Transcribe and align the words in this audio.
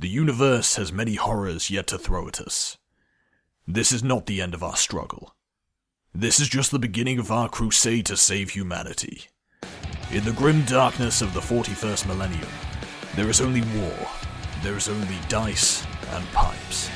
The 0.00 0.08
universe 0.08 0.76
has 0.76 0.94
many 0.94 1.16
horrors 1.16 1.68
yet 1.68 1.86
to 1.88 1.98
throw 1.98 2.26
at 2.26 2.40
us. 2.40 2.78
This 3.68 3.92
is 3.92 4.02
not 4.02 4.24
the 4.24 4.40
end 4.40 4.54
of 4.54 4.62
our 4.62 4.74
struggle. 4.74 5.34
This 6.14 6.40
is 6.40 6.48
just 6.48 6.70
the 6.70 6.78
beginning 6.78 7.18
of 7.18 7.30
our 7.30 7.50
crusade 7.50 8.06
to 8.06 8.16
save 8.16 8.48
humanity. 8.48 9.24
In 10.10 10.24
the 10.24 10.32
grim 10.32 10.64
darkness 10.64 11.20
of 11.20 11.34
the 11.34 11.40
41st 11.40 12.06
millennium, 12.06 12.48
there 13.14 13.28
is 13.28 13.42
only 13.42 13.60
war. 13.78 14.08
There 14.62 14.74
is 14.74 14.88
only 14.88 15.18
dice 15.28 15.84
and 16.12 16.26
pipes. 16.32 16.88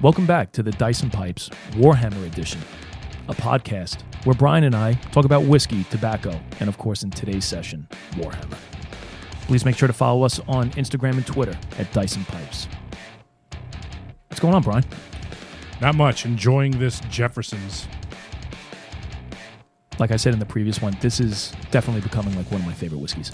Welcome 0.00 0.26
back 0.26 0.52
to 0.52 0.62
the 0.62 0.70
Dice 0.70 1.02
and 1.02 1.12
Pipes 1.12 1.48
Warhammer 1.72 2.24
Edition, 2.24 2.60
a 3.26 3.34
podcast 3.34 4.00
where 4.24 4.34
Brian 4.36 4.62
and 4.62 4.76
I 4.76 4.92
talk 4.92 5.24
about 5.24 5.42
whiskey, 5.42 5.82
tobacco, 5.90 6.38
and 6.60 6.68
of 6.68 6.78
course, 6.78 7.02
in 7.02 7.10
today's 7.10 7.44
session, 7.44 7.88
Warhammer. 8.12 8.56
Please 9.48 9.64
make 9.64 9.76
sure 9.76 9.88
to 9.88 9.92
follow 9.92 10.22
us 10.22 10.38
on 10.46 10.70
Instagram 10.72 11.14
and 11.14 11.26
Twitter 11.26 11.58
at 11.80 11.92
Dice 11.92 12.14
and 12.14 12.24
Pipes. 12.28 12.68
What's 14.28 14.38
going 14.38 14.54
on, 14.54 14.62
Brian? 14.62 14.84
Not 15.80 15.96
much. 15.96 16.24
Enjoying 16.24 16.78
this 16.78 17.00
Jefferson's. 17.10 17.88
Like 19.98 20.12
I 20.12 20.16
said 20.16 20.32
in 20.32 20.38
the 20.38 20.46
previous 20.46 20.80
one, 20.80 20.96
this 21.00 21.18
is 21.18 21.52
definitely 21.72 22.02
becoming 22.02 22.36
like 22.36 22.48
one 22.52 22.60
of 22.60 22.66
my 22.68 22.72
favorite 22.72 23.00
whiskeys. 23.00 23.32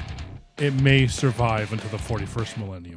It 0.56 0.72
may 0.80 1.08
survive 1.08 1.74
until 1.74 1.90
the 1.90 1.98
41st 1.98 2.56
millennium. 2.56 2.96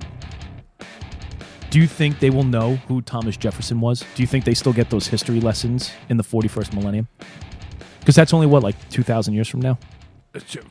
Do 1.70 1.80
you 1.80 1.88
think 1.88 2.20
they 2.20 2.30
will 2.30 2.44
know 2.44 2.76
who 2.88 3.02
Thomas 3.02 3.36
Jefferson 3.36 3.82
was? 3.82 4.04
Do 4.16 4.24
you 4.24 4.28
think 4.28 4.46
they 4.46 4.54
still 4.54 4.74
get 4.74 4.90
those 4.90 5.08
history 5.08 5.42
lessons 5.42 5.92
in 6.10 6.18
the 6.18 6.24
41st 6.24 6.74
millennium? 6.74 7.08
Because 8.00 8.16
that's 8.16 8.34
only 8.34 8.48
what, 8.48 8.64
like 8.64 8.76
2,000 8.90 9.34
years 9.34 9.48
from 9.48 9.62
now? 9.62 9.78
Uh, 10.36 10.40
two- 10.48 10.64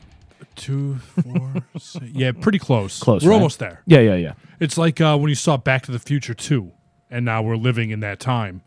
Two, 0.55 0.95
four, 0.95 1.53
six. 1.77 2.03
Yeah, 2.11 2.31
pretty 2.31 2.57
close. 2.57 2.99
Close, 2.99 3.23
We're 3.23 3.29
right? 3.29 3.35
almost 3.35 3.59
there. 3.59 3.83
Yeah, 3.85 3.99
yeah, 3.99 4.15
yeah. 4.15 4.33
It's 4.59 4.75
like 4.75 4.99
uh, 4.99 5.15
when 5.15 5.29
you 5.29 5.35
saw 5.35 5.55
Back 5.55 5.83
to 5.83 5.91
the 5.91 5.99
Future 5.99 6.33
2, 6.33 6.71
and 7.11 7.23
now 7.25 7.43
we're 7.43 7.57
living 7.57 7.91
in 7.91 7.99
that 7.99 8.19
time. 8.19 8.63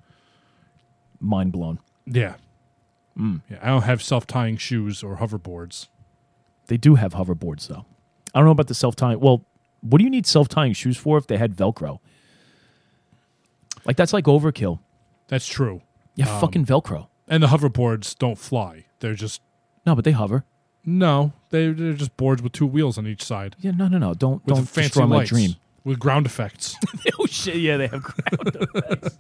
Mind 1.19 1.51
blown. 1.51 1.81
Yeah. 2.07 2.35
Mm. 3.19 3.43
Yeah, 3.51 3.59
I 3.61 3.67
don't 3.67 3.83
have 3.83 4.03
self 4.03 4.25
tying 4.25 4.57
shoes 4.57 5.03
or 5.03 5.17
hoverboards. 5.17 5.89
They 6.69 6.77
do 6.77 6.95
have 6.95 7.15
hoverboards, 7.15 7.67
though. 7.67 7.87
I 8.35 8.39
don't 8.39 8.45
know 8.47 8.53
about 8.53 8.69
the 8.69 8.75
self 8.75 8.95
tying. 8.95 9.19
Well, 9.19 9.45
what 9.81 9.99
do 9.99 10.05
you 10.05 10.11
need 10.11 10.27
self 10.27 10.47
tying 10.49 10.73
shoes 10.75 10.97
for 10.97 11.19
if 11.19 11.27
they 11.27 11.39
had 11.39 11.57
Velcro? 11.57 11.99
Like, 13.85 13.97
that's 13.97 14.13
like 14.13 14.25
overkill. 14.25 14.81
That's 15.29 15.47
true. 15.47 15.83
Yeah, 16.15 16.41
fucking 16.41 16.67
Velcro. 16.67 17.07
And 17.29 17.43
the 17.43 17.47
hoverboards 17.49 18.19
don't 18.19 18.37
fly. 18.39 18.87
They're 18.99 19.15
just, 19.15 19.41
No, 19.87 19.95
but 19.95 20.05
they 20.05 20.11
hover. 20.13 20.45
no, 20.85 21.33
they, 21.51 21.71
they're 21.73 21.93
just 21.95 22.17
boards 22.17 22.43
with 22.43 22.53
two 22.53 22.67
wheels 22.67 22.99
on 22.99 23.07
each 23.07 23.23
side. 23.23 23.57
Yeah, 23.61 23.71
no, 23.71 23.89
no, 23.89 23.99
no. 23.99 24.15
Don't 24.15 24.45
With 24.45 24.55
don't 24.57 24.65
fancy 24.69 24.89
destroy 24.89 25.07
my 25.07 25.17
lights. 25.19 25.31
dream. 25.31 25.55
With 25.83 25.99
ground 25.99 26.27
effects. 26.27 26.77
oh 27.19 27.25
shit! 27.25 27.57
Yeah, 27.57 27.79
they 27.79 27.87
have 27.87 28.03
ground 28.03 28.57
effects. 28.75 29.19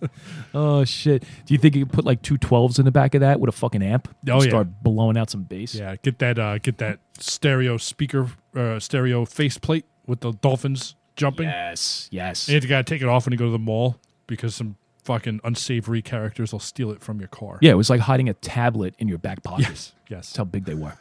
Oh 0.52 0.84
shit! 0.84 1.22
Do 1.46 1.54
you 1.54 1.58
think 1.58 1.74
you 1.74 1.86
could 1.86 1.94
put 1.94 2.04
like 2.04 2.20
two 2.20 2.36
12s 2.36 2.78
in 2.78 2.84
the 2.84 2.90
back 2.90 3.14
of 3.14 3.22
that 3.22 3.40
with 3.40 3.48
a 3.48 3.52
fucking 3.52 3.82
amp? 3.82 4.08
Oh, 4.28 4.34
and 4.34 4.42
yeah. 4.44 4.48
Start 4.50 4.82
blowing 4.82 5.16
out 5.16 5.30
some 5.30 5.44
bass. 5.44 5.74
Yeah, 5.74 5.96
get 6.02 6.18
that 6.18 6.38
uh 6.38 6.58
get 6.58 6.76
that 6.76 6.98
stereo 7.18 7.78
speaker 7.78 8.28
uh 8.54 8.78
stereo 8.78 9.24
faceplate 9.24 9.86
with 10.06 10.20
the 10.20 10.32
dolphins 10.32 10.96
jumping. 11.16 11.46
Yes. 11.48 12.08
Yes. 12.12 12.46
And 12.46 12.62
you 12.62 12.68
gotta 12.68 12.84
take 12.84 13.00
it 13.00 13.08
off 13.08 13.24
when 13.24 13.32
you 13.32 13.38
go 13.38 13.46
to 13.46 13.50
the 13.52 13.58
mall 13.58 13.96
because 14.30 14.54
some 14.54 14.76
fucking 15.04 15.40
unsavory 15.44 16.00
characters 16.02 16.52
will 16.52 16.58
steal 16.60 16.90
it 16.90 17.02
from 17.02 17.18
your 17.20 17.28
car. 17.28 17.58
yeah, 17.60 17.72
it 17.72 17.76
was 17.76 17.90
like 17.90 18.00
hiding 18.00 18.28
a 18.28 18.34
tablet 18.34 18.94
in 18.98 19.08
your 19.08 19.18
back 19.18 19.42
pocket. 19.42 19.66
Yes. 19.68 19.92
Yes. 20.08 20.26
That's 20.28 20.36
how 20.38 20.44
big 20.44 20.64
they 20.64 20.74
were. 20.74 20.94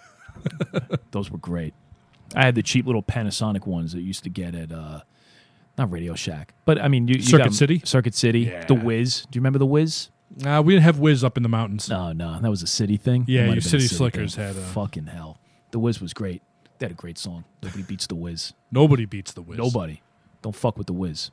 Those 1.11 1.31
were 1.31 1.37
great. 1.37 1.73
I 2.35 2.43
had 2.45 2.55
the 2.55 2.63
cheap 2.63 2.85
little 2.85 3.03
Panasonic 3.03 3.65
ones 3.65 3.91
that 3.93 3.99
you 4.01 4.05
used 4.07 4.23
to 4.23 4.29
get 4.29 4.53
at 4.55 4.71
uh 4.71 5.01
not 5.77 5.91
Radio 5.91 6.13
Shack, 6.13 6.53
but 6.65 6.81
I 6.81 6.87
mean 6.89 7.07
you, 7.07 7.15
you 7.15 7.21
Circuit 7.23 7.45
got 7.45 7.53
City? 7.53 7.81
Circuit 7.85 8.13
City, 8.15 8.41
Yeah. 8.41 8.65
the 8.65 8.73
Wiz. 8.75 9.21
Do 9.31 9.37
you 9.37 9.41
remember 9.41 9.59
the 9.59 9.65
Wiz? 9.65 10.09
Uh, 10.45 10.61
we 10.63 10.73
didn't 10.73 10.83
have 10.83 10.99
Wiz 10.99 11.23
up 11.23 11.37
in 11.37 11.43
the 11.43 11.49
mountains. 11.49 11.89
No, 11.89 12.11
no, 12.11 12.39
that 12.39 12.49
was 12.49 12.61
a 12.61 12.67
city 12.67 12.97
thing. 12.97 13.25
Yeah, 13.27 13.45
your 13.47 13.57
a 13.57 13.61
City 13.61 13.87
Slickers 13.87 14.35
thing. 14.35 14.45
had 14.45 14.55
a- 14.55 14.59
fucking 14.61 15.07
hell. 15.07 15.39
The 15.71 15.79
Wiz 15.79 15.99
was 16.01 16.13
great. 16.13 16.41
They 16.77 16.85
had 16.85 16.91
a 16.91 16.95
great 16.95 17.17
song. 17.17 17.45
Nobody 17.63 17.83
beats 17.83 18.05
the 18.07 18.15
Wiz. 18.15 18.53
Nobody 18.71 19.05
beats 19.05 19.31
the 19.33 19.41
Wiz. 19.41 19.57
Nobody. 19.57 20.01
Don't 20.41 20.55
fuck 20.55 20.77
with 20.77 20.87
the 20.87 20.93
Wiz. 20.93 21.31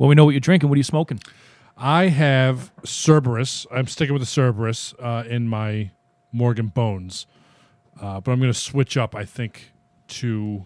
Well, 0.00 0.08
we 0.08 0.14
know 0.14 0.24
what 0.24 0.30
you're 0.30 0.40
drinking. 0.40 0.70
What 0.70 0.76
are 0.76 0.78
you 0.78 0.82
smoking? 0.82 1.20
I 1.76 2.06
have 2.06 2.72
Cerberus. 2.86 3.66
I'm 3.70 3.86
sticking 3.86 4.14
with 4.14 4.22
the 4.22 4.26
Cerberus 4.26 4.94
uh, 4.98 5.24
in 5.28 5.46
my 5.46 5.90
Morgan 6.32 6.68
Bones, 6.68 7.26
uh, 8.00 8.18
but 8.18 8.32
I'm 8.32 8.38
going 8.40 8.50
to 8.50 8.58
switch 8.58 8.96
up. 8.96 9.14
I 9.14 9.26
think 9.26 9.72
to 10.08 10.64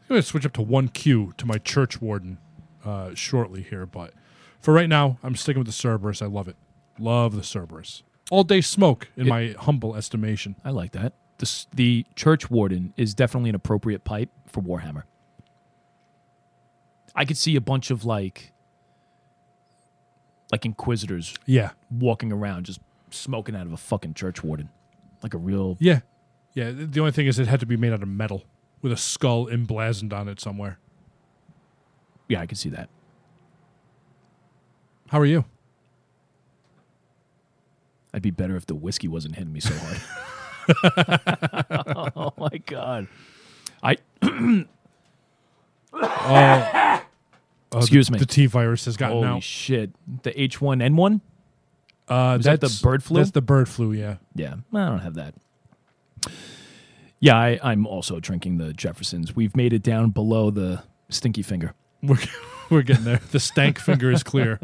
I'm 0.00 0.08
going 0.08 0.22
to 0.22 0.26
switch 0.26 0.46
up 0.46 0.54
to 0.54 0.62
one 0.62 0.88
Q 0.88 1.34
to 1.36 1.44
my 1.44 1.58
Church 1.58 2.00
Warden 2.00 2.38
uh, 2.82 3.12
shortly 3.12 3.60
here. 3.60 3.84
But 3.84 4.14
for 4.58 4.72
right 4.72 4.88
now, 4.88 5.18
I'm 5.22 5.36
sticking 5.36 5.60
with 5.60 5.66
the 5.66 5.74
Cerberus. 5.74 6.22
I 6.22 6.26
love 6.26 6.48
it. 6.48 6.56
Love 6.98 7.36
the 7.36 7.42
Cerberus. 7.42 8.02
All 8.30 8.44
day 8.44 8.62
smoke, 8.62 9.08
in 9.14 9.26
It- 9.26 9.28
my 9.28 9.54
humble 9.58 9.94
estimation. 9.94 10.56
I 10.64 10.70
like 10.70 10.92
that. 10.92 11.12
The, 11.36 11.66
the 11.74 12.06
Church 12.14 12.50
Warden 12.50 12.94
is 12.96 13.12
definitely 13.12 13.50
an 13.50 13.56
appropriate 13.56 14.04
pipe 14.04 14.30
for 14.46 14.62
Warhammer. 14.62 15.02
I 17.16 17.24
could 17.24 17.36
see 17.38 17.56
a 17.56 17.60
bunch 17.60 17.90
of 17.90 18.04
like, 18.04 18.52
like 20.52 20.64
Inquisitors 20.64 21.34
Yeah, 21.46 21.70
walking 21.90 22.30
around 22.32 22.66
just 22.66 22.80
smoking 23.10 23.56
out 23.56 23.66
of 23.66 23.72
a 23.72 23.76
fucking 23.76 24.14
Church 24.14 24.44
Warden, 24.44 24.68
like 25.22 25.34
a 25.34 25.38
real. 25.38 25.76
yeah, 25.80 26.00
yeah. 26.54 26.70
The 26.70 26.86
the 26.86 27.00
only 27.00 27.12
thing 27.12 27.26
is, 27.26 27.38
it 27.38 27.46
had 27.48 27.60
to 27.60 27.66
be 27.66 27.76
made 27.76 27.92
out 27.92 28.02
of 28.02 28.08
metal 28.08 28.44
with 28.82 28.92
a 28.92 28.96
skull 28.96 29.48
emblazoned 29.48 30.12
on 30.12 30.28
it 30.28 30.38
somewhere. 30.40 30.78
Yeah, 32.28 32.40
I 32.40 32.46
could 32.46 32.58
see 32.58 32.68
that. 32.70 32.88
How 35.08 35.18
are 35.20 35.26
you? 35.26 35.44
I'd 38.12 38.22
be 38.22 38.30
better 38.30 38.56
if 38.56 38.66
the 38.66 38.74
whiskey 38.74 39.08
wasn't 39.08 39.36
hitting 39.36 39.52
me 39.52 39.60
so 39.60 39.72
hard. 39.74 40.00
oh 42.16 42.32
my 42.38 42.58
god! 42.66 43.06
I 43.82 43.96
Oh, 45.92 47.02
Excuse 47.74 48.06
the, 48.06 48.14
me. 48.14 48.18
The 48.18 48.26
T 48.26 48.46
virus 48.46 48.84
has 48.84 48.96
gotten 48.96 49.16
holy 49.16 49.28
out. 49.28 49.42
shit! 49.42 49.90
The 50.22 50.32
H1N1. 50.32 51.20
Uh, 52.08 52.36
Is 52.38 52.44
that 52.44 52.60
the 52.60 52.80
bird 52.82 53.02
flu? 53.02 53.18
That's 53.18 53.32
the 53.32 53.42
bird 53.42 53.68
flu. 53.68 53.92
Yeah. 53.92 54.16
Yeah, 54.34 54.54
I 54.72 54.86
don't 54.86 55.00
have 55.00 55.14
that. 55.14 55.34
Yeah, 57.18 57.36
I, 57.36 57.58
I'm 57.62 57.86
also 57.86 58.20
drinking 58.20 58.58
the 58.58 58.72
Jeffersons. 58.72 59.34
We've 59.34 59.56
made 59.56 59.72
it 59.72 59.82
down 59.82 60.10
below 60.10 60.50
the 60.50 60.82
stinky 61.08 61.42
finger. 61.42 61.74
We're 62.02 62.18
we're 62.70 62.82
getting 62.82 63.04
there. 63.04 63.20
The 63.32 63.40
stank 63.40 63.78
finger 63.78 64.10
is 64.10 64.22
clear. 64.22 64.60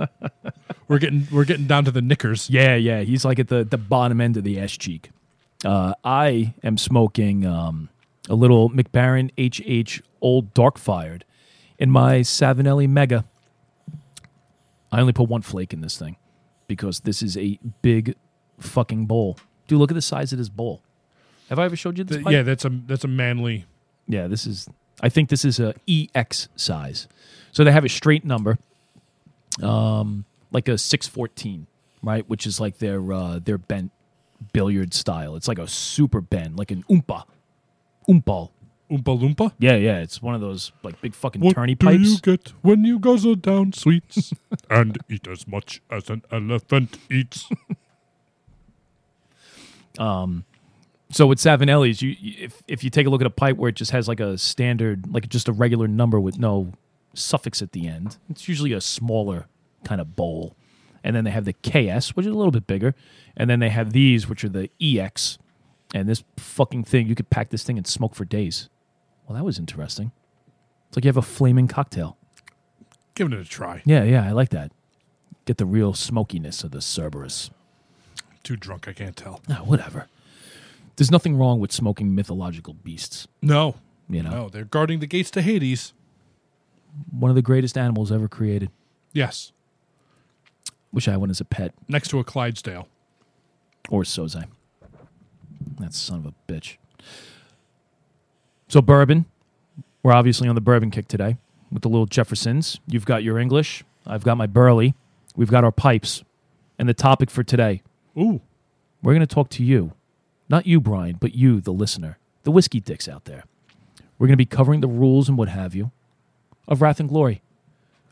We're 0.89 0.99
getting 0.99 1.27
we're 1.33 1.45
getting 1.45 1.67
down 1.67 1.85
to 1.87 1.91
the 1.91 2.03
knickers. 2.03 2.51
Yeah, 2.51 2.77
yeah, 2.77 3.01
he's 3.01 3.25
like 3.25 3.39
at 3.39 3.49
the, 3.49 3.65
the 3.65 3.79
bottom 3.79 4.21
end 4.21 4.37
of 4.37 4.45
the 4.45 4.61
ass 4.61 4.73
cheek. 4.73 5.11
Uh, 5.65 5.95
I 6.05 6.55
am 6.63 6.77
smoking 6.77 7.47
um, 7.47 7.89
a 8.29 8.35
little 8.35 8.69
Mac 8.69 8.93
Baren 8.93 9.31
HH 9.39 10.03
Old 10.21 10.53
Dark 10.55 10.77
Fired 10.79 11.25
in 11.79 11.91
my 11.91 12.21
Savinelli 12.21 12.89
Mega. 12.89 13.25
I 14.91 15.01
only 15.01 15.13
put 15.13 15.29
one 15.29 15.43
flake 15.43 15.73
in 15.73 15.81
this 15.81 15.97
thing 15.97 16.17
because 16.67 17.01
this 17.01 17.23
is 17.23 17.37
a 17.37 17.59
big 17.81 18.15
fucking 18.59 19.07
bowl. 19.07 19.39
Dude, 19.67 19.79
look 19.79 19.91
at 19.91 19.95
the 19.95 20.03
size 20.03 20.33
of 20.33 20.39
this 20.39 20.49
bowl. 20.49 20.83
Have 21.49 21.59
I 21.59 21.65
ever 21.65 21.77
showed 21.77 21.99
you 21.99 22.05
this? 22.05 22.17
Th- 22.17 22.25
pipe? 22.25 22.33
yeah, 22.33 22.43
that's 22.43 22.65
a 22.65 22.69
that's 22.69 23.05
a 23.05 23.09
manly. 23.09 23.67
Yeah, 24.09 24.27
this 24.27 24.47
is. 24.47 24.69
I 25.03 25.09
think 25.09 25.29
this 25.29 25.45
is 25.45 25.59
a 25.59 25.75
EX 25.89 26.49
size. 26.57 27.09
So 27.53 27.65
they 27.65 27.73
have 27.73 27.85
a 27.85 27.89
straight 27.89 28.25
number, 28.25 28.59
um, 29.63 30.25
like 30.51 30.69
a 30.69 30.79
six 30.79 31.07
fourteen, 31.07 31.67
right? 32.03 32.29
Which 32.29 32.47
is 32.47 32.61
like 32.61 32.79
their 32.79 33.13
uh, 33.13 33.39
their 33.39 33.59
bent 33.59 33.91
billiard 34.53 34.95
style. 34.95 35.37
It's 35.37 35.49
like 35.49 35.59
a 35.59 35.69
super 35.69 36.21
bend, 36.21 36.59
like 36.59 36.71
an 36.71 36.85
oompa, 36.91 37.25
oompal. 38.09 38.51
Oompa 38.91 39.19
Loompa. 39.19 39.53
Yeah, 39.59 39.77
yeah. 39.77 39.99
It's 40.01 40.21
one 40.21 40.35
of 40.35 40.41
those 40.41 40.71
like 40.83 41.01
big 41.01 41.15
fucking 41.15 41.41
What 41.41 41.57
turny 41.57 41.79
do 41.79 41.91
you 41.99 42.19
get 42.19 42.53
when 42.63 42.85
you 42.85 42.99
guzzle 42.99 43.37
down 43.37 43.73
sweets 43.73 44.35
and 44.71 44.99
eat 45.09 45.27
as 45.29 45.47
much 45.49 45.81
as 45.91 46.11
an 46.11 46.23
elephant 46.31 46.99
eats? 47.11 47.49
Um, 49.99 50.45
so 51.11 51.27
with 51.27 51.39
Savinelli's, 51.39 52.03
you 52.03 52.17
you- 52.21 52.35
if 52.45 52.63
if 52.69 52.85
you 52.85 52.91
take 52.91 53.07
a 53.07 53.11
look 53.11 53.21
at 53.21 53.27
a 53.27 53.31
pipe 53.31 53.57
where 53.57 53.69
it 53.69 53.77
just 53.77 53.91
has 53.91 54.09
like 54.09 54.21
a 54.21 54.39
standard, 54.39 55.13
like 55.13 55.29
just 55.29 55.49
a 55.49 55.53
regular 55.53 55.89
number 55.89 56.19
with 56.21 56.39
no 56.39 56.73
suffix 57.15 57.61
at 57.63 57.73
the 57.73 57.87
end, 57.87 58.17
it's 58.31 58.49
usually 58.49 58.73
a 58.73 58.81
smaller 58.81 59.47
kind 59.85 60.01
of 60.01 60.17
bowl. 60.17 60.57
And 61.05 61.17
then 61.17 61.25
they 61.25 61.31
have 61.33 61.45
the 61.45 61.53
KS, 61.53 62.11
which 62.11 62.27
is 62.27 62.33
a 62.33 62.37
little 62.37 62.53
bit 62.53 62.67
bigger, 62.67 62.95
and 63.37 63.51
then 63.51 63.59
they 63.59 63.71
have 63.71 63.93
these, 63.93 64.29
which 64.29 64.45
are 64.45 64.49
the 64.49 64.71
EX. 64.81 65.37
And 65.95 66.09
this 66.09 66.23
fucking 66.39 66.85
thing, 66.85 67.09
you 67.09 67.15
could 67.17 67.29
pack 67.29 67.51
this 67.51 67.65
thing 67.65 67.77
and 67.77 67.87
smoke 67.87 68.15
for 68.15 68.25
days. 68.25 68.69
Well, 69.33 69.41
that 69.41 69.47
was 69.47 69.59
interesting. 69.59 70.13
It's 70.89 70.97
like 70.99 71.07
you 71.07 71.09
have 71.09 71.17
a 71.17 71.23
flaming 71.23 71.67
cocktail. 71.67 72.19
Giving 73.15 73.33
it 73.33 73.41
a 73.41 73.49
try. 73.49 73.81
Yeah, 73.87 74.05
yeah, 74.05 74.27
I 74.29 74.33
like 74.33 74.51
that. 74.51 74.73
get 75.47 75.57
the 75.57 75.65
real 75.65 75.95
smokiness 75.95 76.63
of 76.63 76.71
the 76.71 76.83
Cerberus. 76.83 77.51
Too 78.43 78.57
drunk, 78.57 78.89
I 78.89 78.93
can't 78.93 79.17
tell. 79.17 79.41
Ah, 79.49 79.63
whatever. 79.65 80.07
There's 80.97 81.11
nothing 81.11 81.35
wrong 81.39 81.61
with 81.61 81.73
smoking 81.73 82.15
mythological 82.15 82.75
beasts. 82.75 83.27
No, 83.41 83.77
You 84.07 84.23
know, 84.23 84.31
no, 84.31 84.49
they're 84.51 84.65
guarding 84.67 85.01
the 85.01 85.07
gates 85.07 85.31
to 85.31 85.41
Hades. 85.41 85.95
one 87.11 87.31
of 87.31 87.35
the 87.35 87.41
greatest 87.43 87.79
animals 87.79 88.13
ever 88.13 88.29
created. 88.29 88.71
Yes, 89.15 89.53
Wish 90.93 91.09
I 91.09 91.13
had 91.13 91.21
one 91.21 91.31
as 91.31 91.41
a 91.41 91.47
pet 91.47 91.73
next 91.89 92.09
to 92.09 92.19
a 92.19 92.25
Clydesdale. 92.25 92.87
or 93.89 94.03
Soze. 94.03 94.45
That 95.81 95.95
son 95.95 96.19
of 96.19 96.27
a 96.27 96.35
bitch. 96.53 96.77
So 98.73 98.81
bourbon. 98.81 99.27
We're 100.03 100.15
obviously 100.15 100.49
on 100.49 100.55
the 100.55 100.63
bourbon 100.63 100.91
kick 100.91 101.07
today 101.07 101.37
with 101.71 101.83
the 101.83 101.91
little 101.91 102.07
Jeffersons. 102.07 102.81
You've 102.87 103.05
got 103.05 103.23
your 103.23 103.39
English. 103.39 103.85
I've 104.07 104.25
got 104.25 104.39
my 104.39 104.47
Burley. 104.47 104.95
We've 105.37 105.51
got 105.51 105.63
our 105.63 105.71
pipes. 105.71 106.25
And 106.79 106.89
the 106.89 106.95
topic 106.95 107.31
for 107.31 107.43
today, 107.43 107.83
Ooh, 108.17 108.41
we're 109.03 109.13
going 109.13 109.21
to 109.21 109.27
talk 109.27 109.51
to 109.51 109.63
you. 109.63 109.93
Not 110.49 110.67
you, 110.67 110.81
Brian, 110.81 111.19
but 111.21 111.35
you, 111.35 111.61
the 111.61 111.71
listener, 111.71 112.17
the 112.45 112.51
whiskey 112.51 112.81
dicks 112.81 113.09
out 113.09 113.27
there. 113.27 113.45
We're 114.19 114.29
going 114.29 114.39
to 114.39 114.39
be 114.39 114.47
covering 114.47 114.81
the 114.81 114.89
rules 114.89 115.29
and 115.29 115.37
what 115.37 115.51
have 115.51 115.75
you 115.75 115.91
of 116.67 116.81
Wrath 116.81 116.99
and 116.99 117.11
Glory, 117.11 117.43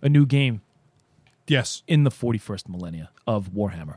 a 0.02 0.10
new 0.10 0.26
game 0.26 0.60
yes. 1.46 1.82
in 1.88 2.04
the 2.04 2.10
41st 2.10 2.68
millennia 2.68 3.08
of 3.26 3.52
Warhammer. 3.52 3.96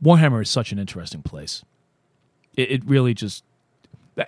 Warhammer 0.00 0.42
is 0.42 0.48
such 0.48 0.70
an 0.70 0.78
interesting 0.78 1.22
place. 1.22 1.64
It, 2.56 2.70
it 2.70 2.84
really 2.84 3.14
just. 3.14 3.42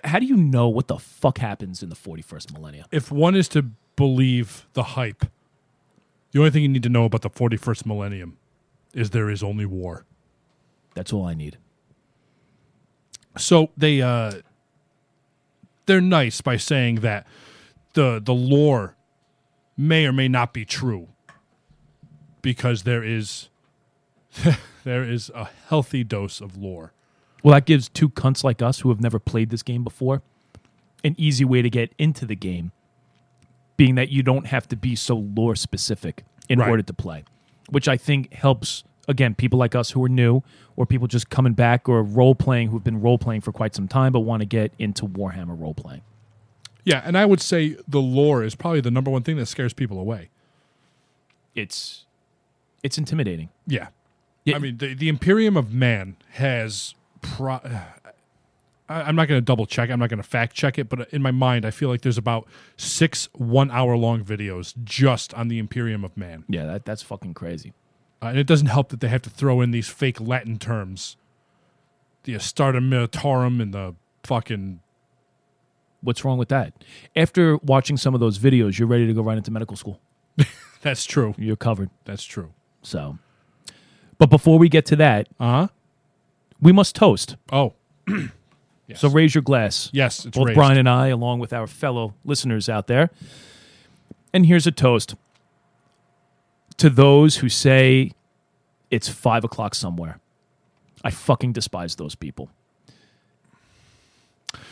How 0.03 0.19
do 0.19 0.25
you 0.25 0.37
know 0.37 0.67
what 0.67 0.87
the 0.87 0.97
fuck 0.97 1.37
happens 1.37 1.83
in 1.83 1.89
the 1.89 1.95
41st 1.95 2.53
millennium? 2.53 2.85
If 2.91 3.11
one 3.11 3.35
is 3.35 3.47
to 3.49 3.63
believe 3.95 4.65
the 4.73 4.83
hype, 4.83 5.25
the 6.31 6.39
only 6.39 6.51
thing 6.51 6.63
you 6.63 6.69
need 6.69 6.83
to 6.83 6.89
know 6.89 7.05
about 7.05 7.21
the 7.21 7.29
41st 7.29 7.85
millennium 7.85 8.37
is 8.93 9.11
there 9.11 9.29
is 9.29 9.43
only 9.43 9.65
war. 9.65 10.05
That's 10.95 11.11
all 11.11 11.25
I 11.25 11.33
need. 11.33 11.57
So 13.37 13.69
they 13.75 14.01
uh 14.01 14.41
they're 15.85 16.01
nice 16.01 16.41
by 16.41 16.57
saying 16.57 16.97
that 16.97 17.27
the 17.93 18.21
the 18.23 18.33
lore 18.33 18.95
may 19.75 20.05
or 20.05 20.13
may 20.13 20.27
not 20.27 20.53
be 20.53 20.65
true 20.65 21.09
because 22.41 22.83
there 22.83 23.03
is 23.03 23.49
there 24.83 25.03
is 25.03 25.31
a 25.33 25.49
healthy 25.67 26.03
dose 26.03 26.41
of 26.41 26.57
lore. 26.57 26.93
Well, 27.43 27.53
that 27.53 27.65
gives 27.65 27.89
two 27.89 28.09
cunts 28.09 28.43
like 28.43 28.61
us 28.61 28.79
who 28.79 28.89
have 28.89 29.01
never 29.01 29.19
played 29.19 29.49
this 29.49 29.61
game 29.63 29.83
before 29.83 30.21
an 31.03 31.13
easy 31.17 31.43
way 31.43 31.61
to 31.61 31.69
get 31.69 31.93
into 31.99 32.25
the 32.25 32.35
game, 32.35 32.71
being 33.75 33.95
that 33.95 34.09
you 34.09 34.23
don't 34.23 34.47
have 34.47 34.67
to 34.69 34.77
be 34.77 34.95
so 34.95 35.15
lore 35.17 35.55
specific 35.55 36.23
in 36.47 36.59
Right. 36.59 36.69
order 36.69 36.83
to 36.83 36.93
play, 36.93 37.25
which 37.69 37.89
I 37.89 37.97
think 37.97 38.33
helps, 38.33 38.85
again, 39.09 39.35
people 39.35 39.59
like 39.59 39.75
us 39.75 39.91
who 39.91 40.03
are 40.05 40.09
new 40.09 40.41
or 40.77 40.85
people 40.85 41.07
just 41.07 41.29
coming 41.29 41.51
back 41.53 41.89
or 41.89 42.01
role 42.01 42.35
playing 42.35 42.69
who've 42.69 42.83
been 42.83 43.01
role 43.01 43.17
playing 43.17 43.41
for 43.41 43.51
quite 43.51 43.75
some 43.75 43.87
time 43.89 44.13
but 44.13 44.21
want 44.21 44.39
to 44.39 44.45
get 44.45 44.71
into 44.79 45.05
Warhammer 45.05 45.59
role 45.59 45.73
playing. 45.73 46.01
Yeah, 46.85 47.01
and 47.03 47.17
I 47.17 47.25
would 47.25 47.41
say 47.41 47.75
the 47.87 48.01
lore 48.01 48.43
is 48.43 48.55
probably 48.55 48.79
the 48.81 48.91
number 48.91 49.11
one 49.11 49.23
thing 49.23 49.35
that 49.37 49.47
scares 49.47 49.73
people 49.73 49.99
away. 49.99 50.29
It's 51.55 52.05
it's 52.81 52.97
intimidating. 52.97 53.49
Yeah. 53.67 53.87
Yeah. 54.45 54.55
I 54.55 54.59
mean, 54.59 54.77
the, 54.77 54.93
the 54.93 55.07
Imperium 55.09 55.55
of 55.57 55.73
Man 55.73 56.17
has. 56.31 56.95
Pro- 57.23 57.59
I'm 58.89 59.15
not 59.15 59.27
going 59.27 59.37
to 59.39 59.45
double 59.45 59.65
check. 59.65 59.89
I'm 59.89 59.99
not 59.99 60.09
going 60.09 60.21
to 60.21 60.27
fact 60.27 60.55
check 60.55 60.77
it, 60.77 60.89
but 60.89 61.09
in 61.11 61.21
my 61.21 61.31
mind, 61.31 61.65
I 61.65 61.71
feel 61.71 61.89
like 61.89 62.01
there's 62.01 62.17
about 62.17 62.47
six 62.77 63.29
one 63.33 63.71
hour 63.71 63.97
long 63.97 64.23
videos 64.23 64.73
just 64.83 65.33
on 65.33 65.47
the 65.47 65.57
Imperium 65.57 66.03
of 66.03 66.15
Man. 66.15 66.43
Yeah, 66.47 66.65
that, 66.65 66.85
that's 66.85 67.01
fucking 67.01 67.33
crazy. 67.33 67.73
Uh, 68.21 68.27
and 68.27 68.37
it 68.37 68.45
doesn't 68.45 68.67
help 68.67 68.89
that 68.89 68.99
they 68.99 69.07
have 69.07 69.21
to 69.23 69.29
throw 69.29 69.61
in 69.61 69.71
these 69.71 69.87
fake 69.89 70.21
Latin 70.21 70.59
terms 70.59 71.17
the 72.23 72.35
Astra 72.35 72.73
Militarum 72.73 73.61
and 73.61 73.73
the 73.73 73.95
fucking. 74.23 74.79
What's 76.01 76.25
wrong 76.25 76.37
with 76.37 76.49
that? 76.49 76.73
After 77.15 77.57
watching 77.57 77.95
some 77.95 78.13
of 78.13 78.19
those 78.19 78.37
videos, 78.37 78.77
you're 78.77 78.87
ready 78.87 79.07
to 79.07 79.13
go 79.13 79.21
right 79.21 79.37
into 79.37 79.51
medical 79.51 79.77
school. 79.77 80.01
That's 80.81 81.05
true. 81.05 81.33
You're 81.37 81.55
covered. 81.55 81.89
That's 82.03 82.23
true. 82.25 82.51
So, 82.81 83.17
but 84.17 84.29
before 84.29 84.59
we 84.59 84.67
get 84.67 84.85
to 84.87 84.97
that, 84.97 85.29
Uh 85.39 85.51
huh. 85.51 85.67
We 86.61 86.71
must 86.71 86.95
toast. 86.95 87.35
Oh. 87.51 87.73
yes. 88.87 88.99
So 88.99 89.09
raise 89.09 89.33
your 89.35 89.41
glass. 89.41 89.89
yes, 89.93 90.25
it's 90.25 90.37
Both 90.37 90.47
raised. 90.47 90.55
Brian 90.57 90.77
and 90.77 90.89
I, 90.89 91.07
along 91.07 91.39
with 91.39 91.53
our 91.53 91.67
fellow 91.67 92.13
listeners 92.25 92.69
out 92.69 92.87
there. 92.87 93.09
And 94.33 94.45
here's 94.45 94.65
a 94.67 94.71
toast 94.71 95.15
to 96.77 96.89
those 96.89 97.37
who 97.37 97.49
say 97.49 98.11
it's 98.89 99.07
five 99.07 99.43
o'clock 99.43 99.75
somewhere. 99.75 100.19
I 101.03 101.11
fucking 101.11 101.53
despise 101.53 101.95
those 101.97 102.15
people. 102.15 102.49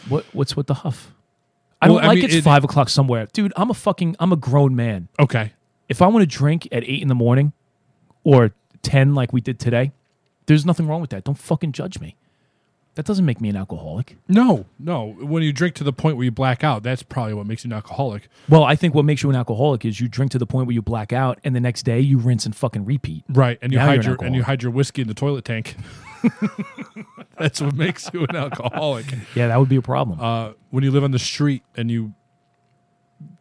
What 0.09 0.25
what's 0.33 0.55
with 0.55 0.67
the 0.67 0.73
huff? 0.75 1.13
I 1.81 1.87
don't 1.87 2.03
I 2.03 2.07
like 2.07 2.15
mean, 2.17 2.25
it's 2.25 2.35
it- 2.35 2.43
five 2.43 2.63
o'clock 2.63 2.89
somewhere. 2.89 3.27
Dude, 3.33 3.53
I'm 3.55 3.69
a 3.69 3.73
fucking 3.73 4.15
I'm 4.19 4.31
a 4.31 4.35
grown 4.35 4.75
man. 4.75 5.07
Okay. 5.19 5.53
If 5.89 6.01
I 6.01 6.07
want 6.07 6.21
to 6.23 6.25
drink 6.37 6.67
at 6.71 6.83
eight 6.83 7.01
in 7.01 7.07
the 7.07 7.15
morning 7.15 7.53
or 8.23 8.53
ten 8.81 9.13
like 9.13 9.33
we 9.33 9.41
did 9.41 9.59
today, 9.59 9.91
there's 10.51 10.65
nothing 10.65 10.87
wrong 10.87 11.01
with 11.01 11.09
that. 11.11 11.23
Don't 11.23 11.37
fucking 11.37 11.71
judge 11.71 11.99
me. 11.99 12.15
That 12.95 13.05
doesn't 13.05 13.23
make 13.25 13.39
me 13.39 13.47
an 13.47 13.55
alcoholic. 13.55 14.17
No, 14.27 14.65
no. 14.77 15.13
When 15.21 15.43
you 15.43 15.53
drink 15.53 15.75
to 15.75 15.83
the 15.85 15.93
point 15.93 16.17
where 16.17 16.25
you 16.25 16.31
black 16.31 16.61
out, 16.61 16.83
that's 16.83 17.03
probably 17.03 17.33
what 17.33 17.47
makes 17.47 17.63
you 17.63 17.69
an 17.69 17.73
alcoholic. 17.73 18.27
Well, 18.49 18.65
I 18.65 18.75
think 18.75 18.93
what 18.93 19.05
makes 19.05 19.23
you 19.23 19.29
an 19.29 19.35
alcoholic 19.37 19.85
is 19.85 20.01
you 20.01 20.09
drink 20.09 20.29
to 20.33 20.37
the 20.37 20.45
point 20.45 20.67
where 20.67 20.73
you 20.73 20.81
black 20.81 21.13
out, 21.13 21.39
and 21.45 21.55
the 21.55 21.61
next 21.61 21.83
day 21.83 22.01
you 22.01 22.17
rinse 22.17 22.45
and 22.45 22.53
fucking 22.53 22.83
repeat. 22.83 23.23
Right, 23.29 23.57
and 23.61 23.71
you 23.71 23.77
Now 23.77 23.85
you're 23.85 23.91
hide 23.91 23.99
an 23.99 24.05
your 24.05 24.13
and 24.15 24.21
you 24.35 24.41
alcoholic. 24.41 24.45
hide 24.45 24.63
your 24.63 24.71
whiskey 24.73 25.01
in 25.03 25.07
the 25.07 25.13
toilet 25.13 25.45
tank. 25.45 25.77
That's 27.37 27.61
what 27.61 27.75
makes 27.75 28.09
you 28.13 28.25
an 28.25 28.35
alcoholic. 28.35 29.05
Yeah, 29.35 29.47
that 29.47 29.57
would 29.57 29.69
be 29.69 29.77
a 29.77 29.81
problem. 29.81 30.19
Uh, 30.19 30.51
when 30.69 30.83
you 30.83 30.91
live 30.91 31.05
on 31.05 31.11
the 31.11 31.19
street 31.19 31.63
and 31.77 31.89
you 31.89 32.13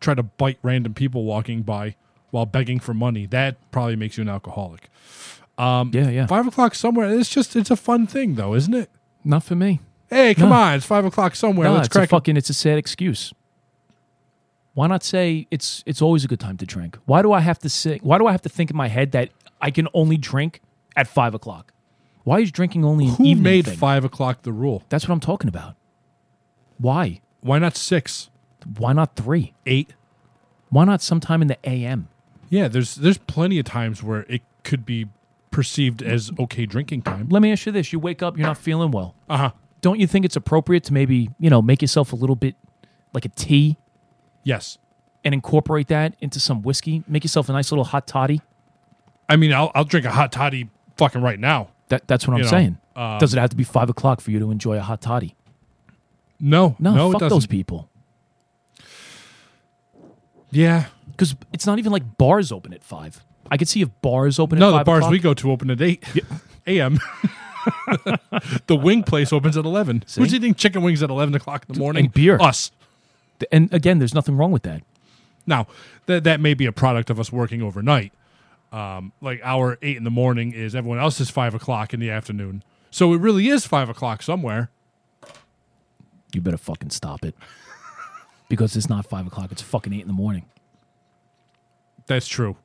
try 0.01 0.15
to 0.15 0.23
bite 0.23 0.59
random 0.63 0.95
people 0.95 1.25
walking 1.25 1.63
by 1.63 1.97
while 2.31 2.47
begging 2.47 2.79
for 2.79 2.95
money, 2.95 3.27
that 3.27 3.57
probably 3.73 3.97
makes 3.97 4.17
you 4.17 4.23
an 4.23 4.29
alcoholic. 4.29 4.89
Um, 5.61 5.91
yeah, 5.93 6.09
yeah. 6.09 6.27
Five 6.27 6.47
o'clock 6.47 6.75
somewhere. 6.75 7.11
It's 7.19 7.29
just 7.29 7.55
it's 7.57 7.71
a 7.71 7.77
fun 7.77 8.07
thing 8.07 8.35
though, 8.37 8.55
isn't 8.55 8.73
it? 8.75 8.91
Not 9.25 9.43
for 9.45 9.55
me. 9.55 9.81
Hey, 10.09 10.35
come 10.35 10.49
No. 10.49 10.55
on! 10.57 10.75
It's 10.75 10.87
five 10.87 11.05
o'clock 11.05 11.37
somewhere. 11.37 11.69
No, 11.69 11.75
Let's 11.75 11.87
it's 11.87 11.95
a 11.97 11.99
crack. 11.99 12.09
a- 12.09 12.11
fucking. 12.11 12.37
It's 12.37 12.51
a 12.51 12.55
sad 12.55 12.79
excuse. 12.79 13.33
Why 14.75 14.87
not 14.87 15.03
say 15.03 15.47
it's 15.51 15.83
it's 15.87 16.01
always 16.01 16.25
a 16.25 16.29
good 16.29 16.41
time 16.41 16.57
to 16.59 16.67
drink? 16.67 16.99
Why 17.05 17.23
do 17.23 17.33
I 17.33 17.41
have 17.41 17.59
to 17.61 17.69
say? 17.69 17.99
Why 18.03 18.19
do 18.19 18.27
I 18.27 18.33
have 18.33 18.43
to 18.43 18.49
think 18.49 18.71
in 18.71 18.77
my 18.77 18.89
head 18.89 19.13
that 19.13 19.31
I 19.61 19.71
can 19.71 19.89
only 19.95 20.17
drink 20.17 20.61
at 20.97 21.07
five 21.07 21.35
o'clock? 21.35 21.73
Why 22.25 22.41
is 22.41 22.51
drinking 22.53 22.85
only 22.85 23.07
an 23.07 23.15
Who 23.15 23.25
evening 23.25 23.43
made 23.43 23.65
thing? 23.67 23.77
five 23.77 24.05
o'clock 24.05 24.43
the 24.43 24.53
rule? 24.53 24.83
That's 24.89 25.09
what 25.09 25.13
I'm 25.15 25.21
talking 25.21 25.49
about. 25.49 25.75
Why? 26.79 27.21
Why 27.41 27.59
not 27.59 27.77
six, 27.77 28.31
Why 28.79 28.93
not 28.93 29.17
three? 29.17 29.55
eight? 29.67 29.95
Why 30.69 30.85
not 30.85 31.03
sometime 31.03 31.43
in 31.43 31.49
the 31.49 31.59
a.m.? 31.65 32.09
Yeah, 32.49 32.69
there's 32.69 32.95
there's 32.95 33.19
plenty 33.19 33.59
of 33.59 33.65
times 33.67 34.03
where 34.03 34.25
it 34.29 34.43
could 34.63 34.85
be 34.87 35.09
perceived 35.51 36.03
as 36.03 36.31
okay 36.39 36.67
drinking 36.67 37.03
time. 37.03 37.29
Let 37.29 37.43
me 37.43 37.53
ask 37.53 37.67
you 37.67 37.73
this: 37.73 37.93
You 37.93 37.99
wake 37.99 38.23
up, 38.23 38.37
you're 38.39 38.47
not 38.47 38.59
feeling 38.59 38.91
well. 38.91 39.15
Uh 39.29 39.37
huh. 39.37 39.51
Don't 39.81 39.99
you 39.99 40.07
think 40.07 40.25
it's 40.25 40.37
appropriate 40.37 40.85
to 40.85 40.93
maybe 40.93 41.31
you 41.39 41.51
know 41.51 41.63
make 41.63 41.81
yourself 41.83 42.13
a 42.13 42.17
little 42.17 42.37
bit 42.37 42.55
like 43.13 43.25
a 43.25 43.29
tea 43.31 43.77
Yes. 44.45 44.79
and 45.25 45.35
incorporate 45.35 45.89
that 45.89 46.15
into 46.21 46.39
some 46.41 46.63
whiskey? 46.63 47.03
Make 47.09 47.25
yourself 47.25 47.49
a 47.49 47.53
nice 47.53 47.71
little 47.73 47.85
hot 47.85 48.07
toddy. 48.07 48.41
I 49.29 49.37
mean, 49.37 49.53
I'll 49.53 49.71
I'll 49.75 49.85
drink 49.85 50.07
a 50.07 50.11
hot 50.11 50.33
toddy 50.33 50.69
fucking 50.97 51.23
right 51.23 51.39
now. 51.39 51.71
That, 51.89 52.07
that's 52.07 52.27
what 52.29 52.35
I'm 52.35 52.39
You 52.39 52.45
know, 52.45 52.51
saying. 52.51 52.79
uh, 52.95 53.19
Does 53.19 53.35
it 53.35 53.39
have 53.41 53.51
to 53.51 53.57
be 53.57 53.65
five 53.65 53.91
o'clock 53.91 54.21
for 54.21 54.31
you 54.31 54.39
to 54.39 54.51
enjoy 54.53 54.77
a 54.77 54.81
hot 54.81 55.01
toddy? 55.01 55.35
No, 56.39 56.77
No, 56.79 56.95
no, 56.95 57.09
it 57.09 57.13
fuck 57.15 57.21
doesn't. 57.23 57.37
those 57.37 57.47
people. 57.47 57.89
Yeah. 60.51 60.87
Because 61.11 61.35
it's 61.53 61.67
not 61.67 61.79
even 61.79 61.93
like 61.93 62.17
bars 62.17 62.53
open 62.53 62.73
at 62.73 62.83
five. 62.85 63.25
I 63.51 63.57
could 63.57 63.69
see 63.69 63.83
if 63.83 63.89
bars 64.03 64.39
open 64.39 64.59
No, 64.59 64.75
at 64.75 64.79
the 64.79 64.85
bars 64.85 64.99
o'clock. 65.01 65.13
we 65.13 65.19
go 65.21 65.35
to 65.35 65.51
open 65.53 65.71
at 65.71 65.81
eight 65.81 66.05
a.m. 66.67 66.99
the 68.67 68.77
wing 68.77 69.03
place 69.03 69.33
opens 69.33 69.57
at 69.57 69.65
eleven. 69.65 70.03
See? 70.07 70.21
Who's 70.21 70.35
eating 70.35 70.55
chicken 70.55 70.83
wings 70.83 71.03
at 71.03 71.11
eleven 71.11 71.35
o'clock 71.35 71.67
in 71.69 71.75
the 71.75 71.79
morning? 71.81 72.07
and 72.07 72.15
beer. 72.15 72.39
Us. 72.41 72.71
and 73.53 73.73
again, 73.73 73.99
there's 73.99 74.15
nothing 74.15 74.37
wrong 74.37 74.51
with 74.51 74.63
that. 74.63 74.83
Now 75.47 75.67
that 76.07 76.25
that 76.25 76.41
may 76.41 76.55
be 76.55 76.67
a 76.67 76.73
product 76.73 77.11
of 77.11 77.21
us 77.21 77.31
working 77.33 77.63
overnight. 77.63 78.13
Um, 78.73 79.13
like 79.21 79.41
our 79.43 79.79
eight 79.83 79.97
in 79.97 80.05
the 80.05 80.11
morning 80.11 80.53
is 80.53 80.75
everyone 80.77 81.01
else's 81.01 81.29
five 81.29 81.55
o'clock 81.55 81.93
in 81.93 81.99
the 82.01 82.11
afternoon. 82.11 82.63
So 82.91 83.13
it 83.13 83.21
really 83.21 83.49
is 83.49 83.67
five 83.67 83.89
o'clock 83.89 84.23
somewhere. 84.23 84.71
You 86.33 86.41
better 86.41 86.57
fucking 86.57 86.91
stop 86.91 87.25
it. 87.25 87.35
because 88.49 88.77
it's 88.77 88.89
not 88.89 89.07
five 89.07 89.27
o'clock. 89.27 89.51
It's 89.51 89.63
fucking 89.63 89.93
eight 89.93 90.03
in 90.03 90.07
the 90.07 90.13
morning. 90.13 90.45
That's 92.07 92.29
true. 92.29 92.57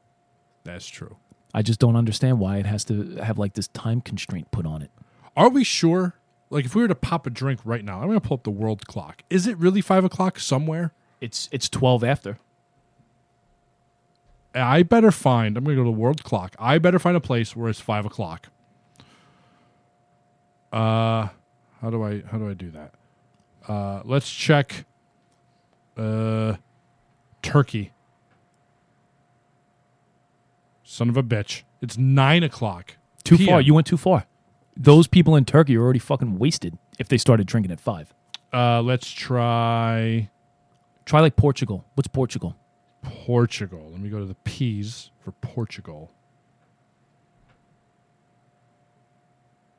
That's 0.65 0.87
true. 0.87 1.15
I 1.53 1.61
just 1.61 1.79
don't 1.79 1.95
understand 1.95 2.39
why 2.39 2.57
it 2.57 2.65
has 2.65 2.83
to 2.85 3.15
have 3.15 3.37
like 3.37 3.53
this 3.53 3.69
time 3.69 4.01
constraint 4.01 4.51
put 4.51 4.65
on 4.65 4.81
it. 4.81 4.91
Are 5.37 5.47
we 5.47 5.63
sure? 5.63 6.15
Like, 6.49 6.65
if 6.65 6.75
we 6.75 6.81
were 6.81 6.87
to 6.89 6.95
pop 6.95 7.25
a 7.25 7.29
drink 7.29 7.61
right 7.63 7.83
now, 7.83 8.01
I'm 8.01 8.07
going 8.07 8.19
to 8.19 8.27
pull 8.27 8.35
up 8.35 8.43
the 8.43 8.51
world 8.51 8.85
clock. 8.87 9.23
Is 9.29 9.47
it 9.47 9.57
really 9.57 9.81
five 9.81 10.03
o'clock 10.03 10.39
somewhere? 10.39 10.91
It's 11.21 11.47
it's 11.51 11.69
twelve 11.69 12.03
after. 12.03 12.39
I 14.53 14.83
better 14.83 15.11
find. 15.11 15.57
I'm 15.57 15.63
gonna 15.63 15.75
go 15.75 15.83
to 15.83 15.89
the 15.89 15.91
world 15.91 16.23
clock. 16.23 16.55
I 16.59 16.77
better 16.77 16.99
find 16.99 17.17
a 17.17 17.21
place 17.21 17.55
where 17.55 17.69
it's 17.69 17.81
five 17.81 18.05
o'clock. 18.05 18.49
Uh, 20.71 21.29
how 21.81 21.89
do 21.89 22.03
I 22.03 22.21
how 22.21 22.37
do 22.37 22.49
I 22.49 22.53
do 22.53 22.71
that? 22.71 22.93
Uh, 23.67 24.01
let's 24.05 24.31
check. 24.31 24.85
Uh, 25.97 26.55
Turkey. 27.41 27.91
Son 30.95 31.09
of 31.09 31.17
a 31.17 31.23
bitch! 31.23 31.63
It's 31.81 31.97
nine 31.97 32.41
o'clock. 32.41 32.95
Too 33.25 33.37
PM. 33.37 33.47
far. 33.47 33.61
You 33.61 33.73
went 33.73 33.85
too 33.85 33.97
far. 33.97 34.25
Those 34.77 35.07
people 35.07 35.35
in 35.35 35.43
Turkey 35.43 35.75
are 35.75 35.81
already 35.81 35.99
fucking 35.99 36.39
wasted 36.39 36.77
if 36.99 37.09
they 37.09 37.17
started 37.17 37.47
drinking 37.47 37.73
at 37.73 37.81
five. 37.81 38.13
Uh, 38.53 38.81
let's 38.81 39.11
try 39.11 40.29
Try 41.05 41.19
like 41.19 41.35
Portugal. 41.35 41.85
What's 41.93 42.07
Portugal? 42.07 42.55
Portugal. 43.03 43.89
Let 43.91 43.99
me 43.99 44.09
go 44.09 44.19
to 44.19 44.25
the 44.25 44.35
P's 44.35 45.11
for 45.19 45.31
Portugal. 45.33 46.11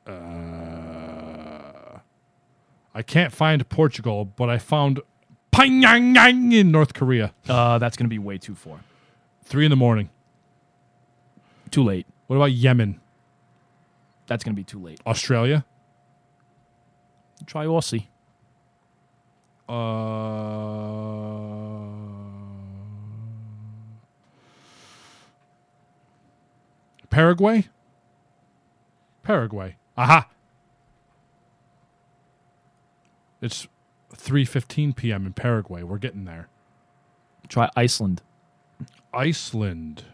Uh, 0.05 1.99
I 2.95 3.01
can't 3.01 3.33
find 3.33 3.67
Portugal, 3.67 4.23
but 4.23 4.49
I 4.49 4.57
found 4.57 5.01
Pyongyang 5.51 6.53
in 6.53 6.71
North 6.71 6.93
Korea. 6.93 7.33
Uh, 7.49 7.77
that's 7.77 7.97
gonna 7.97 8.07
be 8.07 8.19
way 8.19 8.37
too 8.37 8.55
far. 8.55 8.79
Three 9.43 9.65
in 9.65 9.69
the 9.69 9.75
morning. 9.75 10.09
Too 11.71 11.83
late. 11.83 12.05
What 12.27 12.35
about 12.35 12.51
Yemen? 12.51 12.99
That's 14.27 14.43
gonna 14.43 14.55
be 14.55 14.63
too 14.63 14.79
late. 14.79 14.99
Australia? 15.05 15.65
Try 17.45 17.65
Aussie. 17.65 18.07
Uh, 19.69 19.73
Paraguay? 27.09 27.67
Paraguay. 29.23 29.75
Aha. 29.97 30.29
It's 33.41 33.67
3:15 34.13 34.95
p.m. 34.95 35.25
in 35.25 35.33
Paraguay. 35.33 35.83
We're 35.83 35.97
getting 35.97 36.25
there. 36.25 36.47
Try 37.47 37.69
Iceland. 37.75 38.21
Iceland. 39.13 40.05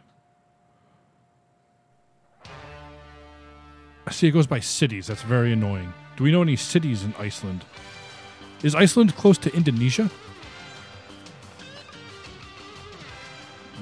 See 4.14 4.28
it 4.28 4.32
goes 4.32 4.48
by 4.48 4.60
cities. 4.60 5.08
That's 5.08 5.22
very 5.22 5.52
annoying. 5.52 5.94
Do 6.16 6.24
we 6.24 6.32
know 6.32 6.42
any 6.42 6.56
cities 6.56 7.04
in 7.04 7.14
Iceland? 7.20 7.66
Is 8.64 8.76
Iceland 8.76 9.16
close 9.16 9.38
to 9.40 9.54
Indonesia? 9.54 10.10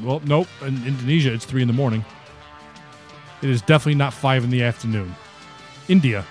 Well, 0.01 0.21
nope. 0.25 0.47
In 0.61 0.85
Indonesia, 0.87 1.33
it's 1.33 1.45
three 1.45 1.61
in 1.61 1.67
the 1.67 1.73
morning. 1.73 2.03
It 3.41 3.49
is 3.49 3.61
definitely 3.61 3.95
not 3.95 4.13
five 4.13 4.43
in 4.43 4.49
the 4.49 4.63
afternoon. 4.63 5.15
India. 5.87 6.25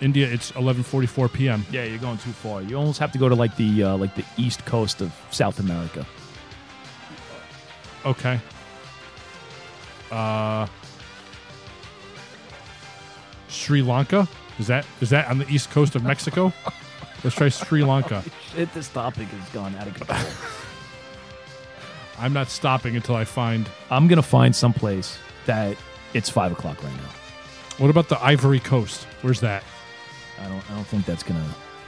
India, 0.00 0.26
it's 0.30 0.52
11:44 0.52 1.32
p.m. 1.32 1.64
Yeah, 1.70 1.84
you're 1.84 1.98
going 1.98 2.18
too 2.18 2.32
far. 2.32 2.60
You 2.60 2.76
almost 2.76 2.98
have 2.98 3.12
to 3.12 3.18
go 3.18 3.28
to 3.28 3.34
like 3.34 3.56
the 3.56 3.82
uh, 3.82 3.96
like 3.96 4.14
the 4.14 4.24
east 4.36 4.64
coast 4.66 5.00
of 5.00 5.12
South 5.30 5.58
America. 5.58 6.06
Okay. 8.04 8.38
Uh, 10.10 10.66
Sri 13.56 13.82
Lanka 13.82 14.28
is 14.58 14.66
that 14.68 14.86
is 15.00 15.10
that 15.10 15.28
on 15.28 15.38
the 15.38 15.48
east 15.48 15.70
coast 15.70 15.96
of 15.96 16.04
Mexico? 16.04 16.52
Let's 17.24 17.34
try 17.34 17.48
Sri 17.48 17.82
Lanka. 17.82 18.22
Shit, 18.54 18.72
this 18.74 18.88
topic 18.88 19.26
has 19.28 19.48
gone 19.50 19.74
out 19.76 19.88
of 19.88 19.94
control. 19.94 20.18
I'm 22.18 22.32
not 22.32 22.48
stopping 22.48 22.96
until 22.96 23.16
I 23.16 23.24
find. 23.24 23.68
I'm 23.90 24.08
gonna 24.08 24.22
find 24.22 24.54
someplace 24.54 25.18
that 25.46 25.76
it's 26.14 26.30
five 26.30 26.52
o'clock 26.52 26.82
right 26.82 26.96
now. 26.96 27.10
What 27.78 27.90
about 27.90 28.08
the 28.08 28.22
Ivory 28.22 28.60
Coast? 28.60 29.04
Where's 29.22 29.40
that? 29.40 29.62
I 30.40 30.48
don't. 30.48 30.70
I 30.70 30.74
don't 30.74 30.86
think 30.86 31.04
that's 31.04 31.22
gonna. 31.22 31.44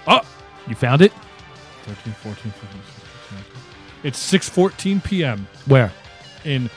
Oh, 0.07 0.21
You 0.67 0.75
found 0.75 1.03
it? 1.03 1.13
13, 1.85 2.13
14, 2.13 2.53
15, 2.53 2.53
16, 2.53 2.83
17. 3.31 3.53
It's 4.03 4.33
6:14 4.33 5.05
p.m. 5.05 5.47
Where? 5.67 5.93
in 6.45 6.71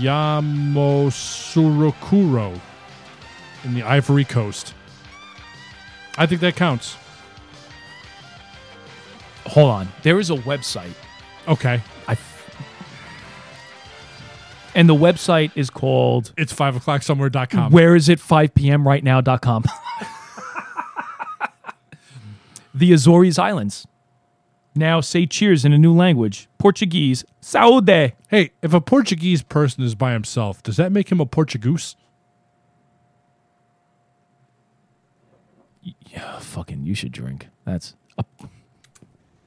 Yamoussoukro 0.00 2.60
in 3.64 3.74
the 3.74 3.82
Ivory 3.82 4.24
Coast. 4.24 4.74
I 6.16 6.26
think 6.26 6.40
that 6.42 6.56
counts. 6.56 6.96
Hold 9.46 9.70
on. 9.70 9.88
There 10.02 10.18
is 10.18 10.30
a 10.30 10.36
website. 10.36 10.94
Okay. 11.48 11.82
I. 12.08 12.16
And 14.74 14.88
the 14.88 14.94
website 14.94 15.52
is 15.54 15.70
called 15.70 16.32
It's 16.36 16.52
five 16.52 16.76
o'clock 16.76 17.02
somewhere.com. 17.02 17.70
Where 17.70 17.94
is 17.94 18.08
it 18.08 18.20
5 18.20 18.54
p.m. 18.54 18.86
right 18.86 19.04
now.com. 19.04 19.64
the 22.74 22.92
Azores 22.92 23.38
Islands. 23.38 23.86
Now 24.74 25.00
say 25.00 25.26
cheers 25.26 25.64
in 25.64 25.72
a 25.72 25.78
new 25.78 25.94
language. 25.94 26.48
Portuguese. 26.58 27.24
Saúde. 27.40 28.12
Hey, 28.28 28.50
if 28.62 28.74
a 28.74 28.80
Portuguese 28.80 29.42
person 29.42 29.84
is 29.84 29.94
by 29.94 30.12
himself, 30.12 30.62
does 30.62 30.76
that 30.78 30.90
make 30.90 31.12
him 31.12 31.20
a 31.20 31.26
Portugoose? 31.26 31.94
Yeah, 36.14 36.38
fucking, 36.38 36.84
you 36.84 36.94
should 36.94 37.10
drink. 37.10 37.48
That's. 37.64 37.96
A, 38.18 38.24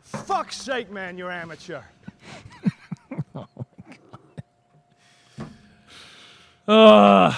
Fuck's 0.01 0.57
sake, 0.57 0.91
man, 0.91 1.17
you're 1.17 1.31
amateur. 1.31 1.81
oh, 6.67 7.33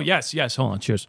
yes, 0.00 0.34
yes. 0.34 0.56
Hold 0.56 0.72
on. 0.72 0.80
Cheers. 0.80 1.06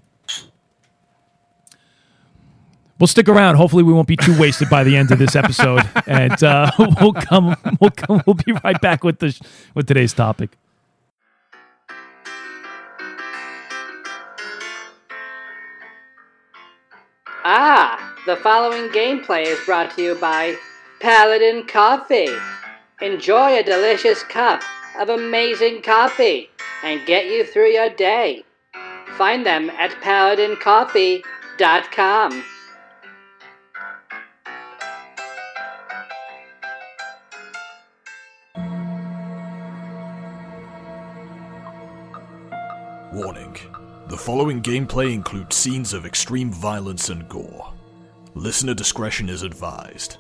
We'll 2.99 3.07
stick 3.07 3.27
around. 3.27 3.55
Hopefully, 3.55 3.81
we 3.83 3.91
won't 3.91 4.07
be 4.07 4.15
too 4.15 4.39
wasted 4.39 4.69
by 4.69 4.83
the 4.83 4.95
end 4.95 5.11
of 5.11 5.17
this 5.17 5.35
episode, 5.35 5.81
and 6.07 6.41
uh, 6.43 6.71
we'll 7.01 7.13
come. 7.13 7.55
We'll 7.81 7.89
come. 7.89 8.21
We'll 8.25 8.35
be 8.35 8.53
right 8.63 8.79
back 8.79 9.03
with 9.03 9.19
the 9.19 9.37
with 9.73 9.87
today's 9.87 10.13
topic. 10.13 10.57
The 18.25 18.35
following 18.37 18.87
gameplay 18.89 19.43
is 19.43 19.59
brought 19.65 19.93
to 19.93 20.01
you 20.01 20.15
by 20.15 20.55
Paladin 21.01 21.67
Coffee. 21.67 22.29
Enjoy 23.01 23.59
a 23.59 23.63
delicious 23.63 24.23
cup 24.23 24.61
of 24.97 25.09
amazing 25.09 25.81
coffee 25.81 26.49
and 26.83 27.05
get 27.05 27.25
you 27.25 27.45
through 27.45 27.71
your 27.71 27.89
day. 27.89 28.45
Find 29.17 29.45
them 29.45 29.69
at 29.71 29.91
paladincoffee.com. 30.01 32.45
Warning. 43.11 43.57
The 44.07 44.17
following 44.17 44.61
gameplay 44.61 45.13
includes 45.13 45.57
scenes 45.57 45.91
of 45.93 46.05
extreme 46.05 46.51
violence 46.51 47.09
and 47.09 47.27
gore. 47.27 47.73
Listener 48.35 48.73
discretion 48.73 49.29
is 49.29 49.43
advised. 49.43 50.17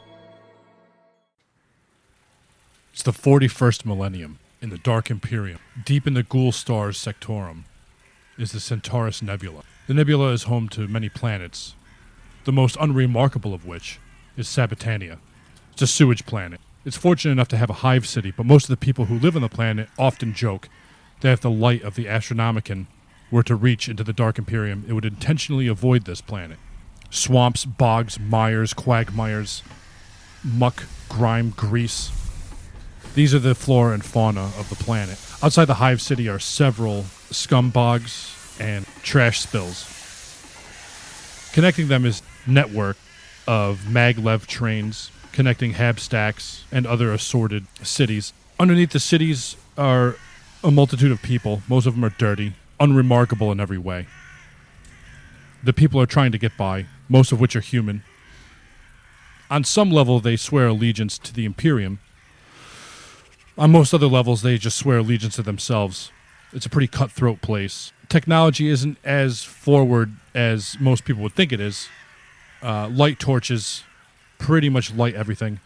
It's 2.93 3.01
the 3.01 3.11
41st 3.11 3.85
millennium 3.87 4.37
in 4.61 4.69
the 4.69 4.77
Dark 4.77 5.09
Imperium. 5.09 5.57
Deep 5.83 6.05
in 6.05 6.13
the 6.13 6.21
Ghoul 6.21 6.51
Stars 6.51 6.99
Sectorum 6.99 7.63
is 8.37 8.51
the 8.51 8.59
Centaurus 8.59 9.23
Nebula. 9.23 9.63
The 9.87 9.95
nebula 9.95 10.31
is 10.31 10.43
home 10.43 10.69
to 10.69 10.87
many 10.87 11.09
planets, 11.09 11.73
the 12.45 12.51
most 12.51 12.77
unremarkable 12.79 13.51
of 13.51 13.65
which 13.65 13.99
is 14.37 14.47
Sabatania. 14.47 15.17
It's 15.71 15.81
a 15.81 15.87
sewage 15.87 16.27
planet. 16.27 16.61
It's 16.85 16.97
fortunate 16.97 17.31
enough 17.31 17.47
to 17.47 17.57
have 17.57 17.71
a 17.71 17.81
hive 17.81 18.05
city, 18.05 18.29
but 18.29 18.45
most 18.45 18.65
of 18.65 18.69
the 18.69 18.77
people 18.77 19.05
who 19.05 19.17
live 19.17 19.35
on 19.35 19.41
the 19.41 19.49
planet 19.49 19.89
often 19.97 20.35
joke 20.35 20.69
that 21.21 21.33
if 21.33 21.41
the 21.41 21.49
light 21.49 21.81
of 21.81 21.95
the 21.95 22.05
Astronomicon 22.05 22.85
were 23.31 23.43
to 23.43 23.55
reach 23.55 23.89
into 23.89 24.03
the 24.03 24.13
Dark 24.13 24.37
Imperium, 24.37 24.85
it 24.87 24.93
would 24.93 25.03
intentionally 25.03 25.65
avoid 25.65 26.05
this 26.05 26.21
planet. 26.21 26.59
Swamps, 27.13 27.63
bogs, 27.65 28.19
mires, 28.19 28.73
quagmires, 28.73 29.63
muck, 30.43 30.83
grime, 31.09 31.51
grease, 31.51 32.11
these 33.15 33.35
are 33.35 33.39
the 33.39 33.53
flora 33.53 33.93
and 33.93 34.03
fauna 34.03 34.45
of 34.57 34.69
the 34.69 34.75
planet. 34.75 35.19
Outside 35.43 35.65
the 35.65 35.75
hive 35.75 36.01
city 36.01 36.27
are 36.27 36.39
several 36.39 37.03
scum 37.29 37.69
bogs 37.69 38.57
and 38.59 38.87
trash 39.03 39.41
spills. 39.41 39.87
Connecting 41.53 41.89
them 41.89 42.05
is 42.05 42.23
network 42.47 42.97
of 43.47 43.81
maglev 43.87 44.47
trains 44.47 45.11
connecting 45.31 45.73
Habstacks 45.73 46.63
and 46.71 46.87
other 46.87 47.11
assorted 47.11 47.65
cities. 47.83 48.33
Underneath 48.59 48.91
the 48.91 48.99
cities 48.99 49.57
are 49.77 50.15
a 50.63 50.71
multitude 50.71 51.11
of 51.11 51.21
people. 51.21 51.61
Most 51.67 51.85
of 51.85 51.93
them 51.95 52.05
are 52.05 52.09
dirty, 52.17 52.53
unremarkable 52.79 53.51
in 53.51 53.59
every 53.59 53.77
way. 53.77 54.07
The 55.63 55.73
people 55.73 56.01
are 56.01 56.05
trying 56.05 56.31
to 56.31 56.37
get 56.37 56.57
by, 56.57 56.85
most 57.13 57.31
of 57.31 57.39
which 57.39 57.55
are 57.55 57.61
human. 57.61 58.03
on 59.51 59.63
some 59.63 59.91
level, 59.91 60.19
they 60.19 60.35
swear 60.35 60.67
allegiance 60.67 61.19
to 61.19 61.31
the 61.31 61.45
Imperium. 61.45 61.99
On 63.55 63.69
most 63.69 63.93
other 63.93 64.07
levels, 64.07 64.41
they 64.41 64.57
just 64.57 64.79
swear 64.79 64.97
allegiance 64.97 65.35
to 65.35 65.43
themselves. 65.43 66.11
It's 66.53 66.65
a 66.65 66.69
pretty 66.69 66.87
cutthroat 66.87 67.39
place. 67.41 67.93
Technology 68.09 68.67
isn't 68.67 68.97
as 69.03 69.43
forward 69.43 70.13
as 70.33 70.75
most 70.79 71.05
people 71.05 71.21
would 71.21 71.33
think 71.33 71.51
it 71.51 71.59
is. 71.59 71.87
Uh, 72.63 72.89
light 72.91 73.19
torches 73.19 73.83
pretty 74.39 74.69
much 74.69 74.91
light 74.91 75.13
everything. 75.13 75.59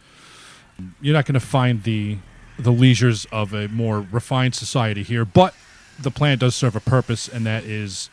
You're 1.00 1.14
not 1.14 1.24
going 1.24 1.40
to 1.40 1.46
find 1.58 1.82
the 1.82 2.18
the 2.58 2.72
leisures 2.72 3.24
of 3.30 3.54
a 3.54 3.68
more 3.68 4.00
refined 4.10 4.54
society 4.54 5.04
here, 5.04 5.24
but 5.24 5.54
the 5.98 6.10
plant 6.10 6.40
does 6.40 6.56
serve 6.56 6.74
a 6.74 6.80
purpose, 6.80 7.28
and 7.28 7.46
that 7.46 7.64
is 7.64 8.10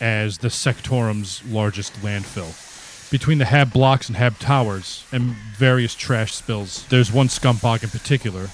as 0.00 0.38
the 0.38 0.48
Sectorum's 0.48 1.42
largest 1.50 1.94
landfill. 2.02 2.67
Between 3.10 3.38
the 3.38 3.46
Hab 3.46 3.72
blocks 3.72 4.08
and 4.08 4.18
Hab 4.18 4.38
towers 4.38 5.04
and 5.10 5.34
various 5.56 5.94
trash 5.94 6.34
spills, 6.34 6.86
there's 6.88 7.10
one 7.10 7.28
scumbag 7.28 7.82
in 7.82 7.88
particular 7.88 8.48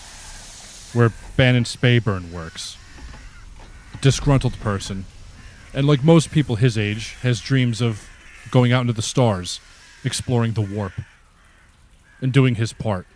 where 0.92 1.12
Bannon 1.36 1.64
Spayburn 1.64 2.30
works. 2.30 2.76
Disgruntled 4.00 4.60
person, 4.60 5.06
and 5.72 5.88
like 5.88 6.04
most 6.04 6.30
people 6.30 6.54
his 6.56 6.78
age, 6.78 7.14
has 7.22 7.40
dreams 7.40 7.80
of 7.80 8.08
going 8.52 8.72
out 8.72 8.82
into 8.82 8.92
the 8.92 9.02
stars, 9.02 9.60
exploring 10.04 10.52
the 10.52 10.60
warp, 10.60 10.92
and 12.20 12.32
doing 12.32 12.54
his 12.54 12.72
part. 12.72 13.08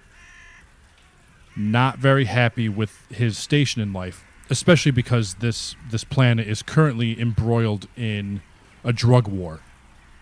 Not 1.54 1.99
very 1.99 2.25
happy 2.25 2.68
with 2.68 3.07
his 3.11 3.38
station 3.38 3.80
in 3.80 3.92
life, 3.92 4.25
especially 4.50 4.90
because 4.92 5.35
this 5.35 5.76
this 5.88 6.02
planet 6.02 6.49
is 6.49 6.62
currently 6.62 7.21
embroiled 7.21 7.87
in 7.97 8.40
a 8.83 8.92
drug 8.92 9.28
war. 9.28 9.61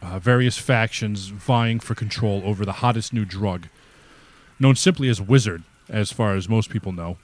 Uh, 0.07 0.21
various 0.21 0.57
factions 0.57 1.29
vying 1.29 1.81
for 1.81 1.97
control 1.97 2.41
over 2.45 2.65
the 2.65 2.75
hottest 2.75 3.13
new 3.13 3.25
drug, 3.25 3.67
known 4.61 4.77
simply 4.77 5.09
as 5.09 5.21
Wizard, 5.21 5.65
as 5.89 6.13
far 6.13 6.37
as 6.37 6.49
most 6.49 6.71
people 6.71 6.93
know. 6.93 7.17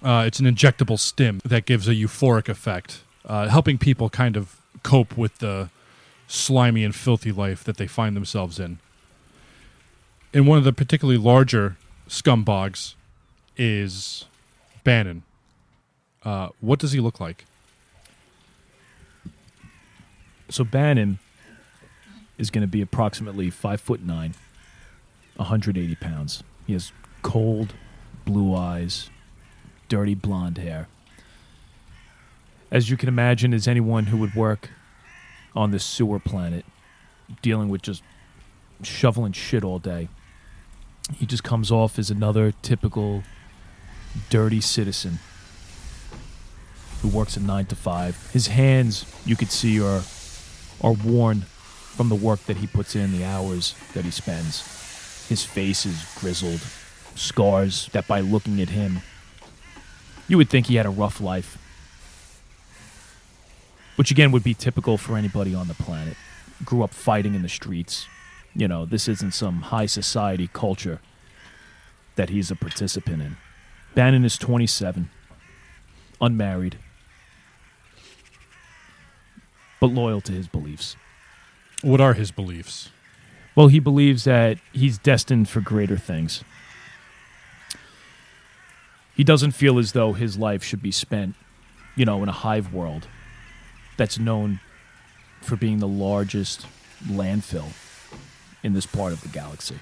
Uh, 0.00 0.22
it's 0.24 0.38
an 0.38 0.46
injectable 0.46 0.98
stim 0.98 1.40
that 1.44 1.66
gives 1.66 1.88
a 1.88 1.94
euphoric 1.94 2.48
effect, 2.48 3.02
uh, 3.26 3.48
helping 3.48 3.76
people 3.76 4.08
kind 4.08 4.36
of 4.36 4.60
cope 4.84 5.16
with 5.16 5.38
the 5.38 5.68
slimy 6.28 6.84
and 6.84 6.94
filthy 6.94 7.32
life 7.32 7.64
that 7.64 7.76
they 7.76 7.88
find 7.88 8.14
themselves 8.14 8.60
in. 8.60 8.78
And 10.32 10.46
one 10.46 10.58
of 10.58 10.64
the 10.64 10.72
particularly 10.72 11.18
larger 11.18 11.76
scumbags 12.08 12.94
is 13.56 14.26
Bannon. 14.84 15.24
Uh, 16.24 16.50
what 16.60 16.78
does 16.78 16.92
he 16.92 17.00
look 17.00 17.18
like? 17.18 17.46
So 20.50 20.62
Bannon 20.62 21.18
is 22.38 22.50
going 22.50 22.62
to 22.62 22.68
be 22.68 22.80
approximately 22.80 23.50
five 23.50 23.80
foot 23.80 24.00
nine, 24.00 24.34
180 25.36 25.94
pounds. 25.96 26.42
He 26.66 26.72
has 26.72 26.92
cold 27.22 27.74
blue 28.24 28.54
eyes, 28.54 29.10
dirty 29.88 30.14
blonde 30.14 30.58
hair. 30.58 30.88
As 32.70 32.90
you 32.90 32.96
can 32.96 33.08
imagine, 33.08 33.52
as 33.52 33.66
anyone 33.66 34.06
who 34.06 34.18
would 34.18 34.34
work 34.34 34.70
on 35.56 35.70
this 35.70 35.84
sewer 35.84 36.18
planet, 36.18 36.64
dealing 37.42 37.68
with 37.68 37.82
just 37.82 38.02
shoveling 38.82 39.32
shit 39.32 39.64
all 39.64 39.78
day, 39.78 40.08
he 41.16 41.26
just 41.26 41.42
comes 41.42 41.70
off 41.70 41.98
as 41.98 42.10
another 42.10 42.52
typical 42.62 43.22
dirty 44.30 44.60
citizen 44.60 45.18
who 47.00 47.08
works 47.08 47.36
a 47.36 47.40
nine 47.40 47.66
to 47.66 47.76
five. 47.76 48.30
His 48.32 48.48
hands, 48.48 49.06
you 49.24 49.36
could 49.36 49.50
see, 49.50 49.80
are 49.80 50.02
are 50.80 50.92
worn 50.92 51.44
from 51.98 52.08
the 52.08 52.14
work 52.14 52.38
that 52.44 52.58
he 52.58 52.68
puts 52.68 52.94
in, 52.94 53.10
the 53.10 53.24
hours 53.24 53.74
that 53.92 54.04
he 54.04 54.10
spends. 54.12 55.26
His 55.28 55.44
face 55.44 55.84
is 55.84 56.06
grizzled, 56.20 56.60
scars 57.16 57.88
that 57.88 58.06
by 58.06 58.20
looking 58.20 58.60
at 58.60 58.68
him, 58.68 59.00
you 60.28 60.36
would 60.36 60.48
think 60.48 60.66
he 60.66 60.76
had 60.76 60.86
a 60.86 60.90
rough 60.90 61.20
life. 61.20 61.58
Which 63.96 64.12
again 64.12 64.30
would 64.30 64.44
be 64.44 64.54
typical 64.54 64.96
for 64.96 65.16
anybody 65.16 65.56
on 65.56 65.66
the 65.66 65.74
planet. 65.74 66.16
Grew 66.64 66.84
up 66.84 66.94
fighting 66.94 67.34
in 67.34 67.42
the 67.42 67.48
streets. 67.48 68.06
You 68.54 68.68
know, 68.68 68.84
this 68.84 69.08
isn't 69.08 69.34
some 69.34 69.62
high 69.62 69.86
society 69.86 70.48
culture 70.52 71.00
that 72.14 72.30
he's 72.30 72.52
a 72.52 72.54
participant 72.54 73.22
in. 73.22 73.36
Bannon 73.96 74.24
is 74.24 74.38
27, 74.38 75.10
unmarried, 76.20 76.78
but 79.80 79.88
loyal 79.88 80.20
to 80.20 80.30
his 80.30 80.46
beliefs. 80.46 80.94
What 81.82 82.00
are 82.00 82.14
his 82.14 82.30
beliefs? 82.30 82.90
Well, 83.54 83.68
he 83.68 83.78
believes 83.78 84.24
that 84.24 84.58
he's 84.72 84.98
destined 84.98 85.48
for 85.48 85.60
greater 85.60 85.96
things. 85.96 86.42
He 89.16 89.24
doesn't 89.24 89.52
feel 89.52 89.78
as 89.78 89.92
though 89.92 90.12
his 90.12 90.38
life 90.38 90.62
should 90.62 90.82
be 90.82 90.92
spent, 90.92 91.34
you 91.96 92.04
know, 92.04 92.22
in 92.22 92.28
a 92.28 92.32
hive 92.32 92.72
world 92.72 93.08
that's 93.96 94.18
known 94.18 94.60
for 95.40 95.56
being 95.56 95.78
the 95.78 95.88
largest 95.88 96.66
landfill 97.04 97.72
in 98.62 98.74
this 98.74 98.86
part 98.86 99.12
of 99.12 99.20
the 99.22 99.28
galaxy. 99.28 99.78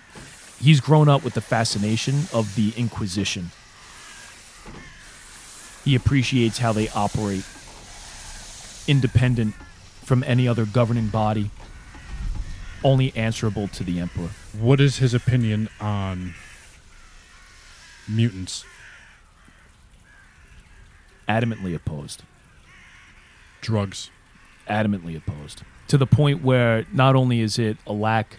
He's 0.59 0.81
grown 0.81 1.09
up 1.09 1.23
with 1.23 1.35
the 1.35 1.41
fascination 1.41 2.29
of 2.33 2.55
the 2.57 2.73
Inquisition. 2.77 3.51
He 5.85 5.95
appreciates 5.95 6.59
how 6.59 6.73
they 6.73 6.89
operate 6.89 7.45
independent 8.89 9.55
from 10.03 10.25
any 10.25 10.49
other 10.49 10.65
governing 10.65 11.09
body, 11.09 11.51
only 12.85 13.15
answerable 13.17 13.69
to 13.69 13.85
the 13.85 13.99
Emperor. 14.01 14.31
What 14.59 14.81
is 14.81 14.99
his 14.99 15.15
opinion 15.15 15.69
on 15.81 16.35
mutants? 18.09 18.65
Adamantly 21.29 21.75
opposed. 21.75 22.23
Drugs. 23.61 24.11
Adamantly 24.69 25.17
opposed. 25.17 25.63
To 25.89 25.99
the 25.99 26.07
point 26.07 26.43
where 26.43 26.87
not 26.93 27.17
only 27.17 27.41
is 27.41 27.59
it 27.59 27.77
a 27.87 27.93
lack, 27.93 28.39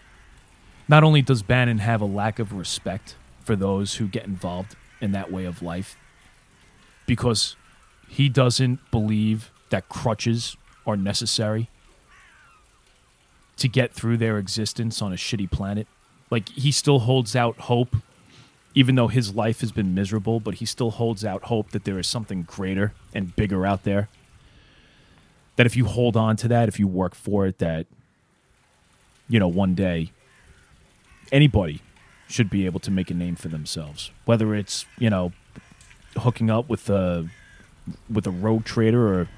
not 0.87 1.03
only 1.03 1.21
does 1.21 1.43
Bannon 1.43 1.79
have 1.79 2.01
a 2.01 2.05
lack 2.05 2.39
of 2.39 2.53
respect 2.53 3.15
for 3.43 3.55
those 3.55 3.95
who 3.95 4.07
get 4.07 4.25
involved 4.25 4.75
in 4.99 5.11
that 5.11 5.31
way 5.31 5.45
of 5.45 5.61
life, 5.61 5.97
because 7.05 7.55
he 8.07 8.29
doesn't 8.29 8.79
believe 8.91 9.51
that 9.69 9.89
crutches 9.89 10.57
are 10.85 10.97
necessary 10.97 11.69
to 13.57 13.67
get 13.67 13.93
through 13.93 14.17
their 14.17 14.37
existence 14.37 15.01
on 15.01 15.11
a 15.11 15.15
shitty 15.15 15.49
planet. 15.51 15.87
Like 16.29 16.49
he 16.49 16.71
still 16.71 16.99
holds 16.99 17.35
out 17.35 17.57
hope, 17.57 17.95
even 18.75 18.95
though 18.95 19.07
his 19.07 19.33
life 19.33 19.61
has 19.61 19.71
been 19.71 19.93
miserable, 19.93 20.39
but 20.39 20.55
he 20.55 20.65
still 20.65 20.91
holds 20.91 21.25
out 21.25 21.43
hope 21.43 21.71
that 21.71 21.83
there 21.83 21.97
is 21.99 22.07
something 22.07 22.43
greater 22.43 22.93
and 23.13 23.35
bigger 23.35 23.65
out 23.65 23.83
there. 23.83 24.09
That 25.55 25.65
if 25.65 25.75
you 25.75 25.85
hold 25.85 26.15
on 26.15 26.35
to 26.37 26.47
that, 26.49 26.67
if 26.67 26.79
you 26.79 26.87
work 26.87 27.15
for 27.15 27.47
it, 27.47 27.57
that, 27.57 27.87
you 29.27 29.39
know, 29.39 29.47
one 29.47 29.73
day 29.73 30.11
anybody 31.31 31.81
should 32.27 32.49
be 32.49 32.65
able 32.65 32.79
to 32.81 32.91
make 32.91 33.09
a 33.09 33.13
name 33.13 33.35
for 33.35 33.47
themselves. 33.47 34.11
Whether 34.25 34.53
it's, 34.53 34.85
you 34.99 35.09
know, 35.09 35.31
hooking 36.17 36.49
up 36.49 36.69
with 36.69 36.89
a 36.89 37.29
with 38.09 38.27
a 38.27 38.31
rogue 38.31 38.65
trader 38.65 39.07
or 39.07 39.29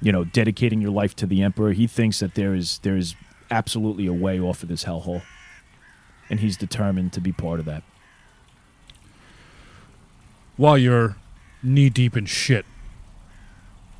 you 0.00 0.12
know, 0.12 0.24
dedicating 0.24 0.80
your 0.80 0.90
life 0.90 1.14
to 1.16 1.26
the 1.26 1.42
emperor. 1.42 1.72
He 1.72 1.86
thinks 1.86 2.20
that 2.20 2.34
there 2.34 2.54
is 2.54 2.78
there 2.80 2.96
is 2.96 3.14
absolutely 3.50 4.06
a 4.06 4.12
way 4.12 4.38
off 4.38 4.62
of 4.62 4.68
this 4.68 4.84
hellhole, 4.84 5.22
and 6.30 6.40
he's 6.40 6.56
determined 6.56 7.12
to 7.14 7.20
be 7.20 7.32
part 7.32 7.60
of 7.60 7.66
that. 7.66 7.82
While 10.56 10.78
you're 10.78 11.16
knee 11.62 11.88
deep 11.88 12.16
in 12.16 12.26
shit 12.26 12.64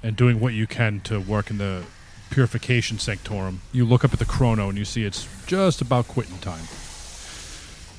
and 0.03 0.17
doing 0.17 0.41
what 0.41 0.55
you 0.55 0.67
can 0.67 1.01
to 1.01 1.21
work 1.21 1.51
in 1.51 1.59
the 1.59 1.85
purification 2.31 2.99
sanctorum, 2.99 3.61
you 3.73 3.85
look 3.85 4.05
up 4.05 4.13
at 4.13 4.19
the 4.19 4.25
chrono 4.25 4.69
and 4.69 4.79
you 4.79 4.85
see 4.85 5.05
it's 5.05 5.29
just 5.47 5.81
about 5.81 6.09
quitting 6.09 6.39
time. 6.39 6.65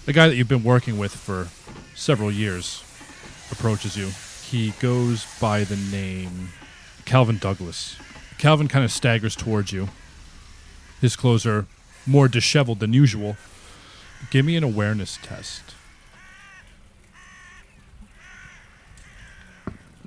The 0.05 0.13
guy 0.13 0.27
that 0.27 0.35
you've 0.35 0.47
been 0.47 0.63
working 0.63 0.97
with 0.97 1.13
for 1.13 1.49
several 1.95 2.31
years 2.31 2.83
approaches 3.51 3.97
you. 3.97 4.09
He 4.43 4.71
goes 4.79 5.25
by 5.39 5.63
the 5.63 5.75
name 5.75 6.49
Calvin 7.09 7.39
Douglas. 7.39 7.97
Calvin 8.37 8.67
kind 8.67 8.85
of 8.85 8.91
staggers 8.91 9.35
towards 9.35 9.71
you. 9.71 9.89
His 11.01 11.15
clothes 11.15 11.43
are 11.43 11.65
more 12.05 12.27
disheveled 12.27 12.81
than 12.81 12.93
usual. 12.93 13.35
Give 14.29 14.45
me 14.45 14.55
an 14.55 14.63
awareness 14.63 15.17
test. 15.23 15.73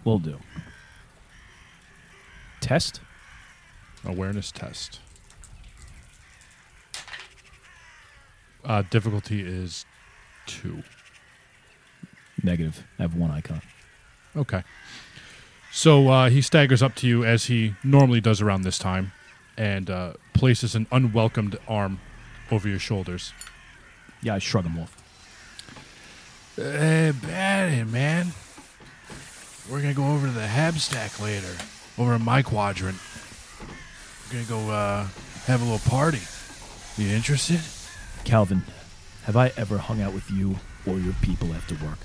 Will 0.05 0.21
do. 0.21 0.39
Test. 2.61 3.01
Awareness 4.05 4.53
test. 4.53 5.01
Uh, 8.65 8.83
difficulty 8.91 9.41
is 9.41 9.87
two. 10.47 10.85
Negative. 12.45 12.85
I 13.01 13.03
have 13.03 13.17
one 13.17 13.33
icon. 13.33 13.61
Okay. 14.37 14.63
So 15.75 16.09
uh, 16.11 16.29
he 16.29 16.43
staggers 16.43 16.83
up 16.83 16.95
to 16.97 17.07
you 17.09 17.25
as 17.25 17.47
he 17.47 17.75
normally 17.83 18.21
does 18.21 18.43
around 18.43 18.63
this 18.63 18.79
time 18.79 19.13
and 19.57 19.89
uh, 19.89 20.13
places 20.35 20.75
an 20.75 20.87
unwelcomed 20.93 21.59
arm 21.67 21.99
over 22.51 22.69
your 22.69 22.79
shoulders. 22.79 23.33
Yeah, 24.23 24.35
I 24.35 24.39
shrug 24.39 24.65
him 24.65 24.79
off. 24.79 24.95
Hey, 26.57 27.13
Bannon, 27.23 27.91
man. 27.91 28.27
We're 29.71 29.81
gonna 29.81 29.95
go 29.95 30.13
over 30.13 30.27
to 30.27 30.33
the 30.33 30.47
Hab 30.47 30.75
Stack 30.75 31.19
later, 31.19 31.57
over 31.97 32.15
in 32.15 32.23
my 32.23 32.43
quadrant. 32.43 32.99
We're 34.29 34.45
gonna 34.45 34.65
go 34.67 34.71
uh, 34.71 35.07
have 35.47 35.63
a 35.63 35.65
little 35.65 35.91
party. 35.91 36.21
You 36.99 37.09
interested? 37.09 37.61
Calvin, 38.25 38.63
have 39.25 39.37
I 39.37 39.53
ever 39.57 39.79
hung 39.79 40.03
out 40.03 40.13
with 40.13 40.31
you 40.31 40.57
or 40.87 40.99
your 40.99 41.15
people 41.23 41.55
after 41.55 41.75
work? 41.77 41.99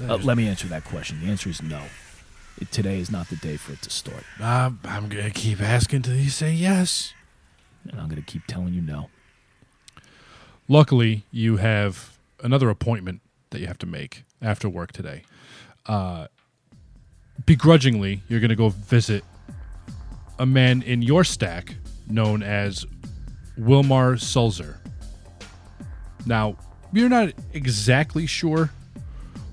Uh, 0.00 0.16
let 0.18 0.36
me 0.36 0.46
answer 0.46 0.68
that 0.68 0.84
question. 0.84 1.20
The 1.20 1.26
answer 1.26 1.50
is 1.50 1.60
no. 1.60 1.82
Today 2.70 2.98
is 3.00 3.10
not 3.10 3.28
the 3.28 3.36
day 3.36 3.56
for 3.56 3.72
it 3.72 3.82
to 3.82 3.90
start, 3.90 4.24
Uh, 4.40 4.70
I'm 4.84 5.08
gonna 5.08 5.30
keep 5.30 5.60
asking 5.60 6.02
till 6.02 6.14
you 6.16 6.30
say 6.30 6.52
yes. 6.52 7.12
and 7.90 8.00
I'm 8.00 8.08
going 8.08 8.22
to 8.22 8.26
keep 8.32 8.46
telling 8.46 8.72
you 8.74 8.80
no. 8.80 9.10
Luckily, 10.68 11.24
you 11.32 11.56
have 11.56 12.16
another 12.42 12.70
appointment 12.70 13.20
that 13.50 13.60
you 13.60 13.66
have 13.66 13.78
to 13.78 13.86
make 13.86 14.22
after 14.40 14.68
work 14.68 14.92
today. 14.92 15.24
Uh, 15.86 16.28
begrudgingly, 17.44 18.22
you're 18.28 18.38
going 18.38 18.50
to 18.50 18.54
go 18.56 18.68
visit 18.68 19.24
a 20.38 20.46
man 20.46 20.80
in 20.82 21.02
your 21.02 21.24
stack 21.24 21.74
known 22.08 22.42
as 22.44 22.86
Wilmar 23.58 24.20
Sulzer. 24.20 24.78
Now, 26.24 26.56
you're 26.92 27.08
not 27.08 27.32
exactly 27.52 28.26
sure 28.26 28.70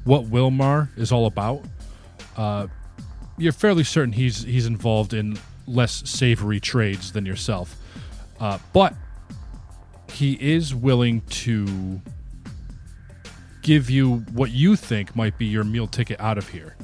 what 0.04 0.26
Wilmar 0.26 0.90
is 0.98 1.12
all 1.12 1.26
about. 1.26 1.64
Uh, 2.38 2.68
you're 3.40 3.54
fairly 3.54 3.84
certain 3.84 4.14
he's 4.14 4.44
he's 4.44 4.66
involved 4.66 5.14
in 5.14 5.40
less 5.66 6.08
savory 6.10 6.60
trades 6.60 7.12
than 7.12 7.26
yourself, 7.26 7.76
uh, 8.40 8.58
but 8.74 8.94
he 10.12 10.34
is 10.34 10.74
willing 10.76 11.22
to 11.22 12.02
give 13.62 13.90
you 13.90 14.18
what 14.34 14.52
you 14.52 14.76
think 14.76 15.16
might 15.16 15.38
be 15.38 15.46
your 15.46 15.64
meal 15.64 15.88
ticket 15.88 16.20
out 16.20 16.38
of 16.38 16.50
here. 16.50 16.76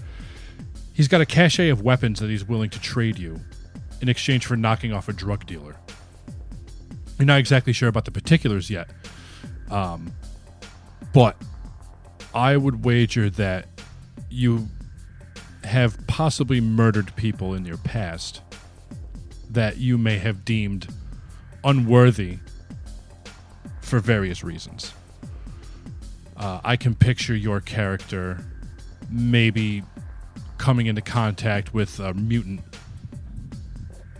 He's 0.93 1.07
got 1.07 1.19
a 1.19 1.25
cachet 1.25 1.69
of 1.69 1.81
weapons 1.81 2.19
that 2.19 2.29
he's 2.29 2.45
willing 2.45 2.69
to 2.69 2.79
trade 2.79 3.17
you 3.17 3.39
in 4.01 4.09
exchange 4.09 4.45
for 4.45 4.55
knocking 4.55 4.93
off 4.93 5.09
a 5.09 5.13
drug 5.13 5.45
dealer. 5.45 5.75
You're 7.17 7.25
not 7.25 7.39
exactly 7.39 7.73
sure 7.73 7.89
about 7.89 8.05
the 8.05 8.11
particulars 8.11 8.69
yet, 8.69 8.89
um, 9.71 10.13
but 11.13 11.35
I 12.33 12.55
would 12.57 12.85
wager 12.85 13.29
that 13.31 13.67
you 14.29 14.67
have 15.65 16.05
possibly 16.07 16.61
murdered 16.61 17.15
people 17.15 17.53
in 17.53 17.65
your 17.65 17.77
past 17.77 18.41
that 19.49 19.77
you 19.77 19.97
may 19.97 20.17
have 20.17 20.45
deemed 20.45 20.87
unworthy 21.63 22.39
for 23.81 23.99
various 23.99 24.43
reasons. 24.43 24.93
Uh, 26.37 26.59
I 26.63 26.75
can 26.75 26.95
picture 26.95 27.35
your 27.35 27.61
character 27.61 28.43
maybe 29.09 29.83
coming 30.57 30.87
into 30.87 31.01
contact 31.01 31.73
with 31.73 31.99
a 31.99 32.13
mutant, 32.13 32.61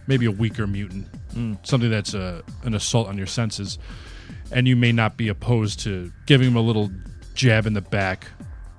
maybe 0.08 0.26
a 0.26 0.32
weaker 0.32 0.68
mutant, 0.68 1.08
something 1.64 1.90
that's 1.90 2.14
a, 2.14 2.44
an 2.64 2.74
assault 2.74 3.08
on 3.08 3.18
your 3.18 3.28
senses, 3.28 3.78
and 4.52 4.68
you 4.68 4.76
may 4.76 4.92
not 4.92 5.18
be 5.18 5.28
opposed 5.28 5.80
to 5.82 6.12
giving 6.26 6.48
him 6.48 6.56
a 6.56 6.62
little 6.62 6.90
jab 7.34 7.66
in 7.66 7.74
the 7.74 7.82
back 7.82 8.28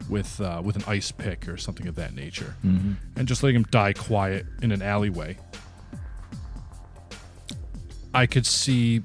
with 0.09 0.41
uh, 0.41 0.61
with 0.65 0.77
an 0.77 0.85
ice 0.87 1.11
pick 1.13 1.49
or 1.49 1.57
something 1.57 1.87
of 1.89 1.95
that 1.97 2.15
nature, 2.15 2.55
and 2.63 3.27
just 3.27 3.43
letting 3.43 3.57
him 3.57 3.67
die 3.71 3.93
quiet 3.93 4.47
in 4.63 4.73
an 4.73 4.83
alleyway. 4.83 5.37
I 8.15 8.27
could 8.27 8.47
see 8.47 9.03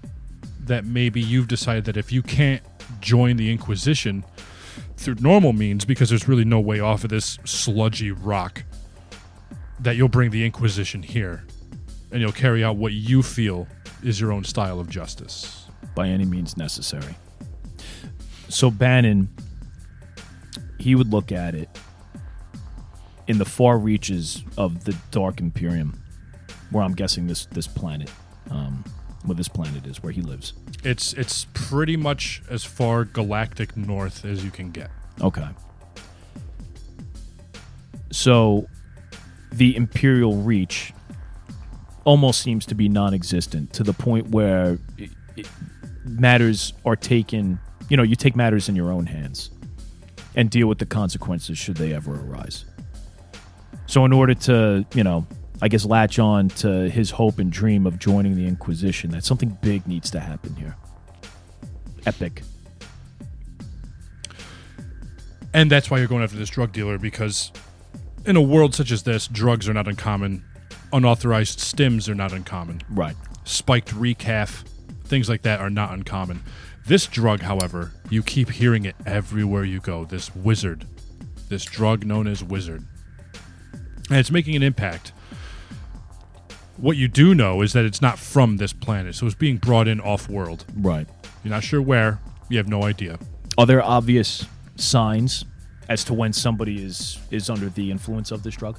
that 0.65 0.85
maybe 0.85 1.19
you've 1.19 1.47
decided 1.47 1.85
that 1.85 1.97
if 1.97 2.11
you 2.11 2.21
can't 2.21 2.61
join 3.01 3.35
the 3.35 3.51
Inquisition 3.51 4.23
through 4.95 5.15
normal 5.15 5.51
means, 5.53 5.83
because 5.83 6.09
there's 6.09 6.27
really 6.27 6.45
no 6.45 6.59
way 6.59 6.79
off 6.79 7.03
of 7.03 7.09
this 7.09 7.37
sludgy 7.43 8.11
rock, 8.11 8.63
that 9.79 9.95
you'll 9.97 10.07
bring 10.07 10.31
the 10.31 10.45
Inquisition 10.45 11.03
here 11.03 11.43
and 12.11 12.21
you'll 12.21 12.31
carry 12.31 12.63
out 12.63 12.77
what 12.77 12.93
you 12.93 13.23
feel 13.23 13.67
is 14.03 14.21
your 14.21 14.31
own 14.31 14.43
style 14.43 14.79
of 14.79 14.89
justice. 14.89 15.65
by 15.95 16.07
any 16.07 16.25
means 16.25 16.55
necessary. 16.57 17.15
So 18.49 18.69
Bannon, 18.71 19.29
he 20.81 20.95
would 20.95 21.11
look 21.11 21.31
at 21.31 21.55
it 21.55 21.69
in 23.27 23.37
the 23.37 23.45
far 23.45 23.77
reaches 23.77 24.43
of 24.57 24.83
the 24.83 24.95
Dark 25.11 25.39
Imperium, 25.39 26.01
where 26.71 26.83
I'm 26.83 26.93
guessing 26.93 27.27
this 27.27 27.45
this 27.47 27.67
planet, 27.67 28.11
um, 28.49 28.83
where 29.25 29.35
this 29.35 29.47
planet 29.47 29.85
is, 29.85 30.03
where 30.03 30.11
he 30.11 30.21
lives. 30.21 30.53
It's 30.83 31.13
it's 31.13 31.45
pretty 31.53 31.95
much 31.95 32.41
as 32.49 32.63
far 32.63 33.05
galactic 33.05 33.77
north 33.77 34.25
as 34.25 34.43
you 34.43 34.51
can 34.51 34.71
get. 34.71 34.89
Okay. 35.21 35.47
So 38.11 38.67
the 39.53 39.75
Imperial 39.75 40.35
reach 40.37 40.93
almost 42.03 42.41
seems 42.41 42.65
to 42.65 42.75
be 42.75 42.89
non 42.89 43.13
existent 43.13 43.71
to 43.73 43.83
the 43.83 43.93
point 43.93 44.29
where 44.29 44.79
it, 44.97 45.11
it, 45.37 45.47
matters 46.03 46.73
are 46.83 46.95
taken, 46.95 47.59
you 47.87 47.95
know, 47.95 48.03
you 48.03 48.15
take 48.15 48.35
matters 48.35 48.67
in 48.67 48.75
your 48.75 48.91
own 48.91 49.05
hands 49.05 49.51
and 50.35 50.49
deal 50.49 50.67
with 50.67 50.79
the 50.79 50.85
consequences 50.85 51.57
should 51.57 51.77
they 51.77 51.93
ever 51.93 52.13
arise. 52.13 52.65
So, 53.85 54.05
in 54.05 54.13
order 54.13 54.33
to, 54.33 54.85
you 54.93 55.03
know, 55.03 55.27
I 55.61 55.67
guess 55.67 55.85
latch 55.85 56.17
on 56.17 56.49
to 56.49 56.89
his 56.89 57.11
hope 57.11 57.39
and 57.39 57.51
dream 57.51 57.85
of 57.85 57.99
joining 57.99 58.35
the 58.35 58.47
Inquisition, 58.47 59.11
that 59.11 59.23
something 59.23 59.57
big 59.61 59.85
needs 59.85 60.09
to 60.11 60.19
happen 60.19 60.55
here. 60.55 60.75
Epic. 62.05 62.41
And 65.53 65.69
that's 65.69 65.91
why 65.91 65.99
you're 65.99 66.07
going 66.07 66.23
after 66.23 66.37
this 66.37 66.49
drug 66.49 66.71
dealer 66.71 66.97
because 66.97 67.51
in 68.25 68.35
a 68.35 68.41
world 68.41 68.73
such 68.73 68.91
as 68.91 69.03
this, 69.03 69.27
drugs 69.27 69.67
are 69.67 69.73
not 69.73 69.87
uncommon. 69.87 70.43
Unauthorized 70.93 71.59
stims 71.59 72.09
are 72.09 72.15
not 72.15 72.31
uncommon. 72.31 72.81
Right. 72.89 73.15
Spiked 73.43 73.89
recaf, 73.89 74.63
things 75.05 75.29
like 75.29 75.41
that 75.43 75.59
are 75.59 75.69
not 75.69 75.91
uncommon. 75.93 76.41
This 76.85 77.07
drug, 77.07 77.41
however, 77.41 77.91
you 78.09 78.23
keep 78.23 78.49
hearing 78.49 78.85
it 78.85 78.95
everywhere 79.05 79.63
you 79.63 79.79
go. 79.79 80.05
This 80.05 80.35
wizard, 80.35 80.85
this 81.49 81.63
drug 81.63 82.05
known 82.05 82.27
as 82.27 82.43
wizard. 82.43 82.85
And 84.09 84.17
it's 84.17 84.31
making 84.31 84.55
an 84.55 84.63
impact. 84.63 85.13
What 86.77 86.97
you 86.97 87.07
do 87.07 87.35
know 87.35 87.61
is 87.61 87.73
that 87.73 87.85
it's 87.85 88.01
not 88.01 88.17
from 88.17 88.57
this 88.57 88.73
planet, 88.73 89.15
so 89.15 89.25
it's 89.25 89.35
being 89.35 89.57
brought 89.57 89.87
in 89.87 90.01
off 90.01 90.27
world. 90.27 90.65
Right. 90.75 91.07
You're 91.43 91.53
not 91.53 91.63
sure 91.63 91.81
where, 91.81 92.19
you 92.49 92.57
have 92.57 92.67
no 92.67 92.83
idea. 92.83 93.19
Are 93.57 93.65
there 93.65 93.83
obvious 93.83 94.45
signs 94.75 95.45
as 95.87 96.03
to 96.05 96.13
when 96.13 96.33
somebody 96.33 96.83
is 96.83 97.19
is 97.29 97.49
under 97.49 97.69
the 97.69 97.91
influence 97.91 98.31
of 98.31 98.43
this 98.43 98.55
drug? 98.55 98.77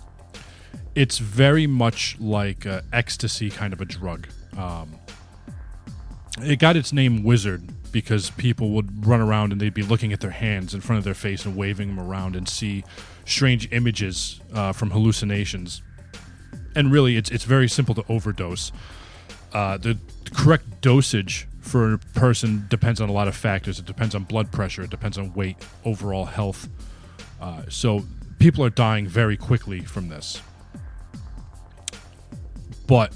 it's 0.95 1.19
very 1.19 1.67
much 1.67 2.17
like 2.21 2.67
ecstasy 2.93 3.51
kind 3.51 3.73
of 3.73 3.81
a 3.81 3.85
drug. 3.85 4.29
Um, 4.57 4.99
it 6.43 6.59
got 6.59 6.77
its 6.77 6.93
name 6.93 7.23
Wizard 7.23 7.69
because 7.93 8.31
people 8.31 8.71
would 8.71 9.07
run 9.07 9.21
around 9.21 9.53
and 9.53 9.61
they'd 9.61 9.75
be 9.75 9.83
looking 9.83 10.13
at 10.13 10.21
their 10.21 10.31
hands 10.31 10.75
in 10.75 10.81
front 10.81 10.99
of 10.99 11.05
their 11.05 11.15
face 11.15 11.45
and 11.45 11.57
waving 11.57 11.95
them 11.95 12.05
around 12.05 12.35
and 12.35 12.49
see 12.49 12.85
strange 13.25 13.71
images 13.73 14.41
uh, 14.55 14.73
from 14.73 14.91
hallucinations. 14.91 15.83
And 16.75 16.91
really, 16.91 17.17
it's 17.17 17.31
it's 17.31 17.45
very 17.45 17.69
simple 17.69 17.95
to 17.95 18.05
overdose. 18.09 18.73
Uh, 19.53 19.77
the 19.77 19.99
correct 20.35 20.81
dosage 20.81 21.47
for 21.61 21.95
a 21.95 21.99
person 21.99 22.67
depends 22.71 23.01
on 23.01 23.09
a 23.09 23.13
lot 23.13 23.29
of 23.29 23.37
factors. 23.37 23.79
It 23.79 23.85
depends 23.85 24.15
on 24.15 24.25
blood 24.25 24.51
pressure. 24.51 24.83
It 24.83 24.91
depends 24.91 25.19
on 25.19 25.35
weight, 25.35 25.57
overall 25.85 26.25
health. 26.25 26.69
Uh, 27.41 27.63
so 27.69 28.05
people 28.39 28.65
are 28.65 28.71
dying 28.71 29.07
very 29.07 29.37
quickly 29.37 29.81
from 29.81 30.09
this 30.09 30.41
but 32.93 33.15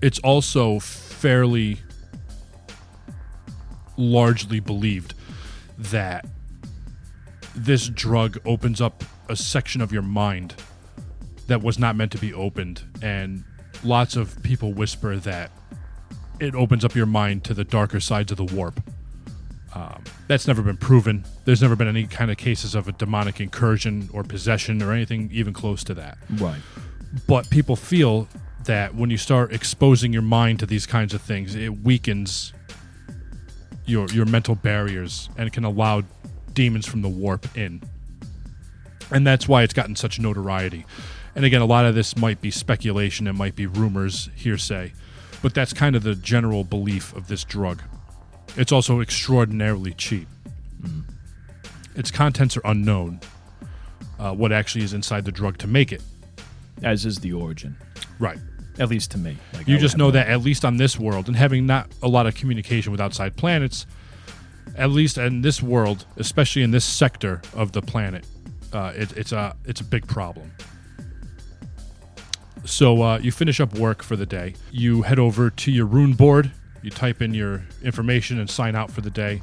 it's 0.00 0.18
also 0.20 0.78
fairly 0.78 1.78
largely 3.96 4.60
believed 4.60 5.14
that 5.78 6.26
this 7.54 7.88
drug 7.88 8.38
opens 8.44 8.80
up 8.80 9.04
a 9.28 9.36
section 9.36 9.80
of 9.80 9.92
your 9.92 10.02
mind 10.02 10.54
that 11.46 11.62
was 11.62 11.78
not 11.78 11.96
meant 11.96 12.12
to 12.12 12.18
be 12.18 12.32
opened. 12.32 12.82
And 13.02 13.44
lots 13.82 14.16
of 14.16 14.42
people 14.42 14.72
whisper 14.72 15.16
that 15.16 15.50
it 16.40 16.54
opens 16.54 16.84
up 16.84 16.94
your 16.94 17.06
mind 17.06 17.44
to 17.44 17.54
the 17.54 17.64
darker 17.64 18.00
sides 18.00 18.32
of 18.32 18.38
the 18.38 18.44
warp. 18.44 18.80
Um, 19.74 20.04
that's 20.28 20.46
never 20.46 20.62
been 20.62 20.76
proven. 20.76 21.24
There's 21.44 21.60
never 21.62 21.74
been 21.74 21.88
any 21.88 22.06
kind 22.06 22.30
of 22.30 22.36
cases 22.36 22.74
of 22.74 22.86
a 22.86 22.92
demonic 22.92 23.40
incursion 23.40 24.08
or 24.12 24.22
possession 24.22 24.82
or 24.82 24.92
anything 24.92 25.30
even 25.32 25.52
close 25.52 25.82
to 25.84 25.94
that. 25.94 26.18
Right. 26.30 26.60
but 27.26 27.48
people 27.50 27.76
feel 27.76 28.28
that 28.64 28.94
when 28.94 29.10
you 29.10 29.16
start 29.18 29.52
exposing 29.52 30.12
your 30.12 30.22
mind 30.22 30.58
to 30.60 30.66
these 30.66 30.86
kinds 30.86 31.12
of 31.12 31.20
things, 31.20 31.54
it 31.54 31.82
weakens 31.82 32.52
your 33.86 34.08
your 34.08 34.26
mental 34.26 34.54
barriers 34.54 35.28
and 35.36 35.52
can 35.52 35.64
allow 35.64 36.02
demons 36.52 36.86
from 36.86 37.02
the 37.02 37.08
warp 37.08 37.56
in. 37.56 37.82
And 39.10 39.26
that's 39.26 39.46
why 39.46 39.62
it's 39.62 39.74
gotten 39.74 39.96
such 39.96 40.18
notoriety. 40.18 40.86
And 41.34 41.44
again, 41.44 41.60
a 41.60 41.66
lot 41.66 41.84
of 41.84 41.94
this 41.94 42.16
might 42.16 42.40
be 42.40 42.50
speculation, 42.50 43.26
it 43.26 43.32
might 43.32 43.56
be 43.56 43.66
rumors, 43.66 44.30
hearsay, 44.34 44.92
but 45.42 45.52
that's 45.52 45.72
kind 45.72 45.96
of 45.96 46.02
the 46.02 46.14
general 46.14 46.64
belief 46.64 47.14
of 47.14 47.26
this 47.26 47.44
drug. 47.44 47.82
It's 48.56 48.72
also 48.72 49.00
extraordinarily 49.00 49.92
cheap. 49.94 50.28
Its 51.96 52.10
contents 52.10 52.56
are 52.56 52.62
unknown. 52.64 53.20
Uh, 54.18 54.32
what 54.32 54.52
actually 54.52 54.84
is 54.84 54.92
inside 54.92 55.24
the 55.24 55.32
drug 55.32 55.58
to 55.58 55.66
make 55.66 55.92
it? 55.92 56.02
As 56.82 57.04
is 57.04 57.18
the 57.18 57.32
origin, 57.32 57.76
Right. 58.18 58.38
At 58.78 58.88
least 58.88 59.10
to 59.12 59.18
me. 59.18 59.36
Like, 59.52 59.68
You 59.68 59.76
I 59.76 59.78
just 59.78 59.96
know 59.96 60.10
that 60.10 60.26
at 60.28 60.42
least 60.42 60.64
on 60.64 60.76
this 60.76 60.98
world, 60.98 61.28
and 61.28 61.36
having 61.36 61.66
not 61.66 61.88
a 62.02 62.08
lot 62.08 62.26
of 62.26 62.34
communication 62.34 62.92
with 62.92 63.00
outside 63.00 63.36
planets, 63.36 63.86
at 64.76 64.90
least 64.90 65.18
in 65.18 65.42
this 65.42 65.62
world, 65.62 66.06
especially 66.16 66.62
in 66.62 66.70
this 66.70 66.84
sector 66.84 67.40
of 67.54 67.72
the 67.72 67.82
planet, 67.82 68.26
uh, 68.72 68.92
it, 68.96 69.16
it's 69.16 69.32
a 69.32 69.54
it's 69.64 69.80
a 69.80 69.84
big 69.84 70.06
problem. 70.06 70.50
So 72.64 73.02
uh, 73.02 73.18
you 73.18 73.30
finish 73.30 73.60
up 73.60 73.74
work 73.74 74.02
for 74.02 74.16
the 74.16 74.26
day. 74.26 74.54
You 74.72 75.02
head 75.02 75.18
over 75.18 75.50
to 75.50 75.70
your 75.70 75.86
rune 75.86 76.14
board. 76.14 76.50
You 76.82 76.90
type 76.90 77.22
in 77.22 77.34
your 77.34 77.62
information 77.82 78.40
and 78.40 78.48
sign 78.48 78.74
out 78.74 78.90
for 78.90 79.00
the 79.00 79.10
day, 79.10 79.42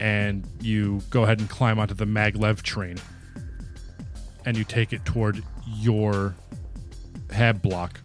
and 0.00 0.46
you 0.60 1.02
go 1.10 1.24
ahead 1.24 1.40
and 1.40 1.48
climb 1.48 1.78
onto 1.78 1.94
the 1.94 2.04
maglev 2.04 2.62
train. 2.62 2.98
And 4.44 4.56
you 4.56 4.64
take 4.64 4.92
it 4.92 5.04
toward 5.04 5.42
your 5.66 6.34
hab 7.30 7.60
block 7.60 8.00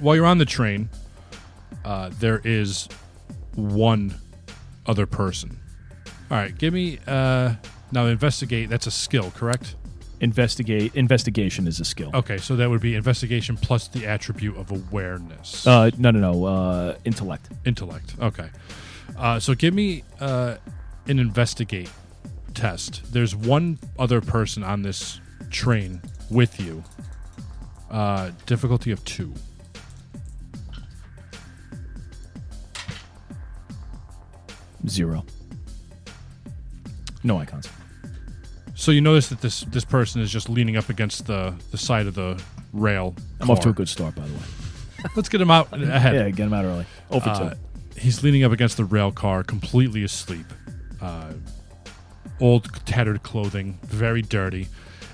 while 0.00 0.16
you're 0.16 0.26
on 0.26 0.38
the 0.38 0.44
train, 0.44 0.88
uh, 1.84 2.10
there 2.18 2.40
is 2.44 2.88
one 3.54 4.14
other 4.86 5.06
person. 5.06 5.58
All 6.30 6.36
right, 6.38 6.56
give 6.56 6.72
me 6.72 6.98
uh, 7.06 7.54
now 7.92 8.06
investigate. 8.06 8.68
That's 8.70 8.86
a 8.86 8.90
skill, 8.90 9.30
correct? 9.32 9.76
investigate. 10.20 10.94
Investigation 10.94 11.66
is 11.66 11.80
a 11.80 11.84
skill. 11.84 12.10
Okay, 12.14 12.38
so 12.38 12.56
that 12.56 12.70
would 12.70 12.80
be 12.80 12.94
investigation 12.94 13.58
plus 13.58 13.88
the 13.88 14.06
attribute 14.06 14.56
of 14.56 14.70
awareness, 14.70 15.66
Uh, 15.66 15.90
no, 15.98 16.10
no, 16.12 16.32
no. 16.32 16.44
Uh, 16.46 16.96
intellect. 17.04 17.50
intellect. 17.66 18.14
Okay, 18.18 18.48
uh, 19.18 19.38
so 19.38 19.54
give 19.54 19.74
me 19.74 20.02
uh, 20.20 20.56
an 21.08 21.18
investigate 21.18 21.90
test. 22.54 23.02
There's 23.12 23.36
one 23.36 23.78
other 23.98 24.22
person 24.22 24.62
on 24.62 24.80
this 24.82 25.20
train 25.50 26.00
with 26.30 26.58
you. 26.58 26.82
Uh, 27.90 28.30
difficulty 28.46 28.92
of 28.92 29.04
two. 29.04 29.34
Zero. 34.88 35.24
No 37.22 37.38
icons. 37.38 37.68
So 38.74 38.90
you 38.90 39.00
notice 39.00 39.28
that 39.28 39.40
this 39.40 39.60
this 39.62 39.84
person 39.84 40.20
is 40.20 40.30
just 40.30 40.48
leaning 40.48 40.76
up 40.76 40.88
against 40.88 41.26
the 41.26 41.54
the 41.70 41.78
side 41.78 42.06
of 42.06 42.14
the 42.14 42.42
rail. 42.72 43.14
I'm 43.40 43.50
off 43.50 43.58
to 43.60 43.64
car. 43.64 43.70
a 43.72 43.74
good 43.74 43.88
start, 43.88 44.14
by 44.14 44.26
the 44.26 44.32
way. 44.34 44.40
Let's 45.16 45.28
get 45.28 45.40
him 45.40 45.50
out 45.50 45.72
ahead. 45.72 46.14
Yeah, 46.14 46.28
get 46.30 46.46
him 46.46 46.52
out 46.54 46.64
early. 46.64 46.86
Over 47.10 47.28
Uh, 47.30 47.50
two. 47.50 47.56
he's 48.00 48.22
leaning 48.22 48.42
up 48.42 48.52
against 48.52 48.76
the 48.76 48.84
rail 48.84 49.12
car, 49.12 49.42
completely 49.44 50.02
asleep. 50.02 50.46
Uh, 51.00 51.32
old, 52.40 52.64
tattered 52.86 53.22
clothing, 53.22 53.78
very 53.84 54.22
dirty. 54.22 54.68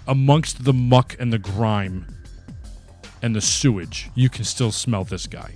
Amongst 0.07 0.65
the 0.65 0.73
muck 0.73 1.17
and 1.19 1.33
the 1.33 1.39
grime 1.39 2.07
and 3.23 3.35
the 3.37 3.41
sewage, 3.41 4.11
you 4.15 4.29
can 4.29 4.45
still 4.45 4.73
smell 4.73 5.05
this 5.05 5.27
guy. 5.27 5.55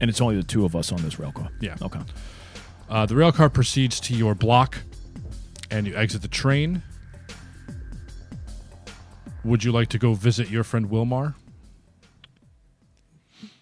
And 0.00 0.08
it's 0.08 0.20
only 0.20 0.36
the 0.36 0.42
two 0.44 0.64
of 0.64 0.74
us 0.74 0.90
on 0.92 1.02
this 1.02 1.18
rail 1.18 1.32
car. 1.32 1.50
Yeah. 1.60 1.76
Okay. 1.82 2.00
Uh, 2.90 3.06
the 3.06 3.14
rail 3.14 3.30
car 3.30 3.48
proceeds 3.48 4.00
to 4.00 4.14
your 4.14 4.34
block, 4.34 4.78
and 5.70 5.86
you 5.86 5.94
exit 5.94 6.22
the 6.22 6.28
train. 6.28 6.82
Would 9.44 9.62
you 9.62 9.70
like 9.70 9.88
to 9.90 9.98
go 9.98 10.14
visit 10.14 10.50
your 10.50 10.64
friend 10.64 10.90
Wilmar? 10.90 11.34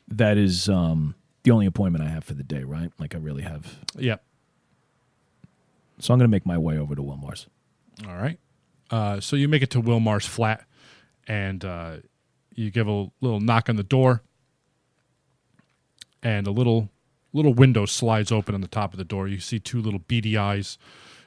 That 0.08 0.38
is 0.38 0.70
um, 0.70 1.14
the 1.42 1.50
only 1.50 1.66
appointment 1.66 2.02
I 2.02 2.08
have 2.08 2.24
for 2.24 2.32
the 2.32 2.42
day, 2.42 2.64
right? 2.64 2.90
Like 2.98 3.14
I 3.14 3.18
really 3.18 3.42
have. 3.42 3.78
Yep. 3.96 4.24
So 5.98 6.14
I'm 6.14 6.18
going 6.18 6.28
to 6.28 6.34
make 6.34 6.46
my 6.46 6.56
way 6.56 6.78
over 6.78 6.94
to 6.94 7.02
Wilmar's. 7.02 7.46
All 8.08 8.16
right. 8.16 8.38
Uh, 8.90 9.20
so 9.20 9.36
you 9.36 9.46
make 9.46 9.62
it 9.62 9.70
to 9.70 9.82
Wilmar's 9.82 10.24
flat, 10.24 10.64
and 11.26 11.62
uh, 11.64 11.96
you 12.54 12.70
give 12.70 12.88
a 12.88 13.10
little 13.20 13.40
knock 13.40 13.68
on 13.68 13.76
the 13.76 13.82
door, 13.82 14.22
and 16.22 16.46
a 16.46 16.50
little 16.50 16.88
little 17.32 17.54
window 17.54 17.86
slides 17.86 18.32
open 18.32 18.54
on 18.54 18.60
the 18.60 18.68
top 18.68 18.92
of 18.92 18.98
the 18.98 19.04
door. 19.04 19.28
You 19.28 19.40
see 19.40 19.58
two 19.58 19.80
little 19.80 20.00
beady 20.00 20.36
eyes, 20.36 20.78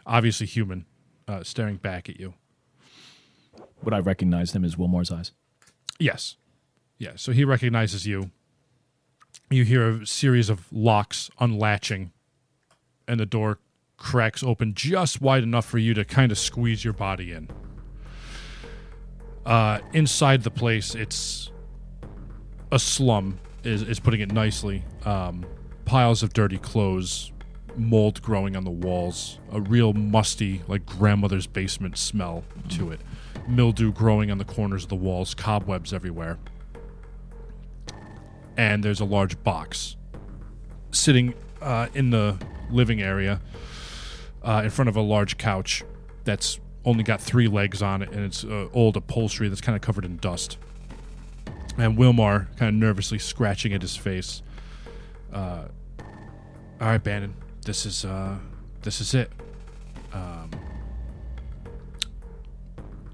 obviously 0.06 0.48
human, 0.48 0.86
uh, 1.28 1.44
staring 1.44 1.78
back 1.78 2.10
at 2.10 2.20
you. 2.20 2.34
Would 3.84 3.94
I 3.94 4.00
recognize 4.00 4.52
them 4.52 4.64
as 4.64 4.78
Wilmar's 4.78 5.12
eyes? 5.12 5.32
Yes. 6.00 6.38
Yeah. 6.98 7.14
So 7.16 7.32
he 7.32 7.44
recognizes 7.44 8.06
you. 8.06 8.32
You 9.50 9.64
hear 9.64 9.90
a 9.90 10.06
series 10.06 10.50
of 10.50 10.72
locks 10.72 11.30
unlatching, 11.40 12.12
and 13.08 13.20
the 13.20 13.26
door 13.26 13.60
cracks 13.98 14.44
open 14.44 14.74
just 14.74 15.22
wide 15.22 15.44
enough 15.44 15.66
for 15.66 15.78
you 15.78 15.94
to 15.94 16.06
kind 16.06 16.32
of 16.32 16.38
squeeze 16.38 16.84
your 16.84 16.94
body 16.94 17.32
in. 17.32 17.50
Uh, 19.46 19.80
inside 19.94 20.44
the 20.44 20.52
place, 20.52 20.96
it's 20.96 21.52
a 22.72 22.80
slum, 22.80 23.40
is, 23.64 23.82
is 23.82 24.00
putting 24.00 24.22
it 24.22 24.32
nicely. 24.32 24.84
Um, 25.06 25.46
piles 25.92 26.24
of 26.24 26.32
dirty 26.32 26.58
clothes, 26.58 27.34
mold 27.76 28.22
growing 28.22 28.56
on 28.56 28.64
the 28.64 28.72
walls, 28.72 29.40
a 29.52 29.60
real 29.60 29.92
musty, 29.92 30.62
like 30.70 30.86
grandmother's 30.86 31.48
basement 31.48 31.98
smell 31.98 32.46
to 32.70 32.90
it 32.92 33.02
mildew 33.46 33.92
growing 33.92 34.32
on 34.32 34.38
the 34.38 34.46
corners 34.46 34.84
of 34.84 34.90
the 34.90 34.96
walls, 34.96 35.34
cobwebs 35.34 35.92
everywhere. 35.92 36.40
And 38.56 38.82
there's 38.82 39.02
a 39.02 39.06
large 39.06 39.44
box 39.44 39.98
sitting 40.92 41.34
uh, 41.62 41.88
in 41.94 42.12
the 42.12 42.38
living 42.70 43.02
area 43.02 43.42
uh, 44.44 44.62
in 44.64 44.70
front 44.70 44.88
of 44.88 44.96
a 44.96 45.02
large 45.02 45.38
couch 45.38 45.84
that's 46.24 46.58
only 46.86 47.04
got 47.04 47.20
three 47.20 47.50
legs 47.50 47.82
on 47.82 48.02
it, 48.02 48.14
and 48.14 48.24
it's 48.24 48.46
uh, 48.46 48.70
old 48.72 48.96
upholstery 48.96 49.50
that's 49.50 49.60
kind 49.60 49.76
of 49.76 49.82
covered 49.82 50.06
in 50.06 50.16
dust. 50.16 50.58
And 51.78 51.98
Wilmar 51.98 52.48
kind 52.56 52.70
of 52.70 52.76
nervously 52.76 53.20
scratching 53.20 53.74
at 53.74 53.82
his 53.82 53.98
face. 53.98 54.42
Uh, 55.34 55.66
all 56.82 56.88
right, 56.88 57.04
Bannon, 57.04 57.36
this 57.64 57.86
is 57.86 58.04
uh, 58.06 58.38
this 58.82 59.02
is 59.02 59.14
it. 59.14 59.32
Um, 60.12 60.50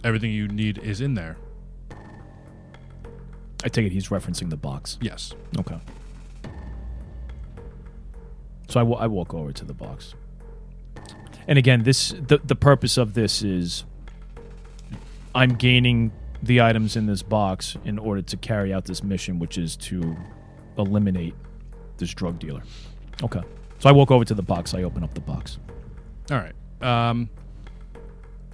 everything 0.06 0.32
you 0.32 0.48
need 0.48 0.78
is 0.78 1.02
in 1.02 1.16
there. 1.16 1.36
I 3.66 3.68
take 3.68 3.86
it 3.86 3.92
he's 3.92 4.08
referencing 4.08 4.50
the 4.50 4.56
box. 4.56 4.98
Yes. 5.02 5.34
Okay. 5.60 5.78
So 8.70 8.80
I 8.80 9.04
I 9.04 9.08
walk 9.08 9.34
over 9.34 9.52
to 9.52 9.66
the 9.66 9.74
box. 9.74 10.16
And 11.46 11.60
again, 11.60 11.84
this 11.84 12.12
the 12.12 12.40
the 12.42 12.56
purpose 12.56 12.96
of 12.96 13.16
this 13.16 13.44
is 13.44 13.84
I'm 15.36 15.56
gaining 15.56 16.14
the 16.42 16.62
items 16.62 16.96
in 16.96 17.06
this 17.06 17.22
box 17.22 17.76
in 17.84 18.00
order 18.00 18.22
to 18.22 18.38
carry 18.38 18.74
out 18.74 18.86
this 18.86 19.04
mission, 19.04 19.40
which 19.40 19.58
is 19.58 19.76
to 19.76 20.16
eliminate 20.78 21.36
this 21.98 22.14
drug 22.14 22.40
dealer. 22.40 22.64
Okay. 23.24 23.42
So 23.80 23.90
I 23.90 23.92
walk 23.92 24.12
over 24.12 24.26
to 24.26 24.34
the 24.34 24.42
box. 24.42 24.74
I 24.74 24.84
open 24.84 25.04
up 25.04 25.14
the 25.14 25.22
box. 25.22 25.60
All 26.32 26.38
right. 26.38 26.54
Um, 26.82 27.30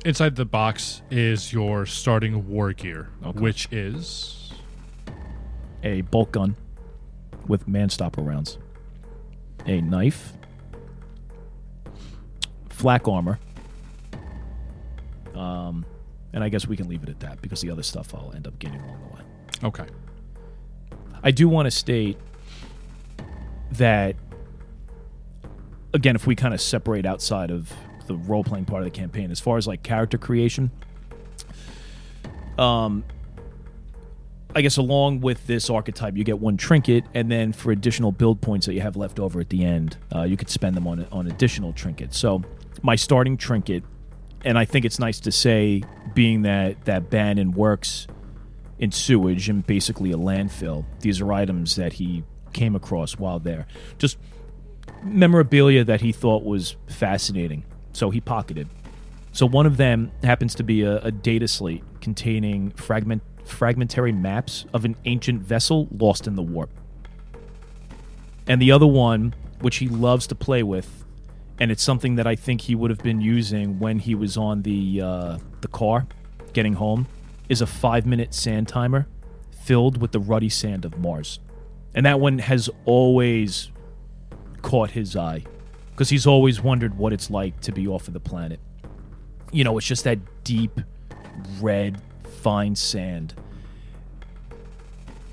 inside 0.06 0.36
the 0.36 0.46
box 0.46 1.02
is 1.12 1.52
your 1.54 1.86
starting 1.86 2.48
war 2.50 2.72
gear, 2.74 3.10
Okay. 3.26 3.40
which 3.40 3.68
is 3.72 4.52
A 5.84 6.02
bolt 6.02 6.32
gun 6.32 6.56
with 7.48 7.68
man 7.68 7.90
stopper 7.90 8.22
rounds, 8.22 8.58
a 9.66 9.82
knife, 9.82 10.34
flak 12.70 13.08
armor. 13.08 13.40
Um, 15.36 15.86
and 16.32 16.44
I 16.44 16.50
guess 16.50 16.68
we 16.68 16.78
can 16.78 16.88
leave 16.88 17.04
it 17.04 17.10
at 17.10 17.20
that 17.22 17.42
because 17.42 17.62
the 17.62 17.70
other 17.70 17.84
stuff 17.84 18.14
I'll 18.14 18.32
end 18.36 18.48
up 18.48 18.58
getting 18.60 18.80
along 18.82 19.00
the 19.10 19.16
way. 19.16 19.22
okay. 19.66 19.86
I 21.24 21.32
do 21.32 21.48
want 21.48 21.66
to 21.68 21.72
state 21.72 22.18
that 23.74 24.16
again, 25.94 26.16
if 26.16 26.28
we 26.28 26.36
kind 26.36 26.54
of 26.54 26.62
separate 26.62 27.06
outside 27.06 27.52
of 27.52 27.72
the 28.08 28.16
role 28.16 28.44
playing 28.44 28.66
part 28.66 28.82
of 28.82 28.86
the 28.86 28.98
campaign, 28.98 29.32
as 29.32 29.40
far 29.40 29.58
as 29.58 29.68
like 29.68 29.84
character 29.84 30.18
creation, 30.18 30.72
um, 32.58 33.04
I 34.56 34.62
guess 34.62 34.78
along 34.78 35.22
with 35.22 35.48
this 35.48 35.70
archetype, 35.70 36.16
you 36.16 36.24
get 36.24 36.40
one 36.40 36.58
trinket, 36.58 37.06
and 37.14 37.32
then 37.32 37.54
for 37.54 37.72
additional 37.72 38.12
build 38.12 38.42
points 38.42 38.68
that 38.68 38.74
you 38.74 38.82
have 38.82 38.96
left 38.96 39.20
over 39.20 39.40
at 39.40 39.50
the 39.50 39.64
end, 39.64 39.98
uh, 40.14 40.24
you 40.24 40.38
could 40.38 40.50
spend 40.50 40.76
them 40.76 40.88
on 40.88 41.08
on 41.12 41.28
additional 41.28 41.74
trinkets. 41.74 42.18
So 42.18 42.44
my 42.84 42.96
starting 42.96 43.38
trinket, 43.38 43.84
and 44.46 44.58
I 44.58 44.66
think 44.66 44.86
it's 44.86 45.00
nice 45.00 45.20
to 45.22 45.32
say, 45.32 45.84
being 46.14 46.44
that 46.44 46.86
that 46.86 47.10
Bannon 47.10 47.54
works 47.54 48.08
in 48.78 48.92
sewage 48.92 49.50
and 49.50 49.66
basically 49.66 50.12
a 50.12 50.18
landfill. 50.18 50.86
These 51.00 51.22
are 51.22 51.34
items 51.34 51.76
that 51.78 51.94
he 51.94 52.24
came 52.52 52.76
across 52.76 53.18
while 53.18 53.40
there. 53.40 53.66
Just 53.98 54.18
memorabilia 55.04 55.84
that 55.84 56.02
he 56.02 56.12
thought 56.12 56.44
was 56.44 56.76
fascinating. 56.88 57.66
So 57.94 58.10
he 58.10 58.22
pocketed. 58.22 58.68
So 59.32 59.48
one 59.48 59.66
of 59.66 59.78
them 59.78 60.12
happens 60.24 60.56
to 60.56 60.64
be 60.64 60.84
a, 60.84 60.98
a 60.98 61.12
data 61.12 61.48
slate 61.48 61.84
containing 62.02 62.72
fragment 62.72 63.24
fragmentary 63.46 64.12
maps 64.14 64.66
of 64.74 64.86
an 64.86 64.96
ancient 65.04 65.42
vessel 65.42 65.88
lost 65.98 66.28
in 66.28 66.36
the 66.36 66.42
warp. 66.42 66.70
And 68.48 68.62
the 68.62 68.72
other 68.72 68.88
one 68.88 69.36
which 69.60 69.78
he 69.78 69.88
loves 69.88 70.28
to 70.28 70.36
play 70.36 70.64
with, 70.64 71.06
and 71.60 71.72
it's 71.72 71.84
something 71.84 72.16
that 72.16 72.28
I 72.28 72.36
think 72.36 72.62
he 72.62 72.76
would 72.76 72.90
have 72.90 73.02
been 73.04 73.22
using 73.22 73.80
when 73.80 74.00
he 74.00 74.16
was 74.16 74.38
on 74.38 74.62
the 74.62 75.02
uh, 75.02 75.38
the 75.62 75.68
car 75.68 76.08
getting 76.54 76.74
home, 76.74 77.08
is 77.50 77.62
a 77.62 77.68
five 77.68 78.06
minute 78.06 78.34
sand 78.34 78.68
timer 78.68 79.08
filled 79.52 80.02
with 80.02 80.12
the 80.12 80.20
ruddy 80.20 80.50
sand 80.50 80.86
of 80.86 80.98
Mars, 81.00 81.40
and 81.96 82.06
that 82.06 82.20
one 82.20 82.40
has 82.40 82.70
always 82.86 83.72
caught 84.64 84.92
his 84.92 85.16
eye 85.16 85.44
because 85.92 86.10
he's 86.10 86.26
always 86.26 86.60
wondered 86.60 86.98
what 86.98 87.14
it's 87.14 87.30
like 87.30 87.60
to 87.62 87.72
be 87.72 87.88
off 87.88 88.08
of 88.08 88.16
the 88.16 88.20
planet. 88.20 88.60
You 89.52 89.64
know, 89.64 89.78
it's 89.78 89.86
just 89.86 90.06
that 90.06 90.18
deep 90.44 90.82
red, 91.62 92.02
fine 92.42 92.76
sand. 92.76 93.36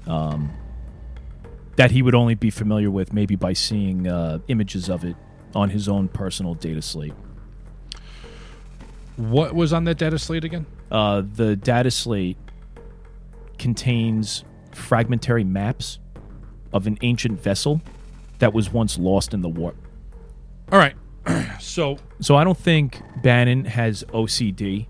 Um, 0.06 0.50
that 1.76 1.92
he 1.92 2.02
would 2.02 2.14
only 2.14 2.34
be 2.34 2.50
familiar 2.50 2.90
with 2.90 3.14
maybe 3.14 3.36
by 3.36 3.54
seeing 3.54 4.06
uh, 4.06 4.40
images 4.48 4.90
of 4.90 5.04
it 5.04 5.16
on 5.54 5.70
his 5.70 5.88
own 5.88 6.08
personal 6.08 6.54
data 6.54 6.82
slate. 6.82 7.14
What 9.16 9.54
was 9.54 9.72
on 9.72 9.84
that 9.84 9.96
data 9.96 10.18
slate 10.18 10.44
again? 10.44 10.66
Uh, 10.90 11.22
the 11.34 11.56
data 11.56 11.90
slate 11.90 12.36
contains 13.58 14.44
fragmentary 14.72 15.44
maps 15.44 15.98
of 16.72 16.86
an 16.86 16.98
ancient 17.02 17.40
vessel 17.40 17.80
that 18.40 18.52
was 18.52 18.72
once 18.72 18.98
lost 18.98 19.32
in 19.32 19.42
the 19.42 19.48
warp. 19.48 19.76
All 20.72 20.78
right. 20.78 20.96
so 21.60 21.98
So 22.20 22.36
I 22.36 22.44
don't 22.44 22.58
think 22.58 23.00
Bannon 23.22 23.64
has 23.66 24.04
OCD. 24.08 24.86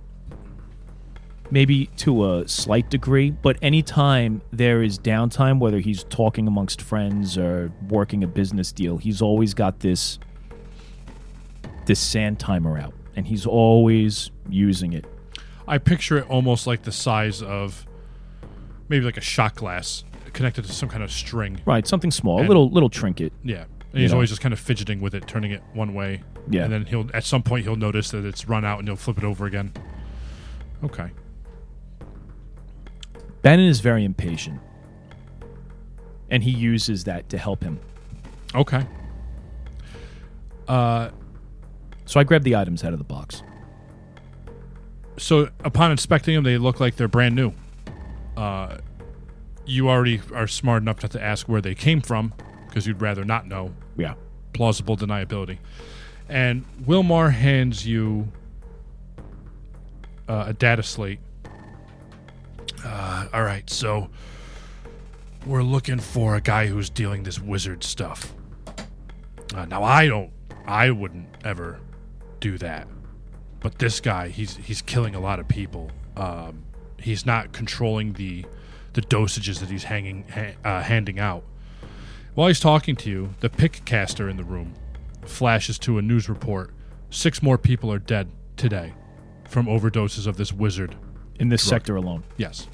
Maybe 1.52 1.86
to 1.96 2.32
a 2.32 2.48
slight 2.48 2.90
degree, 2.90 3.32
but 3.32 3.56
anytime 3.60 4.40
there 4.52 4.84
is 4.84 5.00
downtime, 5.00 5.58
whether 5.58 5.80
he's 5.80 6.04
talking 6.04 6.46
amongst 6.46 6.80
friends 6.80 7.36
or 7.36 7.72
working 7.88 8.22
a 8.22 8.28
business 8.28 8.70
deal, 8.70 8.98
he's 8.98 9.20
always 9.20 9.52
got 9.52 9.80
this 9.80 10.20
this 11.86 11.98
sand 11.98 12.38
timer 12.38 12.78
out, 12.78 12.94
and 13.16 13.26
he's 13.26 13.46
always 13.46 14.30
using 14.48 14.92
it. 14.92 15.04
I 15.66 15.78
picture 15.78 16.18
it 16.18 16.30
almost 16.30 16.68
like 16.68 16.82
the 16.82 16.92
size 16.92 17.42
of 17.42 17.84
maybe 18.88 19.04
like 19.04 19.16
a 19.16 19.20
shot 19.20 19.56
glass 19.56 20.04
connected 20.30 20.64
to 20.64 20.72
some 20.72 20.88
kind 20.88 21.02
of 21.02 21.10
string. 21.12 21.60
Right, 21.66 21.86
something 21.86 22.10
small, 22.10 22.36
a 22.36 22.40
And- 22.40 22.48
little 22.48 22.70
little 22.70 22.88
trinket. 22.90 23.32
Yeah. 23.44 23.64
And 23.92 24.00
he's 24.02 24.12
always 24.12 24.28
just 24.28 24.40
kind 24.40 24.52
of 24.52 24.60
fidgeting 24.60 25.00
with 25.00 25.14
it, 25.16 25.26
turning 25.26 25.50
it 25.50 25.62
one 25.74 25.94
way. 25.94 26.22
Yeah. 26.48 26.62
And 26.64 26.72
then 26.72 26.86
he'll 26.86 27.10
at 27.12 27.24
some 27.24 27.42
point 27.42 27.64
he'll 27.64 27.74
notice 27.76 28.10
that 28.12 28.24
it's 28.24 28.46
run 28.48 28.64
out 28.64 28.78
and 28.78 28.86
he'll 28.88 28.96
flip 28.96 29.18
it 29.18 29.24
over 29.24 29.46
again. 29.46 29.72
Okay. 30.84 31.10
Bannon 33.42 33.66
is 33.66 33.80
very 33.80 34.04
impatient, 34.04 34.60
and 36.30 36.42
he 36.44 36.50
uses 36.50 37.04
that 37.04 37.28
to 37.30 37.38
help 37.38 37.62
him. 37.64 37.80
Okay. 38.54 38.86
Uh 40.68 41.10
So 42.04 42.20
I 42.20 42.24
grab 42.24 42.42
the 42.44 42.54
items 42.56 42.84
out 42.84 42.92
of 42.92 42.98
the 42.98 43.04
box. 43.04 43.42
so 45.16 45.48
upon 45.64 45.90
inspecting 45.90 46.34
them, 46.34 46.44
they 46.44 46.58
look 46.58 46.80
like 46.80 46.96
they're 46.96 47.08
brand 47.08 47.34
new. 47.34 47.52
Uh, 48.36 48.78
you 49.66 49.88
already 49.88 50.20
are 50.34 50.46
smart 50.46 50.82
enough 50.82 51.02
not 51.02 51.12
to 51.12 51.22
ask 51.22 51.48
where 51.48 51.60
they 51.60 51.74
came 51.74 52.00
from 52.00 52.32
because 52.66 52.86
you'd 52.86 53.00
rather 53.00 53.24
not 53.24 53.46
know. 53.46 53.74
Yeah. 53.96 54.14
Plausible 54.52 54.96
deniability. 54.96 55.58
And 56.28 56.64
Wilmar 56.84 57.32
hands 57.32 57.86
you 57.86 58.30
uh, 60.28 60.44
a 60.48 60.52
data 60.52 60.82
slate. 60.82 61.20
Uh, 62.84 63.26
all 63.32 63.42
right, 63.42 63.68
so 63.68 64.08
we're 65.44 65.62
looking 65.62 65.98
for 65.98 66.36
a 66.36 66.40
guy 66.40 66.66
who's 66.66 66.88
dealing 66.88 67.24
this 67.24 67.40
wizard 67.40 67.84
stuff. 67.84 68.32
Uh, 69.54 69.64
now 69.66 69.82
I 69.82 70.06
don't, 70.06 70.30
I 70.66 70.90
wouldn't 70.90 71.28
ever 71.44 71.80
do 72.38 72.56
that 72.58 72.86
but 73.60 73.78
this 73.78 74.00
guy 74.00 74.28
he's 74.28 74.56
he's 74.56 74.82
killing 74.82 75.14
a 75.14 75.20
lot 75.20 75.38
of 75.38 75.46
people 75.46 75.90
um, 76.16 76.64
he's 76.98 77.24
not 77.24 77.52
controlling 77.52 78.14
the 78.14 78.44
the 78.94 79.00
dosages 79.02 79.60
that 79.60 79.68
he's 79.70 79.84
hanging 79.84 80.24
ha- 80.32 80.54
uh, 80.64 80.82
handing 80.82 81.18
out 81.18 81.44
while 82.34 82.48
he's 82.48 82.60
talking 82.60 82.96
to 82.96 83.10
you 83.10 83.34
the 83.40 83.48
pict 83.50 83.84
caster 83.84 84.28
in 84.28 84.36
the 84.36 84.44
room 84.44 84.74
flashes 85.24 85.78
to 85.78 85.98
a 85.98 86.02
news 86.02 86.28
report 86.28 86.70
six 87.10 87.42
more 87.42 87.58
people 87.58 87.92
are 87.92 87.98
dead 87.98 88.28
today 88.56 88.92
from 89.48 89.66
overdoses 89.66 90.26
of 90.26 90.36
this 90.36 90.52
wizard 90.52 90.94
In 91.38 91.48
this 91.48 91.62
Drug. 91.62 91.70
sector 91.70 91.96
alone. 91.96 92.22
yes 92.36 92.66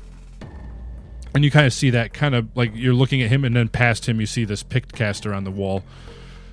and 1.34 1.44
you 1.44 1.50
kind 1.50 1.66
of 1.66 1.72
see 1.72 1.90
that 1.90 2.12
kind 2.14 2.34
of 2.34 2.48
like 2.56 2.70
you're 2.74 2.94
looking 2.94 3.20
at 3.22 3.28
him 3.30 3.44
and 3.44 3.54
then 3.54 3.68
past 3.68 4.06
him 4.08 4.20
you 4.20 4.26
see 4.26 4.44
this 4.44 4.62
pict 4.62 4.94
caster 4.94 5.34
on 5.34 5.44
the 5.44 5.50
wall 5.50 5.82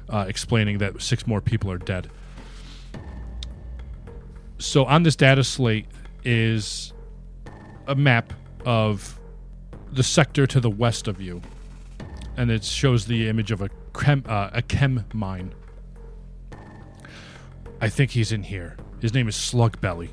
uh, 0.09 0.25
explaining 0.27 0.79
that 0.79 1.01
six 1.01 1.25
more 1.25 1.39
people 1.41 1.71
are 1.71 1.77
dead 1.77 2.09
so 4.59 4.85
on 4.85 5.03
this 5.03 5.15
data 5.15 5.43
slate 5.43 5.85
is 6.23 6.93
a 7.87 7.95
map 7.95 8.33
of 8.65 9.19
the 9.95 10.03
sector 10.03 10.45
to 10.47 10.59
the 10.59 10.69
west 10.69 11.07
of 11.07 11.21
you 11.21 11.41
and 12.35 12.49
it 12.49 12.63
shows 12.63 13.05
the 13.05 13.27
image 13.27 13.51
of 13.51 13.61
a 13.61 13.69
chem, 13.93 14.23
uh, 14.27 14.49
a 14.53 14.61
chem 14.61 15.05
mine. 15.13 15.53
I 17.79 17.89
think 17.89 18.11
he's 18.11 18.31
in 18.31 18.43
here. 18.43 18.77
His 19.01 19.13
name 19.13 19.27
is 19.27 19.35
slug 19.35 19.79
belly 19.81 20.09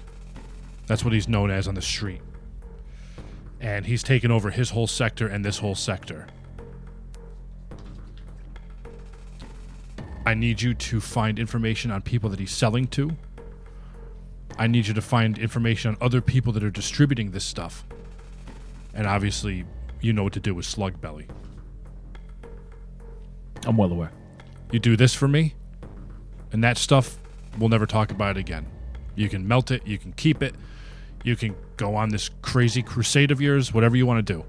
that's 0.90 1.04
what 1.04 1.14
he's 1.14 1.28
known 1.28 1.52
as 1.52 1.68
on 1.68 1.76
the 1.76 1.82
street. 1.82 2.20
And 3.60 3.86
he's 3.86 4.02
taken 4.02 4.32
over 4.32 4.50
his 4.50 4.70
whole 4.70 4.88
sector 4.88 5.28
and 5.28 5.44
this 5.44 5.58
whole 5.58 5.76
sector. 5.76 6.26
I 10.26 10.34
need 10.34 10.60
you 10.60 10.74
to 10.74 11.00
find 11.00 11.38
information 11.38 11.92
on 11.92 12.02
people 12.02 12.28
that 12.30 12.40
he's 12.40 12.50
selling 12.50 12.88
to. 12.88 13.12
I 14.58 14.66
need 14.66 14.88
you 14.88 14.94
to 14.94 15.00
find 15.00 15.38
information 15.38 15.92
on 15.92 15.96
other 16.00 16.20
people 16.20 16.52
that 16.54 16.64
are 16.64 16.72
distributing 16.72 17.30
this 17.30 17.44
stuff. 17.44 17.86
And 18.94 19.06
obviously, 19.06 19.64
you 20.00 20.12
know 20.12 20.24
what 20.24 20.32
to 20.34 20.40
do 20.40 20.54
with 20.54 20.64
Slug 20.64 21.00
Belly. 21.00 21.26
I'm 23.66 23.76
well 23.76 23.92
aware. 23.92 24.12
You 24.72 24.78
do 24.78 24.96
this 24.96 25.14
for 25.14 25.28
me, 25.28 25.54
and 26.52 26.62
that 26.64 26.78
stuff, 26.78 27.18
we'll 27.58 27.68
never 27.68 27.86
talk 27.86 28.10
about 28.10 28.36
it 28.36 28.40
again. 28.40 28.66
You 29.14 29.28
can 29.28 29.46
melt 29.46 29.70
it, 29.70 29.86
you 29.86 29.98
can 29.98 30.12
keep 30.12 30.42
it, 30.42 30.54
you 31.24 31.36
can 31.36 31.54
go 31.76 31.94
on 31.94 32.08
this 32.08 32.30
crazy 32.42 32.82
crusade 32.82 33.30
of 33.30 33.40
yours, 33.40 33.74
whatever 33.74 33.96
you 33.96 34.06
want 34.06 34.26
to 34.26 34.32
do. 34.32 34.44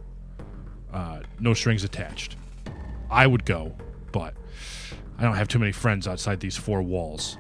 Uh, 0.93 1.21
no 1.39 1.53
strings 1.53 1.83
attached. 1.83 2.35
I 3.09 3.27
would 3.27 3.45
go, 3.45 3.75
but 4.11 4.33
I 5.17 5.23
don't 5.23 5.35
have 5.35 5.47
too 5.47 5.59
many 5.59 5.71
friends 5.71 6.07
outside 6.07 6.39
these 6.39 6.55
four 6.55 6.81
walls. 6.81 7.37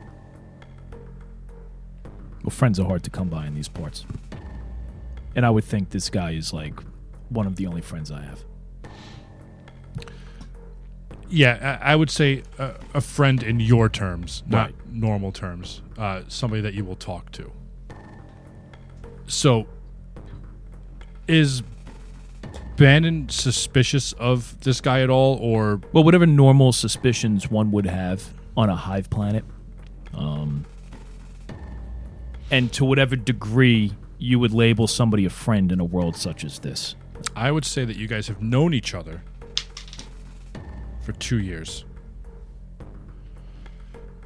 Well, 2.43 2.49
friends 2.49 2.79
are 2.79 2.85
hard 2.85 3.03
to 3.03 3.09
come 3.09 3.29
by 3.29 3.45
in 3.45 3.53
these 3.53 3.67
parts. 3.67 4.05
And 5.35 5.45
I 5.45 5.49
would 5.49 5.63
think 5.63 5.91
this 5.91 6.09
guy 6.09 6.31
is 6.31 6.51
like 6.51 6.73
one 7.31 7.47
of 7.47 7.55
the 7.55 7.65
only 7.67 7.81
friends 7.81 8.11
I 8.11 8.21
have. 8.21 8.43
Yeah, 11.29 11.79
I, 11.81 11.93
I 11.93 11.95
would 11.95 12.09
say 12.09 12.43
a, 12.59 12.73
a 12.93 13.01
friend 13.01 13.41
in 13.41 13.59
your 13.61 13.87
terms, 13.87 14.43
not 14.47 14.65
Right. 14.67 14.75
normal 14.91 15.31
terms. 15.31 15.81
Uh, 15.97 16.21
somebody 16.27 16.61
that 16.61 16.73
you 16.73 16.83
will 16.83 16.97
talk 16.97 17.31
to. 17.33 17.51
So, 19.27 19.65
is 21.29 21.63
Bannon 22.75 23.29
suspicious 23.29 24.11
of 24.13 24.59
this 24.61 24.81
guy 24.81 25.01
at 25.01 25.09
all, 25.09 25.37
or 25.37 25.79
Well, 25.93 26.03
whatever 26.03 26.25
normal 26.25 26.73
suspicions 26.73 27.49
one 27.49 27.71
would 27.71 27.85
have 27.85 28.33
on 28.57 28.69
a 28.69 28.75
hive 28.75 29.09
planet, 29.09 29.45
um, 30.13 30.65
and 32.49 32.73
to 32.73 32.83
whatever 32.83 33.15
degree 33.15 33.93
you 34.17 34.37
would 34.37 34.51
label 34.53 34.85
somebody 34.85 35.23
a 35.25 35.29
friend 35.29 35.71
in 35.71 35.79
a 35.79 35.85
world 35.85 36.17
such 36.17 36.43
as 36.43 36.59
this. 36.59 36.95
I 37.35 37.51
would 37.51 37.65
say 37.65 37.85
that 37.85 37.95
you 37.95 38.07
guys 38.07 38.27
have 38.27 38.41
known 38.41 38.73
each 38.73 38.93
other 38.93 39.23
for 41.01 41.13
two 41.13 41.39
years. 41.39 41.85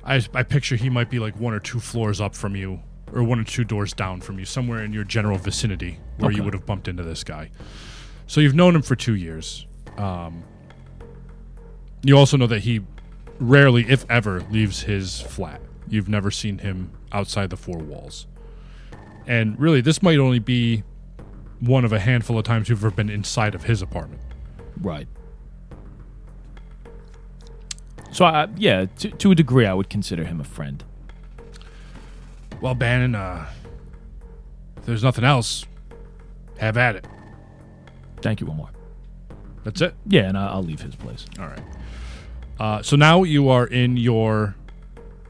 I, 0.04 0.22
I 0.34 0.44
picture 0.44 0.76
he 0.76 0.90
might 0.90 1.10
be 1.10 1.20
like 1.20 1.40
one 1.40 1.54
or 1.54 1.60
two 1.60 1.80
floors 1.80 2.22
up 2.22 2.36
from 2.36 2.56
you, 2.56 2.80
or 3.14 3.24
one 3.24 3.40
or 3.40 3.44
two 3.44 3.64
doors 3.64 3.94
down 3.94 4.22
from 4.22 4.38
you, 4.40 4.46
somewhere 4.46 4.84
in 4.84 4.94
your 4.94 5.04
general 5.04 5.38
vicinity 5.38 6.00
where 6.18 6.32
you 6.32 6.44
would 6.44 6.54
have 6.54 6.66
bumped 6.66 6.88
into 6.88 7.04
this 7.04 7.24
guy. 7.24 7.50
So 8.28 8.42
you've 8.42 8.56
known 8.56 8.76
him 8.76 8.82
for 8.82 8.96
two 8.96 9.16
years. 9.16 9.66
Um, 9.98 10.44
you 12.04 12.18
also 12.18 12.38
know 12.38 12.48
that 12.48 12.60
he 12.60 12.82
rarely, 13.40 13.86
if 13.90 14.06
ever, 14.10 14.42
leaves 14.52 14.82
his 14.82 15.22
flat. 15.22 15.62
You've 15.88 16.10
never 16.10 16.32
seen 16.32 16.60
him 16.60 16.92
outside 17.12 17.50
the 17.50 17.58
four 17.58 17.78
walls. 17.78 18.28
And 19.28 19.60
really, 19.60 19.82
this 19.82 20.04
might 20.04 20.20
only 20.20 20.40
be 20.40 20.84
one 21.66 21.86
of 21.86 21.92
a 21.92 22.00
handful 22.00 22.38
of 22.38 22.46
times 22.46 22.70
you've 22.70 22.80
ever 22.80 22.92
been 22.92 23.10
inside 23.10 23.56
of 23.56 23.64
his 23.64 23.82
apartment. 23.82 24.22
Right. 24.82 25.08
So, 28.12 28.26
I, 28.26 28.48
yeah, 28.56 28.86
to, 29.00 29.10
to 29.10 29.32
a 29.32 29.36
degree, 29.36 29.66
I 29.66 29.74
would 29.74 29.90
consider 29.90 30.24
him 30.24 30.40
a 30.40 30.46
friend. 30.46 30.84
Well, 32.62 32.76
Bannon, 32.76 33.16
uh, 33.16 33.48
if 34.78 34.86
there's 34.86 35.04
nothing 35.04 35.24
else, 35.26 35.66
have 36.60 36.78
at 36.78 36.96
it. 36.96 37.08
Thank 38.22 38.40
you, 38.40 38.50
Omar. 38.50 38.70
That's 39.64 39.82
it. 39.82 39.96
Yeah, 40.08 40.30
and 40.30 40.38
I, 40.38 40.48
I'll 40.48 40.64
leave 40.64 40.82
his 40.82 40.96
place. 40.96 41.26
All 41.40 41.48
right. 41.48 41.62
Uh, 42.60 42.82
so 42.82 42.96
now 42.96 43.24
you 43.24 43.50
are 43.50 43.68
in 43.68 43.98
your 43.98 44.56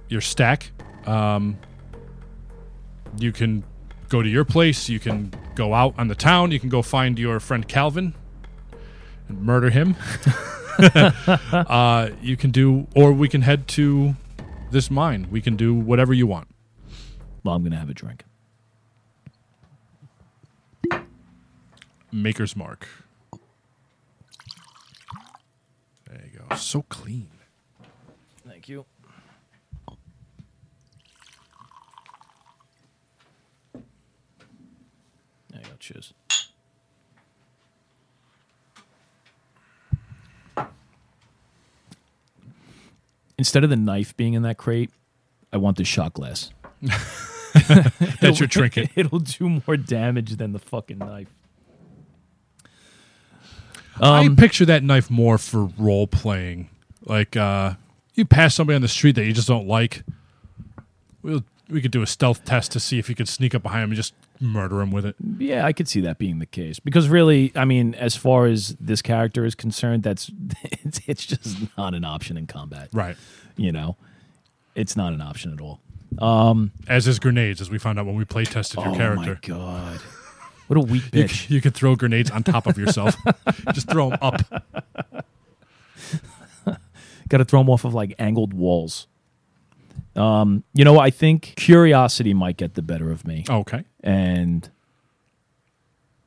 your 0.09 0.21
stack. 0.21 0.71
Um, 1.07 1.57
you 3.17 3.31
can 3.31 3.63
go 4.16 4.22
to 4.22 4.30
your 4.30 4.45
place. 4.45 4.88
You 4.88 4.97
can 4.97 5.34
go 5.55 5.74
out 5.74 5.93
on 5.97 6.07
the 6.07 6.16
town. 6.16 6.51
You 6.51 6.59
can 6.59 6.70
go 6.70 6.82
find 6.82 7.20
your 7.20 7.41
friend 7.41 7.68
Calvin 7.68 8.13
and 9.28 9.41
murder 9.41 9.70
him. 9.70 9.97
uh, 10.80 12.11
you 12.22 12.38
can 12.38 12.51
do, 12.51 12.88
or 12.95 13.11
we 13.11 13.28
can 13.28 13.41
head 13.41 13.68
to 13.70 14.16
this 14.72 14.89
mine. 14.89 15.28
We 15.30 15.41
can 15.41 15.57
do 15.57 15.74
whatever 15.74 16.13
you 16.13 16.28
want. 16.28 16.47
Well, 17.43 17.55
I'm 17.55 17.63
gonna 17.63 17.76
have 17.76 17.89
a 17.89 17.93
drink. 17.93 18.24
Maker's 22.09 22.55
Mark. 22.55 22.88
There 26.09 26.22
you 26.24 26.39
go. 26.39 26.55
So 26.55 26.84
clean. 26.84 27.28
Thank 28.47 28.70
you. 28.70 28.86
There 35.55 35.63
you 35.63 35.70
go. 35.70 35.74
Cheers. 35.86 36.13
Instead 43.38 43.63
of 43.63 43.69
the 43.69 43.75
knife 43.75 44.17
being 44.17 44.33
in 44.33 44.41
that 44.41 44.57
crate, 44.57 44.89
I 45.53 45.57
want 45.57 45.77
the 45.77 45.83
shot 45.83 46.13
glass. 46.13 46.51
That's 48.19 48.39
your 48.39 48.47
trinket. 48.47 48.89
It'll 48.95 49.19
do 49.19 49.61
more 49.67 49.77
damage 49.77 50.38
than 50.38 50.53
the 50.53 50.59
fucking 50.59 50.97
knife. 50.97 51.29
I 54.01 54.27
picture 54.36 54.65
that 54.65 54.81
knife 54.81 55.11
more 55.11 55.38
for 55.38 55.65
role 55.77 56.07
playing. 56.07 56.67
Like 57.03 57.38
uh, 57.38 57.75
you 58.15 58.25
pass 58.25 58.55
somebody 58.55 58.75
on 58.75 58.81
the 58.81 58.88
street 58.88 59.13
that 59.17 59.25
you 59.25 59.33
just 59.33 59.47
don't 59.47 59.67
like. 59.67 60.03
We'll 61.21 61.43
we 61.70 61.82
could 61.82 61.91
do 61.91 62.01
a 62.01 62.07
stealth 62.07 62.45
test 62.45 62.72
to 62.74 62.80
see 62.80 62.99
if 62.99 63.09
you 63.09 63.16
could 63.16 63.28
sneak 63.28 63.55
up 63.55 63.63
behind 63.63 63.84
him 63.86 63.89
and 63.91 63.95
just 63.95 64.13
murder 64.39 64.82
him 64.82 64.91
with 64.91 65.05
it. 65.05 65.16
Yeah, 65.39 65.66
I 65.66 65.74
could 65.74 65.88
see 65.88 66.01
that 66.01 66.18
being 66.18 66.39
the 66.39 66.45
case 66.45 66.80
because 66.80 67.09
really, 67.09 67.51
I 67.55 67.66
mean, 67.66 67.95
as 67.95 68.16
far 68.16 68.45
as 68.45 68.76
this 68.80 69.01
character 69.01 69.45
is 69.45 69.55
concerned, 69.55 70.03
that's 70.03 70.30
it's, 70.63 70.99
it's 71.07 71.26
just 71.26 71.57
not 71.78 71.93
an 71.93 72.05
option 72.05 72.38
in 72.38 72.47
combat. 72.47 72.89
Right. 72.93 73.18
You 73.57 73.72
know, 73.72 73.97
it's 74.76 74.95
not 74.95 75.13
an 75.13 75.22
option 75.22 75.53
at 75.53 75.61
all. 75.61 75.80
Um, 76.20 76.72
As 76.88 77.07
is 77.07 77.20
grenades, 77.20 77.59
as 77.61 77.70
we 77.70 77.78
found 77.78 77.99
out 77.99 78.05
when 78.05 78.16
we 78.16 78.24
play 78.26 78.45
tested 78.45 78.80
your 78.80 78.89
oh 78.89 78.95
character. 78.95 79.38
Oh 79.51 79.57
my 79.57 79.59
god, 79.59 79.99
what 80.68 80.78
a 80.78 80.82
weak 80.82 81.03
You, 81.13 81.24
bitch! 81.26 81.47
c- 81.47 81.53
you 81.55 81.61
could 81.61 81.74
throw 81.74 81.95
grenades 81.95 82.32
on 82.32 82.43
top 82.43 82.68
of 82.68 82.78
yourself. 82.78 83.16
just 83.74 83.89
throw 83.89 84.11
them 84.11 84.20
up. 84.22 84.41
Got 87.28 87.38
to 87.39 87.45
throw 87.45 87.59
them 87.61 87.70
off 87.70 87.86
of 87.86 87.93
like 87.93 88.13
angled 88.20 88.53
walls. 88.53 89.07
Um, 90.16 90.63
you 90.74 90.86
know, 90.86 90.97
I 90.99 91.09
think 91.09 91.53
curiosity 91.57 92.34
might 92.34 92.57
get 92.57 92.76
the 92.76 92.82
better 92.82 93.11
of 93.11 93.26
me. 93.28 93.43
Okay. 93.49 93.84
And 94.01 94.70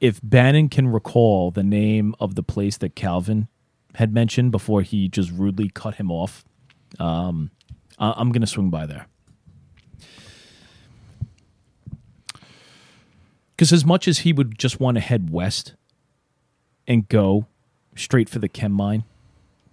if 0.01 0.21
Bannon 0.23 0.69
can 0.69 0.89
recall 0.89 1.51
the 1.51 1.63
name 1.63 2.15
of 2.21 2.35
the 2.35 2.43
place 2.43 2.77
that 2.79 2.95
Calvin 2.95 3.49
had 3.95 4.13
mentioned 4.13 4.53
before 4.53 4.83
he 4.83 5.09
just 5.09 5.31
rudely 5.33 5.71
cut 5.71 5.95
him 5.97 6.11
off, 6.11 6.45
um, 6.99 7.51
I- 7.99 8.15
I'm 8.17 8.31
going 8.31 8.43
to 8.43 8.47
swing 8.47 8.71
by 8.71 8.87
there. 8.87 9.07
Because 13.57 13.73
as 13.73 13.85
much 13.85 14.07
as 14.07 14.19
he 14.21 14.33
would 14.33 14.59
just 14.59 14.79
want 14.79 14.97
to 14.97 15.01
head 15.01 15.31
west 15.31 15.75
and 16.87 17.09
go 17.09 17.47
straight 17.97 18.29
for 18.29 18.39
the 18.39 18.49
chem 18.49 18.71
mine 18.73 19.03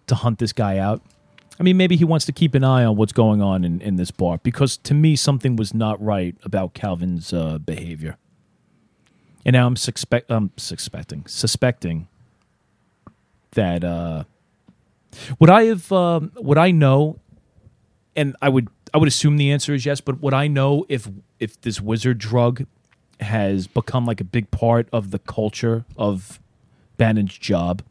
to 0.08 0.16
hunt 0.16 0.40
this 0.40 0.54
guy 0.54 0.78
out, 0.80 1.04
I 1.60 1.64
mean, 1.64 1.78
maybe 1.78 1.96
he 1.96 2.04
wants 2.04 2.26
to 2.26 2.32
keep 2.32 2.54
an 2.54 2.64
eye 2.64 2.84
on 2.84 2.98
what's 2.98 3.14
going 3.14 3.42
on 3.42 3.64
in, 3.64 3.80
in 3.82 3.96
this 3.96 4.12
bar 4.12 4.40
because 4.44 4.78
to 4.78 4.94
me, 4.94 5.16
something 5.16 5.56
was 5.56 5.74
not 5.74 6.02
right 6.04 6.36
about 6.44 6.74
Calvin's 6.74 7.32
uh, 7.32 7.60
behavior. 7.60 8.18
And 9.46 9.54
now 9.54 9.68
I'm 9.68 9.76
suspect 9.76 10.32
I'm 10.32 10.52
suspecting 10.58 11.26
suspecting 11.28 12.08
that 13.52 13.84
uh, 13.84 14.24
would 15.40 15.50
I 15.50 15.66
have 15.66 15.92
um, 15.92 16.32
would 16.36 16.58
I 16.58 16.72
know, 16.72 17.20
and 18.16 18.36
I 18.42 18.50
would 18.50 18.70
I 18.94 18.98
would 18.98 19.08
assume 19.08 19.38
the 19.38 19.52
answer 19.52 19.74
is 19.74 19.86
yes, 19.86 20.02
but 20.02 20.22
would 20.22 20.34
I 20.34 20.48
know 20.48 20.86
if 20.90 21.08
if 21.40 21.62
this 21.62 21.80
wizard 21.80 22.18
drug 22.18 22.66
has 23.20 23.68
become 23.68 24.06
like 24.06 24.20
a 24.20 24.26
big 24.26 24.50
part 24.52 24.88
of 24.92 25.12
the 25.12 25.20
culture 25.20 25.86
of 25.96 26.40
Bannon's 26.98 27.38
job? 27.38 27.84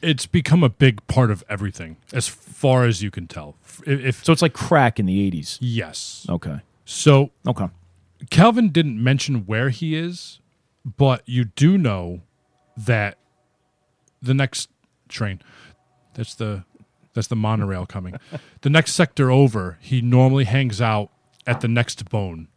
It's 0.00 0.26
become 0.26 0.62
a 0.62 0.68
big 0.68 1.04
part 1.08 1.30
of 1.30 1.42
everything, 1.48 1.96
as 2.12 2.28
far 2.28 2.84
as 2.84 3.02
you 3.02 3.10
can 3.10 3.26
tell. 3.26 3.56
If, 3.86 4.00
if 4.04 4.24
So 4.24 4.32
it's 4.32 4.42
like 4.42 4.52
crack 4.52 4.98
in 5.00 5.06
the 5.06 5.30
'80s. 5.30 5.58
yes, 5.60 6.26
Okay. 6.28 6.60
so 6.84 7.30
Okay. 7.46 7.66
Calvin 8.30 8.70
didn't 8.70 9.02
mention 9.02 9.46
where 9.46 9.70
he 9.70 9.94
is, 9.96 10.40
but 10.84 11.22
you 11.26 11.44
do 11.44 11.76
know 11.78 12.20
that 12.76 13.18
the 14.22 14.34
next 14.34 14.68
train 15.08 15.40
that's 16.14 16.34
the 16.34 16.64
that's 17.14 17.28
the 17.28 17.36
monorail 17.36 17.86
coming. 17.86 18.14
the 18.62 18.70
next 18.70 18.94
sector 18.94 19.30
over, 19.30 19.78
he 19.80 20.00
normally 20.00 20.44
hangs 20.44 20.80
out 20.80 21.10
at 21.46 21.60
the 21.60 21.68
next 21.68 22.08
bone. 22.08 22.48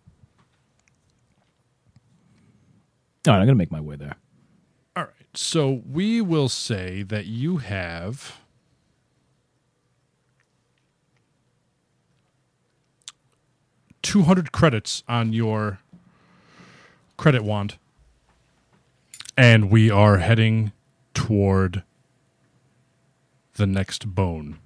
All 3.27 3.33
right, 3.33 3.39
I'm 3.39 3.45
gonna 3.45 3.55
make 3.55 3.71
my 3.71 3.81
way 3.81 3.95
there. 3.95 4.15
So 5.33 5.81
we 5.89 6.21
will 6.21 6.49
say 6.49 7.03
that 7.03 7.25
you 7.25 7.57
have 7.57 8.37
two 14.01 14.23
hundred 14.23 14.51
credits 14.51 15.03
on 15.07 15.31
your 15.31 15.79
credit 17.17 17.43
wand. 17.43 17.77
And 19.37 19.71
we 19.71 19.89
are 19.89 20.17
heading 20.17 20.73
toward 21.13 21.83
the 23.55 23.65
next 23.65 24.13
bone. 24.13 24.59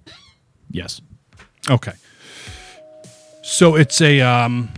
Yes. 0.72 1.00
Okay. 1.70 1.94
So 3.44 3.76
it's 3.76 4.02
a 4.02 4.22
um 4.22 4.70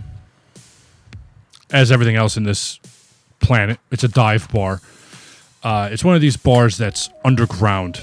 as 1.70 1.90
everything 1.90 2.16
else 2.16 2.36
in 2.36 2.44
this 2.44 2.78
planet, 3.40 3.78
it's 3.90 4.04
a 4.04 4.08
dive 4.08 4.50
bar. 4.52 4.80
Uh, 5.68 5.86
it's 5.92 6.02
one 6.02 6.14
of 6.14 6.22
these 6.22 6.38
bars 6.38 6.78
that's 6.78 7.10
underground. 7.26 8.00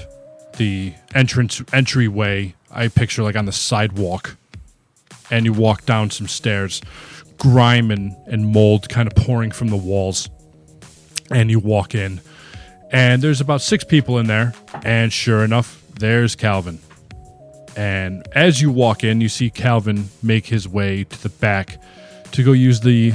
The 0.56 0.94
entrance 1.16 1.60
entryway 1.72 2.54
I 2.70 2.86
picture 2.86 3.24
like 3.24 3.34
on 3.34 3.46
the 3.46 3.50
sidewalk, 3.50 4.36
and 5.32 5.44
you 5.44 5.52
walk 5.52 5.84
down 5.84 6.10
some 6.10 6.28
stairs, 6.28 6.80
grime 7.38 7.90
and, 7.90 8.14
and 8.28 8.52
mold 8.52 8.88
kind 8.88 9.08
of 9.08 9.16
pouring 9.16 9.50
from 9.50 9.66
the 9.66 9.76
walls, 9.76 10.30
and 11.28 11.50
you 11.50 11.58
walk 11.58 11.96
in, 11.96 12.20
and 12.92 13.20
there's 13.20 13.40
about 13.40 13.62
six 13.62 13.82
people 13.82 14.18
in 14.18 14.28
there, 14.28 14.54
and 14.84 15.12
sure 15.12 15.42
enough, 15.42 15.82
there's 15.98 16.36
Calvin. 16.36 16.78
And 17.76 18.28
as 18.30 18.62
you 18.62 18.70
walk 18.70 19.02
in, 19.02 19.20
you 19.20 19.28
see 19.28 19.50
Calvin 19.50 20.08
make 20.22 20.46
his 20.46 20.68
way 20.68 21.02
to 21.02 21.20
the 21.20 21.30
back 21.30 21.82
to 22.30 22.44
go 22.44 22.52
use 22.52 22.78
the 22.78 23.12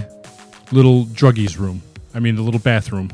little 0.73 1.05
druggies 1.05 1.57
room. 1.57 1.81
I 2.13 2.19
mean, 2.19 2.35
the 2.35 2.41
little 2.41 2.59
bathroom. 2.59 3.11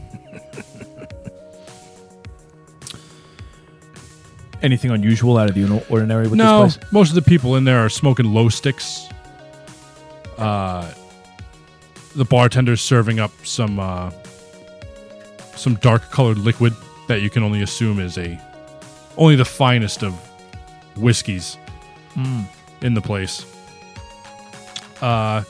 Anything 4.62 4.92
unusual 4.92 5.38
out 5.38 5.50
of 5.50 5.56
the 5.56 5.84
ordinary 5.90 6.28
with 6.28 6.38
no, 6.38 6.64
this 6.64 6.78
place? 6.78 6.92
most 6.92 7.10
of 7.10 7.16
the 7.16 7.22
people 7.22 7.56
in 7.56 7.64
there 7.64 7.80
are 7.80 7.90
smoking 7.90 8.26
lho 8.26 8.52
sticks. 8.52 9.08
Uh, 10.38 10.92
the 12.16 12.26
bartender's 12.26 12.82
serving 12.82 13.20
up 13.20 13.32
some 13.44 13.80
uh, 13.80 14.12
some 15.56 15.76
dark 15.76 16.10
colored 16.12 16.38
liquid 16.38 16.74
that 17.08 17.22
you 17.22 17.30
can 17.30 17.44
only 17.44 17.62
assume 17.62 18.00
is 18.00 18.18
a 18.18 18.40
only 19.18 19.36
the 19.36 19.46
finest 19.46 20.04
of 20.04 20.14
whiskeys 20.98 21.58
in 22.82 22.94
the 22.94 23.02
place. 23.02 23.46
Uh, 25.02 25.44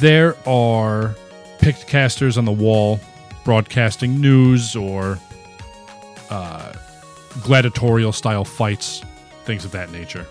there 0.00 0.36
are 0.46 1.14
pict 1.60 1.86
casters 1.86 2.36
on 2.36 2.44
the 2.44 2.52
wall 2.52 3.00
broadcasting 3.44 4.20
news 4.20 4.74
or 4.74 5.18
uh, 6.30 6.72
gladiatorial 7.42 8.12
style 8.12 8.44
fights, 8.44 9.02
things 9.44 9.64
of 9.64 9.72
that 9.72 9.90
nature. 9.92 10.26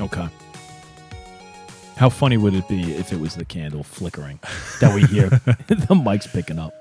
Okay. 0.00 0.28
How 1.96 2.08
funny 2.08 2.36
would 2.36 2.54
it 2.54 2.68
be 2.68 2.94
if 2.94 3.12
it 3.12 3.18
was 3.18 3.34
the 3.34 3.44
candle 3.44 3.82
flickering 3.82 4.38
that 4.80 4.94
we 4.94 5.02
hear 5.02 5.28
the 5.66 5.94
mic's 5.94 6.28
picking 6.28 6.58
up? 6.58 6.72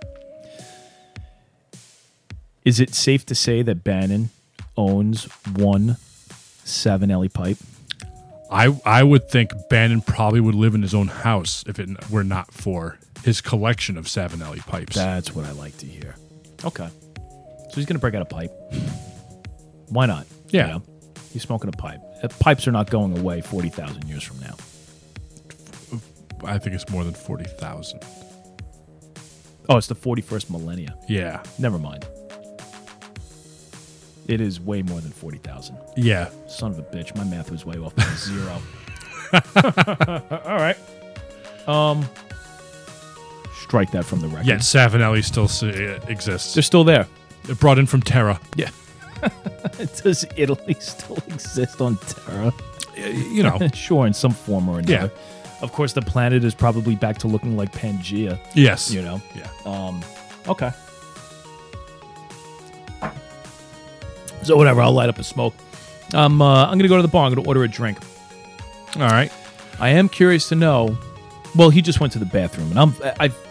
Is 2.64 2.80
it 2.80 2.94
safe 2.94 3.26
to 3.28 3.36
say 3.36 3.62
that 3.64 3.84
Bannon 3.84 4.30
owns 4.76 5.24
one 5.56 5.98
Savinelli 6.64 7.34
pipe? 7.34 7.58
I 8.52 8.80
I 8.86 9.04
would 9.04 9.30
think 9.30 9.52
Bannon 9.70 10.02
probably 10.02 10.40
would 10.40 10.56
live 10.56 10.76
in 10.76 10.82
his 10.82 10.94
own 10.94 11.08
house 11.08 11.64
if 11.68 11.80
it 11.80 11.90
were 12.12 12.24
not 12.24 12.54
for 12.54 13.00
his 13.24 13.42
collection 13.42 13.98
of 13.98 14.06
Savinelli 14.06 14.60
pipes. 14.60 14.96
That's 14.96 15.34
what 15.34 15.46
I 15.46 15.52
like 15.52 15.78
to 15.78 15.86
hear. 15.86 16.16
Okay. 16.64 16.90
So 17.70 17.76
he's 17.76 17.86
going 17.86 17.96
to 17.96 18.00
break 18.00 18.14
out 18.16 18.22
a 18.22 18.26
pipe. 18.26 18.52
Why 19.90 20.06
not? 20.06 20.26
Yeah. 20.50 20.68
You 20.68 20.74
know? 20.74 20.84
He's 21.34 21.42
smoking 21.44 21.70
a 21.70 21.74
pipe. 21.74 22.00
Uh, 22.24 22.28
Pipes 22.40 22.68
are 22.68 22.72
not 22.72 22.90
going 22.90 23.18
away 23.18 23.42
40,000 23.42 24.06
years 24.08 24.24
from 24.24 24.40
now. 24.40 24.56
I 26.46 26.58
think 26.60 26.76
it's 26.76 26.90
more 26.90 27.04
than 27.04 27.14
40,000. 27.14 28.00
Oh, 29.70 29.78
it's 29.78 29.88
the 29.88 29.96
41st 29.96 30.50
millennia. 30.50 30.96
Yeah. 31.10 31.44
Never 31.60 31.78
mind. 31.78 32.08
It 34.28 34.40
is 34.42 34.60
way 34.60 34.82
more 34.82 35.00
than 35.02 35.12
40,000. 35.12 35.78
Yeah. 35.96 36.30
Son 36.48 36.72
of 36.72 36.80
a 36.80 36.84
bitch. 36.84 37.16
My 37.16 37.24
math 37.24 37.50
was 37.52 37.66
way 37.66 37.78
off 37.78 37.96
by 37.96 38.04
zero. 38.16 38.62
All 40.46 40.58
right. 40.58 40.78
Um, 41.68 42.08
strike 43.56 43.92
that 43.92 44.06
from 44.06 44.22
the 44.22 44.28
record. 44.28 44.46
Yet 44.48 44.60
Savinelli 44.60 45.24
still 45.24 45.46
s- 45.46 45.64
uh, 45.64 46.00
exists. 46.08 46.54
They're 46.54 46.64
still 46.64 46.84
there. 46.84 47.08
They're 47.48 47.56
brought 47.56 47.80
in 47.80 47.86
from 47.86 48.02
Terra. 48.02 48.40
Yeah. 48.56 48.70
Does 50.04 50.26
Italy 50.36 50.76
still 50.80 51.18
exist 51.28 51.82
on 51.82 51.98
Terra? 51.98 52.54
You 52.96 53.44
know. 53.44 53.58
sure, 53.74 54.06
in 54.06 54.14
some 54.14 54.32
form 54.32 54.70
or 54.70 54.80
another. 54.80 55.12
Yeah. 55.14 55.62
Of 55.62 55.72
course, 55.72 55.94
the 55.94 56.02
planet 56.02 56.44
is 56.44 56.54
probably 56.54 56.96
back 56.96 57.18
to 57.20 57.28
looking 57.28 57.58
like 57.58 57.72
Pangea. 57.72 58.40
yes. 58.54 58.92
You 58.92 59.02
know. 59.02 59.22
Yeah. 59.34 59.50
Um. 59.66 60.02
Okay. 60.48 60.72
So 64.44 64.56
whatever, 64.56 64.82
I'll 64.82 64.94
light 64.94 65.10
up 65.10 65.18
a 65.20 65.24
smoke. 65.24 65.54
Um, 66.14 66.42
uh, 66.42 66.66
I'm 66.66 66.78
gonna 66.78 66.88
go 66.88 66.98
to 66.98 67.02
the 67.02 67.08
bar. 67.08 67.26
I'm 67.26 67.34
gonna 67.34 67.48
order 67.48 67.64
a 67.64 67.68
drink. 67.68 67.98
All 68.96 69.02
right. 69.02 69.32
I 69.80 69.90
am 69.90 70.10
curious 70.10 70.50
to 70.50 70.56
know. 70.56 70.98
Well, 71.56 71.70
he 71.70 71.82
just 71.82 72.00
went 72.00 72.14
to 72.14 72.20
the 72.20 72.26
bathroom, 72.26 72.70
and 72.72 72.80
I'm 72.80 72.96
I've 73.20 73.47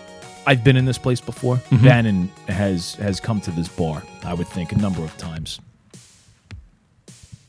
I've 0.47 0.63
been 0.63 0.77
in 0.77 0.85
this 0.85 0.99
place 0.99 1.21
before. 1.21 1.61
Bannon 1.71 2.29
has 2.49 2.95
has 2.97 3.21
come 3.21 3.41
to 3.43 3.51
this 3.51 3.69
bar. 3.69 4.03
I 4.25 4.33
would 4.35 4.47
think 4.49 4.73
a 4.73 4.77
number 4.77 5.03
of 5.03 5.17
times 5.19 5.61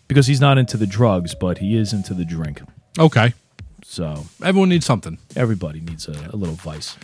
because 0.07 0.25
he's 0.27 0.41
not 0.41 0.57
into 0.57 0.77
the 0.77 0.87
drugs, 0.87 1.35
but 1.35 1.57
he 1.59 1.75
is 1.77 1.93
into 1.93 2.13
the 2.13 2.25
drink. 2.25 2.61
Okay. 2.97 3.33
So 3.83 4.25
Everyone 4.43 4.69
needs 4.69 4.85
something. 4.85 5.17
everybody 5.35 5.79
needs 5.79 6.07
a, 6.07 6.29
a 6.33 6.35
little 6.35 6.55
vice. 6.55 6.97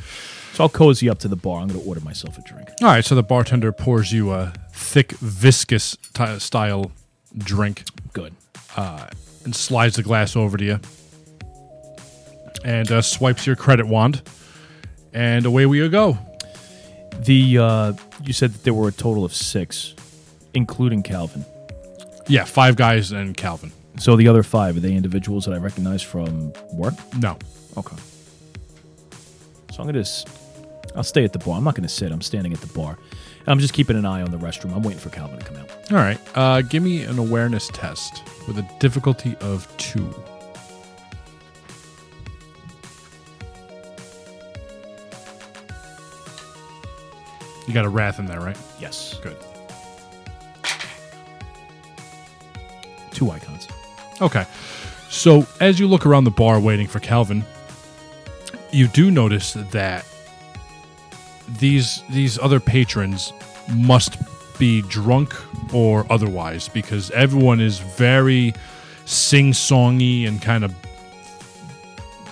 So 0.53 0.63
I'll 0.63 0.69
cozy 0.69 1.09
up 1.09 1.19
to 1.19 1.27
the 1.27 1.35
bar. 1.35 1.61
I'm 1.61 1.67
going 1.67 1.79
to 1.81 1.87
order 1.87 2.01
myself 2.01 2.37
a 2.37 2.41
drink. 2.41 2.69
All 2.81 2.87
right. 2.87 3.05
So 3.05 3.15
the 3.15 3.23
bartender 3.23 3.71
pours 3.71 4.11
you 4.11 4.31
a 4.31 4.53
thick, 4.71 5.11
viscous 5.13 5.97
style 6.39 6.91
drink 7.37 7.83
Good. 8.13 8.33
and 8.75 9.55
slides 9.55 9.95
the 9.95 10.03
glass 10.03 10.35
over 10.35 10.57
to 10.57 10.63
you 10.63 10.79
and 12.63 12.91
uh, 12.91 13.01
swipes 13.01 13.45
your 13.47 13.55
credit 13.55 13.87
wand. 13.87 14.21
And 15.13 15.45
away 15.45 15.65
we 15.65 15.87
go. 15.89 16.17
The 17.19 17.57
uh, 17.59 17.93
you 18.23 18.33
said 18.33 18.53
that 18.53 18.63
there 18.63 18.73
were 18.73 18.87
a 18.87 18.91
total 18.91 19.23
of 19.23 19.33
six, 19.33 19.93
including 20.53 21.03
Calvin. 21.03 21.45
Yeah. 22.27 22.45
Five 22.45 22.75
guys 22.75 23.11
and 23.11 23.35
Calvin. 23.37 23.71
So 23.99 24.15
the 24.15 24.27
other 24.27 24.43
five 24.43 24.77
are 24.77 24.79
they 24.79 24.93
individuals 24.93 25.45
that 25.45 25.53
I 25.53 25.57
recognize 25.57 26.01
from 26.01 26.53
work? 26.73 26.95
No. 27.17 27.37
Okay. 27.77 27.95
So 29.71 29.81
I'm 29.81 29.85
gonna, 29.85 30.03
I'll 30.95 31.03
stay 31.03 31.23
at 31.23 31.33
the 31.33 31.39
bar. 31.39 31.57
I'm 31.57 31.63
not 31.63 31.75
gonna 31.75 31.89
sit. 31.89 32.11
I'm 32.11 32.21
standing 32.21 32.53
at 32.53 32.61
the 32.61 32.73
bar. 32.73 32.97
And 33.39 33.49
I'm 33.49 33.59
just 33.59 33.73
keeping 33.73 33.97
an 33.97 34.05
eye 34.05 34.21
on 34.21 34.31
the 34.31 34.37
restroom. 34.37 34.75
I'm 34.75 34.83
waiting 34.83 34.99
for 34.99 35.09
Calvin 35.09 35.37
to 35.39 35.45
come 35.45 35.57
out. 35.57 35.69
All 35.91 35.97
right. 35.97 36.19
Uh, 36.33 36.61
give 36.61 36.81
me 36.81 37.03
an 37.03 37.19
awareness 37.19 37.67
test 37.73 38.23
with 38.47 38.57
a 38.57 38.67
difficulty 38.79 39.35
of 39.41 39.67
two. 39.77 40.09
You 47.67 47.73
got 47.73 47.85
a 47.85 47.89
wrath 47.89 48.19
in 48.19 48.25
there, 48.25 48.39
right? 48.39 48.57
Yes. 48.79 49.19
Good. 49.21 49.37
Two 53.11 53.31
icons. 53.31 53.67
Okay. 54.21 54.45
So 55.09 55.45
as 55.59 55.79
you 55.79 55.87
look 55.87 56.05
around 56.05 56.23
the 56.23 56.31
bar 56.31 56.59
waiting 56.59 56.87
for 56.87 56.99
Calvin, 56.99 57.45
you 58.71 58.87
do 58.87 59.11
notice 59.11 59.53
that 59.53 60.05
these 61.59 62.03
these 62.09 62.39
other 62.39 62.59
patrons 62.59 63.31
must 63.71 64.17
be 64.57 64.81
drunk 64.83 65.33
or 65.73 66.05
otherwise 66.11 66.67
because 66.69 67.11
everyone 67.11 67.59
is 67.59 67.79
very 67.79 68.53
sing-songy 69.05 70.27
and 70.27 70.41
kind 70.41 70.63
of 70.63 70.75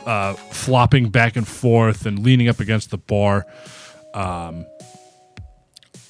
uh, 0.05 0.34
flopping 0.34 1.09
back 1.09 1.36
and 1.36 1.47
forth 1.47 2.05
and 2.05 2.19
leaning 2.19 2.47
up 2.47 2.59
against 2.59 2.89
the 2.89 2.97
bar. 2.97 3.45
Um, 4.13 4.65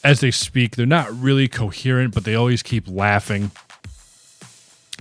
as 0.04 0.20
they 0.20 0.32
speak, 0.32 0.76
they're 0.76 0.86
not 0.86 1.12
really 1.14 1.48
coherent, 1.48 2.14
but 2.14 2.24
they 2.24 2.36
always 2.36 2.64
keep 2.64 2.88
laughing. 2.88 3.52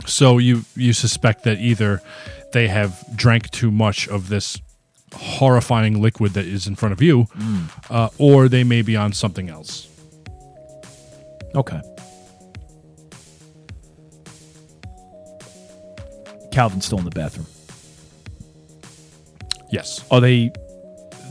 So 0.06 0.38
you 0.38 0.64
you 0.76 0.92
suspect 0.92 1.44
that 1.44 1.58
either 1.58 2.02
they 2.52 2.68
have 2.68 3.04
drank 3.14 3.50
too 3.50 3.70
much 3.70 4.08
of 4.08 4.28
this 4.28 4.58
horrifying 5.14 6.00
liquid 6.00 6.32
that 6.34 6.46
is 6.46 6.66
in 6.66 6.74
front 6.74 6.92
of 6.92 7.02
you, 7.02 7.26
uh, 7.90 8.08
or 8.18 8.48
they 8.48 8.64
may 8.64 8.82
be 8.82 8.96
on 8.96 9.12
something 9.12 9.48
else. 9.48 9.88
Okay. 11.54 11.80
Calvin's 16.52 16.86
still 16.86 16.98
in 16.98 17.04
the 17.04 17.10
bathroom. 17.10 17.46
Yes. 19.70 20.04
Are 20.10 20.20
they 20.20 20.50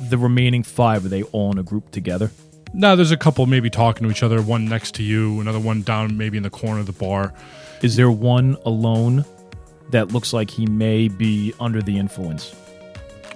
the 0.10 0.18
remaining 0.18 0.64
five? 0.64 1.06
Are 1.06 1.10
they 1.10 1.24
all 1.24 1.52
in 1.52 1.58
a 1.58 1.64
group 1.64 1.92
together? 1.92 2.32
Now 2.74 2.96
there's 2.96 3.12
a 3.12 3.18
couple 3.18 3.46
maybe 3.46 3.70
talking 3.70 4.06
to 4.06 4.12
each 4.12 4.24
other. 4.24 4.42
One 4.42 4.66
next 4.66 4.96
to 4.96 5.04
you, 5.04 5.40
another 5.42 5.60
one 5.60 5.82
down 5.82 6.18
maybe 6.18 6.38
in 6.38 6.44
the 6.44 6.50
corner 6.50 6.80
of 6.80 6.86
the 6.86 6.94
bar. 6.94 7.34
Is 7.82 7.96
there 7.96 8.12
one 8.12 8.58
alone 8.66 9.26
that 9.90 10.12
looks 10.12 10.34
like 10.34 10.50
he 10.52 10.66
may 10.66 11.08
be 11.08 11.54
under 11.60 11.82
the 11.82 11.98
influence? 11.98 12.56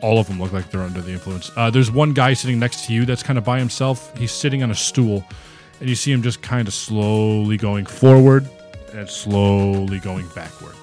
All 0.02 0.20
of 0.20 0.28
them 0.28 0.40
look 0.40 0.52
like 0.52 0.70
they're 0.70 0.82
under 0.82 1.02
the 1.02 1.12
influence. 1.14 1.52
Uh, 1.56 1.70
there's 1.70 1.90
one 1.90 2.14
guy 2.14 2.34
sitting 2.34 2.60
next 2.60 2.86
to 2.86 2.94
you 2.94 3.06
that's 3.06 3.24
kind 3.24 3.40
of 3.40 3.46
by 3.46 3.58
himself. 3.58 4.16
He's 4.18 4.32
sitting 4.32 4.62
on 4.62 4.70
a 4.70 4.76
stool, 4.76 5.26
and 5.80 5.90
you 5.90 5.96
see 5.96 6.12
him 6.12 6.22
just 6.22 6.42
kind 6.42 6.68
of 6.68 6.74
slowly 6.74 7.58
going 7.58 7.86
forward 7.86 8.48
and 8.94 9.10
slowly 9.10 10.00
going 10.00 10.28
backward. 10.36 10.76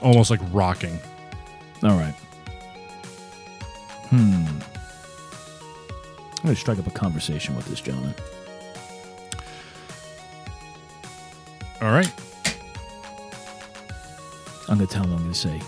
Almost 0.00 0.30
like 0.30 0.40
rocking. 0.50 0.98
All 1.82 1.96
right. 1.96 2.14
Hmm. 4.08 4.46
I'm 6.46 6.50
going 6.50 6.54
to 6.54 6.60
strike 6.60 6.78
up 6.78 6.86
a 6.86 6.92
conversation 6.92 7.56
with 7.56 7.66
this 7.66 7.80
gentleman. 7.80 8.14
All 11.82 11.90
right. 11.90 12.08
I'm 14.68 14.78
going 14.78 14.86
to 14.86 14.94
tell 14.94 15.02
him 15.02 15.12
I'm 15.12 15.18
going 15.18 15.32
to 15.32 15.36
say, 15.36 15.60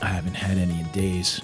I 0.00 0.06
haven't 0.06 0.32
had 0.32 0.56
any 0.56 0.80
in 0.80 0.86
days. 0.92 1.42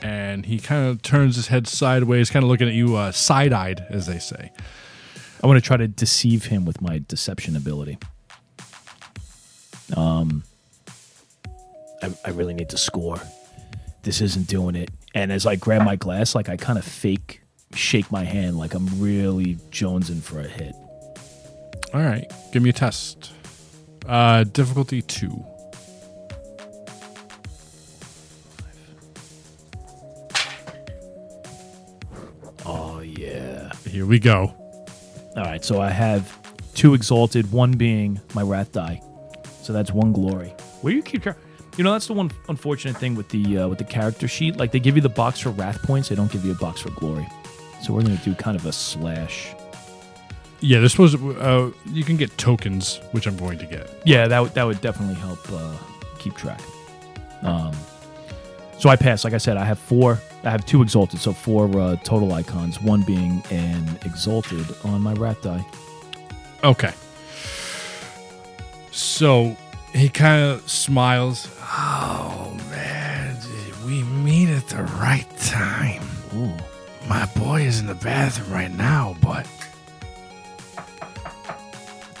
And 0.00 0.46
he 0.46 0.58
kind 0.58 0.88
of 0.88 1.02
turns 1.02 1.36
his 1.36 1.48
head 1.48 1.66
sideways, 1.66 2.30
kind 2.30 2.44
of 2.44 2.48
looking 2.48 2.68
at 2.68 2.72
you 2.72 2.96
uh, 2.96 3.12
side 3.12 3.52
eyed, 3.52 3.84
as 3.90 4.06
they 4.06 4.20
say. 4.20 4.52
I 5.42 5.46
want 5.46 5.62
to 5.62 5.66
try 5.66 5.76
to 5.76 5.86
deceive 5.86 6.46
him 6.46 6.64
with 6.64 6.80
my 6.80 7.04
deception 7.06 7.56
ability. 7.56 7.98
Um, 9.94 10.44
I, 12.04 12.14
I 12.24 12.30
really 12.30 12.54
need 12.54 12.68
to 12.70 12.78
score. 12.78 13.18
This 14.02 14.20
isn't 14.20 14.46
doing 14.46 14.74
it. 14.76 14.90
And 15.14 15.32
as 15.32 15.46
I 15.46 15.56
grab 15.56 15.82
my 15.84 15.96
glass, 15.96 16.34
like 16.34 16.48
I 16.48 16.56
kind 16.56 16.78
of 16.78 16.84
fake 16.84 17.40
shake 17.72 18.10
my 18.12 18.24
hand, 18.24 18.56
like 18.58 18.74
I'm 18.74 18.86
really 19.00 19.56
jonesing 19.70 20.22
for 20.22 20.40
a 20.40 20.46
hit. 20.46 20.74
All 21.92 22.00
right. 22.00 22.30
Give 22.52 22.62
me 22.62 22.70
a 22.70 22.72
test. 22.72 23.32
Uh, 24.06 24.44
difficulty 24.44 25.00
two. 25.02 25.44
Oh 32.66 33.00
yeah. 33.00 33.72
Here 33.88 34.06
we 34.06 34.18
go. 34.18 34.54
All 35.36 35.42
right, 35.42 35.64
so 35.64 35.80
I 35.80 35.90
have 35.90 36.38
two 36.74 36.94
exalted, 36.94 37.50
one 37.50 37.72
being 37.72 38.20
my 38.34 38.42
wrath 38.42 38.72
die. 38.72 39.02
So 39.62 39.72
that's 39.72 39.90
one 39.90 40.12
glory. 40.12 40.54
Where 40.80 40.92
do 40.92 40.96
you 40.96 41.02
keep 41.02 41.24
char- 41.24 41.36
You 41.76 41.82
know, 41.82 41.92
that's 41.92 42.06
the 42.06 42.12
one 42.12 42.30
unfortunate 42.48 42.96
thing 42.96 43.14
with 43.16 43.28
the 43.30 43.58
uh, 43.58 43.68
with 43.68 43.78
the 43.78 43.84
character 43.84 44.28
sheet. 44.28 44.56
Like 44.56 44.70
they 44.70 44.78
give 44.78 44.94
you 44.94 45.02
the 45.02 45.08
box 45.08 45.40
for 45.40 45.50
wrath 45.50 45.82
points, 45.82 46.08
they 46.08 46.14
don't 46.14 46.30
give 46.30 46.44
you 46.44 46.52
a 46.52 46.56
box 46.56 46.80
for 46.80 46.90
glory. 46.90 47.26
So 47.82 47.92
we're 47.92 48.02
gonna 48.02 48.16
do 48.18 48.34
kind 48.34 48.56
of 48.56 48.64
a 48.66 48.72
slash. 48.72 49.54
Yeah, 50.60 50.86
supposed 50.86 51.18
to, 51.18 51.40
uh, 51.40 51.70
you 51.86 52.04
can 52.04 52.16
get 52.16 52.36
tokens, 52.38 53.00
which 53.10 53.26
I'm 53.26 53.36
going 53.36 53.58
to 53.58 53.66
get. 53.66 53.90
Yeah, 54.04 54.28
that 54.28 54.40
would 54.40 54.54
that 54.54 54.64
would 54.64 54.80
definitely 54.80 55.16
help 55.16 55.40
uh, 55.52 55.76
keep 56.18 56.34
track. 56.34 56.60
Um, 57.42 57.72
so 58.78 58.88
I 58.88 58.96
pass. 58.96 59.24
Like 59.24 59.34
I 59.34 59.38
said, 59.38 59.56
I 59.56 59.64
have 59.64 59.78
four. 59.78 60.20
I 60.44 60.50
have 60.50 60.64
two 60.64 60.80
exalted, 60.80 61.20
so 61.20 61.32
four 61.32 61.66
uh, 61.78 61.96
total 61.96 62.32
icons. 62.32 62.80
One 62.80 63.02
being 63.02 63.42
an 63.50 63.98
exalted 64.04 64.64
on 64.84 65.00
my 65.02 65.12
wrath 65.14 65.42
die. 65.42 65.66
Okay. 66.62 66.92
So 68.90 69.56
he 69.94 70.08
kind 70.08 70.44
of 70.44 70.68
smiles. 70.68 71.48
Oh 71.60 72.56
man, 72.70 73.36
we 73.86 74.02
meet 74.02 74.48
at 74.48 74.68
the 74.68 74.82
right 74.82 75.26
time? 75.38 76.02
Ooh. 76.34 76.52
My 77.08 77.26
boy 77.36 77.62
is 77.62 77.80
in 77.80 77.86
the 77.86 77.94
bathroom 77.94 78.52
right 78.52 78.72
now, 78.72 79.16
but 79.22 79.46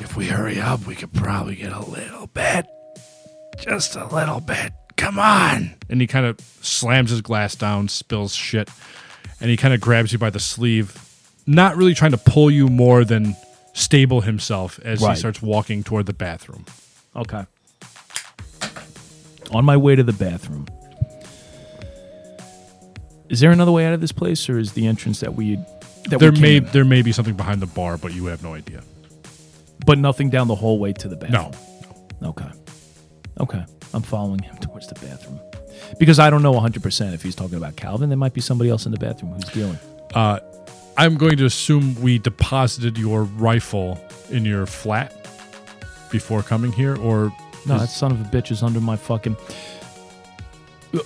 if 0.00 0.14
we 0.16 0.26
hurry 0.26 0.60
up, 0.60 0.86
we 0.86 0.94
could 0.94 1.12
probably 1.12 1.56
get 1.56 1.72
a 1.72 1.80
little 1.80 2.26
bit. 2.26 2.66
Just 3.58 3.96
a 3.96 4.06
little 4.06 4.40
bit. 4.40 4.72
Come 4.96 5.18
on. 5.18 5.74
And 5.88 6.00
he 6.00 6.06
kind 6.06 6.26
of 6.26 6.38
slams 6.60 7.10
his 7.10 7.22
glass 7.22 7.54
down, 7.54 7.88
spills 7.88 8.34
shit, 8.34 8.68
and 9.40 9.50
he 9.50 9.56
kind 9.56 9.72
of 9.72 9.80
grabs 9.80 10.12
you 10.12 10.18
by 10.18 10.30
the 10.30 10.40
sleeve, 10.40 10.96
not 11.46 11.76
really 11.76 11.94
trying 11.94 12.12
to 12.12 12.18
pull 12.18 12.50
you 12.50 12.68
more 12.68 13.04
than 13.04 13.34
stable 13.72 14.20
himself 14.20 14.78
as 14.84 15.00
he 15.00 15.14
starts 15.16 15.40
walking 15.42 15.82
toward 15.82 16.06
the 16.06 16.12
bathroom. 16.12 16.64
Okay. 17.16 17.46
On 19.54 19.64
my 19.64 19.76
way 19.76 19.94
to 19.94 20.02
the 20.02 20.12
bathroom. 20.12 20.66
Is 23.28 23.40
there 23.40 23.50
another 23.50 23.72
way 23.72 23.86
out 23.86 23.94
of 23.94 24.00
this 24.00 24.12
place, 24.12 24.48
or 24.48 24.58
is 24.58 24.72
the 24.72 24.86
entrance 24.86 25.20
that 25.20 25.34
we 25.34 25.56
that 26.10 26.18
There 26.20 26.30
we 26.32 26.40
may 26.40 26.54
came 26.60 26.66
in? 26.66 26.72
there 26.72 26.84
may 26.84 27.02
be 27.02 27.12
something 27.12 27.34
behind 27.34 27.62
the 27.62 27.66
bar, 27.66 27.96
but 27.96 28.12
you 28.12 28.26
have 28.26 28.42
no 28.42 28.54
idea. 28.54 28.82
but 29.86 29.98
nothing 29.98 30.30
down 30.30 30.48
the 30.48 30.54
hallway 30.54 30.92
to 30.94 31.08
the 31.08 31.16
bathroom? 31.16 31.42
No. 31.42 31.50
bathroom? 31.50 32.30
Okay. 32.30 32.50
Okay. 33.40 33.64
I'm 33.92 34.02
following 34.02 34.40
him 34.40 34.56
towards 34.60 34.86
the 34.88 34.94
bathroom 34.94 35.40
because 35.98 36.18
I 36.18 36.30
don't 36.30 36.42
know 36.42 36.52
100 36.52 36.82
percent 36.82 37.14
if 37.14 37.22
he's 37.22 37.34
talking 37.34 37.56
about 37.56 37.76
Calvin. 37.76 38.08
There 38.10 38.18
might 38.18 38.34
be 38.34 38.40
somebody 38.40 38.70
else 38.70 38.86
in 38.86 38.92
the 38.92 38.98
bathroom 38.98 39.32
who's 39.32 39.44
dealing. 39.44 39.78
uh, 40.14 40.40
I'm 40.96 41.16
going 41.16 41.36
to 41.38 41.44
assume 41.44 42.00
we 42.00 42.18
deposited 42.20 42.96
your 42.98 43.24
rifle 43.24 43.98
in 44.30 44.44
your 44.44 44.64
flat 44.64 45.12
before 46.10 46.42
coming 46.44 46.70
here, 46.70 46.96
or 46.96 47.32
No, 47.66 47.78
that 47.78 47.88
son 47.88 48.12
of 48.12 48.20
a 48.20 48.24
bitch 48.24 48.50
is 48.50 48.62
under 48.62 48.80
my 48.80 48.96
fucking. 48.96 49.36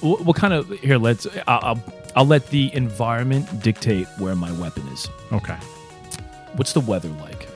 What, 0.01 0.25
what 0.25 0.37
kind 0.37 0.53
of 0.53 0.71
here? 0.81 0.99
Let's. 0.99 1.27
I'll, 1.47 1.61
I'll 1.63 1.83
I'll 2.17 2.27
let 2.27 2.49
the 2.49 2.75
environment 2.75 3.63
dictate 3.63 4.07
where 4.19 4.35
my 4.35 4.51
weapon 4.53 4.87
is. 4.89 5.09
okay. 5.33 5.57
What's 6.57 6.73
the 6.73 6.81
weather 6.81 7.11
like? 7.11 7.49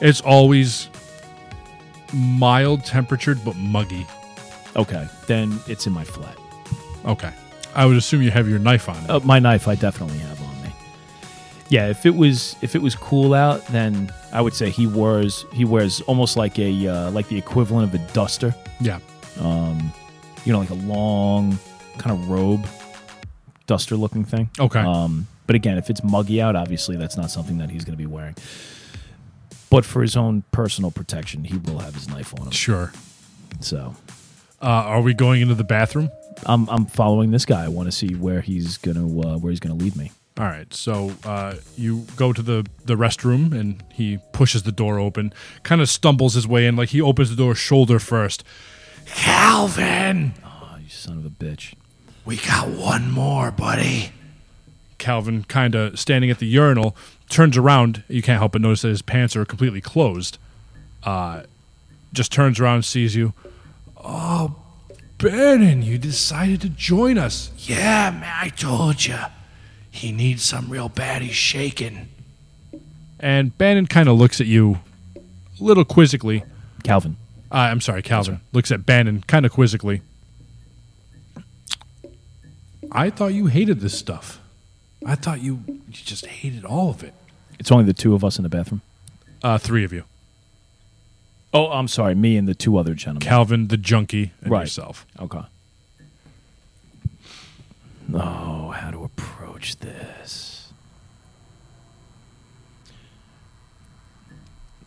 It's 0.00 0.20
always 0.22 0.88
mild 2.14 2.84
temperatured 2.84 3.44
but 3.44 3.56
muggy. 3.56 4.06
Okay, 4.76 5.06
then 5.26 5.58
it's 5.66 5.86
in 5.86 5.92
my 5.92 6.04
flat. 6.04 6.36
Okay. 7.04 7.32
I 7.74 7.84
would 7.84 7.96
assume 7.96 8.22
you 8.22 8.30
have 8.30 8.48
your 8.48 8.58
knife 8.58 8.88
on 8.88 8.96
it. 9.04 9.10
Uh, 9.10 9.20
my 9.20 9.38
knife, 9.38 9.68
I 9.68 9.74
definitely 9.74 10.18
have 10.18 10.40
on. 10.40 10.57
Yeah, 11.70 11.88
if 11.88 12.06
it 12.06 12.14
was 12.14 12.56
if 12.62 12.74
it 12.74 12.80
was 12.82 12.94
cool 12.94 13.34
out, 13.34 13.66
then 13.68 14.10
I 14.32 14.40
would 14.40 14.54
say 14.54 14.70
he 14.70 14.86
wears 14.86 15.44
he 15.52 15.64
wears 15.64 16.00
almost 16.02 16.36
like 16.36 16.58
a 16.58 16.88
uh, 16.88 17.10
like 17.10 17.28
the 17.28 17.36
equivalent 17.36 17.92
of 17.92 18.00
a 18.00 18.12
duster. 18.12 18.54
Yeah. 18.80 19.00
You 20.44 20.52
know, 20.52 20.60
like 20.60 20.70
a 20.70 20.74
long 20.74 21.58
kind 21.98 22.18
of 22.18 22.30
robe, 22.30 22.66
duster 23.66 23.96
looking 23.96 24.24
thing. 24.24 24.48
Okay. 24.58 24.80
Um, 24.80 25.26
but 25.46 25.56
again, 25.56 25.76
if 25.76 25.90
it's 25.90 26.02
muggy 26.02 26.40
out, 26.40 26.56
obviously 26.56 26.96
that's 26.96 27.16
not 27.18 27.30
something 27.30 27.58
that 27.58 27.70
he's 27.70 27.84
going 27.84 27.92
to 27.92 27.98
be 28.02 28.06
wearing. 28.06 28.34
But 29.70 29.84
for 29.84 30.00
his 30.00 30.16
own 30.16 30.42
personal 30.52 30.90
protection, 30.90 31.44
he 31.44 31.58
will 31.58 31.78
have 31.80 31.94
his 31.94 32.08
knife 32.08 32.32
on 32.40 32.46
him. 32.46 32.52
Sure. 32.52 32.92
So 33.60 33.94
Uh, 34.62 34.66
are 34.66 35.02
we 35.02 35.12
going 35.12 35.42
into 35.42 35.54
the 35.54 35.64
bathroom? 35.64 36.08
I'm 36.46 36.68
I'm 36.70 36.86
following 36.86 37.30
this 37.30 37.44
guy. 37.44 37.64
I 37.64 37.68
want 37.68 37.88
to 37.88 37.92
see 37.92 38.14
where 38.14 38.40
he's 38.40 38.78
gonna 38.78 39.04
uh, 39.06 39.36
where 39.38 39.50
he's 39.50 39.60
gonna 39.60 39.74
lead 39.74 39.96
me. 39.96 40.12
All 40.38 40.44
right. 40.44 40.72
So 40.72 41.12
uh, 41.24 41.56
you 41.76 42.06
go 42.16 42.32
to 42.32 42.40
the, 42.40 42.64
the 42.84 42.94
restroom 42.94 43.52
and 43.52 43.82
he 43.92 44.20
pushes 44.32 44.62
the 44.62 44.72
door 44.72 44.98
open, 44.98 45.32
kind 45.64 45.80
of 45.80 45.88
stumbles 45.88 46.34
his 46.34 46.46
way 46.46 46.66
in, 46.66 46.76
like 46.76 46.90
he 46.90 47.02
opens 47.02 47.30
the 47.30 47.36
door 47.36 47.56
shoulder 47.56 47.98
first. 47.98 48.44
Calvin! 49.06 50.34
Oh, 50.44 50.76
you 50.80 50.90
son 50.90 51.18
of 51.18 51.26
a 51.26 51.30
bitch! 51.30 51.74
We 52.24 52.36
got 52.36 52.68
one 52.68 53.10
more, 53.10 53.50
buddy. 53.50 54.12
Calvin, 54.98 55.44
kind 55.44 55.74
of 55.74 55.98
standing 55.98 56.30
at 56.30 56.38
the 56.38 56.46
urinal, 56.46 56.96
turns 57.28 57.56
around. 57.56 58.04
You 58.08 58.22
can't 58.22 58.38
help 58.38 58.52
but 58.52 58.60
notice 58.60 58.82
that 58.82 58.88
his 58.88 59.02
pants 59.02 59.34
are 59.34 59.44
completely 59.44 59.80
closed. 59.80 60.38
Uh, 61.02 61.44
just 62.12 62.30
turns 62.30 62.60
around, 62.60 62.84
sees 62.84 63.16
you. 63.16 63.32
Oh, 63.96 64.56
Bannon, 65.16 65.82
you 65.82 65.98
decided 65.98 66.60
to 66.60 66.68
join 66.68 67.18
us. 67.18 67.50
Yeah, 67.58 68.10
man, 68.10 68.32
I 68.40 68.50
told 68.50 69.04
you. 69.04 69.18
He 69.98 70.12
needs 70.12 70.44
some 70.44 70.70
real 70.70 70.88
bad. 70.88 71.22
He's 71.22 71.34
shaking. 71.34 72.08
And 73.18 73.56
Bannon 73.58 73.86
kind 73.86 74.08
of 74.08 74.16
looks 74.16 74.40
at 74.40 74.46
you 74.46 74.78
a 75.16 75.20
little 75.64 75.84
quizzically. 75.84 76.44
Calvin. 76.84 77.16
Uh, 77.50 77.56
I'm 77.56 77.80
sorry, 77.80 78.02
Calvin 78.02 78.40
looks 78.52 78.70
at 78.70 78.86
Bannon 78.86 79.24
kind 79.26 79.44
of 79.44 79.52
quizzically. 79.52 80.02
I 82.92 83.10
thought 83.10 83.34
you 83.34 83.46
hated 83.46 83.80
this 83.80 83.98
stuff. 83.98 84.40
I 85.04 85.14
thought 85.14 85.40
you, 85.40 85.62
you 85.66 85.80
just 85.92 86.26
hated 86.26 86.64
all 86.64 86.90
of 86.90 87.02
it. 87.02 87.14
It's 87.58 87.72
only 87.72 87.84
the 87.84 87.92
two 87.92 88.14
of 88.14 88.24
us 88.24 88.38
in 88.38 88.44
the 88.44 88.48
bathroom. 88.48 88.82
Uh, 89.42 89.58
three 89.58 89.84
of 89.84 89.92
you 89.92 90.04
Oh, 91.52 91.70
I'm 91.70 91.88
sorry, 91.88 92.14
me 92.14 92.36
and 92.36 92.46
the 92.46 92.54
two 92.54 92.76
other 92.76 92.94
gentlemen. 92.94 93.20
Calvin, 93.22 93.68
the 93.68 93.76
junkie, 93.78 94.32
and 94.42 94.50
Right. 94.50 94.62
yourself. 94.62 95.06
okay. 95.18 95.40
Oh, 98.14 98.70
how 98.70 98.90
to 98.90 99.04
this? 99.76 100.72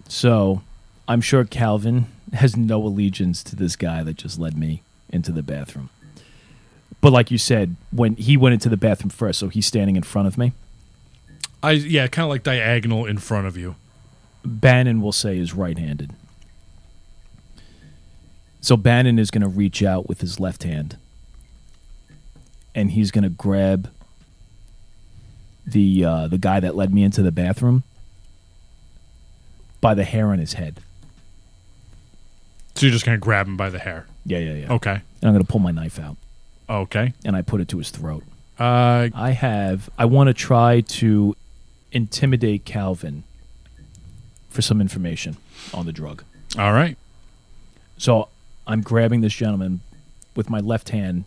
So, 0.08 0.62
I'm 1.08 1.22
sure 1.22 1.46
Calvin 1.46 2.08
has 2.34 2.56
no 2.56 2.84
allegiance 2.84 3.44
to 3.44 3.56
this 3.56 3.76
guy 3.76 4.04
that 4.04 4.18
just 4.18 4.40
led 4.40 4.58
me 4.58 4.84
into 5.10 5.32
the 5.32 5.44
bathroom. 5.44 5.90
But 7.02 7.12
like 7.12 7.32
you 7.32 7.38
said, 7.38 7.76
when 7.92 8.16
he 8.16 8.38
went 8.38 8.54
into 8.54 8.70
the 8.70 8.78
bathroom 8.78 9.10
first, 9.10 9.40
so 9.40 9.48
he's 9.48 9.66
standing 9.66 9.96
in 9.96 10.04
front 10.04 10.28
of 10.28 10.38
me. 10.38 10.54
I 11.64 11.72
yeah, 11.72 12.08
kind 12.08 12.24
of 12.24 12.30
like 12.30 12.44
diagonal 12.44 13.06
in 13.06 13.18
front 13.18 13.48
of 13.48 13.58
you. 13.58 13.76
Bannon 14.44 15.02
will 15.02 15.12
say 15.12 15.38
is 15.38 15.54
right-handed. 15.54 16.14
So 18.62 18.78
Bannon 18.78 19.18
is 19.18 19.32
going 19.32 19.42
to 19.42 19.48
reach 19.48 19.82
out 19.82 20.08
with 20.08 20.22
his 20.22 20.40
left 20.40 20.64
hand, 20.64 20.98
and 22.76 22.92
he's 22.92 23.12
going 23.12 23.24
to 23.24 23.30
grab 23.30 23.90
the 25.66 26.04
uh, 26.06 26.28
the 26.28 26.38
guy 26.38 26.60
that 26.60 26.76
led 26.76 26.94
me 26.94 27.04
into 27.04 27.22
the 27.22 27.32
bathroom 27.32 27.84
by 29.80 29.94
the 29.94 30.04
hair 30.04 30.28
on 30.28 30.40
his 30.40 30.54
head. 30.54 30.80
So 32.76 32.86
you're 32.86 32.94
just 32.94 33.06
gonna 33.06 33.18
grab 33.18 33.48
him 33.48 33.58
by 33.58 33.70
the 33.70 33.80
hair. 33.80 34.06
Yeah, 34.26 34.38
yeah, 34.40 34.54
yeah. 34.54 34.74
Okay. 34.74 34.92
And 34.92 35.02
I'm 35.24 35.34
going 35.34 35.44
to 35.44 35.52
pull 35.52 35.60
my 35.60 35.72
knife 35.72 36.00
out, 36.00 36.16
Okay. 36.70 37.14
and 37.26 37.36
I 37.36 37.42
put 37.42 37.60
it 37.62 37.68
to 37.70 37.78
his 37.80 37.90
throat. 37.90 38.24
Uh, 38.60 39.10
I 39.16 39.32
have. 39.32 39.90
I 39.98 40.06
want 40.06 40.28
to 40.28 40.34
try 40.36 40.82
to 40.82 41.36
intimidate 41.92 42.64
Calvin 42.66 43.24
for 44.50 44.62
some 44.62 44.80
information 44.80 45.38
on 45.74 45.86
the 45.88 45.92
drug. 45.92 46.24
all 46.60 46.72
right. 46.74 46.98
So 47.98 48.30
I'm 48.68 48.82
grabbing 48.82 49.22
this 49.22 49.34
gentleman 49.34 49.82
with 50.36 50.50
my 50.50 50.60
left 50.60 50.90
hand 50.90 51.26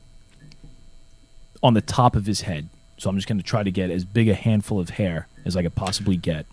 on 1.62 1.74
the 1.74 1.80
top 1.80 2.14
of 2.16 2.26
his 2.26 2.42
head. 2.42 2.68
So 2.96 3.10
I'm 3.10 3.16
just 3.16 3.26
going 3.28 3.38
to 3.38 3.44
try 3.44 3.62
to 3.62 3.70
get 3.70 3.90
as 3.90 4.04
big 4.04 4.28
a 4.28 4.34
handful 4.34 4.78
of 4.80 4.90
hair 4.90 5.26
as 5.44 5.56
I 5.56 5.62
could 5.62 5.74
possibly 5.74 6.16
get. 6.16 6.46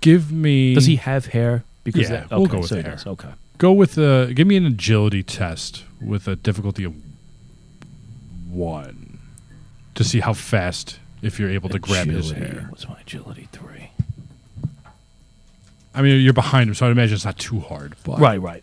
Give 0.00 0.32
me. 0.32 0.74
Does 0.74 0.86
he 0.86 0.96
have 0.96 1.26
hair? 1.26 1.64
Because 1.84 2.02
Yeah, 2.10 2.24
that, 2.26 2.30
we'll 2.30 2.42
okay, 2.42 2.52
go 2.52 2.58
with 2.60 2.68
so 2.68 2.82
hair. 2.82 2.98
Okay. 3.06 3.28
go 3.58 3.72
with 3.72 3.96
uh 3.98 4.26
Give 4.26 4.46
me 4.46 4.56
an 4.56 4.66
agility 4.66 5.22
test 5.22 5.84
with 6.00 6.26
a 6.28 6.34
difficulty 6.36 6.84
of 6.84 6.94
one 8.50 9.18
to 9.94 10.04
see 10.04 10.20
how 10.20 10.32
fast 10.32 10.98
if 11.22 11.38
you're 11.38 11.50
able 11.50 11.68
to 11.70 11.78
grab 11.78 12.08
his 12.08 12.30
hair. 12.32 12.66
What's 12.70 12.88
my 12.88 12.98
agility 13.00 13.48
three? 13.52 13.90
I 15.94 16.02
mean, 16.02 16.20
you're 16.20 16.32
behind 16.34 16.68
him, 16.68 16.74
so 16.74 16.86
I'd 16.86 16.92
imagine 16.92 17.14
it's 17.14 17.24
not 17.24 17.38
too 17.38 17.60
hard. 17.60 17.94
But 18.04 18.18
Right, 18.18 18.40
right. 18.40 18.62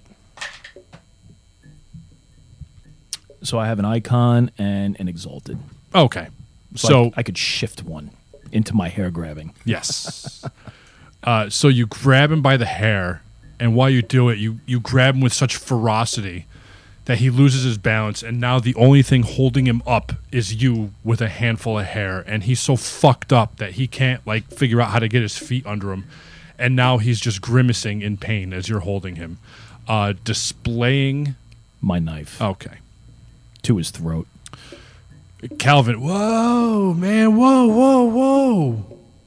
So 3.41 3.57
I 3.59 3.67
have 3.67 3.79
an 3.79 3.85
icon 3.85 4.51
and 4.57 4.95
an 4.99 5.07
exalted. 5.07 5.57
Okay. 5.93 6.27
So, 6.75 6.87
So, 6.87 7.05
I, 7.15 7.19
I 7.19 7.23
could 7.23 7.37
shift 7.37 7.83
one 7.83 8.11
into 8.51 8.73
my 8.75 8.89
hair 8.89 9.09
grabbing. 9.11 9.53
yes. 9.65 10.43
uh, 11.23 11.49
so 11.49 11.67
you 11.67 11.85
grab 11.87 12.31
him 12.31 12.41
by 12.41 12.57
the 12.57 12.65
hair, 12.65 13.21
and 13.59 13.75
while 13.75 13.89
you 13.89 14.01
do 14.01 14.29
it, 14.29 14.37
you 14.39 14.59
you 14.65 14.79
grab 14.79 15.15
him 15.15 15.21
with 15.21 15.33
such 15.33 15.55
ferocity 15.57 16.45
that 17.05 17.17
he 17.17 17.29
loses 17.29 17.63
his 17.63 17.77
balance, 17.77 18.23
and 18.23 18.39
now 18.39 18.59
the 18.59 18.73
only 18.75 19.01
thing 19.01 19.23
holding 19.23 19.65
him 19.67 19.81
up 19.85 20.13
is 20.31 20.61
you 20.61 20.91
with 21.03 21.21
a 21.21 21.27
handful 21.27 21.77
of 21.79 21.85
hair, 21.85 22.23
and 22.27 22.43
he's 22.43 22.59
so 22.61 22.75
fucked 22.77 23.33
up 23.33 23.57
that 23.57 23.71
he 23.73 23.87
can't 23.87 24.25
like 24.25 24.45
figure 24.49 24.79
out 24.81 24.89
how 24.91 24.99
to 24.99 25.07
get 25.09 25.21
his 25.21 25.37
feet 25.37 25.65
under 25.65 25.91
him, 25.91 26.05
and 26.57 26.75
now 26.75 26.97
he's 26.99 27.19
just 27.19 27.41
grimacing 27.41 28.01
in 28.01 28.15
pain 28.17 28.53
as 28.53 28.69
you're 28.69 28.79
holding 28.81 29.15
him, 29.17 29.37
uh, 29.87 30.13
displaying. 30.23 31.35
My 31.81 31.99
knife 31.99 32.41
Okay. 32.41 32.77
to 33.63 33.75
his 33.75 33.89
throat. 33.89 34.25
Calvin, 35.59 36.01
whoa, 36.01 36.93
man, 36.93 37.35
whoa, 37.35 37.67
whoa, 37.67 38.03
whoa. 38.05 38.71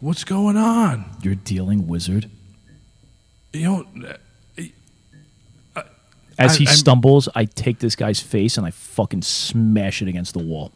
What's 0.00 0.24
going 0.24 0.56
on? 0.56 1.04
You're 1.22 1.34
dealing 1.34 1.86
wizard. 1.86 2.30
You 3.52 3.62
don't. 3.64 4.04
Uh, 4.04 5.82
As 6.38 6.56
I- 6.56 6.58
he 6.58 6.66
I'm- 6.66 6.76
stumbles, 6.76 7.28
I 7.34 7.44
take 7.46 7.78
this 7.78 7.96
guy's 7.96 8.20
face 8.20 8.56
and 8.58 8.66
I 8.66 8.70
fucking 8.70 9.22
smash 9.22 10.02
it 10.02 10.08
against 10.08 10.32
the 10.34 10.38
wall. 10.40 10.72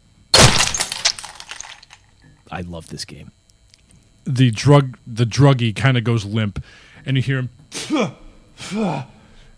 I 2.51 2.61
love 2.61 2.87
this 2.89 3.05
game. 3.05 3.31
the 4.23 4.51
drug 4.51 4.99
the 5.07 5.25
druggie 5.25 5.75
kind 5.75 5.97
of 5.97 6.03
goes 6.03 6.23
limp 6.25 6.63
and 7.07 7.17
you 7.17 7.23
hear 7.23 7.39
him 7.39 7.49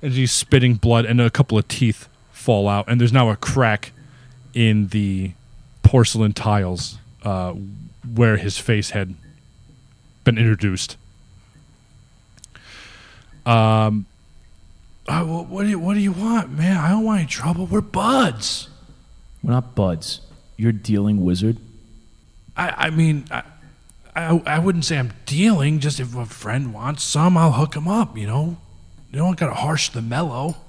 and 0.01 0.13
he's 0.13 0.31
spitting 0.31 0.75
blood 0.75 1.03
and 1.05 1.19
a 1.19 1.29
couple 1.29 1.57
of 1.57 1.67
teeth 1.67 2.07
fall 2.31 2.69
out 2.69 2.85
and 2.87 3.01
there's 3.01 3.11
now 3.11 3.29
a 3.29 3.35
crack 3.35 3.91
in 4.53 4.87
the 4.87 5.33
porcelain 5.93 6.33
tiles 6.33 6.97
uh, 7.21 7.53
where 8.15 8.37
his 8.37 8.57
face 8.57 8.89
had 8.89 9.13
been 10.23 10.39
introduced 10.39 10.97
um 13.45 14.07
uh, 15.07 15.23
what 15.23 15.61
do 15.61 15.69
you 15.69 15.77
what 15.77 15.93
do 15.93 15.99
you 15.99 16.11
want 16.11 16.49
man 16.49 16.77
i 16.77 16.89
don't 16.89 17.03
want 17.03 17.19
any 17.19 17.27
trouble 17.29 17.67
we're 17.67 17.79
buds 17.79 18.69
We're 19.43 19.51
not 19.51 19.75
buds. 19.75 20.21
You're 20.57 20.71
dealing 20.71 21.23
wizard. 21.25 21.57
I, 22.55 22.87
I 22.87 22.89
mean, 22.89 23.25
I, 23.29 23.43
I, 24.15 24.41
I 24.45 24.59
wouldn't 24.59 24.85
say 24.85 24.97
I'm 24.97 25.11
dealing. 25.25 25.79
Just 25.79 25.99
if 25.99 26.15
a 26.15 26.25
friend 26.25 26.73
wants 26.73 27.03
some, 27.03 27.35
I'll 27.35 27.51
hook 27.51 27.75
him 27.75 27.87
up. 27.87 28.17
You 28.17 28.25
know, 28.27 28.57
you 29.11 29.19
don't 29.19 29.37
got 29.37 29.47
to 29.47 29.53
harsh 29.53 29.89
the 29.89 30.01
mellow. 30.01 30.55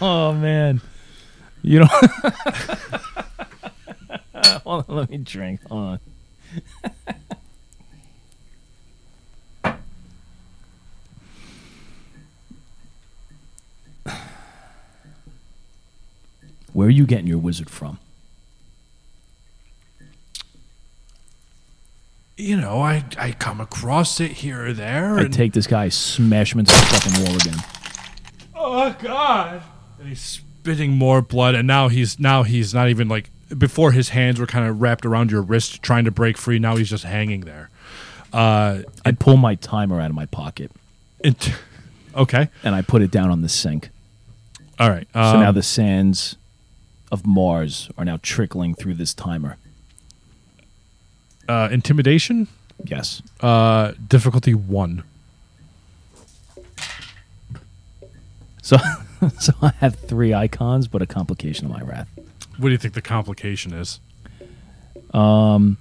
Oh 0.00 0.32
man, 0.32 0.80
you 1.64 1.80
know. 1.80 1.86
Hold 4.64 4.84
on, 4.88 4.96
let 4.96 5.10
me 5.10 5.18
drink. 5.18 5.60
Hold 5.68 5.80
on. 5.82 6.00
Where 16.72 16.88
are 16.88 16.90
you 16.90 17.06
getting 17.06 17.26
your 17.26 17.38
wizard 17.38 17.70
from? 17.70 17.98
You 22.36 22.56
know, 22.56 22.80
I, 22.80 23.04
I 23.16 23.30
come 23.30 23.60
across 23.60 24.20
it 24.20 24.32
here 24.32 24.66
or 24.66 24.72
there. 24.72 25.18
I 25.18 25.22
And, 25.22 25.32
take 25.32 25.52
this 25.52 25.68
guy, 25.68 25.88
smash 25.88 26.52
him 26.52 26.58
into 26.60 26.72
the 26.72 26.78
fucking 26.78 27.24
wall 27.24 27.36
again. 27.36 27.58
oh 28.56 28.96
God! 29.00 29.62
And 30.00 30.08
he's 30.08 30.40
spitting 30.64 30.92
more 30.92 31.20
blood, 31.20 31.54
and 31.54 31.66
now 31.66 31.88
he's 31.88 32.18
now 32.18 32.42
he's 32.42 32.72
not 32.72 32.88
even 32.88 33.06
like 33.06 33.28
before. 33.56 33.92
His 33.92 34.08
hands 34.08 34.40
were 34.40 34.46
kind 34.46 34.66
of 34.66 34.80
wrapped 34.80 35.04
around 35.04 35.30
your 35.30 35.42
wrist, 35.42 35.82
trying 35.82 36.06
to 36.06 36.10
break 36.10 36.38
free. 36.38 36.58
Now 36.58 36.76
he's 36.76 36.88
just 36.88 37.04
hanging 37.04 37.42
there. 37.42 37.68
Uh, 38.32 38.80
I 39.04 39.12
pull 39.12 39.36
my 39.36 39.56
timer 39.56 40.00
out 40.00 40.08
of 40.08 40.16
my 40.16 40.24
pocket 40.26 40.70
it, 41.20 41.52
okay, 42.16 42.48
and 42.62 42.74
I 42.74 42.80
put 42.80 43.02
it 43.02 43.10
down 43.10 43.30
on 43.30 43.42
the 43.42 43.48
sink. 43.50 43.90
all 44.80 44.88
right. 44.88 45.06
So 45.12 45.20
um, 45.20 45.40
now 45.40 45.52
the 45.52 45.62
sands 45.62 46.36
of 47.12 47.26
Mars 47.26 47.90
are 47.98 48.04
now 48.06 48.18
trickling 48.22 48.74
through 48.74 48.94
this 48.94 49.12
timer. 49.12 49.58
uh, 51.46 51.68
intimidation, 51.70 52.48
Yes. 52.84 53.20
uh, 53.40 53.92
difficulty 54.08 54.54
one. 54.54 55.02
So, 58.62 58.78
so 59.38 59.52
I 59.62 59.72
have 59.78 59.96
three 59.96 60.34
icons, 60.34 60.88
but 60.88 61.02
a 61.02 61.06
complication 61.06 61.66
of 61.66 61.72
my 61.72 61.82
wrath. 61.82 62.08
What 62.58 62.68
do 62.68 62.72
you 62.72 62.78
think 62.78 62.94
the 62.94 63.02
complication 63.02 63.72
is? 63.72 64.00
Um, 65.12 65.76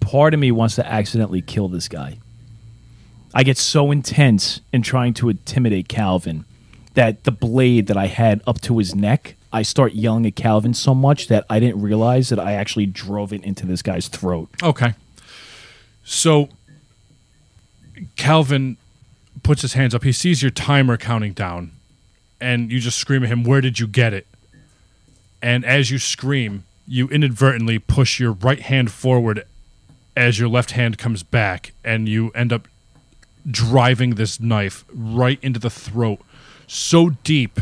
part 0.00 0.34
of 0.34 0.40
me 0.40 0.50
wants 0.50 0.74
to 0.76 0.86
accidentally 0.86 1.42
kill 1.42 1.68
this 1.68 1.88
guy. 1.88 2.18
I 3.34 3.42
get 3.42 3.58
so 3.58 3.90
intense 3.90 4.60
in 4.72 4.82
trying 4.82 5.14
to 5.14 5.28
intimidate 5.28 5.88
Calvin 5.88 6.44
that 6.94 7.24
the 7.24 7.30
blade 7.30 7.86
that 7.86 7.96
I 7.96 8.06
had 8.06 8.40
up 8.46 8.60
to 8.62 8.78
his 8.78 8.94
neck, 8.94 9.36
I 9.52 9.62
start 9.62 9.92
yelling 9.92 10.26
at 10.26 10.34
Calvin 10.34 10.74
so 10.74 10.94
much 10.94 11.28
that 11.28 11.44
I 11.48 11.60
didn't 11.60 11.80
realize 11.80 12.30
that 12.30 12.40
I 12.40 12.54
actually 12.54 12.86
drove 12.86 13.32
it 13.32 13.44
into 13.44 13.66
this 13.66 13.82
guy's 13.82 14.08
throat. 14.08 14.48
Okay. 14.62 14.94
So 16.04 16.48
Calvin 18.16 18.76
puts 19.48 19.62
his 19.62 19.72
hands 19.72 19.94
up. 19.94 20.02
He 20.04 20.12
sees 20.12 20.42
your 20.42 20.50
timer 20.50 20.98
counting 20.98 21.32
down, 21.32 21.72
and 22.38 22.70
you 22.70 22.80
just 22.80 22.98
scream 22.98 23.22
at 23.22 23.30
him, 23.30 23.44
Where 23.44 23.62
did 23.62 23.80
you 23.80 23.86
get 23.86 24.12
it? 24.12 24.26
And 25.40 25.64
as 25.64 25.90
you 25.90 25.96
scream, 25.96 26.64
you 26.86 27.08
inadvertently 27.08 27.78
push 27.78 28.20
your 28.20 28.32
right 28.32 28.60
hand 28.60 28.90
forward 28.90 29.46
as 30.14 30.38
your 30.38 30.50
left 30.50 30.72
hand 30.72 30.98
comes 30.98 31.22
back, 31.22 31.72
and 31.82 32.06
you 32.10 32.30
end 32.34 32.52
up 32.52 32.68
driving 33.50 34.16
this 34.16 34.38
knife 34.38 34.84
right 34.92 35.38
into 35.40 35.58
the 35.58 35.70
throat 35.70 36.20
so 36.66 37.08
deep, 37.24 37.58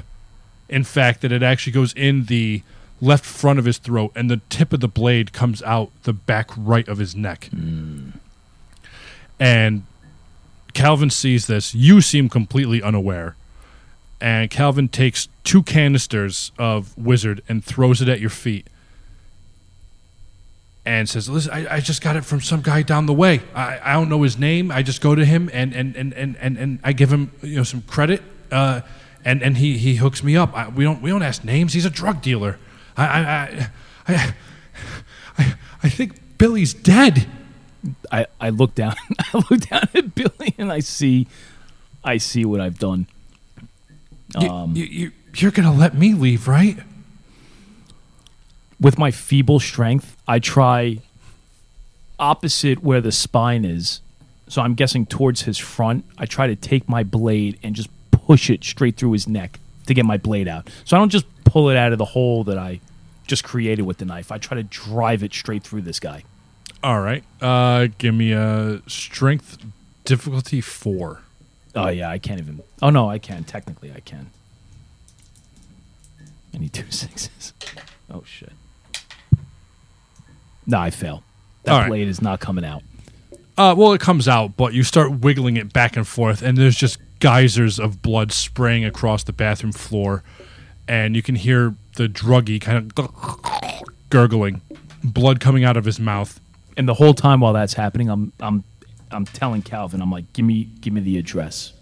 in 0.69 0.83
fact, 0.83 1.21
that 1.21 1.31
it 1.31 1.45
actually 1.45 1.73
goes 1.73 1.93
in 1.93 2.25
the 2.25 2.63
left 3.01 3.25
front 3.25 3.61
of 3.61 3.65
his 3.65 3.79
throat, 3.79 4.11
and 4.17 4.29
the 4.29 4.41
tip 4.49 4.73
of 4.73 4.81
the 4.81 4.89
blade 4.89 5.33
comes 5.33 5.63
out 5.63 5.93
the 6.03 6.13
back 6.13 6.51
right 6.57 6.89
of 6.89 6.99
his 6.99 7.15
neck. 7.15 7.45
Hmm. 7.53 8.09
And 9.39 9.85
Calvin 10.77 11.09
sees 11.09 11.47
this. 11.47 11.75
You 11.75 12.03
seem 12.03 12.29
completely 12.29 12.83
unaware. 12.83 13.35
And 14.21 14.51
Calvin 14.51 14.89
takes 14.89 15.27
two 15.43 15.63
canisters 15.63 16.53
of 16.59 16.97
wizard 16.99 17.43
and 17.49 17.65
throws 17.65 18.03
it 18.03 18.09
at 18.09 18.21
your 18.21 18.29
feet. 18.29 18.67
And 20.85 21.09
says, 21.09 21.31
Listen, 21.31 21.53
I, 21.53 21.77
I 21.77 21.81
just 21.81 22.03
got 22.03 22.15
it 22.15 22.27
from 22.27 22.43
some 22.43 22.61
guy 22.61 22.83
down 22.83 23.07
the 23.07 23.15
way. 23.15 23.41
I, 23.55 23.81
I 23.83 23.93
don't 23.95 24.11
know 24.11 24.23
his 24.23 24.39
name. 24.39 24.71
I 24.71 24.83
just 24.83 25.01
go 25.01 25.15
to 25.15 25.25
him 25.25 25.49
and 25.53 25.73
and, 25.73 25.97
and, 25.97 26.13
and, 26.13 26.37
and, 26.37 26.59
and 26.59 26.79
I 26.85 26.93
give 26.93 27.11
him 27.11 27.33
you 27.43 27.57
know 27.57 27.65
some 27.65 27.81
credit. 27.83 28.23
Uh, 28.53 28.83
and, 29.25 29.43
and 29.43 29.57
he, 29.57 29.79
he 29.79 29.97
hooks 29.97 30.23
me 30.23 30.37
up. 30.37 30.55
I, 30.55 30.69
we 30.69 30.85
don't 30.85 31.01
we 31.01 31.09
don't 31.09 31.23
ask 31.23 31.43
names. 31.43 31.73
He's 31.73 31.87
a 31.87 31.91
drug 31.91 32.21
dealer. 32.21 32.59
I 32.99 33.07
I 33.07 33.21
I 33.23 33.71
I, 34.09 34.35
I, 35.39 35.55
I 35.85 35.89
think 35.89 36.39
Billy's 36.39 36.75
dead. 36.75 37.27
I, 38.11 38.27
I 38.41 38.51
look 38.51 38.75
down 38.75 38.95
I 39.19 39.45
look 39.51 39.61
down 39.61 39.89
at 39.95 40.15
Billy 40.15 40.55
and 40.59 40.73
I 40.73 40.81
see 40.81 41.27
I 42.05 42.19
see 42.19 42.45
what 42.45 42.61
I've 42.61 42.79
done. 42.79 43.07
You, 44.39 44.49
Um, 44.49 44.77
you, 44.77 44.85
you, 44.85 45.13
you're 45.35 45.51
gonna 45.51 45.73
let 45.75 45.95
me 45.95 46.15
leave, 46.15 46.49
right? 46.49 46.79
with 48.81 48.99
my 48.99 49.11
feeble 49.11 49.59
strength, 49.61 50.17
I 50.29 50.39
try 50.39 50.99
opposite 52.19 52.83
where 52.83 53.01
the 53.01 53.13
spine 53.13 53.65
is. 53.65 54.01
So 54.49 54.63
I'm 54.63 54.75
guessing 54.75 55.07
towards 55.07 55.43
his 55.43 55.59
front. 55.59 56.05
I 56.19 56.27
try 56.27 56.47
to 56.47 56.57
take 56.57 56.89
my 56.89 57.03
blade 57.03 57.59
and 57.63 57.75
just 57.75 57.89
push 58.11 58.49
it 58.51 58.63
straight 58.65 58.97
through 58.97 59.13
his 59.13 59.27
neck 59.27 59.59
to 59.87 59.95
get 59.95 60.05
my 60.05 60.17
blade 60.17 60.47
out. 60.47 60.69
So 60.85 60.97
I 60.97 61.01
don't 61.01 61.09
just 61.11 61.27
pull 61.45 61.69
it 61.71 61.77
out 61.77 61.93
of 61.93 61.99
the 61.99 62.05
hole 62.05 62.45
that 62.45 62.59
I 62.59 62.81
just 63.27 63.45
created 63.45 63.83
with 63.83 63.99
the 63.99 64.05
knife. 64.05 64.31
I 64.31 64.39
try 64.39 64.57
to 64.57 64.63
drive 64.63 65.23
it 65.23 65.33
straight 65.33 65.63
through 65.65 65.83
this 65.83 65.99
guy. 65.99 66.23
All 66.83 67.01
right. 67.01 67.25
Uh, 67.41 67.89
give 67.99 68.15
me 68.15 68.33
a 68.33 68.81
strength 68.87 69.59
difficulty 70.05 70.61
four. 70.61 71.21
Oh 71.75 71.89
yeah, 71.89 72.09
I 72.11 72.19
can't 72.19 72.41
even. 72.41 72.63
Oh 72.81 72.91
no, 72.91 73.09
I 73.11 73.19
can. 73.19 73.45
Technically, 73.45 73.93
I 73.93 74.01
can. 74.01 74.31
I 76.55 76.59
need 76.59 76.73
two 76.73 76.85
sixes. 76.91 77.53
Oh 78.11 78.23
shit. 78.25 78.53
No, 80.67 80.79
I 80.79 80.91
fail. 80.91 81.23
That 81.65 81.73
All 81.73 81.81
right. 81.81 81.89
blade 81.89 82.09
is 82.09 82.21
not 82.23 82.41
coming 82.41 82.65
out. 82.65 82.83
Uh, 83.59 83.75
well, 83.77 83.93
it 83.93 84.01
comes 84.01 84.29
out, 84.29 84.57
but 84.57 84.75
you 84.75 84.83
start 84.83 85.21
wiggling 85.21 85.57
it 85.57 85.73
back 85.73 85.97
and 85.97 86.07
forth, 86.07 86.43
and 86.43 86.59
there's 86.59 86.77
just 86.77 86.99
geysers 87.21 87.79
of 87.81 88.03
blood 88.03 88.31
spraying 88.33 88.85
across 88.85 89.25
the 89.25 89.33
bathroom 89.33 89.73
floor, 89.73 90.23
and 90.87 91.17
you 91.17 91.23
can 91.23 91.35
hear 91.37 91.75
the 91.97 92.07
druggie 92.09 92.61
kind 92.61 92.93
of 92.99 93.83
gurgling, 94.11 94.61
blood 95.03 95.41
coming 95.41 95.65
out 95.65 95.77
of 95.77 95.85
his 95.87 95.99
mouth. 95.99 96.39
And 96.77 96.89
the 96.89 96.95
whole 96.95 97.15
time 97.15 97.41
while 97.41 97.53
that's 97.53 97.75
happening, 97.75 98.09
I'm 98.09 98.33
I'm 98.41 98.65
I'm 99.11 99.25
telling 99.25 99.63
Calvin, 99.63 100.03
I'm 100.03 100.11
like, 100.11 100.33
give 100.33 100.45
me 100.45 100.65
give 100.81 100.93
me 100.93 101.01
the 101.01 101.19
address. 101.19 101.73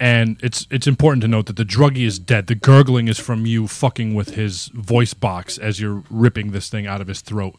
And 0.00 0.36
it's 0.42 0.66
it's 0.70 0.86
important 0.86 1.22
to 1.22 1.28
note 1.28 1.46
that 1.46 1.56
the 1.56 1.64
druggie 1.64 2.06
is 2.06 2.18
dead. 2.18 2.46
The 2.46 2.54
gurgling 2.54 3.08
is 3.08 3.18
from 3.18 3.46
you 3.46 3.66
fucking 3.66 4.14
with 4.14 4.34
his 4.34 4.66
voice 4.68 5.14
box 5.14 5.56
as 5.56 5.80
you're 5.80 6.02
ripping 6.10 6.50
this 6.50 6.68
thing 6.68 6.86
out 6.86 7.00
of 7.00 7.06
his 7.06 7.20
throat. 7.20 7.56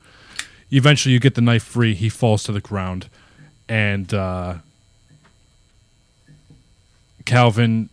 Eventually, 0.71 1.13
you 1.13 1.19
get 1.19 1.35
the 1.35 1.41
knife 1.41 1.63
free. 1.63 1.95
He 1.95 2.09
falls 2.09 2.43
to 2.43 2.51
the 2.51 2.61
ground, 2.61 3.09
and 3.69 4.13
uh, 4.13 4.55
Calvin 7.25 7.89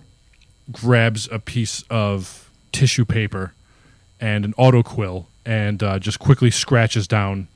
grabs 0.71 1.29
a 1.31 1.39
piece 1.39 1.85
of 1.91 2.51
tissue 2.73 3.05
paper 3.05 3.53
and 4.21 4.45
an 4.45 4.55
autoquill 4.55 5.27
and 5.45 5.83
uh, 5.83 5.99
just 5.99 6.19
quickly 6.19 6.51
scratches 6.51 7.07
down 7.09 7.49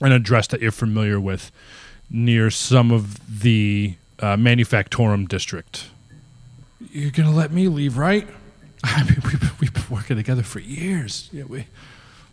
an 0.00 0.12
address 0.12 0.46
that 0.48 0.60
you're 0.60 0.72
familiar 0.72 1.20
with 1.20 1.50
near 2.10 2.50
some 2.50 2.90
of 2.90 3.40
the 3.42 3.94
uh, 4.18 4.36
Manufactorum 4.36 5.28
district. 5.28 5.88
You're 6.92 7.10
gonna 7.10 7.34
let 7.34 7.52
me 7.52 7.68
leave, 7.68 7.96
right? 7.96 8.26
I 8.84 9.04
mean, 9.04 9.20
we've 9.24 9.40
been, 9.40 9.50
we've 9.60 9.74
been 9.74 9.84
working 9.90 10.16
together 10.16 10.42
for 10.42 10.58
years. 10.58 11.28
Yeah, 11.32 11.44
we 11.44 11.66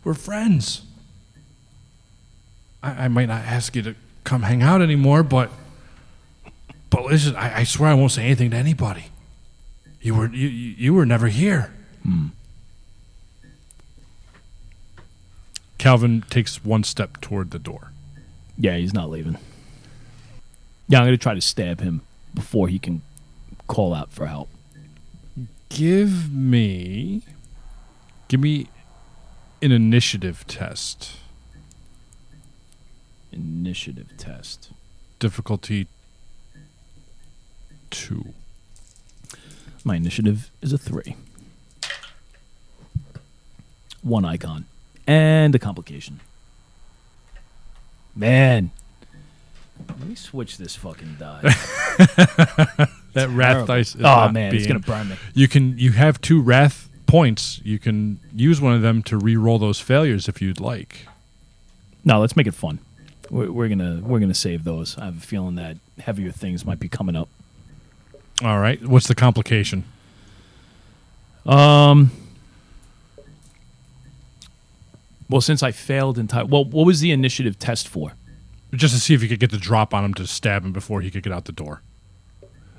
we're 0.04 0.14
friends. 0.14 0.82
I, 2.82 3.04
I 3.04 3.08
might 3.08 3.26
not 3.26 3.42
ask 3.42 3.76
you 3.76 3.82
to 3.82 3.94
come 4.24 4.42
hang 4.42 4.62
out 4.62 4.82
anymore, 4.82 5.22
but 5.22 5.50
but 6.90 7.04
listen, 7.04 7.36
I, 7.36 7.58
I 7.58 7.64
swear 7.64 7.90
I 7.90 7.94
won't 7.94 8.12
say 8.12 8.24
anything 8.24 8.50
to 8.50 8.56
anybody. 8.56 9.04
You 10.00 10.14
were 10.14 10.28
you 10.28 10.48
you, 10.48 10.74
you 10.78 10.94
were 10.94 11.06
never 11.06 11.28
here. 11.28 11.72
Calvin 15.78 16.24
takes 16.28 16.64
one 16.64 16.82
step 16.82 17.20
toward 17.20 17.52
the 17.52 17.58
door. 17.58 17.92
Yeah, 18.56 18.76
he's 18.76 18.92
not 18.92 19.08
leaving. 19.08 19.38
Yeah, 20.88 20.98
I'm 20.98 21.06
gonna 21.06 21.16
try 21.16 21.34
to 21.34 21.40
stab 21.40 21.80
him 21.80 22.02
before 22.34 22.68
he 22.68 22.78
can 22.78 23.02
call 23.68 23.94
out 23.94 24.10
for 24.12 24.26
help. 24.26 24.48
Give 25.68 26.32
me 26.32 27.22
give 28.26 28.40
me 28.40 28.68
an 29.62 29.70
initiative 29.70 30.46
test. 30.46 31.16
Initiative 33.30 34.08
test. 34.16 34.70
Difficulty 35.18 35.86
2. 37.90 38.34
My 39.84 39.96
initiative 39.96 40.50
is 40.60 40.72
a 40.72 40.78
three. 40.78 41.16
One 44.02 44.24
icon. 44.24 44.66
And 45.08 45.54
a 45.54 45.58
complication. 45.58 46.20
Man. 48.14 48.70
Let 49.88 50.00
me 50.00 50.14
switch 50.14 50.58
this 50.58 50.76
fucking 50.76 51.16
die. 51.18 51.54
That 53.14 53.30
wrath 53.30 53.66
dice 53.66 53.94
is 53.96 54.02
oh 54.04 54.28
man, 54.28 54.54
it's 54.54 54.66
gonna 54.66 54.78
burn 54.78 55.08
me. 55.08 55.16
You 55.34 55.48
can 55.48 55.76
you 55.78 55.92
have 55.92 56.20
two 56.20 56.40
wrath 56.40 56.88
points. 57.06 57.60
You 57.64 57.78
can 57.78 58.20
use 58.34 58.60
one 58.60 58.74
of 58.74 58.82
them 58.82 59.02
to 59.04 59.16
re-roll 59.16 59.58
those 59.58 59.80
failures 59.80 60.28
if 60.28 60.40
you'd 60.40 60.60
like. 60.60 61.08
No, 62.04 62.20
let's 62.20 62.36
make 62.36 62.46
it 62.46 62.54
fun. 62.54 62.78
We're, 63.30 63.50
we're 63.50 63.68
gonna 63.68 64.00
we're 64.04 64.20
gonna 64.20 64.34
save 64.34 64.62
those. 64.64 64.96
I 64.98 65.06
have 65.06 65.16
a 65.16 65.20
feeling 65.20 65.56
that 65.56 65.78
heavier 65.98 66.30
things 66.30 66.64
might 66.64 66.78
be 66.78 66.88
coming 66.88 67.16
up. 67.16 67.28
All 68.44 68.60
right. 68.60 68.80
What's 68.86 69.08
the 69.08 69.14
complication? 69.14 69.84
Um. 71.44 72.10
Well, 75.28 75.40
since 75.40 75.62
I 75.62 75.72
failed 75.72 76.18
entire. 76.18 76.46
Well, 76.46 76.64
what 76.64 76.86
was 76.86 77.00
the 77.00 77.10
initiative 77.10 77.58
test 77.58 77.88
for? 77.88 78.14
Just 78.72 78.94
to 78.94 79.00
see 79.00 79.14
if 79.14 79.22
you 79.22 79.28
could 79.28 79.40
get 79.40 79.50
the 79.50 79.58
drop 79.58 79.94
on 79.94 80.04
him 80.04 80.14
to 80.14 80.26
stab 80.26 80.64
him 80.64 80.72
before 80.72 81.00
he 81.00 81.10
could 81.10 81.22
get 81.22 81.32
out 81.32 81.46
the 81.46 81.52
door. 81.52 81.82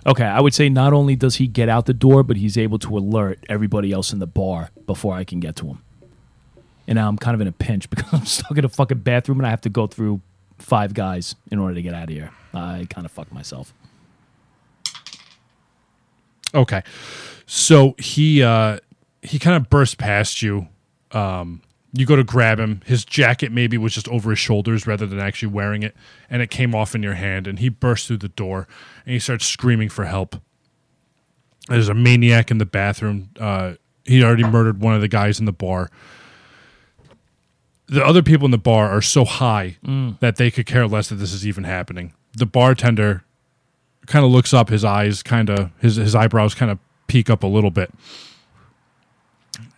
Okay, 0.06 0.24
I 0.24 0.39
would 0.39 0.54
say 0.54 0.70
not 0.70 0.93
only 0.93 1.16
does 1.16 1.36
he 1.36 1.47
get 1.47 1.68
out 1.68 1.86
the 1.86 1.93
door, 1.93 2.24
but 2.24 2.38
he's 2.38 2.58
able 2.58 2.80
to 2.80 2.97
alert 2.97 3.43
everybody 3.50 3.91
else 3.91 4.14
in 4.14 4.20
the 4.20 4.28
bar 4.28 4.70
before 4.86 5.14
I 5.14 5.24
can 5.24 5.39
get 5.39 5.56
to 5.58 5.68
him. 5.68 5.84
And 6.88 6.95
now 6.95 7.08
I'm 7.08 7.18
kind 7.18 7.36
of 7.36 7.41
in 7.41 7.47
a 7.47 7.52
pinch 7.52 7.89
because 7.89 8.12
I'm 8.14 8.26
stuck 8.26 8.58
in 8.58 8.66
a 8.66 8.70
fucking 8.70 9.00
bathroom 9.00 9.39
and 9.39 9.47
I 9.47 9.50
have 9.50 9.62
to 9.62 9.70
go 9.70 9.88
through 9.88 10.22
five 10.58 10.93
guys 10.93 11.36
in 11.52 11.60
order 11.60 11.76
to 11.76 11.82
get 11.82 11.93
out 11.93 12.04
of 12.04 12.10
here. 12.10 12.32
I 12.54 12.88
kind 12.89 13.06
of 13.06 13.12
fucked 13.12 13.32
myself. 13.32 13.74
Okay. 16.54 16.82
So 17.45 17.95
he 17.97 18.41
uh 18.41 18.80
he 19.22 19.38
kind 19.38 19.56
of 19.56 19.70
burst 19.70 19.97
past 19.97 20.41
you. 20.41 20.68
Um 21.12 21.62
you 21.94 22.06
go 22.06 22.16
to 22.16 22.24
grab 22.24 22.60
him. 22.60 22.82
His 22.86 23.04
jacket 23.04 23.52
maybe 23.52 23.78
was 23.78 23.94
just 23.94 24.08
over 24.10 24.30
his 24.30 24.40
shoulders 24.40 24.86
rather 24.86 25.06
than 25.06 25.20
actually 25.20 25.50
wearing 25.50 25.84
it, 25.84 25.96
and 26.30 26.42
it 26.42 26.50
came 26.50 26.76
off 26.76 26.94
in 26.94 27.04
your 27.04 27.16
hand. 27.16 27.48
And 27.48 27.60
he 27.60 27.70
burst 27.70 28.08
through 28.08 28.18
the 28.18 28.30
door 28.30 28.68
and 29.06 29.14
he 29.14 29.20
starts 29.20 29.46
screaming 29.46 29.90
for 29.90 30.06
help. 30.06 30.36
There's 31.68 31.90
a 31.90 31.94
maniac 31.94 32.52
in 32.52 32.58
the 32.58 32.66
bathroom. 32.66 33.30
Uh, 33.40 33.74
he 34.06 34.24
already 34.24 34.44
murdered 34.44 34.82
one 34.82 34.96
of 34.96 35.02
the 35.02 35.08
guys 35.08 35.40
in 35.40 35.46
the 35.46 35.52
bar. 35.52 35.90
The 37.88 38.04
other 38.06 38.22
people 38.22 38.46
in 38.46 38.52
the 38.52 38.58
bar 38.58 38.90
are 38.90 39.02
so 39.02 39.26
high 39.26 39.78
that 40.20 40.36
they 40.36 40.52
could 40.52 40.66
care 40.68 40.88
less 40.88 41.10
that 41.10 41.16
this 41.16 41.34
is 41.34 41.46
even 41.46 41.64
happening. 41.64 42.14
The 42.36 42.46
bartender 42.46 43.24
kind 44.06 44.24
of 44.24 44.32
looks 44.32 44.54
up, 44.54 44.70
his 44.70 44.84
eyes 44.86 45.24
kind 45.24 45.50
of 45.50 45.72
his 45.80 45.96
his 45.96 46.14
eyebrows 46.16 46.54
kind 46.54 46.72
of 46.72 46.78
peek 47.08 47.30
up 47.30 47.44
a 47.44 47.48
little 47.48 47.72
bit. 47.72 47.92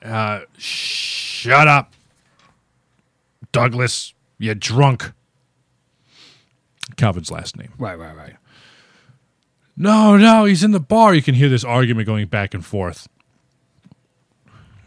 Uh, 0.03 0.41
shut 0.57 1.67
up, 1.67 1.93
Douglas. 3.51 4.13
You 4.37 4.55
drunk. 4.55 5.11
Calvin's 6.97 7.31
last 7.31 7.57
name. 7.57 7.73
Right, 7.77 7.97
right, 7.97 8.15
right. 8.15 8.35
No, 9.77 10.17
no, 10.17 10.45
he's 10.45 10.63
in 10.63 10.71
the 10.71 10.79
bar. 10.79 11.13
You 11.13 11.21
can 11.21 11.35
hear 11.35 11.49
this 11.49 11.63
argument 11.63 12.05
going 12.05 12.27
back 12.27 12.53
and 12.53 12.65
forth. 12.65 13.07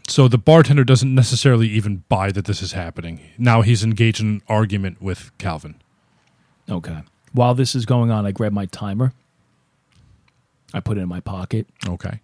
So 0.07 0.27
the 0.27 0.37
bartender 0.37 0.83
doesn't 0.83 1.13
necessarily 1.13 1.67
even 1.69 2.03
buy 2.09 2.31
that 2.31 2.45
this 2.45 2.61
is 2.61 2.73
happening. 2.73 3.21
Now 3.37 3.61
he's 3.61 3.83
engaged 3.83 4.21
in 4.21 4.27
an 4.27 4.41
argument 4.47 5.01
with 5.01 5.35
Calvin. 5.37 5.81
Okay. 6.69 7.03
While 7.33 7.55
this 7.55 7.75
is 7.75 7.85
going 7.85 8.11
on, 8.11 8.25
I 8.25 8.31
grab 8.31 8.53
my 8.53 8.67
timer. 8.67 9.13
I 10.73 10.79
put 10.79 10.97
it 10.97 11.01
in 11.01 11.09
my 11.09 11.19
pocket. 11.19 11.67
Okay. 11.87 12.21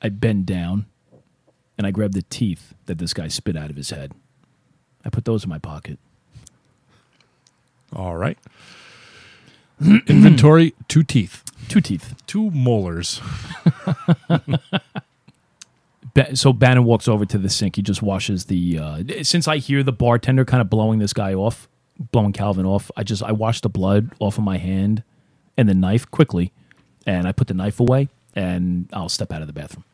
I 0.00 0.08
bend 0.08 0.46
down 0.46 0.86
and 1.76 1.86
I 1.86 1.90
grab 1.90 2.12
the 2.12 2.22
teeth 2.22 2.74
that 2.86 2.98
this 2.98 3.12
guy 3.12 3.28
spit 3.28 3.56
out 3.56 3.70
of 3.70 3.76
his 3.76 3.90
head. 3.90 4.12
I 5.06 5.08
put 5.10 5.24
those 5.24 5.44
in 5.44 5.48
my 5.50 5.58
pocket. 5.58 5.98
All 7.94 8.16
right. 8.16 8.36
Inventory, 9.80 10.74
two 10.88 11.02
teeth, 11.04 11.44
Two 11.68 11.80
teeth. 11.80 12.14
two 12.26 12.50
molars. 12.50 13.20
So 16.32 16.54
Bannon 16.54 16.84
walks 16.84 17.08
over 17.08 17.26
to 17.26 17.36
the 17.36 17.50
sink. 17.50 17.76
He 17.76 17.82
just 17.82 18.00
washes 18.00 18.46
the. 18.46 18.78
Uh, 18.78 19.02
since 19.22 19.46
I 19.46 19.58
hear 19.58 19.82
the 19.82 19.92
bartender 19.92 20.46
kind 20.46 20.62
of 20.62 20.70
blowing 20.70 20.98
this 20.98 21.12
guy 21.12 21.34
off, 21.34 21.68
blowing 22.10 22.32
Calvin 22.32 22.64
off, 22.64 22.90
I 22.96 23.02
just 23.02 23.22
I 23.22 23.32
wash 23.32 23.60
the 23.60 23.68
blood 23.68 24.12
off 24.18 24.38
of 24.38 24.44
my 24.44 24.56
hand 24.56 25.02
and 25.58 25.68
the 25.68 25.74
knife 25.74 26.10
quickly, 26.10 26.52
and 27.06 27.28
I 27.28 27.32
put 27.32 27.48
the 27.48 27.54
knife 27.54 27.80
away, 27.80 28.08
and 28.34 28.88
I'll 28.94 29.10
step 29.10 29.30
out 29.30 29.42
of 29.42 29.46
the 29.46 29.52
bathroom. 29.52 29.84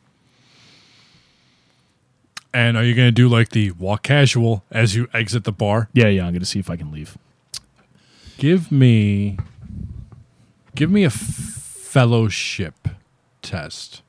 And 2.53 2.77
are 2.77 2.83
you 2.83 2.93
going 2.93 3.07
to 3.07 3.11
do 3.11 3.27
like 3.27 3.49
the 3.49 3.71
walk 3.71 4.03
casual 4.03 4.63
as 4.69 4.95
you 4.95 5.07
exit 5.13 5.43
the 5.43 5.51
bar? 5.51 5.89
Yeah, 5.93 6.07
yeah. 6.07 6.27
I'm 6.27 6.33
gonna 6.33 6.45
see 6.45 6.59
if 6.59 6.69
I 6.69 6.75
can 6.75 6.91
leave. 6.91 7.17
Give 8.37 8.71
me 8.71 9.37
give 10.75 10.91
me 10.91 11.03
a 11.03 11.07
f- 11.07 11.13
fellowship 11.13 12.87
test. 13.41 14.01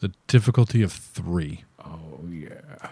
The 0.00 0.12
difficulty 0.26 0.82
of 0.82 0.92
3. 0.92 1.64
Oh 1.84 2.20
yeah. 2.28 2.88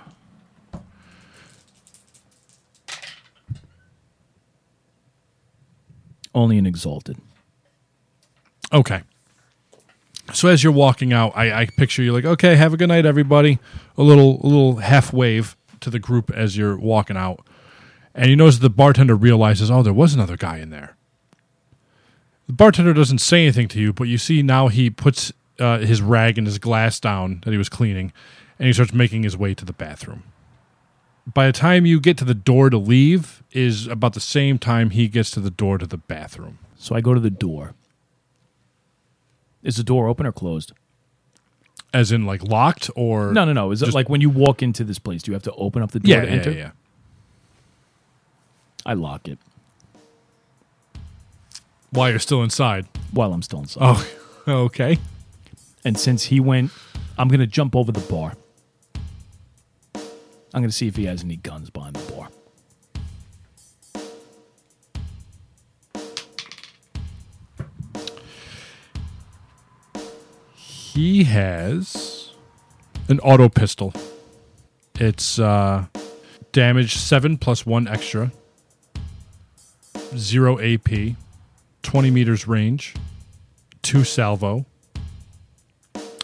Only 6.34 6.58
an 6.58 6.66
exalted. 6.66 7.18
Okay. 8.72 9.02
So 10.32 10.48
as 10.48 10.64
you're 10.64 10.72
walking 10.72 11.12
out, 11.12 11.32
I, 11.36 11.62
I 11.62 11.66
picture 11.66 12.02
you 12.02 12.12
like, 12.12 12.24
okay, 12.24 12.56
have 12.56 12.72
a 12.72 12.76
good 12.76 12.88
night, 12.88 13.06
everybody. 13.06 13.58
A 13.96 14.02
little, 14.02 14.40
a 14.42 14.46
little 14.46 14.76
half 14.76 15.12
wave 15.12 15.56
to 15.80 15.90
the 15.90 15.98
group 15.98 16.30
as 16.30 16.56
you're 16.56 16.76
walking 16.76 17.16
out, 17.16 17.46
and 18.14 18.30
you 18.30 18.36
notice 18.36 18.58
the 18.58 18.70
bartender 18.70 19.16
realizes, 19.16 19.70
oh, 19.70 19.82
there 19.82 19.92
was 19.92 20.14
another 20.14 20.36
guy 20.36 20.58
in 20.58 20.70
there. 20.70 20.96
The 22.46 22.52
bartender 22.52 22.92
doesn't 22.92 23.18
say 23.18 23.42
anything 23.42 23.68
to 23.68 23.80
you, 23.80 23.92
but 23.92 24.04
you 24.04 24.18
see 24.18 24.42
now 24.42 24.68
he 24.68 24.90
puts 24.90 25.32
uh, 25.58 25.78
his 25.78 26.02
rag 26.02 26.36
and 26.36 26.46
his 26.46 26.58
glass 26.58 27.00
down 27.00 27.40
that 27.44 27.52
he 27.52 27.58
was 27.58 27.68
cleaning, 27.68 28.12
and 28.58 28.66
he 28.66 28.72
starts 28.72 28.92
making 28.92 29.22
his 29.22 29.36
way 29.36 29.54
to 29.54 29.64
the 29.64 29.72
bathroom. 29.72 30.24
By 31.32 31.46
the 31.46 31.52
time 31.52 31.86
you 31.86 32.00
get 32.00 32.18
to 32.18 32.24
the 32.24 32.34
door 32.34 32.68
to 32.70 32.76
leave, 32.76 33.42
is 33.52 33.86
about 33.86 34.12
the 34.12 34.20
same 34.20 34.58
time 34.58 34.90
he 34.90 35.08
gets 35.08 35.30
to 35.30 35.40
the 35.40 35.50
door 35.50 35.78
to 35.78 35.86
the 35.86 35.96
bathroom. 35.96 36.58
So 36.76 36.94
I 36.94 37.00
go 37.00 37.14
to 37.14 37.20
the 37.20 37.30
door. 37.30 37.74
Is 39.62 39.76
the 39.76 39.84
door 39.84 40.08
open 40.08 40.26
or 40.26 40.32
closed? 40.32 40.72
As 41.94 42.12
in, 42.12 42.26
like 42.26 42.42
locked 42.42 42.90
or 42.96 43.32
No, 43.32 43.44
no, 43.46 43.52
no. 43.54 43.70
Is 43.70 43.80
it 43.80 43.86
Just- 43.86 43.94
like 43.94 44.08
when 44.10 44.20
you 44.20 44.28
walk 44.28 44.62
into 44.62 44.84
this 44.84 44.98
place, 44.98 45.22
do 45.22 45.30
you 45.30 45.34
have 45.34 45.44
to 45.44 45.52
open 45.52 45.80
up 45.80 45.92
the 45.92 46.00
door 46.00 46.10
Yeah, 46.16 46.20
to 46.22 46.26
yeah, 46.26 46.32
enter? 46.32 46.50
yeah. 46.50 46.70
I 48.84 48.92
lock 48.94 49.28
it 49.28 49.38
While 51.90 52.10
you're 52.10 52.18
still 52.18 52.42
inside. 52.42 52.86
while 53.12 53.32
I'm 53.32 53.40
still 53.42 53.60
inside. 53.60 53.80
Oh, 53.82 54.06
okay. 54.48 54.98
And 55.84 55.96
since 55.98 56.24
he 56.24 56.40
went, 56.40 56.70
I'm 57.16 57.28
going 57.28 57.40
to 57.40 57.46
jump 57.46 57.76
over 57.76 57.92
the 57.92 58.00
bar. 58.00 58.34
I'm 59.94 60.60
going 60.60 60.64
to 60.68 60.72
see 60.72 60.88
if 60.88 60.96
he 60.96 61.04
has 61.06 61.22
any 61.24 61.36
guns 61.36 61.70
behind 61.70 61.96
the 61.96 62.12
bar. 62.12 62.28
He 70.94 71.24
has 71.24 72.30
an 73.08 73.18
auto 73.18 73.48
pistol. 73.48 73.92
It's 74.94 75.40
uh, 75.40 75.86
damage 76.52 76.94
seven 76.94 77.36
plus 77.36 77.66
one 77.66 77.88
extra, 77.88 78.30
zero 80.16 80.60
AP, 80.60 81.16
20 81.82 82.10
meters 82.12 82.46
range, 82.46 82.94
two 83.82 84.04
salvo, 84.04 84.66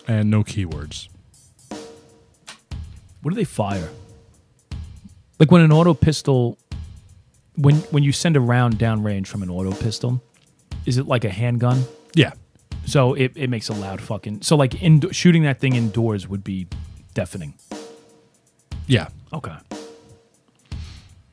and 0.06 0.30
no 0.30 0.44
keywords. 0.44 1.08
What 3.22 3.30
do 3.30 3.34
they 3.34 3.42
fire? 3.42 3.90
Like 5.40 5.50
when 5.50 5.62
an 5.62 5.72
auto 5.72 5.94
pistol, 5.94 6.58
when 7.56 7.74
when 7.90 8.04
you 8.04 8.12
send 8.12 8.36
a 8.36 8.40
round 8.40 8.78
downrange 8.78 9.26
from 9.26 9.42
an 9.42 9.50
auto 9.50 9.72
pistol, 9.72 10.22
is 10.86 10.96
it 10.96 11.08
like 11.08 11.24
a 11.24 11.30
handgun? 11.30 11.82
Yeah. 12.14 12.34
So 12.86 13.14
it, 13.14 13.32
it 13.36 13.48
makes 13.50 13.68
a 13.68 13.72
loud 13.72 14.00
fucking. 14.00 14.42
So 14.42 14.56
like 14.56 14.82
in, 14.82 15.10
shooting 15.10 15.42
that 15.44 15.60
thing 15.60 15.74
indoors 15.76 16.26
would 16.28 16.42
be 16.42 16.66
deafening. 17.14 17.54
Yeah. 18.86 19.08
Okay. 19.32 19.50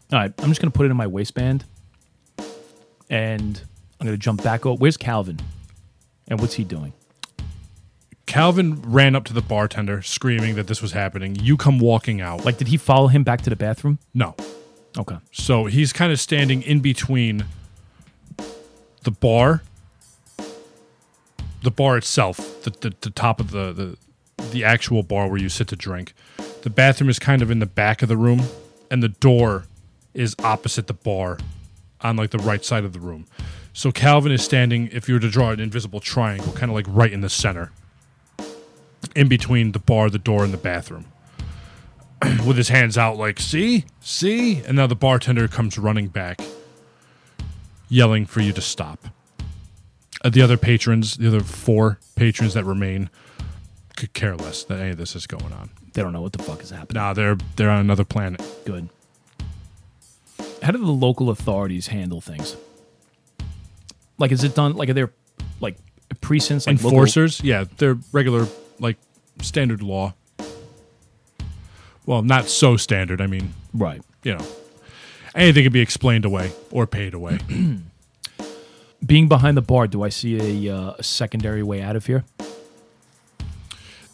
All 0.09 0.19
right, 0.19 0.33
I'm 0.39 0.49
just 0.49 0.61
gonna 0.61 0.71
put 0.71 0.85
it 0.85 0.89
in 0.91 0.95
my 0.97 1.07
waistband, 1.07 1.65
and 3.09 3.61
I'm 3.99 4.05
gonna 4.07 4.17
jump 4.17 4.41
back. 4.43 4.65
over. 4.65 4.77
Where's 4.79 4.95
Calvin? 4.97 5.39
And 6.29 6.39
what's 6.39 6.53
he 6.53 6.63
doing? 6.63 6.93
Calvin 8.25 8.81
ran 8.83 9.15
up 9.15 9.23
to 9.25 9.33
the 9.33 9.41
bartender, 9.41 10.01
screaming 10.01 10.55
that 10.55 10.67
this 10.67 10.81
was 10.81 10.91
happening. 10.91 11.35
You 11.35 11.57
come 11.57 11.79
walking 11.79 12.21
out. 12.21 12.45
Like, 12.45 12.57
did 12.57 12.67
he 12.67 12.77
follow 12.77 13.07
him 13.07 13.23
back 13.23 13.41
to 13.41 13.49
the 13.49 13.55
bathroom? 13.55 13.99
no. 14.13 14.35
Okay. 14.97 15.17
So 15.31 15.65
he's 15.65 15.93
kind 15.93 16.11
of 16.11 16.19
standing 16.19 16.63
in 16.63 16.79
between 16.79 17.45
the 19.03 19.11
bar, 19.11 19.61
the 21.67 21.71
bar 21.71 21.97
itself, 21.97 22.63
the, 22.63 22.69
the, 22.69 22.95
the 23.01 23.09
top 23.09 23.41
of 23.41 23.51
the, 23.51 23.73
the 23.73 23.97
the 24.51 24.63
actual 24.63 25.03
bar 25.03 25.27
where 25.27 25.37
you 25.37 25.49
sit 25.49 25.67
to 25.67 25.75
drink. 25.75 26.13
The 26.61 26.69
bathroom 26.69 27.09
is 27.09 27.19
kind 27.19 27.41
of 27.41 27.51
in 27.51 27.59
the 27.59 27.65
back 27.65 28.01
of 28.01 28.07
the 28.07 28.15
room, 28.15 28.43
and 28.89 29.03
the 29.03 29.09
door 29.09 29.65
is 30.13 30.33
opposite 30.41 30.87
the 30.87 30.93
bar 30.93 31.39
on 31.99 32.15
like 32.15 32.29
the 32.29 32.37
right 32.37 32.63
side 32.63 32.85
of 32.85 32.93
the 32.93 33.01
room. 33.01 33.25
So 33.73 33.91
Calvin 33.91 34.31
is 34.31 34.41
standing, 34.45 34.87
if 34.93 35.09
you 35.09 35.15
were 35.15 35.19
to 35.19 35.29
draw 35.29 35.49
an 35.49 35.59
invisible 35.59 35.99
triangle, 35.99 36.53
kind 36.53 36.71
of 36.71 36.75
like 36.75 36.85
right 36.87 37.11
in 37.11 37.19
the 37.19 37.29
center, 37.29 37.73
in 39.13 39.27
between 39.27 39.73
the 39.73 39.79
bar, 39.79 40.09
the 40.09 40.17
door, 40.17 40.45
and 40.45 40.53
the 40.53 40.57
bathroom 40.57 41.03
with 42.45 42.55
his 42.55 42.69
hands 42.69 42.97
out, 42.97 43.17
like, 43.17 43.41
see, 43.41 43.83
see? 43.99 44.61
And 44.63 44.77
now 44.77 44.87
the 44.87 44.95
bartender 44.95 45.49
comes 45.49 45.77
running 45.77 46.07
back, 46.07 46.39
yelling 47.89 48.25
for 48.25 48.39
you 48.39 48.53
to 48.53 48.61
stop. 48.61 49.09
Uh, 50.23 50.29
the 50.29 50.41
other 50.41 50.57
patrons, 50.57 51.17
the 51.17 51.27
other 51.27 51.41
four 51.41 51.99
patrons 52.15 52.53
that 52.55 52.63
remain, 52.63 53.09
could 53.95 54.13
care 54.13 54.35
less 54.35 54.63
that 54.65 54.79
any 54.79 54.91
of 54.91 54.97
this 54.97 55.15
is 55.15 55.27
going 55.27 55.51
on. 55.53 55.69
They 55.93 56.01
don't 56.01 56.13
know 56.13 56.21
what 56.21 56.33
the 56.33 56.43
fuck 56.43 56.61
is 56.61 56.69
happening. 56.69 57.01
Nah, 57.01 57.13
they're 57.13 57.37
they're 57.55 57.69
on 57.69 57.79
another 57.79 58.03
planet. 58.03 58.41
Good. 58.65 58.89
How 60.61 60.71
do 60.71 60.79
the 60.79 60.85
local 60.91 61.29
authorities 61.29 61.87
handle 61.87 62.21
things? 62.21 62.55
Like, 64.17 64.31
is 64.31 64.43
it 64.43 64.55
done? 64.55 64.73
Like, 64.73 64.89
are 64.89 64.93
there 64.93 65.11
like 65.59 65.77
precincts, 66.21 66.67
like 66.67 66.77
local- 66.77 66.89
Enforcers, 66.91 67.41
yeah, 67.43 67.65
they're 67.77 67.97
regular, 68.11 68.47
like 68.79 68.97
standard 69.41 69.81
law. 69.81 70.13
Well, 72.05 72.21
not 72.21 72.47
so 72.47 72.77
standard. 72.77 73.21
I 73.21 73.27
mean, 73.27 73.53
right? 73.73 74.01
you 74.23 74.33
know, 74.35 74.45
anything 75.35 75.63
can 75.63 75.73
be 75.73 75.81
explained 75.81 76.25
away 76.25 76.51
or 76.71 76.87
paid 76.87 77.13
away. 77.13 77.39
Being 79.05 79.27
behind 79.27 79.55
the 79.55 79.61
bar, 79.61 79.87
do 79.87 80.03
I 80.03 80.09
see 80.09 80.67
a, 80.67 80.75
uh, 80.75 80.93
a 80.97 81.03
secondary 81.03 81.63
way 81.63 81.81
out 81.81 81.95
of 81.95 82.05
here? 82.07 82.25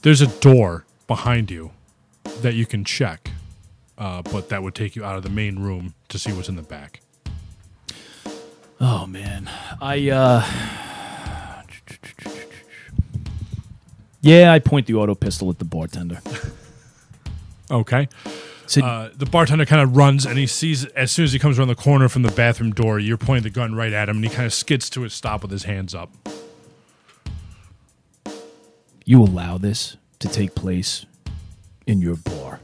There's 0.01 0.21
a 0.21 0.27
door 0.27 0.85
behind 1.07 1.49
you 1.49 1.71
that 2.41 2.53
you 2.53 2.65
can 2.65 2.83
check, 2.83 3.31
uh, 3.97 4.21
but 4.21 4.49
that 4.49 4.61
would 4.61 4.75
take 4.75 4.95
you 4.95 5.03
out 5.05 5.15
of 5.15 5.23
the 5.23 5.29
main 5.29 5.59
room 5.59 5.93
to 6.09 6.19
see 6.19 6.33
what's 6.33 6.49
in 6.49 6.57
the 6.57 6.61
back. 6.61 6.99
Oh 8.81 9.07
man, 9.07 9.49
I 9.81 10.09
uh, 10.09 10.45
yeah, 14.21 14.51
I 14.51 14.59
point 14.59 14.87
the 14.87 14.95
auto 14.95 15.15
pistol 15.15 15.49
at 15.49 15.59
the 15.59 15.65
bartender. 15.65 16.19
Okay. 17.71 18.09
Sid- 18.67 18.83
Uh, 18.83 19.09
the 19.15 19.25
bartender 19.25 19.65
kind 19.65 19.81
of 19.81 19.95
runs 19.97 20.25
and 20.25 20.37
he 20.37 20.47
sees 20.47 20.85
as 20.85 21.11
soon 21.11 21.25
as 21.25 21.33
he 21.33 21.39
comes 21.39 21.59
around 21.59 21.67
the 21.67 21.75
corner 21.75 22.07
from 22.09 22.21
the 22.23 22.31
bathroom 22.31 22.71
door, 22.71 22.97
you're 22.99 23.17
pointing 23.17 23.43
the 23.43 23.49
gun 23.49 23.75
right 23.75 23.91
at 23.93 24.07
him, 24.09 24.17
and 24.17 24.25
he 24.25 24.31
kind 24.31 24.45
of 24.45 24.53
skids 24.53 24.89
to 24.91 25.03
a 25.03 25.09
stop 25.09 25.41
with 25.41 25.51
his 25.51 25.63
hands 25.63 25.93
up. 25.93 26.11
you 29.05 29.21
allow 29.21 29.57
this 29.57 29.97
to 30.19 30.29
take 30.29 30.55
place 30.55 31.05
in 31.85 32.01
your 32.01 32.15
bar. 32.15 32.61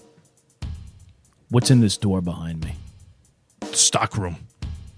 What's 1.49 1.69
in 1.69 1.81
this 1.81 1.97
door 1.97 2.21
behind 2.21 2.63
me? 2.63 2.75
Stock 3.73 4.17
room. 4.17 4.37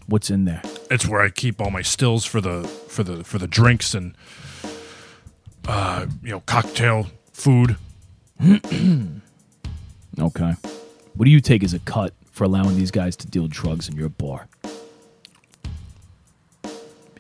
What's 0.06 0.30
in 0.30 0.46
there? 0.46 0.62
It's 0.92 1.08
where 1.08 1.22
I 1.22 1.30
keep 1.30 1.60
all 1.60 1.72
my 1.72 1.82
stills 1.82 2.26
for 2.26 2.42
the 2.42 2.64
for 2.90 3.04
the 3.04 3.24
for 3.24 3.40
the 3.40 3.48
drinks 3.48 3.96
and 3.96 4.16
uh, 5.68 6.06
you 6.22 6.30
know 6.32 6.42
cocktail 6.42 7.08
food. 7.34 7.78
Okay. 10.20 10.54
What 11.16 11.26
do 11.26 11.32
you 11.32 11.42
take 11.42 11.64
as 11.64 11.74
a 11.74 11.80
cut 11.80 12.14
for 12.32 12.44
allowing 12.46 12.76
these 12.78 12.92
guys 12.92 13.16
to 13.18 13.28
deal 13.28 13.48
drugs 13.48 13.90
in 13.90 13.96
your 13.96 14.10
bar? 14.10 14.48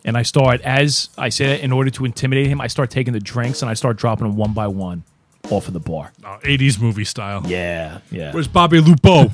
And 0.03 0.17
I 0.17 0.23
start, 0.23 0.61
as 0.61 1.09
I 1.17 1.29
say 1.29 1.47
that, 1.47 1.59
in 1.61 1.71
order 1.71 1.91
to 1.91 2.05
intimidate 2.05 2.47
him, 2.47 2.59
I 2.59 2.67
start 2.67 2.89
taking 2.89 3.13
the 3.13 3.19
drinks 3.19 3.61
and 3.61 3.69
I 3.69 3.75
start 3.75 3.97
dropping 3.97 4.27
them 4.27 4.35
one 4.35 4.53
by 4.53 4.67
one 4.67 5.03
off 5.49 5.67
of 5.67 5.73
the 5.73 5.79
bar. 5.79 6.11
Uh, 6.23 6.39
80s 6.39 6.81
movie 6.81 7.03
style. 7.03 7.43
Yeah, 7.45 7.99
yeah. 8.09 8.31
Where's 8.31 8.47
Bobby 8.47 8.79
Lupo? 8.79 9.31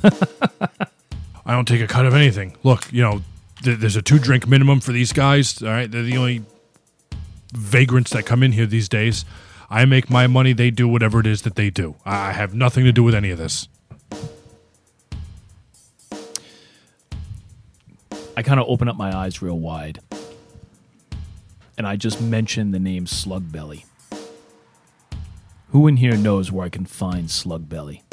I 1.46 1.52
don't 1.52 1.66
take 1.66 1.80
a 1.80 1.86
cut 1.86 2.04
of 2.04 2.14
anything. 2.14 2.56
Look, 2.62 2.92
you 2.92 3.02
know, 3.02 3.22
th- 3.62 3.78
there's 3.78 3.96
a 3.96 4.02
two 4.02 4.18
drink 4.18 4.46
minimum 4.46 4.80
for 4.80 4.92
these 4.92 5.12
guys. 5.12 5.62
All 5.62 5.68
right, 5.70 5.90
they're 5.90 6.02
the 6.02 6.18
only 6.18 6.42
vagrants 7.54 8.10
that 8.10 8.26
come 8.26 8.42
in 8.42 8.52
here 8.52 8.66
these 8.66 8.88
days. 8.88 9.24
I 9.70 9.86
make 9.86 10.10
my 10.10 10.26
money. 10.26 10.52
They 10.52 10.70
do 10.70 10.86
whatever 10.88 11.20
it 11.20 11.26
is 11.26 11.42
that 11.42 11.54
they 11.54 11.70
do. 11.70 11.94
I 12.04 12.28
I 12.28 12.32
have 12.32 12.54
nothing 12.54 12.84
to 12.84 12.92
do 12.92 13.02
with 13.02 13.14
any 13.14 13.30
of 13.30 13.38
this. 13.38 13.68
I 18.38 18.42
kind 18.42 18.60
of 18.60 18.66
open 18.68 18.88
up 18.88 18.94
my 18.94 19.12
eyes 19.12 19.42
real 19.42 19.58
wide. 19.58 19.98
And 21.76 21.88
I 21.88 21.96
just 21.96 22.20
mention 22.20 22.70
the 22.70 22.78
name 22.78 23.04
Slug 23.04 23.50
Belly. 23.50 23.84
Who 25.70 25.88
in 25.88 25.96
here 25.96 26.16
knows 26.16 26.52
where 26.52 26.64
I 26.64 26.68
can 26.68 26.86
find 26.86 27.28
Slug 27.28 27.68
Belly? 27.68 28.04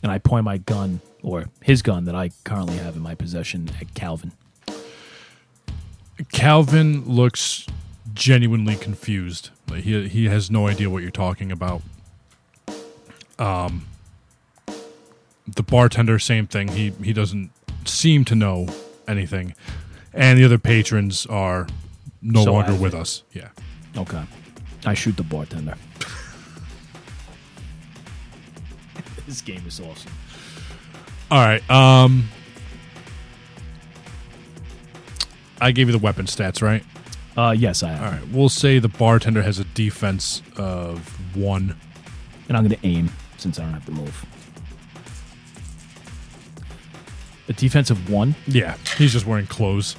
And 0.00 0.12
I 0.12 0.18
point 0.18 0.44
my 0.44 0.58
gun, 0.58 1.00
or 1.24 1.46
his 1.60 1.82
gun 1.82 2.04
that 2.04 2.14
I 2.14 2.30
currently 2.44 2.76
have 2.76 2.94
in 2.94 3.02
my 3.02 3.16
possession, 3.16 3.68
at 3.80 3.94
Calvin. 3.94 4.30
Calvin 6.30 7.04
looks 7.04 7.66
genuinely 8.12 8.76
confused. 8.76 9.50
He 9.74 10.06
he 10.06 10.26
has 10.26 10.52
no 10.52 10.68
idea 10.68 10.88
what 10.88 11.02
you're 11.02 11.10
talking 11.10 11.50
about. 11.50 11.82
Um, 13.40 13.88
the 15.48 15.64
bartender, 15.64 16.20
same 16.20 16.46
thing. 16.46 16.68
He 16.68 16.90
he 17.02 17.12
doesn't 17.12 17.50
seem 17.84 18.24
to 18.26 18.36
know 18.36 18.68
anything, 19.08 19.54
and 20.12 20.38
the 20.38 20.44
other 20.44 20.58
patrons 20.58 21.26
are 21.26 21.66
no 22.22 22.44
So 22.44 22.52
longer 22.52 22.74
with 22.74 22.94
us. 22.94 23.22
Yeah. 23.32 23.48
Okay. 23.96 24.22
I 24.86 24.94
shoot 24.94 25.16
the 25.16 25.22
bartender. 25.22 25.74
this 29.26 29.40
game 29.40 29.62
is 29.66 29.80
awesome. 29.80 30.12
All 31.30 31.44
right. 31.44 31.68
Um, 31.70 32.28
I 35.60 35.72
gave 35.72 35.88
you 35.88 35.92
the 35.92 35.98
weapon 35.98 36.26
stats, 36.26 36.60
right? 36.60 36.84
Uh, 37.36 37.54
yes, 37.56 37.82
I 37.82 37.92
am. 37.92 38.04
All 38.04 38.10
right. 38.10 38.28
We'll 38.28 38.48
say 38.48 38.78
the 38.78 38.88
bartender 38.88 39.42
has 39.42 39.58
a 39.58 39.64
defense 39.64 40.42
of 40.56 41.08
one. 41.36 41.76
And 42.48 42.56
I'm 42.56 42.66
going 42.66 42.78
to 42.78 42.86
aim 42.86 43.10
since 43.38 43.58
I 43.58 43.64
don't 43.64 43.72
have 43.72 43.86
to 43.86 43.92
move. 43.92 44.24
A 47.48 47.52
defensive 47.52 48.10
one. 48.10 48.34
Yeah, 48.46 48.76
he's 48.96 49.12
just 49.12 49.26
wearing 49.26 49.46
clothes. 49.46 49.96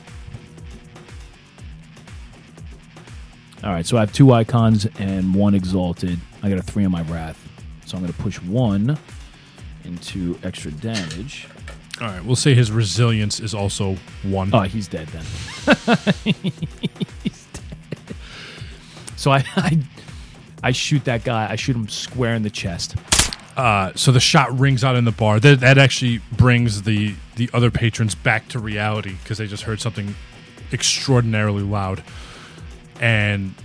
All 3.63 3.71
right, 3.71 3.85
so 3.85 3.97
I 3.97 4.01
have 4.01 4.13
two 4.13 4.31
icons 4.31 4.87
and 4.99 5.33
one 5.33 5.55
exalted. 5.55 6.19
I 6.43 6.49
got 6.49 6.59
a 6.59 6.63
three 6.63 6.85
on 6.85 6.91
my 6.91 7.01
wrath. 7.03 7.39
So 7.85 7.97
I'm 7.97 8.03
going 8.03 8.13
to 8.13 8.21
push 8.21 8.41
one 8.41 8.97
into 9.83 10.37
extra 10.43 10.71
damage. 10.71 11.47
All 12.01 12.07
right, 12.07 12.23
we'll 12.23 12.35
say 12.35 12.53
his 12.53 12.71
resilience 12.71 13.39
is 13.39 13.53
also 13.53 13.95
one. 14.23 14.49
Oh, 14.53 14.61
he's 14.61 14.87
dead 14.87 15.07
then. 15.07 15.23
he's 17.23 17.47
dead. 17.53 18.15
So 19.15 19.31
I, 19.31 19.43
I, 19.55 19.79
I 20.61 20.71
shoot 20.71 21.05
that 21.05 21.23
guy. 21.23 21.49
I 21.49 21.55
shoot 21.55 21.75
him 21.75 21.87
square 21.87 22.35
in 22.35 22.43
the 22.43 22.49
chest. 22.49 22.95
Uh, 23.55 23.93
so 23.95 24.11
the 24.11 24.19
shot 24.19 24.57
rings 24.57 24.83
out 24.83 24.95
in 24.95 25.05
the 25.05 25.11
bar. 25.11 25.39
That, 25.39 25.61
that 25.61 25.77
actually 25.77 26.19
brings 26.31 26.83
the 26.83 27.15
the 27.35 27.49
other 27.53 27.71
patrons 27.71 28.15
back 28.15 28.47
to 28.49 28.59
reality 28.59 29.15
because 29.21 29.37
they 29.37 29.47
just 29.47 29.63
heard 29.63 29.79
something 29.81 30.15
extraordinarily 30.71 31.63
loud, 31.63 32.03
and 32.99 33.55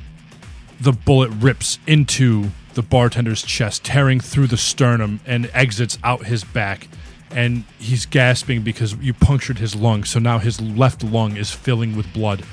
the 0.81 0.93
bullet 0.93 1.31
rips 1.31 1.79
into 1.87 2.51
the 2.75 2.83
bartender's 2.83 3.43
chest, 3.43 3.85
tearing 3.85 4.21
through 4.21 4.47
the 4.47 4.57
sternum 4.57 5.21
and 5.27 5.51
exits 5.53 5.99
out 6.05 6.27
his 6.27 6.45
back. 6.45 6.89
And 7.33 7.65
he's 7.79 8.07
gasping 8.07 8.63
because 8.63 8.95
you 8.95 9.15
punctured 9.15 9.59
his 9.59 9.77
lung. 9.77 10.03
So 10.03 10.19
now 10.19 10.39
his 10.39 10.61
left 10.61 11.05
lung 11.05 11.37
is 11.37 11.53
filling 11.53 11.97
with 11.97 12.13
blood, 12.13 12.45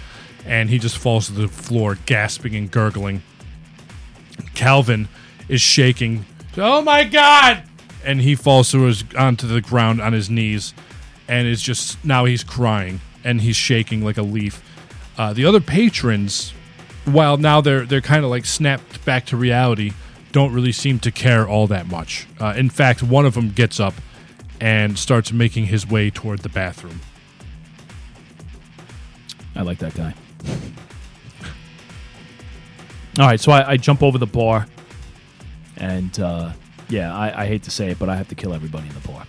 and 0.46 0.70
he 0.70 0.78
just 0.78 0.98
falls 0.98 1.28
to 1.28 1.34
the 1.34 1.48
floor, 1.48 1.98
gasping 2.06 2.56
and 2.56 2.70
gurgling. 2.70 3.24
Calvin 4.54 5.08
is 5.50 5.62
shaking. 5.62 6.26
Oh 6.58 6.82
my 6.82 7.04
god! 7.04 7.64
And 8.04 8.22
he 8.22 8.36
falls 8.36 8.72
to 8.72 8.84
his 8.84 9.04
onto 9.18 9.48
the 9.48 9.62
ground 9.62 10.02
on 10.02 10.14
his 10.14 10.30
knees, 10.30 10.74
and 11.28 11.48
is 11.48 11.62
just 11.62 12.04
now 12.04 12.26
he's 12.26 12.44
crying 12.44 13.02
and 13.24 13.42
he's 13.42 13.56
shaking 13.56 14.04
like 14.04 14.18
a 14.18 14.22
leaf. 14.22 14.64
Uh, 15.18 15.34
the 15.34 15.46
other 15.46 15.60
patrons, 15.60 16.54
while 17.06 17.38
now 17.38 17.62
they're 17.62 17.86
they're 17.86 18.02
kind 18.02 18.24
of 18.24 18.30
like 18.30 18.46
snapped 18.46 19.04
back 19.06 19.26
to 19.28 19.38
reality, 19.38 19.92
don't 20.32 20.54
really 20.54 20.72
seem 20.72 21.00
to 21.00 21.12
care 21.12 21.48
all 21.48 21.68
that 21.68 21.88
much. 21.88 22.28
Uh, 22.40 22.54
in 22.56 22.70
fact, 22.70 23.04
one 23.04 23.26
of 23.26 23.34
them 23.34 23.50
gets 23.50 23.80
up 23.80 23.94
and 24.60 24.98
starts 24.98 25.32
making 25.32 25.66
his 25.68 25.88
way 25.88 26.10
toward 26.10 26.40
the 26.40 26.50
bathroom. 26.50 27.02
I 29.56 29.62
like 29.62 29.80
that 29.80 29.96
guy. 29.96 30.14
All 33.20 33.26
right, 33.26 33.40
so 33.40 33.52
I, 33.52 33.72
I 33.72 33.78
jump 33.78 34.04
over 34.04 34.20
the 34.20 34.28
bar, 34.28 34.68
and 35.78 36.20
uh, 36.20 36.52
yeah, 36.90 37.16
I, 37.16 37.44
I 37.44 37.48
hate 37.48 37.64
to 37.64 37.72
say 37.72 37.90
it, 37.90 38.00
but 38.00 38.10
I 38.10 38.16
have 38.16 38.28
to 38.30 38.36
kill 38.36 38.54
everybody 38.54 38.88
in 38.88 38.94
the 38.94 39.08
bar. 39.08 39.26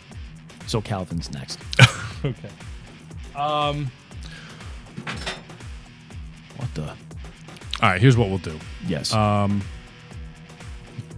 So 0.66 0.80
Calvin's 0.80 1.30
next. 1.32 1.58
Okay. 2.24 2.48
Um. 3.36 3.92
What 6.56 6.74
the? 6.74 6.82
All 6.88 6.96
right. 7.82 8.00
Here's 8.00 8.16
what 8.16 8.28
we'll 8.28 8.38
do. 8.38 8.58
Yes. 8.88 9.14
Um, 9.14 9.62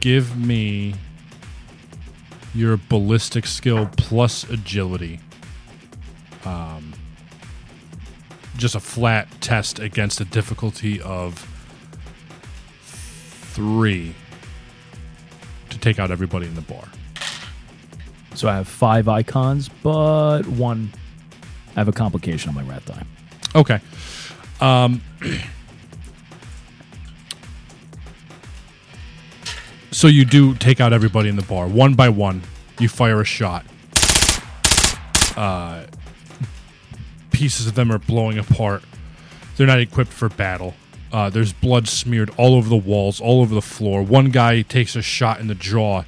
give 0.00 0.36
me 0.36 0.94
your 2.54 2.76
ballistic 2.90 3.46
skill 3.46 3.88
plus 3.96 4.44
agility. 4.50 5.20
Um. 6.44 6.92
Just 8.58 8.74
a 8.74 8.80
flat 8.80 9.26
test 9.40 9.78
against 9.78 10.20
a 10.20 10.26
difficulty 10.26 11.00
of 11.00 11.48
three 12.82 14.14
take 15.80 15.98
out 15.98 16.10
everybody 16.10 16.46
in 16.46 16.54
the 16.54 16.60
bar. 16.62 16.84
so 18.34 18.48
I 18.48 18.56
have 18.56 18.68
five 18.68 19.08
icons, 19.08 19.68
but 19.82 20.42
one. 20.46 20.92
I 21.76 21.80
have 21.80 21.88
a 21.88 21.92
complication 21.92 22.48
on 22.48 22.54
my 22.54 22.62
wrath 22.62 22.86
die. 22.86 23.04
Okay. 23.54 23.80
Um, 24.60 25.00
so 29.90 30.06
you 30.08 30.24
do 30.24 30.54
take 30.54 30.80
out 30.80 30.92
everybody 30.92 31.28
in 31.28 31.36
the 31.36 31.42
bar 31.42 31.66
one 31.68 31.94
by 31.94 32.08
one. 32.08 32.42
You 32.78 32.88
fire 32.88 33.20
a 33.20 33.24
shot. 33.24 33.64
Uh, 35.36 35.84
pieces 37.30 37.66
of 37.66 37.74
them 37.74 37.90
are 37.92 37.98
blowing 37.98 38.38
apart. 38.38 38.82
They're 39.56 39.66
not 39.66 39.80
equipped 39.80 40.12
for 40.12 40.28
battle. 40.28 40.74
Uh, 41.12 41.28
there's 41.28 41.52
blood 41.52 41.88
smeared 41.88 42.30
all 42.36 42.54
over 42.54 42.68
the 42.68 42.76
walls, 42.76 43.20
all 43.20 43.40
over 43.40 43.54
the 43.54 43.62
floor. 43.62 44.02
One 44.02 44.30
guy 44.30 44.62
takes 44.62 44.94
a 44.94 45.02
shot 45.02 45.40
in 45.40 45.48
the 45.48 45.54
jaw 45.54 46.04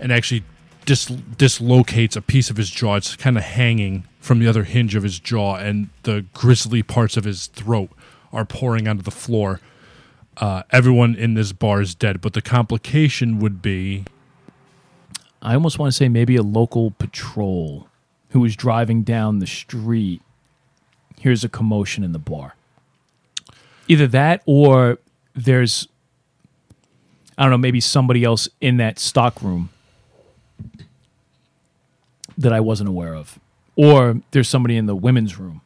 and 0.00 0.12
actually 0.12 0.42
dis- 0.84 1.06
dislocates 1.06 2.16
a 2.16 2.22
piece 2.22 2.50
of 2.50 2.56
his 2.56 2.70
jaw. 2.70 2.96
It's 2.96 3.16
kind 3.16 3.36
of 3.36 3.44
hanging 3.44 4.04
from 4.20 4.38
the 4.38 4.48
other 4.48 4.64
hinge 4.64 4.94
of 4.94 5.02
his 5.02 5.18
jaw, 5.18 5.56
and 5.56 5.88
the 6.02 6.26
grisly 6.34 6.82
parts 6.82 7.16
of 7.16 7.24
his 7.24 7.46
throat 7.46 7.90
are 8.32 8.44
pouring 8.44 8.86
onto 8.88 9.02
the 9.02 9.10
floor. 9.10 9.60
Uh, 10.36 10.62
everyone 10.70 11.14
in 11.14 11.34
this 11.34 11.52
bar 11.52 11.80
is 11.80 11.94
dead, 11.94 12.20
but 12.20 12.32
the 12.32 12.42
complication 12.42 13.38
would 13.38 13.62
be 13.62 14.04
I 15.42 15.54
almost 15.54 15.78
want 15.78 15.90
to 15.90 15.96
say 15.96 16.08
maybe 16.08 16.36
a 16.36 16.42
local 16.42 16.90
patrol 16.90 17.88
who 18.30 18.40
was 18.40 18.54
driving 18.56 19.02
down 19.02 19.38
the 19.38 19.46
street 19.46 20.20
hears 21.18 21.44
a 21.44 21.48
commotion 21.48 22.04
in 22.04 22.12
the 22.12 22.18
bar. 22.18 22.56
Either 23.90 24.06
that 24.06 24.40
or 24.46 24.98
there's 25.34 25.88
I 27.36 27.42
don't 27.42 27.50
know, 27.50 27.58
maybe 27.58 27.80
somebody 27.80 28.22
else 28.22 28.48
in 28.60 28.76
that 28.76 28.98
stock 28.98 29.42
room 29.42 29.70
that 32.38 32.52
I 32.52 32.60
wasn't 32.60 32.88
aware 32.88 33.16
of. 33.16 33.38
Or 33.76 34.20
there's 34.30 34.48
somebody 34.48 34.76
in 34.76 34.86
the 34.86 34.94
women's 34.94 35.38
room. 35.38 35.62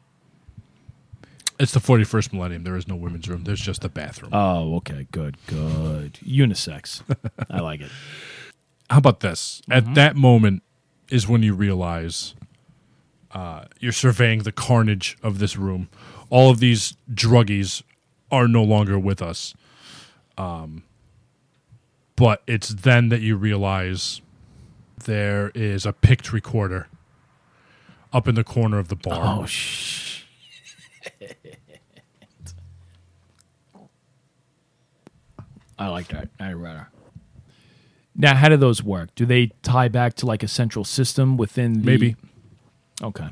it's 1.59 1.72
the 1.72 1.81
41st 1.81 2.33
millennium. 2.33 2.64
There 2.64 2.77
is 2.77 2.89
no 2.89 2.97
women's 2.97 3.29
room. 3.29 3.45
There's 3.45 3.61
just 3.61 3.85
a 3.85 3.89
bathroom. 3.91 4.31
Oh, 4.33 4.77
okay, 4.77 5.07
good, 5.11 5.37
good. 5.47 6.14
Unisex. 6.25 7.03
I 7.51 7.61
like 7.61 7.81
it. 7.81 7.91
How 8.91 8.99
about 8.99 9.20
this? 9.20 9.61
At 9.70 9.95
that 9.97 10.16
moment 10.16 10.62
is 11.11 11.29
when 11.29 11.43
you 11.43 11.55
realize 11.55 12.35
uh, 13.33 13.64
you're 13.81 13.93
surveying 13.93 14.45
the 14.45 14.53
carnage 14.53 15.18
of 15.22 15.41
this 15.41 15.57
room. 15.57 15.89
All 16.31 16.51
of 16.51 16.61
these 16.61 16.97
druggies 17.12 17.83
are 18.35 18.49
no 18.49 18.62
longer 18.62 18.99
with 18.99 19.22
us. 19.22 19.55
Um, 20.37 20.82
but 22.16 22.43
it's 22.47 22.68
then 22.68 23.09
that 23.09 23.20
you 23.20 23.37
realize 23.37 24.20
there 25.05 25.51
is 25.55 25.87
a 25.87 25.93
pict 25.93 26.32
recorder 26.32 26.89
up 28.12 28.28
in 28.28 28.35
the 28.35 28.45
corner 28.45 28.78
of 28.78 28.89
the 28.89 28.97
bar. 28.97 29.41
Oh 29.41 29.47
shh. 29.47 30.22
I 35.76 35.89
like 35.89 36.09
that. 36.09 36.28
I 36.39 36.53
rather. 36.53 36.89
Now, 38.16 38.37
how 38.37 38.49
do 38.49 38.57
those 38.57 38.82
work? 38.82 39.12
Do 39.16 39.26
they 39.26 39.51
tie 39.62 39.89
back 39.89 40.14
to 40.14 40.26
like 40.26 40.45
a 40.45 40.49
central 40.49 40.85
system 40.85 41.37
within 41.37 41.80
the 41.80 41.87
Maybe. 41.87 42.16
Okay. 43.03 43.28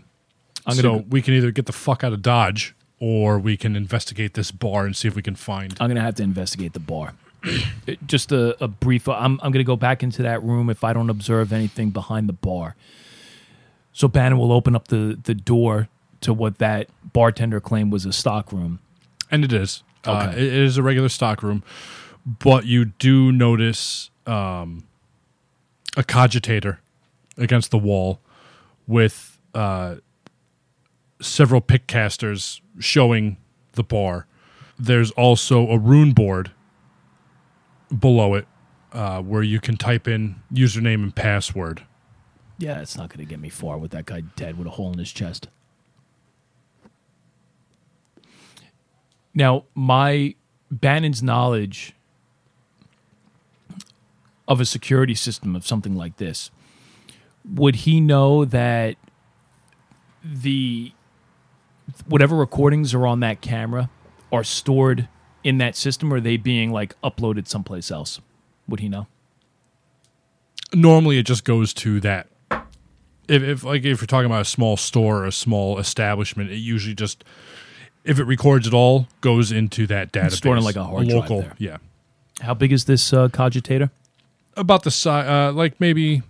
I'm 0.67 0.75
so 0.75 0.83
gonna 0.83 1.05
we 1.09 1.23
can 1.23 1.35
either 1.35 1.53
get 1.53 1.67
the 1.67 1.73
fuck 1.73 2.03
out 2.03 2.13
of 2.13 2.23
Dodge 2.23 2.75
or 3.05 3.37
we 3.37 3.57
can 3.57 3.75
investigate 3.75 4.35
this 4.35 4.53
bar 4.53 4.87
and 4.87 4.95
see 4.95 5.09
if 5.09 5.17
we 5.17 5.23
can 5.23 5.35
find. 5.35 5.77
I'm 5.81 5.89
gonna 5.89 6.01
have 6.01 6.15
to 6.15 6.23
investigate 6.23 6.73
the 6.73 6.79
bar. 6.79 7.15
Just 8.07 8.31
a, 8.31 8.63
a 8.63 8.69
brief. 8.69 9.09
I'm 9.09 9.41
I'm 9.43 9.51
gonna 9.51 9.65
go 9.65 9.75
back 9.75 10.05
into 10.05 10.23
that 10.23 10.41
room 10.45 10.71
if 10.71 10.85
I 10.85 10.93
don't 10.93 11.11
observe 11.11 11.53
anything 11.53 11.91
behind 11.91 12.29
the 12.29 12.33
bar. 12.33 12.77
So 13.93 14.07
Bannon 14.07 14.39
will 14.39 14.53
open 14.53 14.77
up 14.77 14.87
the 14.87 15.19
the 15.21 15.35
door 15.35 15.89
to 16.21 16.33
what 16.33 16.59
that 16.59 16.87
bartender 17.13 17.59
claimed 17.61 17.93
was 17.93 18.07
a 18.07 18.13
stock 18.13 18.53
room. 18.53 18.79
And 19.33 19.45
it 19.45 19.53
is. 19.53 19.83
Uh, 20.07 20.29
Okay. 20.31 20.47
it 20.47 20.53
is 20.55 20.77
a 20.79 20.83
regular 20.85 21.09
stock 21.09 21.43
room, 21.43 21.65
but 22.25 22.67
you 22.67 22.85
do 22.85 23.33
notice 23.33 24.11
um, 24.29 24.85
a 25.97 26.05
cogitator 26.05 26.79
against 27.37 27.73
the 27.73 27.79
wall 27.79 28.21
with 28.87 29.39
uh, 29.55 29.97
several 31.21 31.61
pict 31.61 31.87
casters 31.89 32.62
showing 32.79 33.37
the 33.73 33.83
bar. 33.83 34.27
There's 34.79 35.11
also 35.13 35.69
a 35.69 35.79
rune 35.79 36.13
board 36.13 36.51
below 37.97 38.35
it 38.35 38.47
uh, 38.93 39.23
where 39.23 39.43
you 39.43 39.61
can 39.61 39.77
type 39.77 40.09
in 40.09 40.37
username 40.53 41.03
and 41.03 41.15
password. 41.15 41.83
Yeah, 42.59 42.81
it's 42.81 42.97
not 42.97 43.11
gonna 43.11 43.25
get 43.25 43.41
me 43.41 43.49
far 43.49 43.79
with 43.79 43.91
that 43.93 44.07
guy 44.07 44.23
dead 44.37 44.59
with 44.59 44.67
a 44.67 44.71
hole 44.71 44.93
in 44.93 44.99
his 44.99 45.13
chest. 45.13 45.49
Now, 49.35 49.65
my 49.75 50.35
Bannon's 50.71 51.23
knowledge 51.23 51.95
of 54.49 54.61
a 54.61 54.65
security 54.65 55.15
system 55.15 55.57
of 55.57 55.67
something 55.67 55.95
like 55.97 56.17
this, 56.17 56.51
would 57.45 57.77
he 57.77 58.01
know 58.01 58.45
that 58.45 58.97
the 60.23 60.93
whatever 62.07 62.37
recordings 62.37 62.95
are 62.95 63.07
on 63.07 63.21
that 63.21 63.41
camera 63.41 63.91
are 64.33 64.45
stored 64.45 65.09
in 65.45 65.59
that 65.59 65.77
system 65.77 66.13
or 66.13 66.17
are 66.17 66.21
they 66.21 66.37
being 66.37 66.71
like 66.73 66.95
uploaded 67.03 67.47
someplace 67.49 67.91
else? 67.91 68.21
Would 68.69 68.81
he 68.81 68.89
know? 68.89 69.07
normally 70.75 71.19
it 71.19 71.25
just 71.25 71.45
goes 71.45 71.75
to 71.75 72.01
that 72.01 72.29
if, 73.29 73.43
if 73.43 73.63
like 73.63 73.85
if 73.85 74.01
you're 74.01 74.07
talking 74.07 74.25
about 74.27 74.41
a 74.41 74.45
small 74.47 74.77
store 74.77 75.19
or 75.19 75.27
a 75.27 75.33
small 75.33 75.79
establishment 75.79 76.51
it 76.51 76.57
usually 76.57 76.95
just 76.95 77.25
if 78.05 78.19
it 78.19 78.25
records 78.25 78.67
at 78.67 78.75
all 78.75 79.07
goes 79.21 79.53
into 79.53 79.87
that 79.87 80.13
database 80.13 80.33
stored 80.33 80.57
in, 80.59 80.65
like, 80.65 80.77
a 80.77 80.85
hard 80.85 81.07
drive 81.07 81.21
local 81.21 81.43
there. 81.43 81.55
yeah 81.59 81.77
How 82.41 82.55
big 82.55 82.73
is 82.73 82.87
this 82.87 83.13
uh, 83.13 83.29
cogitator? 83.29 83.91
about 84.57 84.83
the 84.83 84.91
size 84.91 85.27
uh, 85.29 85.53
like 85.53 85.79
maybe 85.79 86.23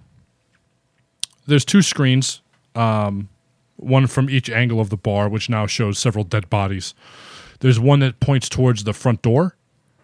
there's 1.46 1.64
two 1.64 1.82
screens 1.82 2.40
um, 2.74 3.28
one 3.82 4.06
from 4.06 4.30
each 4.30 4.48
angle 4.48 4.80
of 4.80 4.90
the 4.90 4.96
bar 4.96 5.28
which 5.28 5.48
now 5.48 5.66
shows 5.66 5.98
several 5.98 6.24
dead 6.24 6.48
bodies 6.50 6.94
there's 7.60 7.78
one 7.78 8.00
that 8.00 8.20
points 8.20 8.48
towards 8.48 8.84
the 8.84 8.92
front 8.92 9.22
door 9.22 9.56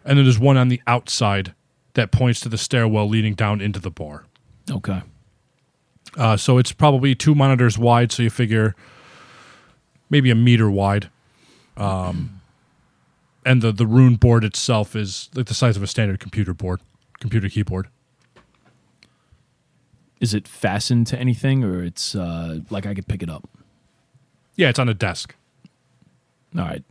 and 0.04 0.18
then 0.18 0.24
there's 0.24 0.38
one 0.38 0.56
on 0.56 0.68
the 0.68 0.80
outside 0.86 1.54
that 1.94 2.10
points 2.10 2.40
to 2.40 2.48
the 2.48 2.58
stairwell 2.58 3.08
leading 3.08 3.34
down 3.34 3.60
into 3.60 3.80
the 3.80 3.90
bar 3.90 4.24
Okay. 4.70 5.02
Uh, 6.16 6.36
so 6.36 6.58
it's 6.58 6.72
probably 6.72 7.14
two 7.14 7.34
monitors 7.34 7.78
wide. 7.78 8.12
So 8.12 8.22
you 8.22 8.30
figure 8.30 8.74
maybe 10.10 10.30
a 10.30 10.34
meter 10.34 10.70
wide. 10.70 11.10
Um, 11.76 12.40
and 13.44 13.62
the 13.62 13.72
the 13.72 13.86
rune 13.86 14.16
board 14.16 14.44
itself 14.44 14.96
is 14.96 15.30
like 15.34 15.46
the 15.46 15.54
size 15.54 15.76
of 15.76 15.82
a 15.82 15.86
standard 15.86 16.20
computer 16.20 16.52
board, 16.52 16.80
computer 17.20 17.48
keyboard. 17.48 17.88
Is 20.20 20.34
it 20.34 20.48
fastened 20.48 21.06
to 21.08 21.18
anything, 21.18 21.62
or 21.62 21.84
it's 21.84 22.16
uh, 22.16 22.60
like 22.70 22.84
I 22.84 22.94
could 22.94 23.06
pick 23.06 23.22
it 23.22 23.30
up? 23.30 23.48
Yeah, 24.58 24.68
it's 24.68 24.78
on 24.78 24.88
a 24.88 24.94
desk. 24.94 25.34
All 26.58 26.64
right, 26.64 26.84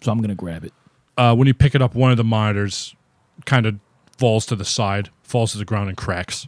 so 0.00 0.12
I'm 0.12 0.20
gonna 0.20 0.34
grab 0.34 0.64
it. 0.64 0.72
Uh, 1.18 1.34
when 1.34 1.46
you 1.46 1.52
pick 1.52 1.74
it 1.74 1.82
up, 1.82 1.94
one 1.94 2.10
of 2.10 2.16
the 2.16 2.24
monitors 2.24 2.94
kind 3.44 3.66
of 3.66 3.78
falls 4.16 4.46
to 4.46 4.56
the 4.56 4.64
side, 4.64 5.10
falls 5.22 5.52
to 5.52 5.58
the 5.58 5.64
ground, 5.64 5.88
and 5.88 5.98
cracks. 5.98 6.46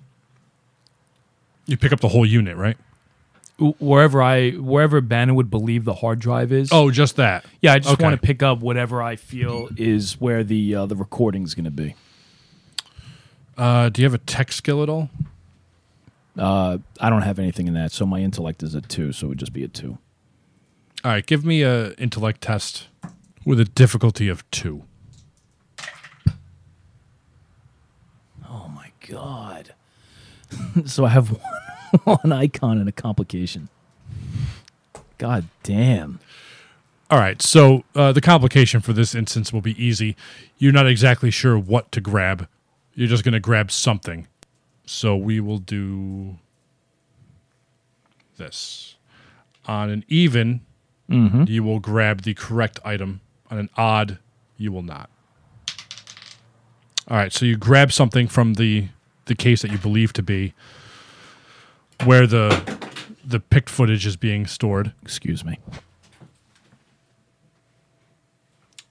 You 1.66 1.76
pick 1.76 1.92
up 1.92 2.00
the 2.00 2.08
whole 2.08 2.24
unit, 2.24 2.56
right? 2.56 2.76
Wherever 3.58 4.22
I, 4.22 4.52
wherever 4.52 5.00
Bannon 5.00 5.34
would 5.34 5.50
believe 5.50 5.84
the 5.84 5.94
hard 5.94 6.20
drive 6.20 6.52
is. 6.52 6.70
Oh, 6.72 6.90
just 6.90 7.16
that. 7.16 7.44
yeah. 7.60 7.74
I 7.74 7.78
just 7.78 7.94
okay. 7.94 8.04
want 8.04 8.20
to 8.20 8.24
pick 8.24 8.42
up 8.42 8.60
whatever 8.60 9.02
I 9.02 9.16
feel 9.16 9.68
is 9.76 10.20
where 10.20 10.44
the 10.44 10.74
uh, 10.74 10.86
the 10.86 10.96
recording's 10.96 11.54
gonna 11.54 11.70
be. 11.70 11.96
Uh, 13.58 13.88
do 13.88 14.00
you 14.00 14.06
have 14.06 14.14
a 14.14 14.18
tech 14.18 14.52
skill 14.52 14.82
at 14.82 14.88
all? 14.88 15.10
Uh, 16.38 16.78
I 17.00 17.10
don't 17.10 17.22
have 17.22 17.38
anything 17.38 17.66
in 17.66 17.74
that, 17.74 17.90
so 17.90 18.06
my 18.06 18.20
intellect 18.20 18.62
is 18.62 18.74
a 18.74 18.80
two, 18.80 19.12
so 19.12 19.26
it 19.26 19.30
would 19.30 19.38
just 19.38 19.52
be 19.52 19.64
a 19.64 19.68
two. 19.68 19.98
All 21.04 21.10
right, 21.10 21.26
give 21.26 21.44
me 21.44 21.62
a 21.62 21.92
intellect 21.94 22.40
test 22.42 22.86
with 23.44 23.58
a 23.58 23.64
difficulty 23.64 24.28
of 24.28 24.48
two. 24.52 24.84
Oh 28.48 28.68
my 28.68 28.92
god! 29.08 29.74
so 30.86 31.04
I 31.04 31.08
have 31.08 31.30
one, 31.30 32.18
one 32.22 32.32
icon 32.32 32.78
and 32.78 32.88
a 32.88 32.92
complication. 32.92 33.68
God 35.18 35.48
damn! 35.64 36.20
All 37.10 37.18
right, 37.18 37.42
so 37.42 37.82
uh, 37.96 38.12
the 38.12 38.20
complication 38.20 38.80
for 38.80 38.92
this 38.92 39.14
instance 39.14 39.52
will 39.52 39.60
be 39.60 39.84
easy. 39.84 40.16
You're 40.56 40.72
not 40.72 40.86
exactly 40.86 41.30
sure 41.30 41.58
what 41.58 41.90
to 41.92 42.00
grab. 42.00 42.48
You're 42.94 43.08
just 43.08 43.24
going 43.24 43.34
to 43.34 43.40
grab 43.40 43.70
something. 43.70 44.28
So 44.86 45.16
we 45.16 45.40
will 45.40 45.58
do 45.58 46.38
this. 48.38 48.96
On 49.66 49.90
an 49.90 50.04
even, 50.08 50.62
you 51.12 51.62
will 51.62 51.78
grab 51.80 52.22
the 52.22 52.34
correct 52.34 52.80
item. 52.84 53.20
On 53.50 53.58
an 53.58 53.68
odd, 53.76 54.18
you 54.56 54.72
will 54.72 54.82
not. 54.82 55.10
All 57.08 57.16
right, 57.16 57.32
so 57.32 57.44
you 57.44 57.56
grab 57.56 57.92
something 57.92 58.28
from 58.28 58.54
the 58.54 58.88
the 59.26 59.34
case 59.34 59.62
that 59.62 59.70
you 59.70 59.78
believe 59.78 60.12
to 60.14 60.22
be 60.22 60.54
where 62.04 62.26
the 62.26 62.80
the 63.24 63.40
pict 63.40 63.68
footage 63.68 64.06
is 64.06 64.16
being 64.16 64.46
stored. 64.46 64.92
Excuse 65.02 65.44
me. 65.44 65.58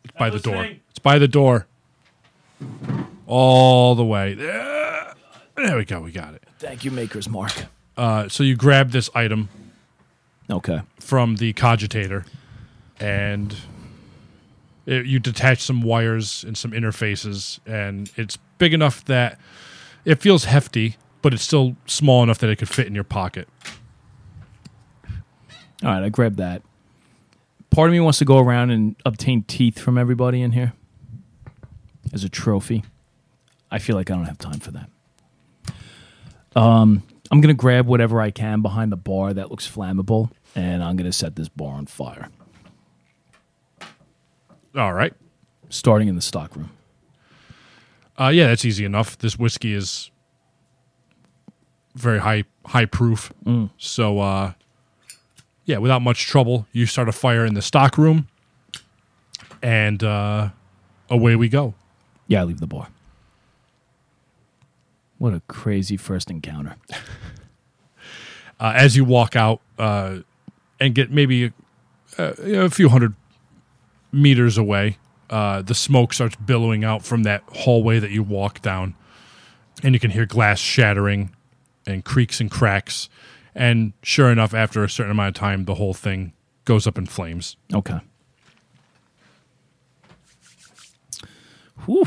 It's 0.04 0.14
by 0.18 0.30
the 0.30 0.40
door. 0.40 0.66
It's 0.90 1.00
by 1.00 1.18
the 1.18 1.28
door. 1.28 1.68
All 3.26 3.96
the 3.96 4.06
way. 4.06 4.34
There 4.36 5.14
there 5.56 5.78
we 5.78 5.86
go. 5.86 6.02
We 6.02 6.12
got 6.12 6.34
it. 6.34 6.44
Thank 6.60 6.86
you, 6.86 6.92
Maker's 6.92 7.28
Mark. 7.30 7.66
Uh, 7.98 8.30
so 8.30 8.44
you 8.44 8.56
grab 8.56 8.92
this 8.92 9.10
item 9.16 9.50
Okay. 10.52 10.82
from 11.00 11.38
the 11.38 11.54
cogitator 11.54 12.26
and 13.00 13.56
it, 14.86 15.06
you 15.06 15.20
detach 15.20 15.62
some 15.62 15.82
wires 15.82 16.44
and 16.44 16.58
some 16.58 16.72
interfaces 16.72 17.60
and 17.66 18.12
it's 18.18 18.38
big 18.58 18.74
enough 18.74 19.06
that 19.06 19.40
it 20.06 20.16
feels 20.16 20.46
hefty 20.46 20.98
but 21.22 21.34
it's 21.34 21.44
still 21.44 21.76
small 21.86 22.22
enough 22.24 22.40
that 22.40 22.50
it 22.50 22.58
could 22.58 22.70
fit 22.70 22.88
in 22.88 22.96
your 22.96 23.04
pocket 23.04 23.48
All 25.84 25.90
right, 25.90 26.04
I 26.04 26.10
grabbed 26.10 26.38
that. 26.38 26.62
Part 27.72 27.90
of 27.90 27.94
me 27.94 28.00
wants 28.00 28.20
to 28.20 28.26
go 28.26 28.38
around 28.38 28.70
and 28.70 28.96
obtain 29.06 29.44
teeth 29.44 29.80
from 29.80 29.98
everybody 29.98 30.42
in 30.42 30.52
here 30.52 30.74
as 32.14 32.24
a 32.24 32.30
trophy. 32.30 32.84
I 33.72 33.80
feel 33.80 33.96
like 33.96 34.12
I 34.12 34.16
don't 34.16 34.26
have 34.26 34.38
time 34.38 34.60
for 34.60 34.72
that. 34.72 34.90
Um, 36.56 37.02
I'm 37.32 37.40
gonna 37.42 37.54
grab 37.54 37.88
whatever 37.88 38.20
I 38.22 38.30
can 38.30 38.62
behind 38.62 38.92
the 38.92 38.98
bar 38.98 39.34
that 39.34 39.50
looks 39.50 39.68
flammable, 39.70 40.30
and 40.56 40.84
I'm 40.84 40.96
gonna 40.98 41.12
set 41.14 41.36
this 41.36 41.50
bar 41.50 41.74
on 41.76 41.86
fire, 41.86 42.30
all 44.76 44.94
right 44.94 45.14
starting 45.70 46.08
in 46.10 46.16
the 46.16 46.22
stockroom. 46.22 46.70
uh, 48.20 48.28
yeah 48.28 48.48
that's 48.48 48.66
easy 48.66 48.84
enough 48.84 49.18
this 49.20 49.40
whiskey 49.40 49.74
is 49.74 50.12
very 51.96 52.20
high 52.20 52.44
high 52.66 52.86
proof 52.86 53.32
so 53.78 54.20
uh, 54.20 54.52
yeah 55.66 55.78
without 55.78 56.02
much 56.02 56.26
trouble 56.28 56.66
you 56.74 56.86
start 56.86 57.08
a 57.08 57.12
fire 57.14 57.46
in 57.46 57.54
the 57.54 57.62
stock 57.62 57.98
room 57.98 58.28
and 59.62 60.04
uh, 60.04 60.50
away 61.10 61.36
we 61.36 61.48
go 61.48 61.74
Yeah, 62.28 62.42
I 62.42 62.44
leave 62.46 62.60
the 62.60 62.68
bar. 62.68 62.88
What 65.18 65.34
a 65.34 65.42
crazy 65.48 65.98
first 65.98 66.32
encounter. 66.32 66.76
uh, 68.60 68.74
as 68.76 68.96
you 68.98 69.06
walk 69.06 69.36
out 69.36 69.62
uh, 69.78 70.20
and 70.82 70.94
get 70.96 71.12
maybe 71.12 71.54
uh, 72.18 72.34
you 72.44 72.54
know, 72.54 72.66
a 72.66 72.70
few 72.70 72.90
hundred 72.90 73.14
meters 74.12 74.58
away, 74.58 74.98
uh, 75.30 75.62
the 75.62 75.76
smoke 75.76 76.12
starts 76.14 76.36
billowing 76.36 76.84
out 76.84 77.04
from 77.06 77.24
that 77.24 77.44
hallway 77.54 78.00
that 78.00 78.12
you 78.12 78.24
walk 78.24 78.62
down, 78.62 78.96
and 79.84 79.94
you 79.94 80.00
can 80.00 80.12
hear 80.12 80.26
glass 80.26 80.60
shattering 80.60 81.34
and 81.88 82.04
creaks 82.04 82.42
and 82.42 82.52
cracks. 82.52 83.08
And 83.56 83.94
sure 84.04 84.32
enough, 84.32 84.54
after 84.54 84.84
a 84.84 84.90
certain 84.90 85.12
amount 85.12 85.38
of 85.38 85.40
time, 85.40 85.66
the 85.66 85.76
whole 85.76 85.94
thing 85.94 86.34
goes 86.66 86.88
up 86.88 86.98
in 86.98 87.06
flames. 87.06 87.56
Okay. 87.74 88.00
Whew. 91.86 92.06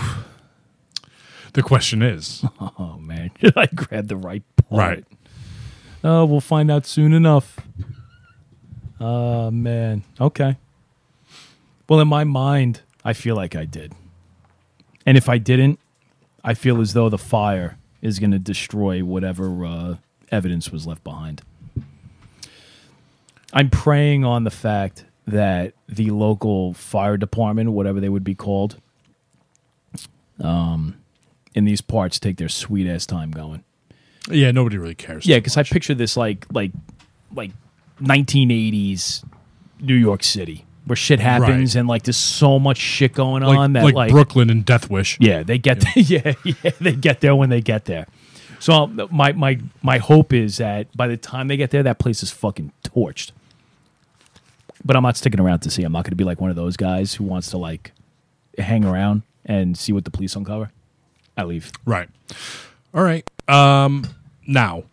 The 1.53 1.63
question 1.63 2.03
is, 2.03 2.45
Oh 2.61 2.99
man, 3.01 3.31
did 3.41 3.53
I 3.57 3.67
grab 3.67 4.09
the 4.09 4.17
right 4.17 4.43
part? 4.57 4.71
right? 4.79 5.05
Oh, 6.03 6.25
we'll 6.27 6.41
find 6.41 6.71
out 6.71 6.85
soon 6.87 7.13
enough. 7.13 7.59
Oh 9.07 9.51
man. 9.51 10.03
Okay. 10.19 10.57
Well, 11.91 12.01
in 12.01 12.09
my 12.09 12.25
mind, 12.25 12.81
I 13.05 13.13
feel 13.13 13.37
like 13.37 13.55
I 13.55 13.67
did. 13.67 13.93
And 15.05 15.19
if 15.19 15.29
I 15.29 15.37
didn't, 15.37 15.79
I 16.43 16.55
feel 16.55 16.81
as 16.81 16.95
though 16.95 17.11
the 17.11 17.19
fire 17.19 17.77
is 18.01 18.19
going 18.19 18.31
to 18.31 18.39
destroy 18.39 19.05
whatever 19.05 19.67
uh, 19.67 19.97
evidence 20.31 20.73
was 20.73 20.87
left 20.87 21.05
behind. 21.05 21.43
I'm 23.53 23.69
preying 23.69 24.25
on 24.25 24.45
the 24.45 24.51
fact 24.51 25.05
that 25.27 25.75
the 25.87 26.11
local 26.11 26.73
fire 26.73 27.19
department, 27.19 27.73
whatever 27.73 28.01
they 28.01 28.09
would 28.09 28.25
be 28.25 28.35
called, 28.35 28.81
um, 30.41 30.97
in 31.55 31.67
these 31.67 31.83
parts, 31.83 32.19
take 32.19 32.39
their 32.39 32.49
sweet 32.49 32.89
ass 32.89 33.05
time 33.05 33.33
going. 33.33 33.65
Yeah, 34.31 34.51
nobody 34.51 34.79
really 34.79 34.95
cares. 34.95 35.27
Yeah, 35.27 35.37
because 35.37 35.59
I 35.59 35.63
picture 35.63 35.95
this 35.95 36.17
like 36.17 36.47
like 36.51 36.73
like 37.35 37.51
1980s 38.01 39.25
New 39.81 39.95
York 39.95 40.23
City 40.23 40.65
where 40.87 40.97
shit 40.97 41.19
happens 41.21 41.75
Right. 41.75 41.81
and 41.81 41.89
like 41.89 42.03
there's 42.03 42.17
so 42.17 42.59
much 42.59 42.77
shit 42.77 43.15
going 43.15 43.43
like, 43.43 43.59
on 43.59 43.73
that 43.73 43.85
like, 43.85 43.95
like, 43.95 44.11
Brooklyn 44.11 44.51
and 44.51 44.65
Death 44.65 44.91
Wish. 44.91 45.17
yeah 45.21 45.43
they 45.43 45.57
get 45.59 45.83
yeah. 45.97 46.35
yeah 46.45 46.71
they 46.81 46.93
get 46.93 47.21
there 47.21 47.35
when 47.35 47.51
they 47.51 47.61
get 47.61 47.87
there. 47.87 48.07
So 48.61 48.87
my 49.11 49.33
my 49.33 49.59
my 49.83 49.99
hope 49.99 50.33
is 50.33 50.57
that 50.57 50.95
by 50.97 51.07
the 51.07 51.17
time 51.19 51.49
they 51.49 51.57
get 51.57 51.71
there, 51.71 51.83
that 51.83 51.99
place 51.99 52.23
is 52.23 52.31
fucking 52.31 52.73
torched. 52.83 53.33
But 54.85 54.97
I'm 54.97 55.03
not 55.03 55.17
sticking 55.17 55.41
around 55.41 55.61
to 55.61 55.71
see. 55.71 55.83
I'm 55.83 55.93
not 55.93 56.05
going 56.05 56.13
to 56.13 56.17
be 56.17 56.25
like 56.25 56.41
one 56.41 56.51
of 56.51 56.57
those 56.57 56.77
guys 56.77 57.15
who 57.15 57.25
wants 57.25 57.51
to 57.51 57.59
like 57.59 57.93
hang 58.57 58.85
around 58.85 59.23
and 59.45 59.77
see 59.77 59.93
what 59.93 60.05
the 60.05 60.11
police 60.11 60.35
uncover. 60.37 60.71
I 61.37 61.45
leave. 61.45 61.73
Right. 61.85 62.09
All 62.95 63.03
right. 63.03 63.29
Um 63.49 64.07
now, 64.47 64.85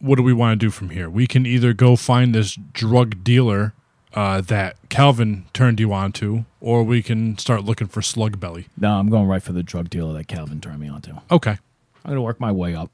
what 0.00 0.16
do 0.16 0.22
we 0.22 0.32
want 0.32 0.58
to 0.58 0.66
do 0.66 0.70
from 0.70 0.90
here? 0.90 1.08
We 1.08 1.26
can 1.26 1.46
either 1.46 1.72
go 1.72 1.96
find 1.96 2.34
this 2.34 2.58
drug 2.72 3.22
dealer 3.22 3.74
uh, 4.14 4.40
that 4.40 4.76
Calvin 4.88 5.46
turned 5.52 5.78
you 5.78 5.92
on 5.92 6.12
to, 6.12 6.44
or 6.60 6.82
we 6.82 7.02
can 7.02 7.38
start 7.38 7.64
looking 7.64 7.86
for 7.86 8.02
Slug 8.02 8.40
Belly. 8.40 8.66
No, 8.76 8.98
I'm 8.98 9.08
going 9.08 9.28
right 9.28 9.42
for 9.42 9.52
the 9.52 9.62
drug 9.62 9.90
dealer 9.90 10.12
that 10.14 10.26
Calvin 10.26 10.60
turned 10.60 10.80
me 10.80 10.88
onto. 10.88 11.12
Okay. 11.30 11.58
I'm 12.04 12.08
going 12.08 12.16
to 12.16 12.22
work 12.22 12.40
my 12.40 12.50
way 12.50 12.74
up. 12.74 12.90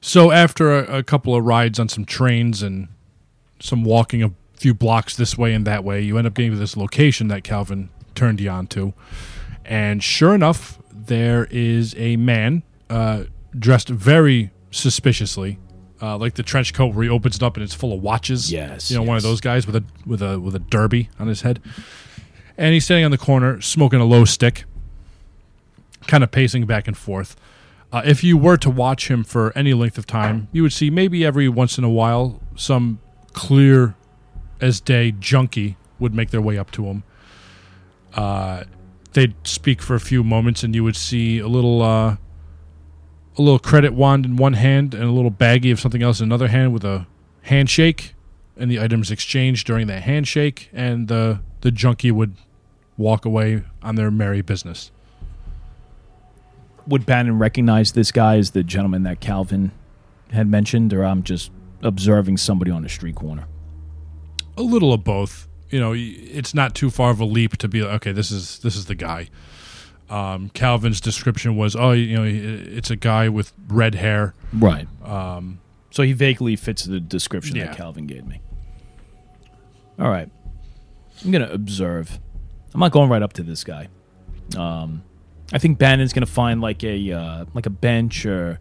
So 0.00 0.30
after 0.30 0.78
a, 0.78 0.98
a 0.98 1.02
couple 1.02 1.34
of 1.34 1.44
rides 1.44 1.78
on 1.78 1.88
some 1.88 2.04
trains 2.04 2.62
and 2.62 2.88
some 3.60 3.84
walking 3.84 4.22
a 4.22 4.32
few 4.54 4.74
blocks 4.74 5.16
this 5.16 5.36
way 5.36 5.54
and 5.54 5.66
that 5.66 5.82
way, 5.82 6.00
you 6.02 6.18
end 6.18 6.26
up 6.26 6.34
getting 6.34 6.52
to 6.52 6.58
this 6.58 6.76
location 6.76 7.28
that 7.28 7.42
Calvin 7.42 7.88
turned 8.14 8.40
you 8.40 8.50
on 8.50 8.66
to. 8.68 8.92
And 9.64 10.02
sure 10.02 10.34
enough, 10.34 10.78
there 10.92 11.46
is 11.50 11.94
a 11.96 12.16
man 12.16 12.62
uh, 12.90 13.24
dressed 13.56 13.88
very 13.88 14.50
suspiciously, 14.70 15.58
uh, 16.02 16.18
like 16.18 16.34
the 16.34 16.42
trench 16.42 16.74
coat 16.74 16.94
where 16.94 17.04
he 17.04 17.08
opens 17.08 17.36
it 17.36 17.42
up 17.42 17.56
and 17.56 17.62
it's 17.62 17.74
full 17.74 17.92
of 17.92 18.02
watches. 18.02 18.50
Yes, 18.50 18.90
you 18.90 18.96
know, 18.96 19.02
one 19.02 19.16
of 19.16 19.22
those 19.22 19.40
guys 19.40 19.66
with 19.66 19.76
a 19.76 19.84
with 20.04 20.20
a 20.20 20.38
with 20.40 20.54
a 20.54 20.58
derby 20.58 21.08
on 21.18 21.28
his 21.28 21.42
head. 21.42 21.62
And 22.58 22.74
he's 22.74 22.84
standing 22.84 23.04
on 23.04 23.10
the 23.10 23.18
corner 23.18 23.60
smoking 23.60 24.00
a 24.00 24.04
lho 24.04 24.26
stick, 24.26 24.64
kind 26.06 26.22
of 26.22 26.30
pacing 26.30 26.66
back 26.66 26.86
and 26.86 26.96
forth. 26.96 27.36
Uh, 27.92 28.02
if 28.04 28.24
you 28.24 28.36
were 28.36 28.56
to 28.56 28.70
watch 28.70 29.08
him 29.08 29.22
for 29.22 29.56
any 29.56 29.74
length 29.74 29.98
of 29.98 30.06
time, 30.06 30.48
you 30.50 30.62
would 30.62 30.72
see 30.72 30.90
maybe 30.90 31.24
every 31.24 31.48
once 31.48 31.78
in 31.78 31.84
a 31.84 31.90
while 31.90 32.40
some 32.56 32.98
clear 33.32 33.94
as 34.60 34.80
day 34.80 35.12
junkie 35.12 35.76
would 35.98 36.14
make 36.14 36.30
their 36.30 36.40
way 36.40 36.56
up 36.58 36.70
to 36.72 36.86
him. 36.86 37.02
Uh, 38.14 38.64
they'd 39.12 39.34
speak 39.44 39.82
for 39.82 39.94
a 39.94 40.00
few 40.00 40.24
moments, 40.24 40.62
and 40.62 40.74
you 40.74 40.82
would 40.84 40.96
see 40.96 41.38
a 41.38 41.48
little 41.48 41.82
uh, 41.82 42.16
a 43.38 43.42
little 43.42 43.58
credit 43.58 43.92
wand 43.92 44.24
in 44.24 44.36
one 44.36 44.54
hand 44.54 44.94
and 44.94 45.04
a 45.04 45.12
little 45.12 45.30
baggie 45.30 45.72
of 45.72 45.80
something 45.80 46.02
else 46.02 46.20
in 46.20 46.24
another 46.24 46.48
hand 46.48 46.72
with 46.72 46.84
a 46.84 47.06
handshake, 47.42 48.14
and 48.56 48.70
the 48.70 48.80
items 48.80 49.10
exchanged 49.10 49.66
during 49.66 49.86
that 49.86 50.02
handshake, 50.02 50.68
and 50.72 51.08
the 51.08 51.40
the 51.62 51.70
junkie 51.70 52.10
would 52.10 52.34
walk 52.96 53.24
away 53.24 53.62
on 53.82 53.94
their 53.94 54.10
merry 54.10 54.42
business. 54.42 54.90
Would 56.86 57.06
Bannon 57.06 57.38
recognize 57.38 57.92
this 57.92 58.10
guy 58.10 58.36
as 58.36 58.50
the 58.50 58.62
gentleman 58.62 59.04
that 59.04 59.20
Calvin 59.20 59.70
had 60.32 60.48
mentioned, 60.48 60.92
or 60.92 61.04
I'm 61.04 61.22
just 61.22 61.50
observing 61.82 62.38
somebody 62.38 62.70
on 62.70 62.84
a 62.84 62.88
street 62.88 63.14
corner? 63.14 63.46
a 64.56 64.62
little 64.62 64.92
of 64.92 65.04
both. 65.04 65.48
You 65.70 65.80
know, 65.80 65.94
it's 65.96 66.54
not 66.54 66.74
too 66.74 66.90
far 66.90 67.10
of 67.10 67.20
a 67.20 67.24
leap 67.24 67.56
to 67.58 67.68
be 67.68 67.82
like, 67.82 67.94
okay, 67.94 68.12
this 68.12 68.30
is 68.30 68.58
this 68.58 68.76
is 68.76 68.86
the 68.86 68.94
guy. 68.94 69.28
Um, 70.12 70.50
Calvin's 70.50 71.00
description 71.00 71.56
was, 71.56 71.74
"Oh, 71.74 71.92
you 71.92 72.14
know, 72.16 72.24
it's 72.24 72.90
a 72.90 72.96
guy 72.96 73.28
with 73.28 73.52
red 73.68 73.94
hair." 73.94 74.34
Right. 74.52 74.86
Um, 75.04 75.60
so 75.90 76.02
he 76.02 76.12
vaguely 76.12 76.56
fits 76.56 76.84
the 76.84 77.00
description 77.00 77.56
Yeah. 77.56 77.66
that 77.66 77.76
Calvin 77.76 78.06
gave 78.06 78.26
me. 78.26 78.40
All 79.98 80.10
right. 80.10 80.28
I'm 81.24 81.30
going 81.30 81.46
to 81.46 81.52
observe. 81.52 82.18
I'm 82.74 82.80
not 82.80 82.92
going 82.92 83.08
right 83.10 83.22
up 83.22 83.32
to 83.34 83.42
this 83.42 83.62
guy. 83.64 83.88
Um, 84.56 85.02
I 85.52 85.58
think 85.58 85.78
Bannon's 85.78 86.12
going 86.12 86.26
to 86.26 86.32
find 86.32 86.60
like 86.60 86.82
a 86.82 87.12
uh, 87.12 87.44
like 87.54 87.66
a 87.66 87.70
bench 87.70 88.26
or 88.26 88.58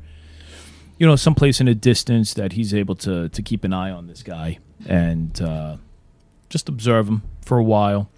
you 0.99 1.07
know 1.07 1.15
someplace 1.15 1.60
in 1.61 1.68
a 1.68 1.76
distance 1.76 2.34
that 2.36 2.53
he's 2.53 2.73
able 2.73 2.95
to 2.95 3.30
to 3.30 3.41
keep 3.41 3.64
an 3.64 3.73
eye 3.73 3.91
on 3.91 4.07
this 4.07 4.23
guy 4.23 4.60
and 4.88 5.41
uh, 5.41 5.78
just 6.49 6.68
observe 6.69 7.07
him 7.07 7.23
for 7.44 7.57
a 7.57 7.64
while 7.64 8.10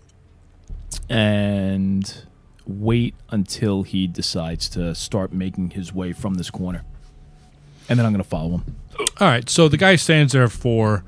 and 1.10 2.26
wait 2.66 3.16
until 3.30 3.84
he 3.84 4.08
decides 4.08 4.70
to 4.70 4.96
start 4.96 5.34
making 5.34 5.72
his 5.72 5.94
way 5.94 6.14
from 6.14 6.36
this 6.36 6.50
corner. 6.50 6.84
And 7.90 8.00
then 8.00 8.06
I'm 8.06 8.14
going 8.14 8.24
to 8.24 8.30
follow 8.30 8.58
him. 8.58 8.76
All 9.20 9.28
right, 9.28 9.50
so 9.50 9.68
the 9.68 9.78
guy 9.78 9.96
stands 9.96 10.34
there 10.34 10.48
for 10.48 11.04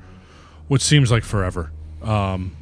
what 0.68 0.80
seems 0.80 1.10
like 1.10 1.24
forever, 1.24 1.70
um, 2.02 2.56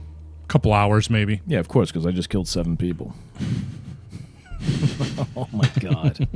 couple 0.48 0.72
hours 0.72 1.10
maybe. 1.10 1.40
Yeah, 1.46 1.58
of 1.58 1.68
course, 1.68 1.90
because 1.90 2.06
I 2.06 2.10
just 2.10 2.28
killed 2.28 2.46
seven 2.46 2.76
people. 2.76 3.14
oh 5.36 5.48
my 5.52 5.70
god! 5.80 6.28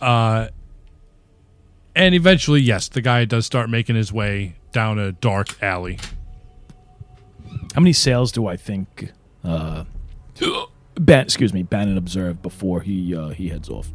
And 1.94 2.14
eventually, 2.14 2.60
yes, 2.60 2.88
the 2.88 3.02
guy 3.02 3.24
does 3.24 3.44
start 3.46 3.68
making 3.68 3.96
his 3.96 4.12
way 4.12 4.56
down 4.72 4.98
a 4.98 5.12
dark 5.12 5.62
alley. 5.62 5.98
How 7.74 7.80
many 7.80 7.92
sales 7.92 8.32
do 8.32 8.46
I 8.46 8.56
think? 8.56 9.12
Uh, 9.44 9.84
Ban- 10.94 11.24
excuse 11.24 11.52
me, 11.52 11.62
Bannon 11.62 11.96
observed 11.96 12.42
before 12.42 12.80
he 12.80 13.14
uh, 13.14 13.28
he 13.28 13.48
heads 13.48 13.68
off. 13.68 13.90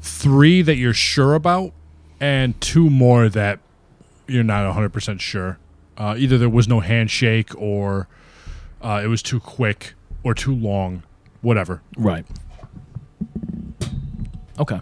Three 0.00 0.62
that 0.62 0.76
you're 0.76 0.92
sure 0.92 1.34
about, 1.34 1.72
and 2.20 2.60
two 2.60 2.90
more 2.90 3.28
that 3.28 3.60
you're 4.26 4.44
not 4.44 4.74
100% 4.74 5.20
sure. 5.20 5.58
Uh, 5.96 6.14
either 6.18 6.36
there 6.36 6.48
was 6.48 6.66
no 6.66 6.80
handshake, 6.80 7.50
or 7.56 8.08
uh, 8.82 9.00
it 9.02 9.06
was 9.06 9.22
too 9.22 9.40
quick, 9.40 9.94
or 10.22 10.34
too 10.34 10.54
long, 10.54 11.02
whatever. 11.40 11.80
Right. 11.96 12.26
Okay. 14.58 14.80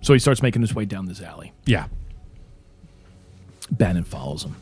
So 0.00 0.12
he 0.12 0.18
starts 0.18 0.42
making 0.42 0.62
his 0.62 0.74
way 0.74 0.84
down 0.84 1.06
this 1.06 1.22
alley. 1.22 1.52
Yeah. 1.66 1.86
Bannon 3.70 4.04
follows 4.04 4.44
him. 4.44 4.56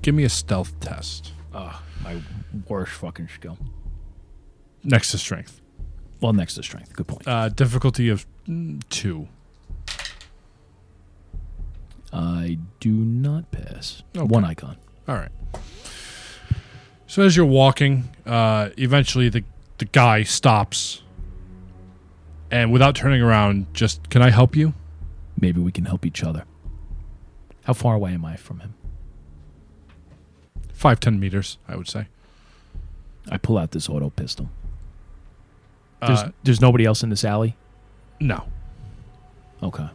Give 0.00 0.14
me 0.14 0.24
a 0.24 0.28
stealth 0.28 0.78
test 0.80 1.32
My 1.52 2.20
worst 2.68 2.92
fucking 2.92 3.28
skill. 3.28 3.58
Next 4.84 5.10
to 5.12 5.18
strength. 5.18 5.60
Well, 6.20 6.32
next 6.32 6.54
to 6.54 6.62
strength. 6.62 6.94
Good 6.94 7.08
point. 7.08 7.26
Uh, 7.26 7.48
difficulty 7.48 8.08
of 8.08 8.26
two. 8.90 9.28
I 12.12 12.58
do 12.80 12.90
not 12.90 13.50
pass. 13.50 14.02
Okay. 14.16 14.24
One 14.24 14.44
icon. 14.44 14.76
All 15.08 15.16
right. 15.16 15.30
So 17.06 17.22
as 17.22 17.36
you're 17.36 17.46
walking, 17.46 18.08
uh, 18.26 18.70
eventually 18.76 19.28
the 19.28 19.44
the 19.78 19.84
guy 19.86 20.22
stops, 20.22 21.02
and 22.50 22.70
without 22.70 22.94
turning 22.94 23.20
around, 23.20 23.66
just 23.74 24.08
can 24.10 24.22
I 24.22 24.30
help 24.30 24.54
you? 24.54 24.74
Maybe 25.40 25.60
we 25.60 25.72
can 25.72 25.86
help 25.86 26.06
each 26.06 26.22
other. 26.22 26.44
How 27.64 27.72
far 27.72 27.94
away 27.94 28.12
am 28.12 28.24
I 28.24 28.36
from 28.36 28.60
him? 28.60 28.74
Five 30.72 31.00
ten 31.00 31.18
meters, 31.18 31.58
I 31.66 31.76
would 31.76 31.88
say. 31.88 32.06
I 33.30 33.38
pull 33.38 33.58
out 33.58 33.70
this 33.72 33.88
auto 33.88 34.10
pistol. 34.10 34.50
There's, 36.06 36.18
Uh, 36.20 36.30
there's 36.42 36.60
nobody 36.60 36.84
else 36.84 37.02
in 37.02 37.10
this 37.10 37.24
alley? 37.24 37.56
no, 38.20 38.44
Okay. 39.62 39.88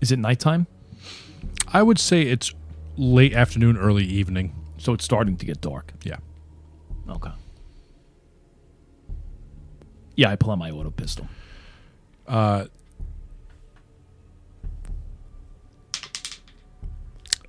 Is 0.00 0.10
it 0.10 0.18
nighttime? 0.18 0.66
I 1.72 1.82
would 1.82 1.98
say 1.98 2.22
it's 2.22 2.52
late 2.96 3.32
afternoon, 3.34 3.76
early 3.76 4.04
evening. 4.04 4.52
So 4.78 4.92
it's 4.92 5.04
starting 5.04 5.36
to 5.36 5.46
get 5.46 5.60
dark. 5.60 5.92
Yeah. 6.02 6.16
Okay. 7.08 7.30
Yeah, 10.16 10.30
I 10.30 10.36
pull 10.36 10.50
out 10.50 10.58
my 10.58 10.70
auto 10.72 10.90
pistol. 10.90 11.28
Uh, 12.26 12.64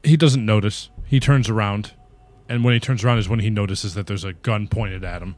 he 0.04 0.16
doesn't 0.16 0.46
notice. 0.46 0.90
He 1.06 1.20
turns 1.20 1.50
around, 1.50 1.94
and 2.48 2.64
when 2.64 2.74
he 2.76 2.80
turns 2.80 3.04
around 3.04 3.18
is 3.18 3.28
when 3.28 3.40
he 3.40 3.50
notices 3.50 3.96
that 3.96 4.06
there's 4.08 4.24
a 4.24 4.34
gun 4.34 4.68
pointed 4.68 5.04
at 5.04 5.22
him. 5.24 5.36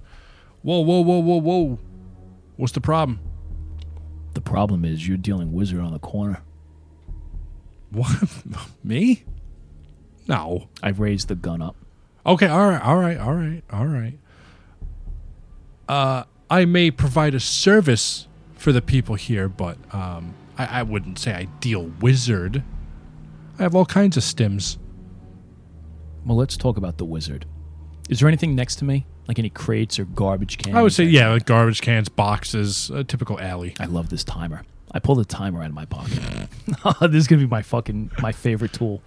Whoa, 0.65 0.79
whoa, 0.79 1.01
whoa, 1.01 1.19
whoa, 1.19 1.37
whoa! 1.37 1.79
What's 2.55 2.73
the 2.73 2.81
problem? 2.81 3.19
The 4.33 4.41
problem 4.41 4.83
is 4.83 5.07
you're 5.07 5.15
dealing 5.15 5.53
wizard 5.53 5.79
on 5.79 5.93
the 5.93 5.99
corner. 5.99 6.41
What? 7.91 8.09
Me? 8.83 9.25
No. 10.27 10.67
I've 10.81 10.99
raised 10.99 11.27
the 11.27 11.35
gun 11.35 11.61
up. 11.61 11.75
Okay, 12.25 12.47
all 12.47 12.67
right, 12.67 12.81
all 12.81 12.97
right, 12.97 13.17
all 13.19 13.35
right, 13.35 13.61
all 13.71 13.85
right. 13.85 14.17
Uh, 15.87 16.23
I 16.49 16.65
may 16.65 16.89
provide 16.89 17.35
a 17.35 17.39
service 17.39 18.27
for 18.55 18.71
the 18.71 18.81
people 18.81 19.13
here, 19.13 19.47
but 19.47 19.77
um, 19.93 20.33
I, 20.57 20.79
I 20.79 20.81
wouldn't 20.81 21.19
say 21.19 21.31
I 21.31 21.43
deal 21.59 21.91
wizard. 22.01 22.63
I 23.59 23.61
have 23.61 23.75
all 23.75 23.85
kinds 23.85 24.17
of 24.17 24.23
stims. 24.23 24.79
Well, 26.25 26.37
let's 26.37 26.57
talk 26.57 26.77
about 26.77 26.97
the 26.97 27.05
wizard. 27.05 27.45
Is 28.09 28.19
there 28.19 28.27
anything 28.27 28.55
next 28.55 28.77
to 28.77 28.85
me? 28.85 29.05
Like 29.27 29.39
any 29.39 29.49
crates 29.49 29.97
or 29.97 30.05
garbage 30.05 30.57
cans? 30.57 30.75
I 30.75 30.81
would 30.81 30.93
say, 30.93 31.03
yeah, 31.05 31.29
like 31.29 31.45
garbage 31.45 31.81
cans, 31.81 32.09
boxes, 32.09 32.91
a 32.91 33.03
typical 33.03 33.39
alley. 33.39 33.73
I 33.79 33.85
love 33.85 34.09
this 34.09 34.23
timer. 34.23 34.61
I 34.91 34.99
pull 34.99 35.15
the 35.15 35.25
timer 35.25 35.61
out 35.61 35.69
of 35.69 35.73
my 35.73 35.85
pocket. 35.85 36.19
this 37.01 37.15
is 37.15 37.27
gonna 37.27 37.41
be 37.41 37.47
my 37.47 37.61
fucking 37.61 38.11
my 38.19 38.31
favorite 38.31 38.73
tool. 38.73 39.01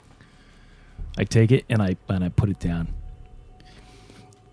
I 1.16 1.24
take 1.24 1.50
it 1.50 1.64
and 1.68 1.80
I 1.82 1.96
and 2.08 2.24
I 2.24 2.28
put 2.28 2.48
it 2.48 2.58
down. 2.58 2.88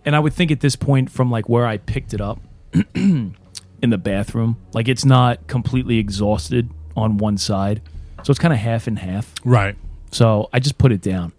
And 0.06 0.16
I 0.16 0.20
would 0.20 0.34
think 0.34 0.52
at 0.52 0.60
this 0.60 0.76
point, 0.76 1.10
from 1.10 1.32
like 1.32 1.50
where 1.50 1.66
I 1.66 1.78
picked 1.78 2.14
it 2.14 2.22
up 2.22 2.40
in 2.94 3.36
the 3.82 3.98
bathroom, 3.98 4.58
like 4.74 4.88
it's 4.88 5.04
not 5.04 5.48
completely 5.48 5.98
exhausted 5.98 6.70
on 6.96 7.18
one 7.18 7.38
side, 7.38 7.82
so 8.24 8.32
it's 8.32 8.40
kind 8.40 8.54
of 8.54 8.60
half 8.60 8.88
and 8.88 9.00
half. 9.00 9.34
Right. 9.44 9.76
So 10.12 10.50
I 10.54 10.60
just 10.60 10.78
put 10.78 10.92
it 10.92 11.02
down. 11.02 11.34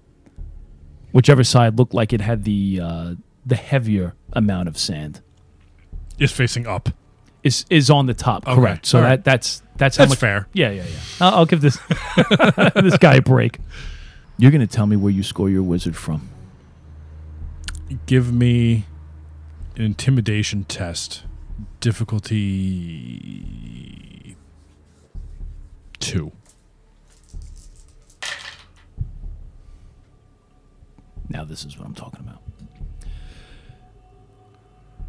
Whichever 1.12 1.44
side 1.44 1.78
looked 1.78 1.94
like 1.94 2.12
it 2.12 2.20
had 2.20 2.44
the 2.44 2.80
uh, 2.82 3.14
the 3.46 3.56
heavier 3.56 4.14
amount 4.32 4.68
of 4.68 4.76
sand 4.76 5.20
Is 6.18 6.32
facing 6.32 6.66
up. 6.66 6.88
is 7.44 7.64
is 7.70 7.88
on 7.90 8.06
the 8.06 8.14
top. 8.14 8.44
Okay. 8.46 8.56
Correct. 8.56 8.86
So 8.86 8.98
All 8.98 9.02
that 9.04 9.08
right. 9.10 9.24
that's 9.24 9.62
that's 9.76 9.96
how 9.96 10.02
That's 10.04 10.12
much. 10.12 10.18
fair. 10.18 10.48
Yeah, 10.52 10.70
yeah, 10.70 10.82
yeah. 10.84 10.90
I'll, 11.20 11.34
I'll 11.36 11.46
give 11.46 11.60
this 11.60 11.78
this 12.74 12.98
guy 12.98 13.14
a 13.16 13.22
break. 13.22 13.58
You're 14.38 14.50
gonna 14.50 14.66
tell 14.66 14.86
me 14.86 14.96
where 14.96 15.12
you 15.12 15.22
score 15.22 15.48
your 15.48 15.62
wizard 15.62 15.96
from. 15.96 16.28
Give 18.06 18.32
me 18.32 18.84
an 19.76 19.82
intimidation 19.84 20.64
test. 20.64 21.22
Difficulty 21.80 22.36
two. 26.00 26.32
Now 31.28 31.44
this 31.44 31.64
is 31.64 31.76
what 31.78 31.86
I'm 31.86 31.94
talking 31.94 32.20
about. 32.20 32.42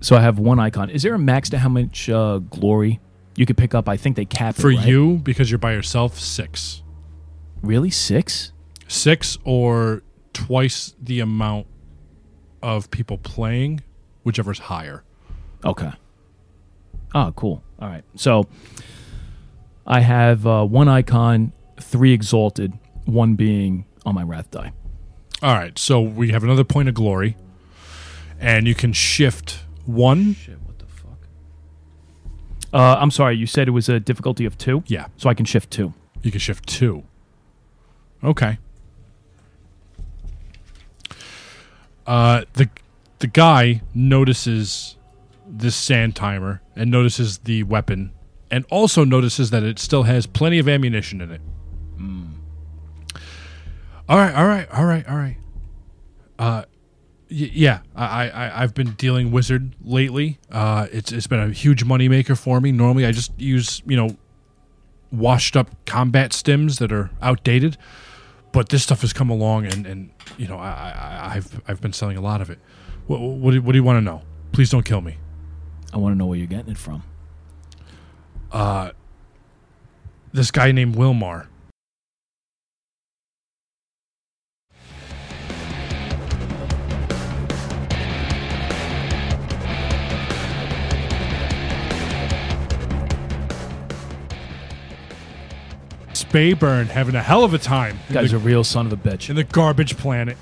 So 0.08 0.16
I 0.16 0.22
have 0.22 0.40
one 0.40 0.58
icon. 0.58 0.90
Is 0.90 1.04
there 1.04 1.14
a 1.16 1.20
max 1.20 1.50
to 1.50 1.58
how 1.58 1.68
much 1.68 2.10
uh, 2.10 2.38
glory 2.38 3.02
you 3.36 3.46
could 3.46 3.58
pick 3.58 3.76
up? 3.76 3.90
I 3.90 3.98
think 3.98 4.16
they 4.16 4.24
cap 4.24 4.58
it, 4.58 4.62
For 4.62 4.70
right? 4.70 4.88
you, 4.88 5.18
because 5.18 5.52
you're 5.52 5.58
by 5.58 5.74
yourself, 5.74 6.18
six. 6.18 6.82
Really 7.62 7.90
six? 7.90 8.54
six 8.88 9.38
or 9.44 10.04
twice 10.32 10.96
the 10.98 11.20
amount 11.20 11.68
of 12.64 12.90
people 12.90 13.18
playing, 13.18 13.82
whichever's 14.24 14.60
higher. 14.60 15.04
Okay. 15.66 15.92
Oh, 17.14 17.34
cool. 17.36 17.62
All 17.78 17.90
right. 17.90 18.06
So 18.16 18.48
I 19.86 20.00
have 20.00 20.48
uh, 20.48 20.64
one 20.64 20.88
icon, 20.88 21.52
three 21.82 22.14
exalted, 22.14 22.72
one 23.04 23.36
being 23.36 23.84
on 24.06 24.16
my 24.16 24.24
wrath 24.24 24.52
die. 24.52 24.72
All 25.42 25.54
right, 25.54 25.78
so 25.78 26.00
we 26.00 26.32
have 26.32 26.46
another 26.46 26.64
point 26.64 26.88
of 26.88 26.96
glory, 26.96 27.36
and 28.40 28.70
you 28.70 28.74
can 28.74 28.94
shift 28.94 29.66
one. 29.88 30.34
Shit, 30.36 30.60
what 30.64 30.78
the 30.80 30.86
fuck? 30.86 31.18
Uh, 32.74 32.98
I'm 33.00 33.12
sorry. 33.12 33.36
You 33.38 33.48
said 33.48 33.68
it 33.68 33.72
was 33.72 33.90
a 33.90 34.00
difficulty 34.00 34.46
of 34.46 34.58
two, 34.58 34.84
Yeah, 34.88 35.08
so 35.18 35.30
I 35.30 35.34
can 35.34 35.46
shift 35.46 35.72
two. 35.72 35.94
you 36.22 36.32
can 36.32 36.40
shift 36.40 36.68
two. 36.68 37.04
Okay. 38.24 38.58
Uh, 42.06 42.44
the 42.54 42.70
the 43.20 43.28
guy 43.28 43.82
notices 43.94 44.96
this 45.48 45.76
sand 45.76 46.16
timer 46.16 46.62
and 46.76 46.90
notices 46.92 47.40
the 47.40 47.64
weapon, 47.64 48.12
and 48.52 48.66
also 48.70 49.04
notices 49.04 49.50
that 49.50 49.64
it 49.64 49.80
still 49.80 50.04
has 50.04 50.26
plenty 50.26 50.60
of 50.60 50.70
ammunition 50.70 51.22
in 51.22 51.32
it. 51.32 51.42
Mm. 52.00 52.34
All 54.08 54.18
right, 54.18 54.34
all 54.36 54.46
right, 54.46 54.70
all 54.72 54.86
right, 54.86 55.08
all 55.10 55.18
right. 55.18 55.38
Uh, 56.40 56.64
Y- 56.70 56.77
yeah, 57.30 57.80
I, 57.96 58.30
I 58.30 58.64
I've 58.64 58.74
been 58.74 58.92
dealing 58.94 59.32
wizard 59.32 59.74
lately. 59.84 60.40
Uh, 60.52 60.88
it's 60.92 61.12
it's 61.12 61.28
been 61.28 61.40
a 61.40 61.50
huge 61.50 61.84
moneymaker 61.86 62.38
for 62.38 62.60
me. 62.62 62.72
Normally, 62.72 63.06
I 63.06 63.12
just 63.12 63.32
use 63.40 63.82
you 63.86 63.98
know 63.98 64.16
washed 65.12 65.56
up 65.58 65.70
combat 65.86 66.32
stims 66.32 66.80
that 66.80 66.92
are 66.92 67.10
outdated, 67.22 67.78
but 68.52 68.70
this 68.70 68.84
stuff 68.84 69.02
has 69.02 69.14
come 69.14 69.30
along, 69.30 69.66
and, 69.66 69.86
and 69.86 70.10
you 70.38 70.48
know 70.48 70.58
I, 70.58 70.70
I 70.70 71.32
I've 71.36 71.62
I've 71.68 71.82
been 71.82 71.94
selling 71.94 72.18
a 72.18 72.22
lot 72.22 72.42
of 72.42 72.50
it. 72.50 72.60
What 73.08 73.20
what 73.20 73.52
do, 73.52 73.62
what 73.62 73.72
do 73.74 73.78
you 73.78 73.84
want 73.84 73.98
to 73.98 74.02
know? 74.02 74.22
Please 74.52 74.70
don't 74.70 74.84
kill 74.86 75.02
me. 75.02 75.18
I 75.94 75.98
want 75.98 76.14
to 76.14 76.18
know 76.18 76.26
where 76.26 76.38
you're 76.38 76.48
getting 76.48 76.72
it 76.72 76.78
from. 76.78 77.04
Uh, 78.52 78.92
This 80.34 80.52
guy 80.52 80.72
named 80.72 80.96
Wilmar. 80.96 81.48
Spayburn 96.24 96.88
having 96.88 97.16
a 97.16 97.22
hell 97.22 97.44
of 97.44 97.54
a 97.54 97.58
time 97.58 97.98
in 98.10 98.14
Guy's 98.16 98.32
the, 98.32 98.38
a 98.38 98.40
real 98.40 98.64
son 98.64 98.86
of 98.86 98.94
a 98.94 98.98
bitch. 98.98 99.30
in 99.30 99.36
the 99.36 99.44
garbage 99.44 99.98
planet. 99.98 100.38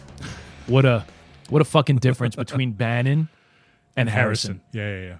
What 0.67 0.85
a 0.85 1.05
what 1.49 1.61
a 1.61 1.65
fucking 1.65 1.97
difference 1.97 2.35
between 2.35 2.71
Bannon 2.73 3.27
and 3.95 4.09
Harrison. 4.09 4.61
Yeah, 4.71 4.97
yeah, 4.99 5.15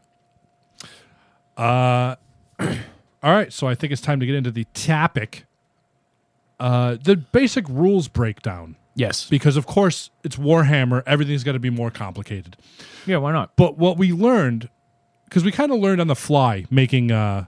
yeah. 1.58 1.64
Uh, 1.64 2.16
all 3.24 3.32
right. 3.32 3.52
So 3.54 3.68
I 3.68 3.76
think 3.76 3.94
it's 3.94 4.02
time 4.02 4.20
to 4.20 4.26
get 4.26 4.36
into 4.36 4.52
the 4.52 4.66
topic. 4.74 5.46
Uh, 6.60 6.98
the 7.04 7.18
basic 7.18 7.68
rules 7.68 8.08
breakdown, 8.08 8.78
Yes. 8.96 9.28
because 9.30 9.58
of 9.58 9.66
course 9.66 10.10
it's 10.24 10.38
Warhammer. 10.38 11.04
Everything's 11.06 11.44
got 11.44 11.52
to 11.52 11.60
be 11.60 11.70
more 11.70 11.92
complicated. 11.92 12.56
Yeah, 13.06 13.18
why 13.18 13.34
not? 13.34 13.56
But 13.58 13.78
what 13.78 13.98
we 13.98 14.14
learned, 14.14 14.70
because 15.26 15.44
we 15.44 15.52
kind 15.52 15.72
of 15.74 15.80
learned 15.80 16.00
on 16.00 16.08
the 16.08 16.16
fly 16.16 16.66
making 16.70 17.12
uh, 17.12 17.46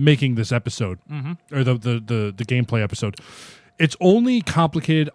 making 0.00 0.34
this 0.34 0.50
episode 0.50 0.98
mm-hmm. 1.10 1.32
or 1.54 1.62
the, 1.62 1.74
the 1.74 2.00
the 2.00 2.34
the 2.36 2.44
gameplay 2.44 2.82
episode, 2.82 3.16
it's 3.78 3.96
only 4.00 4.40
complicated 4.40 5.10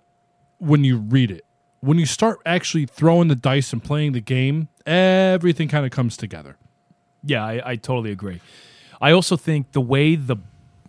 when 0.60 0.84
you 0.84 0.98
read 0.98 1.32
it. 1.32 1.46
When 1.82 2.00
you 2.00 2.06
start 2.06 2.40
actually 2.46 2.86
throwing 2.86 3.28
the 3.28 3.36
dice 3.36 3.74
and 3.74 3.84
playing 3.84 4.14
the 4.14 4.22
game, 4.22 4.70
everything 4.86 5.68
kind 5.68 5.86
of 5.86 5.92
comes 5.92 6.18
together. 6.18 6.58
Yeah, 7.24 7.44
I, 7.44 7.72
I 7.72 7.76
totally 7.76 8.12
agree. 8.12 8.42
I 9.02 9.12
also 9.12 9.38
think 9.38 9.72
the 9.74 9.82
way 9.82 10.16
the 10.16 10.38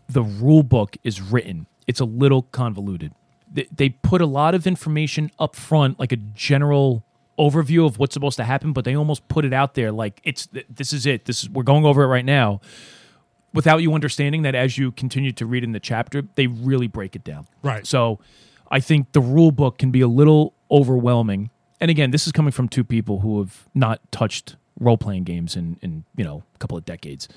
the 0.09 0.23
rule 0.23 0.62
book 0.62 0.97
is 1.02 1.20
written, 1.20 1.66
it's 1.86 2.01
a 2.01 2.05
little 2.05 2.43
convoluted. 2.43 3.12
They, 3.52 3.66
they 3.74 3.89
put 3.90 4.20
a 4.20 4.27
lot 4.27 4.55
of 4.55 4.66
information 4.66 5.31
up 5.39 5.56
front, 5.56 5.98
like 5.98 6.12
a 6.12 6.16
general 6.16 7.05
overview 7.39 7.86
of 7.86 7.98
what's 7.98 8.14
supposed 8.14 8.36
to 8.36 8.44
happen, 8.44 8.73
but 8.73 8.85
they 8.85 8.97
almost 8.97 9.27
put 9.28 9.44
it 9.44 9.52
out 9.52 9.74
there 9.74 9.93
like 9.93 10.20
it's 10.24 10.48
this 10.70 10.93
is 10.93 11.06
it. 11.06 11.24
This 11.24 11.43
is 11.43 11.51
we're 11.51 11.62
going 11.62 11.85
over 11.85 12.05
it 12.05 12.06
right 12.06 12.24
now, 12.24 12.60
without 13.57 13.78
you 13.78 13.95
understanding 13.95 14.43
that 14.43 14.55
as 14.55 14.78
you 14.78 14.93
continue 14.93 15.33
to 15.33 15.47
read 15.47 15.65
in 15.65 15.73
the 15.73 15.81
chapter, 15.81 16.23
they 16.37 16.47
really 16.47 16.87
break 16.87 17.16
it 17.16 17.24
down. 17.24 17.47
Right. 17.62 17.87
So 17.87 18.20
I 18.70 18.81
think 18.81 19.12
the 19.12 19.20
rule 19.20 19.51
book 19.51 19.78
can 19.78 19.91
be 19.91 20.01
a 20.01 20.09
little 20.09 20.55
overwhelming. 20.70 21.51
And 21.81 21.91
again, 21.91 22.11
this 22.11 22.27
is 22.27 22.33
coming 22.33 22.53
from 22.53 22.69
two 22.69 22.85
people 22.85 23.20
who 23.20 23.39
have 23.39 23.69
not 23.74 24.01
touched 24.12 24.57
role 24.78 24.99
playing 24.99 25.24
games 25.24 25.57
in, 25.57 25.78
in 25.83 26.05
you 26.16 26.24
know 26.24 26.45
a 26.55 26.59
couple 26.59 26.77
of 26.77 26.85
decades. 26.85 27.28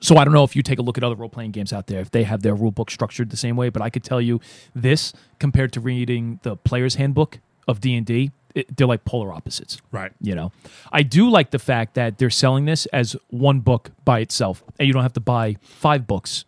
So 0.00 0.16
I 0.16 0.24
don't 0.24 0.32
know 0.32 0.44
if 0.44 0.56
you 0.56 0.62
take 0.62 0.78
a 0.78 0.82
look 0.82 0.96
at 0.96 1.04
other 1.04 1.14
role 1.14 1.28
playing 1.28 1.50
games 1.50 1.72
out 1.72 1.86
there 1.86 2.00
if 2.00 2.10
they 2.10 2.22
have 2.24 2.42
their 2.42 2.54
rule 2.54 2.70
book 2.70 2.90
structured 2.90 3.30
the 3.30 3.36
same 3.36 3.56
way, 3.56 3.68
but 3.68 3.82
I 3.82 3.90
could 3.90 4.02
tell 4.02 4.20
you 4.20 4.40
this 4.74 5.12
compared 5.38 5.72
to 5.74 5.80
reading 5.80 6.40
the 6.42 6.56
player's 6.56 6.94
handbook 6.94 7.40
of 7.68 7.80
D 7.80 7.94
and 7.96 8.04
D, 8.06 8.30
they're 8.76 8.86
like 8.86 9.04
polar 9.04 9.32
opposites. 9.32 9.78
Right. 9.90 10.12
You 10.20 10.34
know, 10.34 10.52
I 10.92 11.02
do 11.02 11.30
like 11.30 11.50
the 11.50 11.58
fact 11.58 11.94
that 11.94 12.18
they're 12.18 12.30
selling 12.30 12.64
this 12.66 12.86
as 12.86 13.16
one 13.28 13.60
book 13.60 13.90
by 14.04 14.20
itself, 14.20 14.62
and 14.78 14.86
you 14.86 14.92
don't 14.92 15.02
have 15.02 15.14
to 15.14 15.20
buy 15.20 15.56
five 15.62 16.06
books 16.06 16.44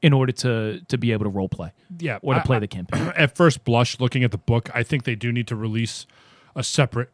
in 0.00 0.12
order 0.12 0.30
to 0.32 0.80
to 0.88 0.96
be 0.98 1.10
able 1.12 1.24
to 1.24 1.30
role 1.30 1.48
play 1.48 1.72
Yeah. 1.98 2.18
or 2.22 2.34
to 2.34 2.40
I- 2.40 2.44
play 2.44 2.58
the 2.60 2.68
campaign. 2.68 3.12
at 3.16 3.34
first 3.36 3.64
blush, 3.64 3.98
looking 3.98 4.22
at 4.24 4.30
the 4.30 4.38
book, 4.38 4.70
I 4.74 4.82
think 4.84 5.04
they 5.04 5.16
do 5.16 5.32
need 5.32 5.46
to 5.48 5.56
release 5.56 6.06
a 6.54 6.62
separate 6.62 7.10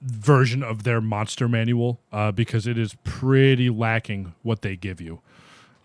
version 0.00 0.62
of 0.62 0.82
their 0.82 1.00
monster 1.00 1.48
manual 1.48 2.00
uh, 2.12 2.32
because 2.32 2.66
it 2.66 2.76
is 2.78 2.96
pretty 3.04 3.70
lacking 3.70 4.32
what 4.42 4.62
they 4.62 4.74
give 4.76 5.00
you. 5.00 5.20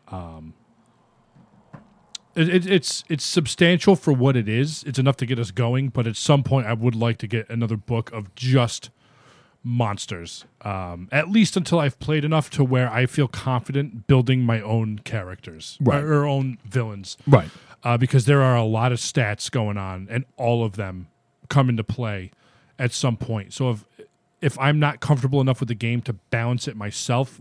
Um, 0.08 0.54
it, 2.38 2.48
it, 2.50 2.66
it's 2.68 3.04
it's 3.10 3.24
substantial 3.26 3.96
for 3.96 4.14
what 4.14 4.36
it 4.38 4.48
is. 4.48 4.84
It's 4.86 5.00
enough 5.00 5.18
to 5.18 5.26
get 5.26 5.40
us 5.40 5.52
going, 5.52 5.90
but 5.90 6.08
at 6.08 6.16
some 6.16 6.44
point, 6.44 6.68
I 6.68 6.74
would 6.74 6.96
like 6.96 7.18
to 7.20 7.28
get 7.28 7.50
another 7.50 7.76
book 7.78 8.12
of 8.14 8.34
just 8.36 8.90
monsters. 9.64 10.46
Um, 10.62 11.10
at 11.12 11.30
least 11.30 11.58
until 11.58 11.80
I've 11.80 12.00
played 12.00 12.24
enough 12.24 12.50
to 12.52 12.64
where 12.64 12.90
I 12.92 13.06
feel 13.06 13.28
confident 13.28 14.08
building 14.08 14.42
my 14.44 14.62
own 14.62 15.00
characters 15.00 15.78
Right. 15.82 16.02
or, 16.04 16.22
or 16.22 16.26
own 16.26 16.58
villains 16.66 17.18
right. 17.28 17.50
uh, 17.84 17.98
because 17.98 18.26
there 18.26 18.42
are 18.42 18.56
a 18.56 18.64
lot 18.64 18.92
of 18.92 19.00
stats 19.00 19.50
going 19.52 19.78
on, 19.78 20.08
and 20.10 20.26
all 20.38 20.64
of 20.64 20.76
them 20.76 21.08
come 21.50 21.70
into 21.70 21.84
play 21.84 22.32
at 22.80 22.92
some 22.92 23.18
point. 23.18 23.54
So 23.54 23.72
if 23.72 23.86
if 24.40 24.60
I'm 24.60 24.78
not 24.80 25.00
comfortable 25.00 25.42
enough 25.42 25.60
with 25.60 25.68
the 25.70 25.76
game 25.76 26.00
to 26.04 26.14
balance 26.14 26.68
it 26.68 26.78
myself, 26.78 27.40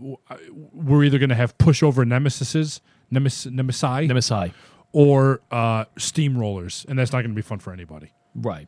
we're 0.73 1.03
either 1.03 1.19
going 1.19 1.29
to 1.29 1.35
have 1.35 1.55
pushover 1.59 2.03
nemesises, 2.03 2.79
nemes, 3.13 3.45
nemesi, 3.51 4.07
Nemesis. 4.07 4.51
Or 4.91 5.41
uh, 5.51 5.85
steamrollers, 5.97 6.85
and 6.87 6.97
that's 6.97 7.11
not 7.11 7.19
going 7.21 7.31
to 7.31 7.35
be 7.35 7.41
fun 7.41 7.59
for 7.59 7.73
anybody. 7.73 8.11
Right. 8.35 8.67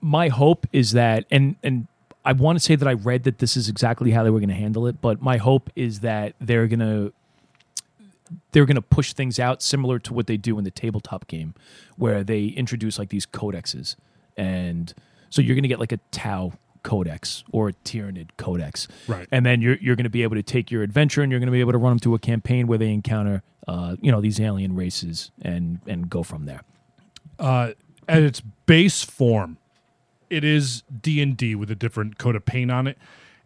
My 0.00 0.28
hope 0.28 0.66
is 0.72 0.92
that, 0.92 1.24
and 1.30 1.56
and 1.62 1.86
I 2.24 2.32
want 2.32 2.58
to 2.58 2.60
say 2.64 2.76
that 2.76 2.86
I 2.86 2.92
read 2.92 3.24
that 3.24 3.38
this 3.38 3.56
is 3.56 3.68
exactly 3.68 4.10
how 4.10 4.22
they 4.22 4.30
were 4.30 4.40
going 4.40 4.48
to 4.50 4.54
handle 4.54 4.86
it, 4.86 5.00
but 5.00 5.20
my 5.22 5.38
hope 5.38 5.70
is 5.74 6.00
that 6.00 6.34
they're 6.40 6.66
going 6.66 6.80
to 6.80 7.12
they're 8.52 8.66
going 8.66 8.76
to 8.76 8.82
push 8.82 9.14
things 9.14 9.38
out 9.38 9.62
similar 9.62 9.98
to 9.98 10.12
what 10.12 10.26
they 10.26 10.36
do 10.36 10.58
in 10.58 10.64
the 10.64 10.70
tabletop 10.70 11.26
game, 11.26 11.54
where 11.96 12.22
they 12.22 12.44
introduce 12.44 12.98
like 12.98 13.08
these 13.08 13.26
codexes, 13.26 13.96
and 14.36 14.94
so 15.30 15.42
you're 15.42 15.54
going 15.54 15.62
to 15.62 15.68
get 15.68 15.80
like 15.80 15.92
a 15.92 15.98
Tau 16.10 16.52
codex 16.82 17.44
or 17.52 17.68
a 17.68 17.72
Tyranid 17.84 18.28
codex, 18.36 18.88
Right. 19.06 19.26
And 19.30 19.44
then 19.46 19.60
you're 19.62 19.76
you're 19.80 19.96
going 19.96 20.04
to 20.04 20.10
be 20.10 20.22
able 20.22 20.36
to 20.36 20.42
take 20.42 20.70
your 20.70 20.82
adventure 20.82 21.22
and 21.22 21.30
you're 21.30 21.40
going 21.40 21.46
to 21.48 21.52
be 21.52 21.60
able 21.60 21.72
to 21.72 21.78
run 21.78 21.92
them 21.92 21.98
through 21.98 22.14
a 22.14 22.18
campaign 22.18 22.66
where 22.66 22.78
they 22.78 22.92
encounter, 22.92 23.42
uh, 23.66 23.96
you 24.00 24.10
know, 24.12 24.20
these 24.20 24.40
alien 24.40 24.74
races 24.74 25.30
and 25.42 25.80
and 25.86 26.08
go 26.10 26.22
from 26.22 26.46
there. 26.46 26.62
uh, 27.38 27.72
at 28.08 28.22
its 28.22 28.40
base 28.66 29.02
form, 29.04 29.58
it 30.30 30.44
is 30.44 30.82
D 31.02 31.20
and 31.22 31.36
D 31.36 31.54
with 31.54 31.70
a 31.70 31.74
different 31.74 32.18
coat 32.18 32.36
of 32.36 32.44
paint 32.46 32.70
on 32.70 32.86
it 32.86 32.96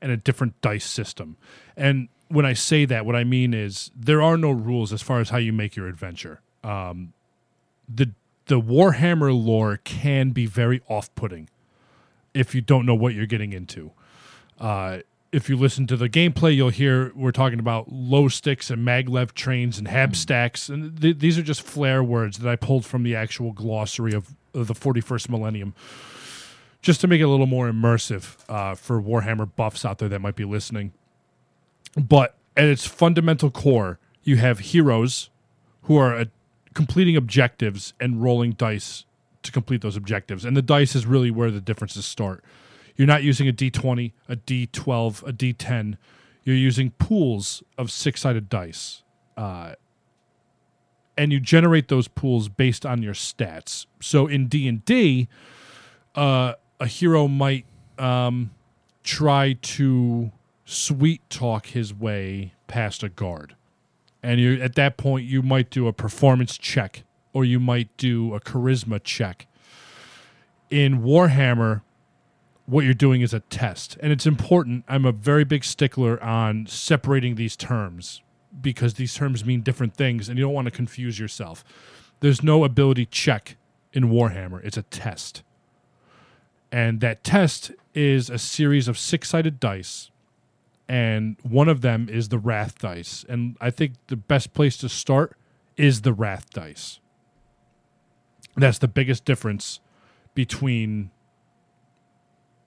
and 0.00 0.12
a 0.12 0.16
different 0.16 0.60
dice 0.60 0.84
system. 0.84 1.36
And 1.76 2.08
when 2.28 2.46
I 2.46 2.54
say 2.54 2.84
that, 2.86 3.04
what 3.04 3.14
I 3.16 3.24
mean 3.24 3.54
is 3.54 3.90
there 3.94 4.22
are 4.22 4.36
no 4.36 4.50
rules 4.50 4.92
as 4.92 5.02
far 5.02 5.20
as 5.20 5.30
how 5.30 5.38
you 5.38 5.52
make 5.52 5.76
your 5.76 5.88
adventure. 5.88 6.40
Um, 6.64 7.12
the 7.88 8.12
the 8.46 8.60
Warhammer 8.60 9.32
lore 9.32 9.78
can 9.84 10.30
be 10.30 10.46
very 10.46 10.80
off 10.88 11.12
putting 11.14 11.48
if 12.34 12.54
you 12.54 12.60
don't 12.60 12.86
know 12.86 12.94
what 12.94 13.14
you're 13.14 13.26
getting 13.26 13.52
into. 13.52 13.92
Uh, 14.58 14.98
if 15.32 15.48
you 15.48 15.56
listen 15.56 15.86
to 15.86 15.96
the 15.96 16.08
gameplay, 16.08 16.54
you'll 16.54 16.68
hear 16.68 17.10
we're 17.14 17.32
talking 17.32 17.58
about 17.58 17.90
lho 17.90 18.30
sticks 18.30 18.70
and 18.70 18.86
maglev 18.86 19.32
trains 19.32 19.78
and 19.78 19.88
hab 19.88 20.14
stacks, 20.14 20.68
and 20.68 21.00
th- 21.00 21.18
these 21.18 21.38
are 21.38 21.42
just 21.42 21.62
flair 21.62 22.04
words 22.04 22.38
that 22.38 22.50
I 22.50 22.56
pulled 22.56 22.84
from 22.84 23.02
the 23.02 23.16
actual 23.16 23.52
glossary 23.52 24.12
of, 24.12 24.34
of 24.52 24.66
the 24.66 24.74
41st 24.74 25.30
millennium, 25.30 25.74
just 26.82 27.00
to 27.00 27.08
make 27.08 27.20
it 27.20 27.24
a 27.24 27.28
little 27.28 27.46
more 27.46 27.70
immersive 27.70 28.36
uh, 28.48 28.74
for 28.74 29.00
Warhammer 29.00 29.50
buffs 29.56 29.84
out 29.86 29.98
there 29.98 30.08
that 30.10 30.20
might 30.20 30.36
be 30.36 30.44
listening. 30.44 30.92
But 31.96 32.36
at 32.56 32.66
its 32.66 32.86
fundamental 32.86 33.50
core, 33.50 33.98
you 34.22 34.36
have 34.36 34.58
heroes 34.58 35.30
who 35.84 35.96
are 35.96 36.14
uh, 36.14 36.24
completing 36.74 37.16
objectives 37.16 37.94
and 37.98 38.22
rolling 38.22 38.52
dice 38.52 39.06
to 39.42 39.52
complete 39.52 39.80
those 39.82 39.96
objectives. 39.96 40.44
And 40.44 40.56
the 40.56 40.62
dice 40.62 40.94
is 40.94 41.06
really 41.06 41.30
where 41.30 41.50
the 41.50 41.60
differences 41.60 42.04
start. 42.04 42.44
You're 42.96 43.06
not 43.06 43.22
using 43.22 43.48
a 43.48 43.52
d20, 43.52 44.12
a 44.28 44.36
d12, 44.36 45.28
a 45.28 45.32
d10. 45.32 45.96
You're 46.44 46.56
using 46.56 46.90
pools 46.92 47.62
of 47.78 47.90
six 47.90 48.20
sided 48.22 48.48
dice. 48.48 49.02
Uh, 49.36 49.74
and 51.16 51.32
you 51.32 51.40
generate 51.40 51.88
those 51.88 52.08
pools 52.08 52.48
based 52.48 52.86
on 52.86 53.02
your 53.02 53.14
stats. 53.14 53.86
So 54.00 54.26
in 54.26 54.48
D&D, 54.48 55.28
uh, 56.14 56.54
a 56.80 56.86
hero 56.86 57.28
might 57.28 57.66
um, 57.98 58.50
try 59.04 59.54
to 59.60 60.32
sweet 60.64 61.20
talk 61.28 61.66
his 61.66 61.92
way 61.92 62.54
past 62.66 63.02
a 63.02 63.08
guard 63.08 63.56
and 64.22 64.40
you 64.40 64.60
at 64.62 64.74
that 64.76 64.96
point 64.96 65.26
you 65.26 65.42
might 65.42 65.70
do 65.70 65.86
a 65.86 65.92
performance 65.92 66.56
check 66.56 67.04
or 67.32 67.44
you 67.44 67.60
might 67.60 67.94
do 67.96 68.34
a 68.34 68.40
charisma 68.40 69.02
check 69.02 69.46
in 70.70 71.02
warhammer 71.02 71.82
what 72.66 72.84
you're 72.84 72.94
doing 72.94 73.20
is 73.20 73.34
a 73.34 73.40
test 73.40 73.96
and 74.00 74.12
it's 74.12 74.26
important 74.26 74.84
i'm 74.88 75.04
a 75.04 75.12
very 75.12 75.44
big 75.44 75.64
stickler 75.64 76.22
on 76.22 76.66
separating 76.66 77.34
these 77.36 77.56
terms 77.56 78.22
because 78.60 78.94
these 78.94 79.14
terms 79.14 79.44
mean 79.44 79.60
different 79.62 79.94
things 79.96 80.28
and 80.28 80.38
you 80.38 80.44
don't 80.44 80.54
want 80.54 80.66
to 80.66 80.70
confuse 80.70 81.18
yourself 81.18 81.64
there's 82.20 82.42
no 82.42 82.64
ability 82.64 83.06
check 83.06 83.56
in 83.92 84.04
warhammer 84.04 84.64
it's 84.64 84.76
a 84.76 84.82
test 84.84 85.42
And 86.72 87.00
that 87.00 87.24
test 87.24 87.72
is 87.94 88.30
a 88.30 88.38
series 88.38 88.88
of 88.88 88.98
six 88.98 89.30
sided 89.30 89.60
dice. 89.60 90.10
And 90.88 91.36
one 91.42 91.68
of 91.68 91.82
them 91.82 92.08
is 92.10 92.30
the 92.30 92.38
Wrath 92.38 92.78
dice. 92.78 93.24
And 93.28 93.56
I 93.60 93.70
think 93.70 93.94
the 94.08 94.16
best 94.16 94.54
place 94.54 94.76
to 94.78 94.88
start 94.88 95.36
is 95.76 96.02
the 96.02 96.12
Wrath 96.14 96.50
dice. 96.50 97.00
That's 98.56 98.78
the 98.78 98.88
biggest 98.88 99.24
difference 99.24 99.80
between 100.34 101.10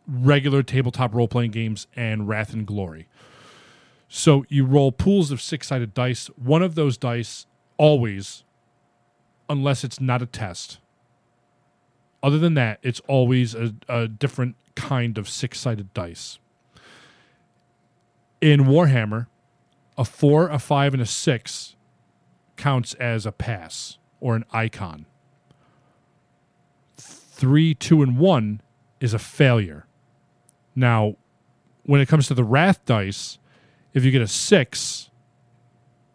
regular 0.07 0.63
tabletop 0.63 1.13
role 1.13 1.27
playing 1.27 1.51
games 1.51 1.87
and 1.95 2.27
Wrath 2.27 2.53
and 2.53 2.65
Glory. 2.65 3.07
So 4.07 4.45
you 4.49 4.65
roll 4.65 4.91
pools 4.91 5.31
of 5.31 5.41
six 5.41 5.67
sided 5.67 5.93
dice. 5.93 6.27
One 6.35 6.61
of 6.61 6.75
those 6.75 6.97
dice 6.97 7.45
always, 7.77 8.43
unless 9.49 9.83
it's 9.83 9.99
not 9.99 10.21
a 10.21 10.25
test, 10.25 10.79
other 12.21 12.39
than 12.39 12.55
that, 12.55 12.79
it's 12.81 13.01
always 13.07 13.53
a, 13.53 13.75
a 13.87 14.07
different 14.07 14.55
kind 14.75 15.17
of 15.17 15.29
six 15.29 15.59
sided 15.59 15.93
dice. 15.93 16.39
In 18.41 18.61
Warhammer, 18.61 19.27
a 19.97 20.05
four, 20.05 20.49
a 20.49 20.59
five, 20.59 20.93
and 20.93 21.01
a 21.01 21.05
six 21.05 21.75
counts 22.57 22.93
as 22.95 23.25
a 23.25 23.31
pass 23.31 23.97
or 24.19 24.35
an 24.35 24.45
icon. 24.51 25.05
Three, 27.35 27.73
two, 27.73 28.01
and 28.01 28.17
one 28.17 28.61
is 29.01 29.13
a 29.13 29.19
failure. 29.19 29.85
Now, 30.73 31.17
when 31.83 31.99
it 31.99 32.07
comes 32.07 32.27
to 32.27 32.33
the 32.33 32.45
Wrath 32.45 32.85
dice, 32.85 33.39
if 33.93 34.05
you 34.05 34.11
get 34.11 34.21
a 34.21 34.27
six, 34.27 35.09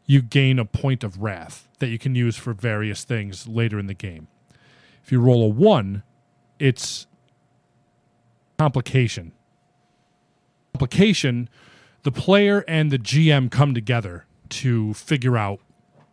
you 0.07 0.23
gain 0.23 0.59
a 0.59 0.65
point 0.65 1.05
of 1.05 1.21
Wrath 1.21 1.69
that 1.79 1.89
you 1.89 1.99
can 1.99 2.15
use 2.15 2.37
for 2.37 2.55
various 2.55 3.05
things 3.05 3.47
later 3.47 3.79
in 3.79 3.87
the 3.87 3.93
game. 3.93 4.29
If 5.05 5.13
you 5.13 5.21
roll 5.21 5.45
a 5.45 5.49
one, 5.49 6.05
it's 6.59 7.07
complication. 8.59 9.33
Complication, 10.73 11.51
the 12.03 12.13
player 12.13 12.65
and 12.67 12.91
the 12.91 12.99
GM 12.99 13.51
come 13.51 13.75
together 13.75 14.25
to 14.49 14.95
figure 14.95 15.37
out 15.37 15.61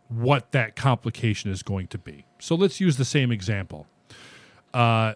what 0.08 0.52
that 0.52 0.76
complication 0.76 1.50
is 1.50 1.62
going 1.62 1.86
to 1.86 1.96
be. 1.96 2.26
So 2.38 2.54
let's 2.54 2.78
use 2.78 2.98
the 2.98 3.06
same 3.06 3.32
example. 3.32 3.86
Uh, 4.72 5.14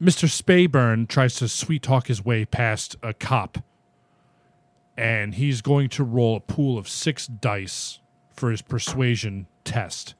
Mr. 0.00 0.28
Spayburn 0.28 1.06
tries 1.08 1.36
to 1.36 1.48
sweet 1.48 1.82
talk 1.82 2.08
his 2.08 2.24
way 2.24 2.44
past 2.44 2.96
a 3.02 3.14
cop, 3.14 3.58
and 4.96 5.34
he's 5.34 5.62
going 5.62 5.88
to 5.90 6.04
roll 6.04 6.36
a 6.36 6.40
pool 6.40 6.76
of 6.76 6.88
six 6.88 7.26
dice 7.26 8.00
for 8.30 8.50
his 8.50 8.62
persuasion 8.62 9.46
test. 9.64 10.14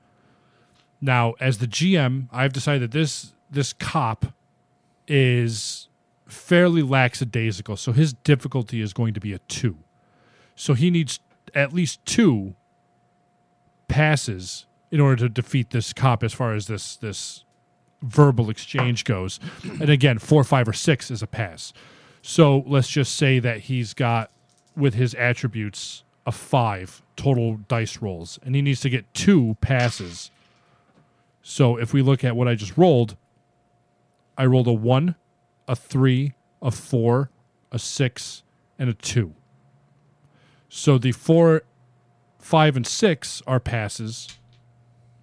Now, 1.00 1.34
as 1.40 1.58
the 1.58 1.66
GM, 1.66 2.28
I've 2.30 2.52
decided 2.52 2.82
that 2.82 2.96
this 2.96 3.32
this 3.50 3.72
cop 3.72 4.26
is 5.08 5.88
fairly 6.26 6.82
lackadaisical, 6.82 7.76
so 7.76 7.92
his 7.92 8.12
difficulty 8.12 8.80
is 8.80 8.92
going 8.92 9.14
to 9.14 9.20
be 9.20 9.32
a 9.32 9.38
two. 9.40 9.78
So 10.54 10.74
he 10.74 10.90
needs 10.90 11.18
at 11.54 11.72
least 11.72 12.04
two 12.06 12.54
passes 13.88 14.66
in 14.90 15.00
order 15.00 15.16
to 15.16 15.28
defeat 15.28 15.70
this 15.70 15.92
cop 15.92 16.22
as 16.22 16.32
far 16.32 16.54
as 16.54 16.68
this 16.68 16.96
this 16.96 17.44
verbal 18.02 18.50
exchange 18.50 19.04
goes. 19.04 19.40
And 19.64 19.88
again, 19.88 20.18
four, 20.18 20.44
five, 20.44 20.68
or 20.68 20.72
six 20.72 21.10
is 21.10 21.22
a 21.22 21.26
pass. 21.26 21.72
So 22.20 22.64
let's 22.66 22.88
just 22.88 23.16
say 23.16 23.38
that 23.38 23.60
he's 23.60 23.94
got 23.94 24.30
with 24.76 24.94
his 24.94 25.14
attributes 25.14 26.04
a 26.26 26.32
five 26.32 27.02
total 27.16 27.56
dice 27.68 28.00
rolls, 28.00 28.38
and 28.44 28.54
he 28.54 28.62
needs 28.62 28.80
to 28.80 28.90
get 28.90 29.12
two 29.12 29.56
passes. 29.60 30.30
So 31.42 31.76
if 31.76 31.92
we 31.92 32.02
look 32.02 32.22
at 32.22 32.36
what 32.36 32.48
I 32.48 32.54
just 32.54 32.78
rolled, 32.78 33.16
I 34.38 34.46
rolled 34.46 34.68
a 34.68 34.72
one, 34.72 35.16
a 35.66 35.74
three, 35.74 36.34
a 36.60 36.70
four, 36.70 37.30
a 37.72 37.78
six, 37.78 38.42
and 38.78 38.88
a 38.88 38.94
two. 38.94 39.34
So 40.68 40.96
the 40.96 41.12
four, 41.12 41.62
five, 42.38 42.76
and 42.76 42.86
six 42.86 43.42
are 43.46 43.60
passes. 43.60 44.28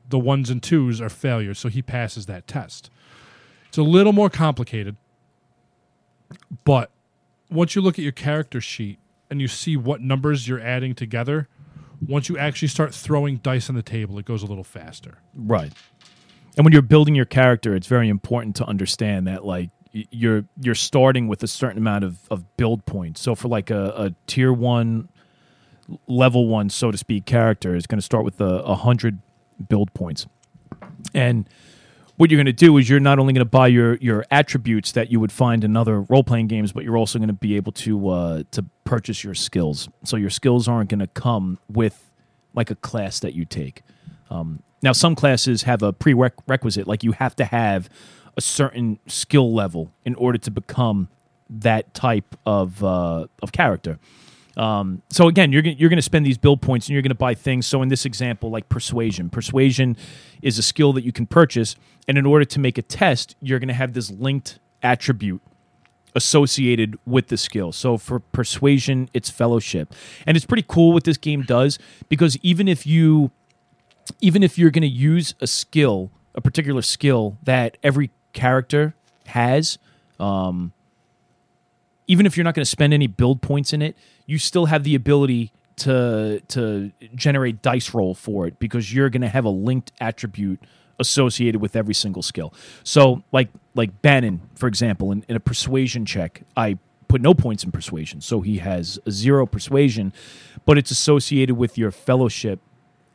The 0.09 0.19
ones 0.19 0.49
and 0.49 0.61
twos 0.61 0.99
are 0.99 1.09
failures. 1.09 1.59
So 1.59 1.69
he 1.69 1.81
passes 1.81 2.25
that 2.25 2.47
test. 2.47 2.89
It's 3.67 3.77
a 3.77 3.83
little 3.83 4.13
more 4.13 4.29
complicated, 4.29 4.97
but 6.65 6.89
once 7.51 7.75
you 7.75 7.81
look 7.81 7.99
at 7.99 8.03
your 8.03 8.11
character 8.11 8.59
sheet 8.59 8.97
and 9.29 9.39
you 9.39 9.47
see 9.47 9.77
what 9.77 10.01
numbers 10.01 10.47
you're 10.47 10.59
adding 10.59 10.95
together, 10.95 11.47
once 12.05 12.29
you 12.29 12.37
actually 12.37 12.67
start 12.67 12.93
throwing 12.93 13.37
dice 13.37 13.69
on 13.69 13.75
the 13.75 13.83
table, 13.83 14.17
it 14.17 14.25
goes 14.25 14.41
a 14.41 14.47
little 14.47 14.63
faster. 14.63 15.19
Right. 15.35 15.71
And 16.57 16.65
when 16.65 16.73
you're 16.73 16.81
building 16.81 17.15
your 17.15 17.25
character, 17.25 17.75
it's 17.75 17.87
very 17.87 18.09
important 18.09 18.55
to 18.57 18.65
understand 18.65 19.27
that 19.27 19.45
like 19.45 19.69
you're 19.91 20.45
you're 20.61 20.75
starting 20.75 21.27
with 21.27 21.43
a 21.43 21.47
certain 21.47 21.77
amount 21.77 22.03
of, 22.03 22.17
of 22.29 22.57
build 22.57 22.85
points. 22.85 23.21
So 23.21 23.35
for 23.35 23.47
like 23.47 23.69
a, 23.69 23.93
a 23.95 24.15
tier 24.27 24.51
one 24.53 25.09
level 26.07 26.47
one, 26.47 26.69
so 26.69 26.91
to 26.91 26.97
speak, 26.97 27.25
character 27.25 27.75
is 27.75 27.87
going 27.87 27.99
to 27.99 28.05
start 28.05 28.23
with 28.23 28.39
a, 28.41 28.63
a 28.63 28.75
hundred 28.75 29.19
build 29.67 29.93
points. 29.93 30.27
And 31.13 31.47
what 32.17 32.29
you're 32.29 32.37
going 32.37 32.45
to 32.47 32.53
do 32.53 32.77
is 32.77 32.89
you're 32.89 32.99
not 32.99 33.17
only 33.17 33.33
going 33.33 33.45
to 33.45 33.49
buy 33.49 33.67
your 33.67 33.95
your 33.95 34.25
attributes 34.29 34.91
that 34.91 35.11
you 35.11 35.19
would 35.19 35.31
find 35.31 35.63
in 35.63 35.77
other 35.77 36.01
role 36.01 36.23
playing 36.23 36.47
games, 36.47 36.71
but 36.73 36.83
you're 36.83 36.97
also 36.97 37.17
going 37.17 37.27
to 37.27 37.33
be 37.33 37.55
able 37.55 37.71
to 37.73 38.09
uh, 38.09 38.43
to 38.51 38.65
purchase 38.83 39.23
your 39.23 39.33
skills. 39.33 39.89
So 40.03 40.17
your 40.17 40.29
skills 40.29 40.67
aren't 40.67 40.89
going 40.89 40.99
to 40.99 41.07
come 41.07 41.59
with 41.69 42.11
like 42.53 42.71
a 42.71 42.75
class 42.75 43.19
that 43.21 43.33
you 43.33 43.45
take. 43.45 43.83
Um, 44.29 44.63
now, 44.81 44.91
some 44.91 45.15
classes 45.15 45.63
have 45.63 45.81
a 45.81 45.91
prerequisite, 45.91 46.87
like 46.87 47.03
you 47.03 47.11
have 47.13 47.35
to 47.37 47.45
have 47.45 47.89
a 48.37 48.41
certain 48.41 48.99
skill 49.07 49.53
level 49.53 49.91
in 50.05 50.15
order 50.15 50.37
to 50.37 50.51
become 50.51 51.09
that 51.49 51.93
type 51.93 52.35
of 52.45 52.83
uh, 52.83 53.27
of 53.41 53.51
character. 53.51 53.99
Um, 54.57 55.01
so 55.09 55.27
again, 55.27 55.51
you're 55.51 55.63
you're 55.63 55.89
going 55.89 55.97
to 55.97 56.01
spend 56.01 56.25
these 56.25 56.37
build 56.37 56.61
points 56.61 56.87
and 56.87 56.93
you're 56.93 57.01
going 57.01 57.09
to 57.09 57.15
buy 57.15 57.33
things. 57.33 57.65
So 57.67 57.81
in 57.81 57.89
this 57.89 58.05
example, 58.05 58.49
like 58.49 58.67
persuasion, 58.69 59.29
persuasion 59.29 59.95
is 60.41 60.57
a 60.57 60.63
skill 60.63 60.93
that 60.93 61.03
you 61.03 61.11
can 61.11 61.25
purchase, 61.25 61.75
and 62.07 62.17
in 62.17 62.25
order 62.25 62.45
to 62.45 62.59
make 62.59 62.77
a 62.77 62.81
test, 62.81 63.35
you're 63.41 63.59
going 63.59 63.69
to 63.69 63.73
have 63.73 63.93
this 63.93 64.09
linked 64.11 64.59
attribute 64.81 65.41
associated 66.15 66.97
with 67.05 67.27
the 67.27 67.37
skill. 67.37 67.71
So 67.71 67.97
for 67.97 68.19
persuasion, 68.19 69.09
it's 69.13 69.29
fellowship, 69.29 69.93
and 70.25 70.35
it's 70.35 70.45
pretty 70.45 70.65
cool 70.67 70.93
what 70.93 71.03
this 71.03 71.17
game 71.17 71.43
does 71.43 71.79
because 72.09 72.37
even 72.41 72.67
if 72.67 72.85
you 72.85 73.31
even 74.21 74.43
if 74.43 74.57
you're 74.57 74.71
going 74.71 74.81
to 74.81 74.87
use 74.87 75.35
a 75.39 75.47
skill, 75.47 76.11
a 76.35 76.41
particular 76.41 76.81
skill 76.81 77.37
that 77.43 77.77
every 77.83 78.09
character 78.33 78.95
has, 79.27 79.77
um, 80.19 80.73
even 82.07 82.25
if 82.25 82.35
you're 82.35 82.43
not 82.43 82.55
going 82.55 82.65
to 82.65 82.69
spend 82.69 82.93
any 82.93 83.07
build 83.07 83.41
points 83.41 83.71
in 83.71 83.81
it, 83.81 83.95
you 84.29 84.37
still 84.37 84.67
have 84.67 84.83
the 84.83 84.93
ability 84.93 85.51
to 85.77 86.41
to 86.49 86.91
generate 87.15 87.61
dice 87.61 87.93
roll 87.93 88.13
for 88.13 88.45
it 88.45 88.59
because 88.59 88.93
you're 88.93 89.09
going 89.09 89.21
to 89.21 89.29
have 89.29 89.45
a 89.45 89.49
linked 89.49 89.91
attribute 89.99 90.61
associated 90.99 91.61
with 91.61 91.75
every 91.75 91.93
single 91.93 92.21
skill. 92.21 92.53
So, 92.83 93.23
like 93.31 93.49
like 93.73 94.01
Bannon, 94.03 94.41
for 94.55 94.67
example, 94.67 95.11
in, 95.11 95.25
in 95.27 95.35
a 95.35 95.39
persuasion 95.39 96.05
check, 96.05 96.43
I 96.55 96.77
put 97.07 97.21
no 97.21 97.33
points 97.33 97.63
in 97.63 97.71
persuasion, 97.71 98.21
so 98.21 98.41
he 98.41 98.59
has 98.59 98.99
zero 99.09 99.47
persuasion, 99.47 100.13
but 100.63 100.77
it's 100.77 100.91
associated 100.91 101.55
with 101.55 101.77
your 101.77 101.89
fellowship 101.89 102.59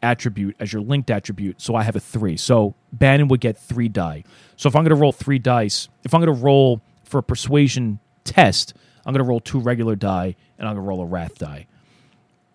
attribute 0.03 0.57
as 0.59 0.73
your 0.73 0.83
linked 0.83 1.11
attribute. 1.11 1.61
So 1.61 1.77
I 1.77 1.85
have 1.85 1.95
a 1.95 2.01
three. 2.01 2.37
So 2.37 2.75
Bannon 2.93 3.29
would 3.29 3.41
get 3.41 3.57
three 3.57 3.89
die. 3.89 4.25
So 4.57 4.69
if 4.69 4.75
I'm 4.75 4.83
going 4.83 4.91
to 4.91 5.01
roll 5.01 5.13
three 5.13 5.39
dice, 5.39 5.89
if 6.03 6.13
I'm 6.13 6.21
going 6.21 6.37
to 6.37 6.43
roll 6.43 6.83
for 7.05 7.19
a 7.19 7.23
persuasion 7.23 8.01
test, 8.25 8.75
I'm 9.07 9.13
going 9.13 9.25
to 9.25 9.29
roll 9.29 9.41
two 9.41 9.61
regular 9.61 9.97
die 9.97 10.35
and 10.59 10.69
I'm 10.69 10.75
going 10.75 10.85
to 10.85 10.89
roll 10.89 11.01
a 11.01 11.07
wrath 11.07 11.39
die. 11.39 11.67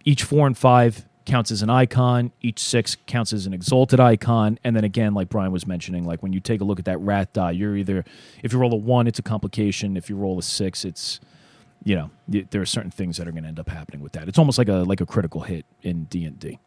Each 0.06 0.24
four 0.24 0.48
and 0.48 0.58
five 0.58 1.06
counts 1.26 1.52
as 1.52 1.62
an 1.62 1.70
icon. 1.70 2.32
Each 2.42 2.60
six 2.60 2.98
counts 3.06 3.34
as 3.34 3.46
an 3.46 3.54
exalted 3.54 4.00
icon. 4.00 4.58
And 4.64 4.76
then 4.76 4.84
again, 4.84 5.14
like 5.14 5.30
Brian 5.30 5.52
was 5.52 5.68
mentioning, 5.68 6.06
like 6.06 6.24
when 6.24 6.34
you 6.34 6.40
take 6.40 6.62
a 6.62 6.64
look 6.64 6.80
at 6.80 6.86
that 6.86 6.98
wrath 7.00 7.34
die, 7.34 7.52
you're 7.52 7.76
either, 7.76 8.04
if 8.42 8.52
you 8.52 8.60
roll 8.60 8.74
a 8.74 8.78
one, 8.78 9.06
it's 9.08 9.20
a 9.20 9.24
complication. 9.24 9.96
If 9.96 10.10
you 10.10 10.16
roll 10.16 10.40
a 10.40 10.42
six, 10.42 10.86
it's, 10.86 11.20
you 11.84 11.96
know, 11.96 12.10
y- 12.28 12.48
there 12.50 12.62
are 12.62 12.66
certain 12.66 12.92
things 12.92 13.18
that 13.18 13.28
are 13.28 13.32
going 13.32 13.44
to 13.44 13.50
end 13.50 13.60
up 13.60 13.70
happening 13.70 14.02
with 14.02 14.14
that. 14.14 14.28
It's 14.28 14.40
almost 14.40 14.58
like 14.58 14.70
a 14.70 14.78
like 14.78 15.02
a 15.02 15.06
critical 15.06 15.42
hit 15.42 15.66
in 15.84 16.06
D 16.06 16.26
and 16.26 16.40
D. 16.40 16.60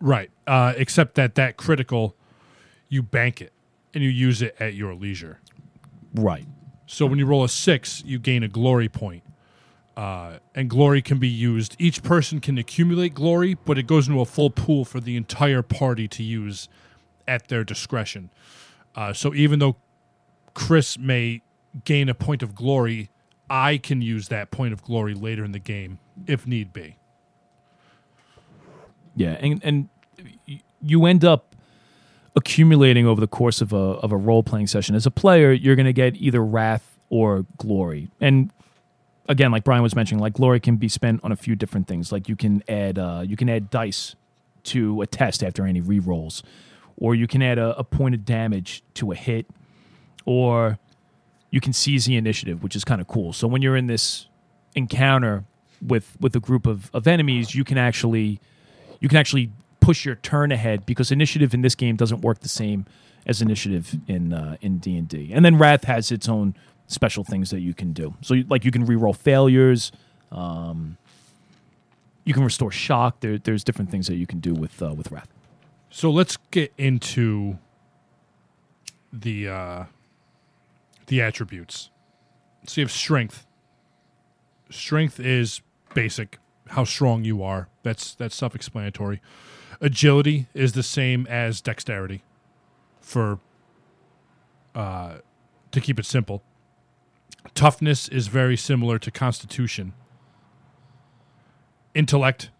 Right. 0.00 0.30
Uh, 0.46 0.74
except 0.76 1.14
that 1.14 1.34
that 1.36 1.56
critical, 1.56 2.14
you 2.88 3.02
bank 3.02 3.40
it 3.40 3.52
and 3.94 4.04
you 4.04 4.10
use 4.10 4.42
it 4.42 4.54
at 4.60 4.74
your 4.74 4.94
leisure. 4.94 5.40
Right. 6.14 6.46
So 6.86 7.06
when 7.06 7.18
you 7.18 7.26
roll 7.26 7.44
a 7.44 7.48
six, 7.48 8.02
you 8.04 8.18
gain 8.18 8.42
a 8.42 8.48
glory 8.48 8.88
point. 8.88 9.22
Uh, 9.96 10.38
and 10.54 10.70
glory 10.70 11.02
can 11.02 11.18
be 11.18 11.28
used. 11.28 11.76
Each 11.78 12.02
person 12.02 12.40
can 12.40 12.56
accumulate 12.56 13.12
glory, 13.12 13.54
but 13.54 13.76
it 13.76 13.86
goes 13.86 14.08
into 14.08 14.20
a 14.20 14.24
full 14.24 14.50
pool 14.50 14.84
for 14.84 15.00
the 15.00 15.16
entire 15.16 15.62
party 15.62 16.08
to 16.08 16.22
use 16.22 16.68
at 17.28 17.48
their 17.48 17.64
discretion. 17.64 18.30
Uh, 18.94 19.12
so 19.12 19.34
even 19.34 19.58
though 19.58 19.76
Chris 20.54 20.98
may 20.98 21.42
gain 21.84 22.08
a 22.08 22.14
point 22.14 22.42
of 22.42 22.54
glory, 22.54 23.10
I 23.48 23.78
can 23.78 24.00
use 24.00 24.28
that 24.28 24.50
point 24.50 24.72
of 24.72 24.82
glory 24.82 25.14
later 25.14 25.44
in 25.44 25.52
the 25.52 25.58
game 25.58 25.98
if 26.26 26.46
need 26.46 26.72
be. 26.72 26.96
Yeah, 29.16 29.36
and 29.40 29.60
and 29.64 29.88
you 30.80 31.04
end 31.04 31.24
up 31.24 31.56
accumulating 32.36 33.06
over 33.06 33.20
the 33.20 33.26
course 33.26 33.60
of 33.60 33.72
a 33.72 33.76
of 33.76 34.12
a 34.12 34.16
role 34.16 34.42
playing 34.42 34.68
session. 34.68 34.94
As 34.94 35.04
a 35.04 35.10
player, 35.10 35.52
you're 35.52 35.76
going 35.76 35.86
to 35.86 35.92
get 35.92 36.16
either 36.16 36.42
wrath 36.42 36.98
or 37.08 37.44
glory. 37.56 38.08
And 38.20 38.52
again, 39.30 39.52
like 39.52 39.64
Brian 39.64 39.82
was 39.82 39.94
mentioning, 39.94 40.20
like 40.20 40.34
glory 40.34 40.60
can 40.60 40.76
be 40.76 40.88
spent 40.88 41.20
on 41.24 41.32
a 41.32 41.36
few 41.36 41.54
different 41.54 41.86
things. 41.86 42.12
Like 42.12 42.28
you 42.28 42.36
can 42.36 42.62
add 42.68 42.98
uh, 42.98 43.22
you 43.24 43.36
can 43.36 43.48
add 43.48 43.70
dice 43.70 44.16
to 44.64 45.00
a 45.00 45.06
test 45.06 45.42
after 45.42 45.64
any 45.64 45.80
re-rolls, 45.80 46.42
or 46.98 47.14
you 47.14 47.26
can 47.26 47.40
add 47.40 47.56
a, 47.56 47.78
a 47.78 47.84
point 47.84 48.14
of 48.14 48.24
damage 48.26 48.82
to 48.94 49.12
a 49.12 49.14
hit, 49.14 49.46
or 50.26 50.78
you 51.50 51.60
can 51.60 51.72
seize 51.72 52.04
the 52.04 52.16
initiative, 52.16 52.62
which 52.62 52.76
is 52.76 52.84
kind 52.84 53.00
of 53.00 53.08
cool. 53.08 53.32
So 53.32 53.48
when 53.48 53.62
you're 53.62 53.76
in 53.76 53.86
this 53.86 54.26
encounter 54.74 55.44
with 55.80 56.16
with 56.20 56.36
a 56.36 56.40
group 56.40 56.66
of, 56.66 56.90
of 56.92 57.06
enemies, 57.06 57.54
you 57.54 57.64
can 57.64 57.78
actually 57.78 58.40
you 58.98 59.08
can 59.08 59.16
actually 59.16 59.52
push 59.78 60.04
your 60.04 60.16
turn 60.16 60.52
ahead 60.52 60.84
because 60.84 61.10
initiative 61.10 61.54
in 61.54 61.62
this 61.62 61.74
game 61.74 61.96
doesn't 61.96 62.20
work 62.20 62.40
the 62.40 62.48
same 62.48 62.84
as 63.26 63.40
initiative 63.40 63.96
in 64.08 64.32
uh, 64.32 64.56
in 64.60 64.78
D 64.78 64.98
and 64.98 65.08
D. 65.08 65.30
And 65.32 65.44
then 65.44 65.56
Wrath 65.56 65.84
has 65.84 66.10
its 66.10 66.28
own 66.28 66.54
special 66.90 67.24
things 67.24 67.50
that 67.50 67.60
you 67.60 67.72
can 67.74 67.92
do. 67.92 68.14
So 68.20 68.34
you, 68.34 68.44
like 68.48 68.64
you 68.64 68.70
can 68.70 68.86
reroll 68.86 69.16
failures. 69.16 69.92
Um, 70.32 70.96
you 72.24 72.34
can 72.34 72.44
restore 72.44 72.70
shock. 72.70 73.20
There, 73.20 73.38
there's 73.38 73.64
different 73.64 73.90
things 73.90 74.06
that 74.08 74.16
you 74.16 74.26
can 74.26 74.40
do 74.40 74.54
with 74.54 74.82
uh, 74.82 74.94
with 74.94 75.10
Wrath. 75.10 75.28
So 75.90 76.10
let's 76.10 76.36
get 76.50 76.72
into 76.76 77.58
the 79.12 79.48
uh, 79.48 79.84
the 81.06 81.22
attributes. 81.22 81.90
So 82.66 82.80
you 82.80 82.84
have 82.84 82.92
strength. 82.92 83.46
Strength 84.70 85.18
is 85.18 85.62
basic, 85.94 86.38
how 86.68 86.84
strong 86.84 87.24
you 87.24 87.42
are. 87.42 87.68
That's 87.82 88.14
that's 88.14 88.36
self-explanatory. 88.36 89.20
Agility 89.80 90.46
is 90.54 90.72
the 90.72 90.82
same 90.82 91.26
as 91.28 91.60
dexterity. 91.60 92.22
For 93.00 93.40
uh, 94.74 95.14
to 95.72 95.80
keep 95.80 95.98
it 95.98 96.06
simple. 96.06 96.42
Toughness 97.54 98.08
is 98.08 98.28
very 98.28 98.56
similar 98.56 98.98
to 98.98 99.10
constitution. 99.10 99.92
Intellect 101.94 102.50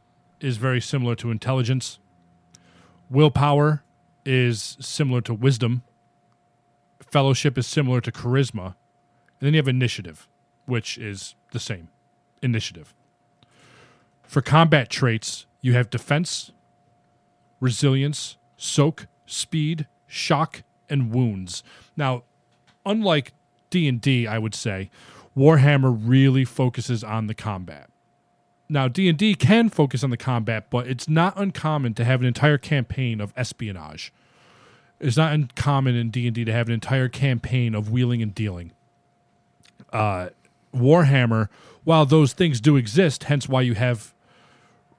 is 0.40 0.57
very 0.57 0.81
similar 0.81 1.15
to 1.16 1.31
intelligence. 1.31 1.98
Willpower 3.09 3.82
is 4.24 4.77
similar 4.81 5.20
to 5.23 5.35
wisdom. 5.35 5.82
Fellowship 7.01 7.59
is 7.59 7.66
similar 7.66 8.01
to 8.01 8.12
charisma. 8.12 8.74
And 9.39 9.47
then 9.47 9.55
you 9.55 9.59
have 9.59 9.69
initiative, 9.69 10.28
which 10.66 10.98
is 10.98 11.35
the 11.52 11.61
same 11.61 11.89
initiative. 12.43 12.94
For 14.23 14.40
combat 14.40 14.89
traits, 14.89 15.47
you 15.61 15.73
have 15.73 15.90
defense, 15.90 16.52
resilience, 17.59 18.36
soak, 18.57 19.07
speed, 19.27 19.86
shock, 20.07 20.62
and 20.89 21.12
wounds. 21.12 21.62
Now, 21.97 22.24
unlike 22.86 23.32
D&D, 23.71 24.27
I 24.27 24.39
would 24.39 24.55
say, 24.55 24.91
Warhammer 25.37 25.97
really 25.99 26.45
focuses 26.45 27.03
on 27.05 27.27
the 27.27 27.35
combat. 27.35 27.91
Now, 28.69 28.89
D&D 28.89 29.35
can 29.35 29.69
focus 29.69 30.05
on 30.05 30.11
the 30.11 30.17
combat, 30.17 30.71
but 30.71 30.87
it's 30.87 31.09
not 31.09 31.35
uncommon 31.37 31.95
to 31.95 32.05
have 32.05 32.21
an 32.21 32.27
entire 32.27 32.59
campaign 32.59 33.21
of 33.21 33.33
espionage. 33.37 34.13
It's 35.01 35.17
not 35.17 35.33
uncommon 35.33 35.97
in 35.97 36.11
D&D 36.11 36.45
to 36.45 36.53
have 36.53 36.69
an 36.69 36.75
entire 36.75 37.09
campaign 37.09 37.75
of 37.75 37.91
wheeling 37.91 38.23
and 38.23 38.35
dealing. 38.35 38.73
Uh, 39.93 40.29
Warhammer, 40.75 41.49
while 41.85 42.07
those 42.07 42.33
things 42.33 42.61
do 42.61 42.77
exist, 42.77 43.25
hence 43.25 43.49
why 43.49 43.63
you 43.63 43.75
have 43.75 44.15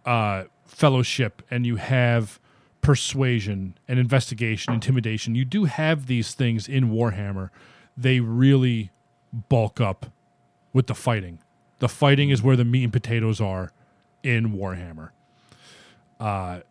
uh, 0.05 0.45
fellowship 0.65 1.41
and 1.49 1.65
you 1.65 1.75
have 1.77 2.39
persuasion 2.81 3.77
and 3.87 3.99
investigation, 3.99 4.73
intimidation. 4.73 5.35
You 5.35 5.45
do 5.45 5.65
have 5.65 6.07
these 6.07 6.33
things 6.33 6.67
in 6.67 6.89
Warhammer. 6.89 7.51
They 7.97 8.19
really 8.19 8.91
bulk 9.49 9.79
up 9.79 10.07
with 10.73 10.87
the 10.87 10.95
fighting. 10.95 11.39
The 11.79 11.89
fighting 11.89 12.29
is 12.29 12.41
where 12.41 12.55
the 12.55 12.65
meat 12.65 12.83
and 12.83 12.93
potatoes 12.93 13.41
are 13.41 13.71
in 14.23 14.53
Warhammer. 14.53 15.09
Uh, 16.19 16.61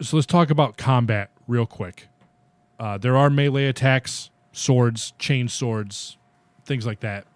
so 0.00 0.16
let's 0.16 0.26
talk 0.26 0.50
about 0.50 0.76
combat 0.76 1.30
real 1.46 1.66
quick. 1.66 2.08
Uh, 2.78 2.96
there 2.96 3.16
are 3.16 3.28
melee 3.28 3.66
attacks, 3.66 4.30
swords, 4.52 5.12
chain 5.18 5.48
swords, 5.48 6.16
things 6.64 6.86
like 6.86 7.00
that. 7.00 7.26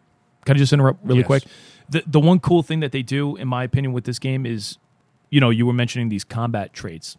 Can 0.46 0.56
I 0.56 0.58
just 0.58 0.72
interrupt 0.72 1.04
really 1.04 1.20
Yes. 1.20 1.26
quick? 1.26 1.44
The 1.90 2.02
the 2.06 2.20
one 2.20 2.40
cool 2.40 2.62
thing 2.62 2.80
that 2.80 2.92
they 2.92 3.02
do, 3.02 3.36
in 3.36 3.46
my 3.46 3.62
opinion, 3.64 3.92
with 3.92 4.04
this 4.04 4.18
game 4.18 4.46
is, 4.46 4.78
you 5.30 5.40
know, 5.40 5.50
you 5.50 5.66
were 5.66 5.74
mentioning 5.74 6.08
these 6.08 6.24
combat 6.24 6.72
traits. 6.72 7.18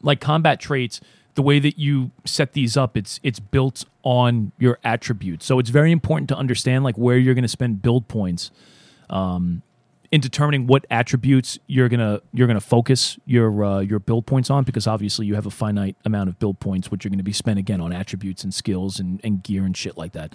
Like 0.00 0.20
combat 0.20 0.60
traits, 0.60 1.00
the 1.34 1.42
way 1.42 1.58
that 1.58 1.78
you 1.78 2.10
set 2.24 2.52
these 2.52 2.76
up, 2.76 2.96
it's 2.96 3.20
it's 3.22 3.40
built 3.40 3.84
on 4.02 4.52
your 4.58 4.78
attributes. 4.84 5.46
So 5.46 5.58
it's 5.58 5.70
very 5.70 5.92
important 5.92 6.28
to 6.28 6.36
understand 6.36 6.84
like 6.84 6.96
where 6.96 7.18
you're 7.18 7.34
going 7.34 7.42
to 7.42 7.48
spend 7.48 7.82
build 7.82 8.08
points, 8.08 8.50
um, 9.10 9.62
in 10.12 10.20
determining 10.20 10.68
what 10.68 10.86
attributes 10.90 11.58
you're 11.66 11.88
gonna 11.88 12.20
you're 12.32 12.46
gonna 12.46 12.60
focus 12.60 13.18
your 13.26 13.64
uh, 13.64 13.80
your 13.80 13.98
build 13.98 14.26
points 14.26 14.48
on, 14.48 14.62
because 14.62 14.86
obviously 14.86 15.26
you 15.26 15.34
have 15.34 15.46
a 15.46 15.50
finite 15.50 15.96
amount 16.04 16.28
of 16.28 16.38
build 16.38 16.60
points, 16.60 16.90
which 16.90 17.04
you're 17.04 17.10
going 17.10 17.18
to 17.18 17.24
be 17.24 17.32
spent 17.32 17.58
again 17.58 17.80
on 17.80 17.92
attributes 17.92 18.44
and 18.44 18.54
skills 18.54 19.00
and, 19.00 19.20
and 19.24 19.42
gear 19.42 19.64
and 19.64 19.76
shit 19.76 19.96
like 19.96 20.12
that. 20.12 20.32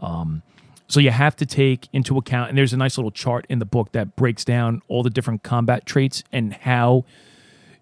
Um, 0.00 0.42
so 0.86 1.00
you 1.00 1.10
have 1.10 1.34
to 1.36 1.46
take 1.46 1.88
into 1.94 2.18
account, 2.18 2.50
and 2.50 2.58
there's 2.58 2.74
a 2.74 2.76
nice 2.76 2.98
little 2.98 3.10
chart 3.10 3.46
in 3.48 3.58
the 3.58 3.64
book 3.64 3.92
that 3.92 4.14
breaks 4.16 4.44
down 4.44 4.82
all 4.88 5.02
the 5.02 5.08
different 5.08 5.42
combat 5.42 5.86
traits 5.86 6.22
and 6.30 6.52
how 6.52 7.06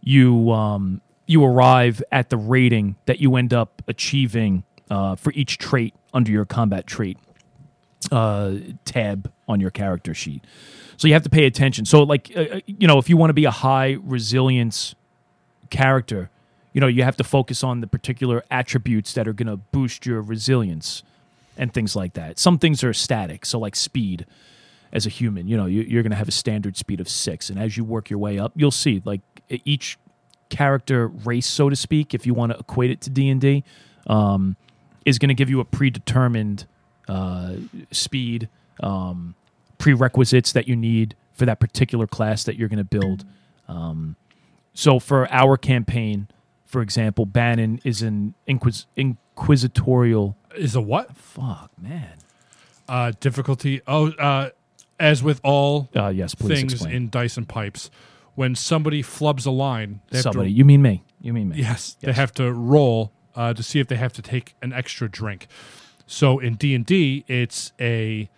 you 0.01 0.53
um, 0.53 1.01
you 1.31 1.45
arrive 1.45 2.03
at 2.11 2.29
the 2.29 2.37
rating 2.37 2.97
that 3.07 3.21
you 3.21 3.37
end 3.37 3.55
up 3.55 3.83
achieving 3.87 4.65
uh, 4.91 5.15
for 5.15 5.33
each 5.35 5.59
trait 5.59 5.95
under 6.13 6.33
your 6.33 6.45
combat 6.45 6.89
trait 6.89 7.17
uh, 8.11 8.55
tab 8.85 9.31
on 9.47 9.61
your 9.61 9.71
character 9.71 10.13
sheet. 10.13 10.45
So 10.97 11.07
you 11.07 11.15
have 11.15 11.23
to 11.23 11.31
pay 11.31 11.47
attention. 11.47 11.85
So 11.85 12.03
like 12.03 12.33
uh, 12.37 12.41
uh, 12.41 12.61
you 12.67 12.89
know, 12.89 12.99
if 12.99 13.09
you 13.09 13.17
want 13.17 13.31
to 13.31 13.35
be 13.35 13.45
a 13.45 13.53
high 13.53 13.97
resilience 14.03 14.97
character, 15.71 16.31
you 16.73 16.81
know, 16.81 16.89
you 16.89 17.05
have 17.05 17.17
to 17.19 17.25
focus 17.25 17.63
on 17.63 17.81
the 17.81 17.87
particular 17.87 18.43
attributes 18.51 19.13
that 19.15 19.29
are 19.29 19.33
going 19.33 19.47
to 19.47 19.57
boost 19.57 20.07
your 20.07 20.21
resilience 20.21 21.05
and 21.57 21.73
things 21.73 21.95
like 21.95 22.15
that. 22.15 22.41
Some 22.41 22.59
things 22.59 22.83
are 22.83 22.93
static, 22.93 23.47
so 23.47 23.61
like 23.61 23.77
speed 23.77 24.27
as 24.93 25.07
a 25.07 25.09
human, 25.11 25.47
you 25.47 25.57
know, 25.57 25.67
you, 25.67 25.83
you're 25.83 26.03
going 26.03 26.11
to 26.11 26.17
have 26.17 26.27
a 26.27 26.33
standard 26.33 26.77
speed 26.77 27.01
of 27.01 27.09
six, 27.09 27.51
and 27.51 27.61
as 27.61 27.77
you 27.77 27.85
work 27.85 28.11
your 28.11 28.19
way 28.19 28.37
up, 28.37 28.51
you'll 28.57 28.73
see 28.73 29.01
like 29.05 29.21
each 29.65 29.97
character 30.51 31.09
race, 31.09 31.47
so 31.47 31.69
to 31.71 31.77
speak, 31.77 32.13
if 32.15 32.27
you 32.27 32.35
want 32.35 32.53
to 32.53 32.59
equate 32.59 32.91
it 32.91 33.01
to 33.03 33.11
D 33.11 33.29
and 33.31 33.41
D, 33.41 33.65
um, 34.07 34.57
is 35.07 35.19
going 35.19 35.29
to 35.29 35.35
give 35.35 35.49
you 35.49 35.61
a 35.61 35.65
predetermined 35.65 36.67
uh, 37.09 37.55
speed 37.91 38.49
um, 38.83 39.35
prerequisites 39.79 40.53
that 40.53 40.69
you 40.69 40.77
need 40.77 41.15
for 41.33 41.47
that 41.47 41.59
particular 41.61 42.07
class 42.07 42.45
that 42.45 42.57
you're 42.57 42.69
going 42.69 42.79
to 42.79 42.85
build. 42.85 43.25
Um, 43.69 44.17
so 44.75 44.99
for 44.99 45.27
our 45.33 45.57
campaign, 45.57 46.29
for 46.67 46.83
example, 46.83 47.25
Bannon 47.27 47.81
is 47.85 48.03
an 48.03 48.35
inquis- 48.47 48.87
inquisitorial. 48.97 50.37
Is 50.57 50.75
a 50.75 50.81
what? 50.81 51.17
Fuck, 51.17 51.71
man. 51.81 52.19
Uh, 52.89 53.13
difficulty. 53.21 53.81
Oh, 53.87 54.11
uh, 54.13 54.51
as 54.99 55.23
with 55.23 55.41
all 55.43 55.89
Uh, 55.97 56.09
yes, 56.09 56.35
please 56.35 56.59
things 56.59 56.73
explain. 56.75 56.95
in 56.95 57.09
dice 57.11 57.37
and 57.37 57.49
pipes, 57.49 57.91
when 58.41 58.55
somebody 58.55 59.03
flubs 59.03 59.47
a 59.47 59.51
line, 59.51 60.01
they 60.09 60.17
have 60.17 60.23
Somebody, 60.23 60.49
to 60.49 60.57
you 60.57 60.65
mean 60.65 60.81
me? 60.81 61.05
You 61.21 61.35
mean 61.35 61.51
me? 61.51 61.57
Yes, 61.59 61.99
they 62.01 62.15
have 62.15 62.33
to 62.37 62.51
roll 62.51 63.13
uh, 63.37 63.53
to 63.53 63.63
see 63.63 63.81
if 63.81 63.89
they 63.89 63.97
have 63.97 64.15
to 64.15 64.23
take 64.23 64.55
an 64.63 64.73
extra 64.73 65.11
drink. 65.11 65.47
So 66.07 66.39
in 66.39 66.55
D 66.55 66.75
and 66.75 66.87
D, 66.87 67.27
it's 67.29 67.75
a 67.79 68.31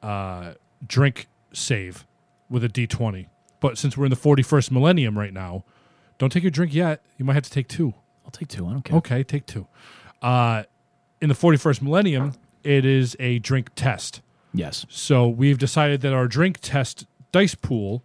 uh, 0.00 0.52
drink 0.86 1.26
save 1.52 2.06
with 2.48 2.62
a 2.62 2.68
D 2.68 2.86
twenty. 2.86 3.26
But 3.58 3.78
since 3.78 3.96
we're 3.96 4.04
in 4.04 4.10
the 4.10 4.16
forty 4.16 4.44
first 4.44 4.70
millennium 4.70 5.18
right 5.18 5.32
now, 5.32 5.64
don't 6.18 6.30
take 6.30 6.44
your 6.44 6.52
drink 6.52 6.72
yet. 6.72 7.04
You 7.16 7.24
might 7.24 7.34
have 7.34 7.42
to 7.42 7.50
take 7.50 7.66
two. 7.66 7.94
I'll 8.24 8.30
take 8.30 8.46
two. 8.46 8.64
I 8.64 8.70
don't 8.70 8.84
care. 8.84 8.96
Okay, 8.98 9.24
take 9.24 9.44
two. 9.44 9.66
Uh, 10.22 10.62
in 11.20 11.28
the 11.28 11.34
forty 11.34 11.58
first 11.58 11.82
millennium, 11.82 12.34
it 12.62 12.84
is 12.84 13.16
a 13.18 13.40
drink 13.40 13.70
test. 13.74 14.22
Yes. 14.54 14.86
So 14.88 15.26
we've 15.26 15.58
decided 15.58 16.00
that 16.02 16.12
our 16.12 16.28
drink 16.28 16.58
test 16.62 17.06
dice 17.32 17.56
pool 17.56 18.04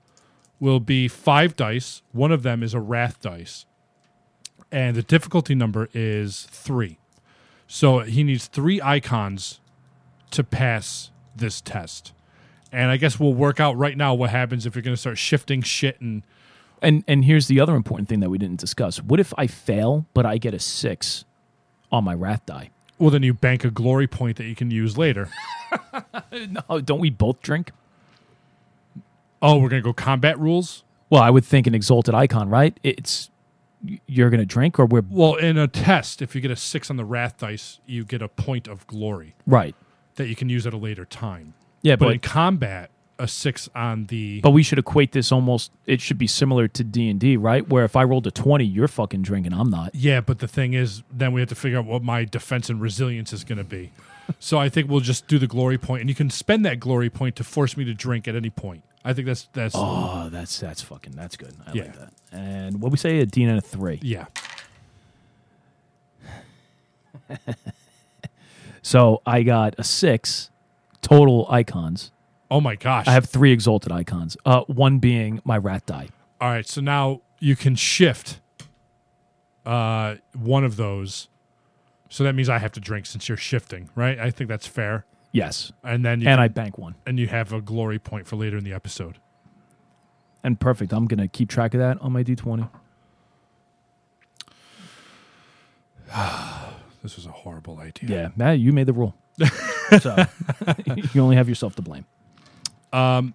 will 0.59 0.80
be 0.80 1.07
five 1.07 1.55
dice. 1.55 2.01
One 2.11 2.31
of 2.31 2.43
them 2.43 2.63
is 2.63 2.73
a 2.73 2.80
wrath 2.80 3.21
dice. 3.21 3.65
And 4.71 4.95
the 4.95 5.03
difficulty 5.03 5.53
number 5.55 5.89
is 5.93 6.47
three. 6.49 6.97
So 7.67 7.99
he 7.99 8.23
needs 8.23 8.47
three 8.47 8.81
icons 8.81 9.59
to 10.31 10.43
pass 10.43 11.11
this 11.35 11.61
test. 11.61 12.13
And 12.71 12.89
I 12.89 12.97
guess 12.97 13.19
we'll 13.19 13.34
work 13.35 13.59
out 13.59 13.77
right 13.77 13.95
now 13.95 14.13
what 14.15 14.31
happens 14.31 14.65
if 14.65 14.75
you're 14.75 14.81
going 14.81 14.95
to 14.95 14.99
start 14.99 15.17
shifting 15.17 15.61
shit 15.61 15.99
and 16.01 16.23
And 16.81 17.03
and 17.07 17.23
here's 17.25 17.47
the 17.47 17.59
other 17.59 17.75
important 17.75 18.09
thing 18.09 18.19
that 18.21 18.30
we 18.30 18.38
didn't 18.39 18.59
discuss. 18.59 19.01
What 19.01 19.19
if 19.19 19.34
I 19.38 19.47
fail, 19.47 20.05
but 20.13 20.25
I 20.25 20.38
get 20.38 20.53
a 20.53 20.59
six 20.59 21.23
on 21.91 22.03
my 22.03 22.13
wrath 22.13 22.45
die? 22.45 22.69
well 22.99 23.09
then 23.09 23.23
you 23.23 23.34
bank 23.34 23.65
a 23.65 23.71
glory 23.71 24.07
point 24.07 24.38
that 24.38 24.45
you 24.45 24.55
can 24.55 24.71
use 24.71 24.97
later. 24.97 25.30
No, 26.31 26.80
don't 26.80 26.99
we 26.99 27.09
both 27.11 27.41
drink? 27.41 27.71
Oh, 29.44 29.57
we're 29.57 29.70
going 29.70 29.82
to 29.82 29.86
go 29.86 29.94
combat 29.94 30.40
rules? 30.40 30.84
Well, 31.10 31.22
I 31.22 31.30
would 31.30 31.45
think 31.45 31.68
an 31.68 31.76
exalted 31.76 32.15
icon, 32.15 32.49
right? 32.49 32.80
It's 32.82 33.30
you're 34.07 34.30
going 34.30 34.40
to 34.40 34.45
drink, 34.45 34.80
or 34.80 34.86
we're 34.86 35.03
Well, 35.10 35.36
in 35.36 35.57
a 35.57 35.68
test, 35.68 36.22
if 36.22 36.34
you 36.36 36.41
get 36.41 36.49
a 36.52 36.56
6 36.56 36.90
on 36.90 36.95
the 36.95 37.03
wrath 37.06 37.38
dice, 37.38 37.80
you 37.86 38.06
get 38.06 38.22
a 38.22 38.30
point 38.30 38.68
of 38.68 38.88
glory. 38.88 39.36
right. 39.45 39.76
that 40.15 40.28
you 40.28 40.36
can 40.36 40.48
use 40.49 40.65
at 40.65 40.74
a 40.74 40.78
later 40.78 41.03
time. 41.06 41.53
Yeah, 41.82 41.98
But 41.98 42.06
but 42.06 42.14
in 42.14 42.20
combat, 42.20 42.90
a 43.20 43.28
six 43.28 43.70
on 43.76 44.06
the 44.06 44.40
but 44.41 44.52
we 44.52 44.64
should 44.64 44.80
equate 44.80 45.11
this 45.11 45.32
almost. 45.32 45.72
It 45.86 46.02
should 46.02 46.18
be 46.18 46.26
similar 46.28 46.68
to 46.70 46.84
D 46.84 47.10
and 47.10 47.20
D, 47.20 47.36
right? 47.38 47.68
Where 47.68 47.84
if 47.86 47.95
I 47.95 48.03
rolled 48.03 48.26
a 48.26 48.32
twenty, 48.32 48.64
you're 48.65 48.88
fucking 48.88 49.22
drinking. 49.22 49.53
I'm 49.53 49.70
not. 49.70 49.94
yeah. 49.94 50.20
But 50.22 50.40
the 50.40 50.48
thing 50.48 50.74
is, 50.74 51.03
then 51.11 51.32
we 51.34 51.41
have 51.41 51.49
to 51.49 51.56
figure 51.56 51.78
out 51.78 51.86
what 51.86 52.02
my 52.03 52.24
defense 52.26 52.70
and 52.70 52.82
resilience 52.82 53.32
is 53.34 53.44
going 53.44 53.57
to 53.60 53.64
be. 53.64 53.91
so 54.40 54.57
I 54.57 54.68
think 54.70 54.90
we'll 54.90 54.99
just 55.02 55.28
do 55.28 55.38
the 55.38 55.45
glory 55.48 55.78
point, 55.78 56.02
and 56.02 56.10
you 56.10 56.15
can 56.15 56.30
spend 56.30 56.65
that 56.65 56.80
glory 56.80 57.10
point 57.10 57.36
to 57.36 57.44
force 57.44 57.76
me 57.78 57.84
to 57.86 57.94
drink 57.94 58.28
at 58.28 58.36
any 58.36 58.49
point. 58.49 58.84
I 59.05 59.13
think 59.13 59.27
that's 59.27 59.47
that's 59.53 59.75
Oh, 59.77 60.30
that's 60.31 60.59
that's 60.59 60.81
fucking 60.81 61.13
that's 61.13 61.35
good. 61.38 61.53
I 61.67 61.73
Yeah. 61.73 61.81
like 61.84 61.99
that. 61.99 62.13
And 62.31 62.81
what 62.81 62.91
we 62.91 62.97
say 62.97 63.19
a 63.19 63.25
D 63.25 63.43
and 63.43 63.57
a 63.57 63.61
three. 63.61 63.99
yeah. 64.01 64.25
So 68.85 69.21
I 69.25 69.43
got 69.43 69.75
a 69.77 69.84
six 69.84 70.51
total 71.01 71.47
icons. 71.49 72.11
Oh 72.51 72.59
my 72.59 72.75
gosh! 72.75 73.07
I 73.07 73.11
have 73.11 73.25
three 73.30 73.53
exalted 73.53 73.93
icons. 73.93 74.35
Uh, 74.45 74.61
one 74.67 74.99
being 74.99 75.41
my 75.45 75.57
wrath 75.57 75.85
die. 75.85 76.09
All 76.41 76.49
right, 76.49 76.67
so 76.67 76.81
now 76.81 77.21
you 77.39 77.55
can 77.55 77.75
shift 77.75 78.41
uh, 79.65 80.15
one 80.38 80.65
of 80.65 80.75
those. 80.75 81.30
So 82.09 82.25
that 82.25 82.35
means 82.35 82.49
I 82.49 82.57
have 82.59 82.73
to 82.73 82.81
drink 82.81 83.05
since 83.05 83.30
you're 83.30 83.38
shifting, 83.38 83.89
right? 83.95 84.19
I 84.19 84.30
think 84.31 84.49
that's 84.49 84.67
fair. 84.67 85.05
Yes, 85.34 85.72
And 85.84 86.05
then 86.05 86.22
you 86.22 86.27
and 86.30 86.39
I 86.39 86.47
bank 86.47 86.77
one. 86.77 86.93
and 87.07 87.18
you 87.19 87.27
have 87.27 87.51
a 87.51 87.60
glory 87.60 87.97
point 87.99 88.27
for 88.27 88.35
later 88.35 88.55
in 88.55 88.64
the 88.64 88.72
episode. 88.72 89.18
And 90.43 90.60
perfect. 90.60 90.93
I'm 90.93 91.07
gonna 91.07 91.27
keep 91.27 91.49
track 91.49 91.73
of 91.73 91.80
that 91.80 91.99
on 92.01 92.11
my 92.14 92.22
D 92.23 92.35
twenty. 92.35 92.65
This 97.01 97.18
was 97.18 97.26
a 97.26 97.31
horrible 97.31 97.80
idea. 97.80 98.10
Yeah, 98.18 98.30
Matt, 98.38 98.60
you 98.60 98.72
made 98.72 98.85
the 98.85 98.93
rule. 98.93 99.14
so 99.99 100.15
you 101.14 101.22
only 101.22 101.35
have 101.35 101.49
yourself 101.49 101.76
to 101.76 101.81
blame. 101.81 102.05
Um, 102.93 103.34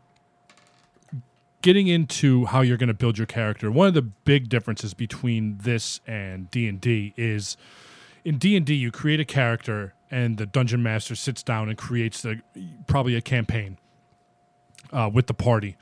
getting 1.60 1.86
into 1.86 2.46
how 2.46 2.62
you're 2.62 2.78
going 2.78 2.88
to 2.88 2.94
build 2.94 3.18
your 3.18 3.26
character, 3.26 3.70
one 3.70 3.86
of 3.86 3.92
the 3.92 4.00
big 4.00 4.48
differences 4.48 4.94
between 4.94 5.58
this 5.58 6.00
and 6.06 6.50
D 6.50 6.66
and 6.66 6.80
D 6.80 7.12
is 7.18 7.58
in 8.24 8.38
D 8.38 8.56
and 8.56 8.64
D 8.64 8.72
you 8.74 8.90
create 8.90 9.20
a 9.20 9.24
character 9.26 9.92
and 10.10 10.38
the 10.38 10.46
dungeon 10.46 10.82
master 10.82 11.14
sits 11.14 11.42
down 11.42 11.68
and 11.68 11.76
creates 11.78 12.22
the 12.22 12.40
probably 12.86 13.14
a 13.14 13.20
campaign 13.20 13.78
uh, 14.92 15.10
with 15.12 15.26
the 15.26 15.34
party, 15.34 15.76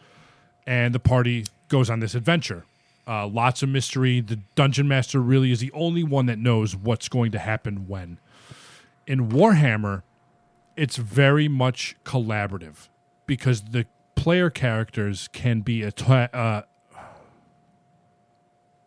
and 0.66 0.94
the 0.94 1.00
party 1.00 1.44
goes 1.68 1.90
on 1.90 2.00
this 2.00 2.14
adventure. 2.14 2.64
Uh, 3.08 3.26
lots 3.26 3.62
of 3.62 3.68
mystery. 3.68 4.20
The 4.20 4.40
dungeon 4.56 4.88
master 4.88 5.20
really 5.20 5.52
is 5.52 5.60
the 5.60 5.70
only 5.72 6.02
one 6.02 6.26
that 6.26 6.38
knows 6.38 6.74
what's 6.74 7.08
going 7.08 7.30
to 7.32 7.38
happen 7.38 7.86
when. 7.86 8.18
In 9.06 9.28
Warhammer, 9.28 10.02
it's 10.76 10.96
very 10.96 11.46
much 11.46 11.94
collaborative 12.04 12.88
because 13.26 13.62
the 13.62 13.86
player 14.16 14.50
characters 14.50 15.28
can 15.32 15.60
be 15.60 15.82
a. 15.84 15.90
Uh, 16.08 16.62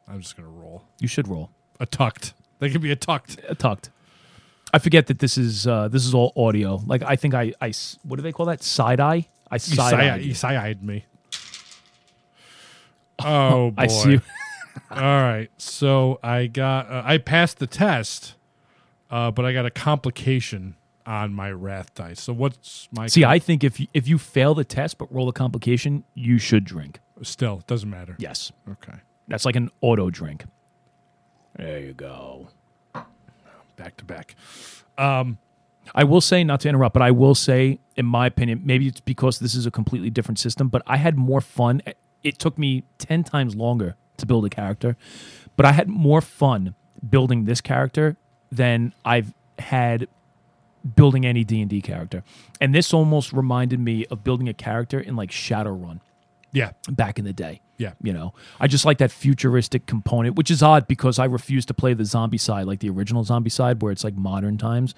I'm 0.07 0.20
just 0.22 0.36
gonna 0.36 0.49
roll 0.49 0.84
You 0.99 1.07
should 1.07 1.28
roll. 1.28 1.52
a 1.80 1.86
tucked. 1.86 2.34
They 2.60 2.70
can 2.70 2.82
be 2.82 2.91
a 2.91 2.95
tucked. 2.98 3.40
Uh, 3.48 3.53
tucked. 3.53 3.90
I 4.74 4.80
forget 4.80 5.08
that 5.08 5.20
this 5.20 5.38
is 5.38 5.66
uh, 5.68 5.88
this 5.88 6.06
is 6.06 6.14
all 6.14 6.32
audio. 6.36 6.82
Like 6.86 7.02
I 7.04 7.16
think 7.16 7.34
I, 7.34 7.54
I 7.62 7.74
what 8.04 8.18
do 8.18 8.22
they 8.22 8.32
call 8.32 8.46
that? 8.48 8.62
Side 8.64 9.00
eye. 9.00 9.28
I 9.52 9.58
side 9.58 9.91
side- 9.91 9.94
eye. 10.00 10.16
you 10.18 10.34
side-eyed 10.34 10.84
me. 10.84 11.06
Oh 13.22 13.72
boy! 13.72 13.82
I 13.84 13.88
see. 13.88 14.12
You. 14.12 14.22
All 14.91 15.02
right, 15.02 15.50
so 15.58 16.20
I 16.24 16.48
got 16.48 16.90
uh, 16.90 17.02
I 17.06 17.18
passed 17.18 17.60
the 17.60 17.68
test, 17.68 18.36
uh, 19.12 19.30
but 19.30 19.44
I 19.46 19.52
got 19.52 19.66
a 19.66 19.70
complication 19.70 20.76
on 21.06 21.34
my 21.34 21.52
wrath 21.52 21.94
dice. 21.96 22.22
So 22.22 22.32
what's 22.32 22.88
my 22.91 23.08
See, 23.08 23.26
I 23.26 23.38
think 23.40 23.64
if 23.64 23.80
you, 23.80 23.88
if 23.94 24.08
you 24.08 24.18
fail 24.18 24.54
the 24.56 24.64
test 24.64 24.98
but 24.98 25.14
roll 25.14 25.28
a 25.28 25.34
complication, 25.34 26.06
you 26.14 26.38
should 26.38 26.64
drink. 26.64 27.00
still 27.22 27.60
it 27.60 27.68
doesn't 27.68 27.90
matter. 27.90 28.16
Yes, 28.20 28.52
Okay, 28.70 28.98
that's 29.28 29.44
like 29.44 29.56
an 29.58 29.70
auto 29.82 30.10
drink. 30.10 30.46
There 31.58 31.80
you 31.80 31.94
go. 31.94 32.48
Back 33.80 33.97
to 33.97 34.06
back. 34.06 34.35
I 35.95 36.03
will 36.03 36.22
say, 36.22 36.43
not 36.43 36.60
to 36.60 36.69
interrupt, 36.69 36.93
but 36.93 37.01
I 37.01 37.10
will 37.10 37.34
say, 37.34 37.80
in 37.95 38.06
my 38.06 38.27
opinion, 38.27 38.61
maybe 38.64 38.88
it's 38.88 38.99
because 38.99 39.39
this 39.39 39.56
is 39.56 39.65
a 39.65 39.72
completely 39.72 40.11
different 40.11 40.38
system, 40.38 40.68
but 40.68 40.84
I 40.85 40.97
had 40.97 41.18
more 41.18 41.41
fun. 41.41 41.81
It 42.23 42.38
took 42.38 42.60
me 42.60 42.84
10 42.99 43.23
times 43.23 43.56
longer 43.56 43.95
to 44.18 44.26
build 44.27 44.45
a 44.45 44.49
character, 44.49 44.97
but 45.56 45.65
I 45.65 45.72
had 45.72 45.88
more 45.88 46.22
fun 46.22 46.76
building 47.10 47.45
this 47.45 47.61
character 47.61 48.18
than 48.51 48.93
I've 49.03 49.34
had 49.57 50.07
building 50.95 51.26
any 51.26 51.43
D&D 51.43 51.81
character. 51.81 52.23
And 52.61 52.76
this 52.76 52.93
almost 52.93 53.34
reminded 53.34 53.80
me 53.80 54.06
of 54.07 54.23
building 54.23 54.47
a 54.47 54.53
character 54.53 54.99
in 54.99 55.15
like 55.15 55.31
Shadowrun 55.31 56.01
Yeah, 56.51 56.71
back 56.89 57.19
in 57.19 57.26
the 57.26 57.34
day. 57.34 57.61
yeah. 57.77 57.93
You 58.01 58.13
know, 58.13 58.34
I 58.59 58.67
just 58.67 58.85
like 58.85 58.97
that 58.99 59.11
futuristic 59.11 59.85
component, 59.85 60.35
which 60.35 60.49
is 60.49 60.63
odd 60.63 60.88
because 60.88 61.19
I 61.19 61.26
refuse 61.26 61.65
to 61.67 61.73
play 61.73 61.93
the 61.93 62.03
Zombicide, 62.03 62.65
like 62.65 62.80
the 62.80 62.89
original 62.89 63.23
Zombicide, 63.23 63.81
where 63.81 63.91
it's 63.91 64.03
like 64.03 64.15
modern 64.15 64.57
times. 64.57 64.95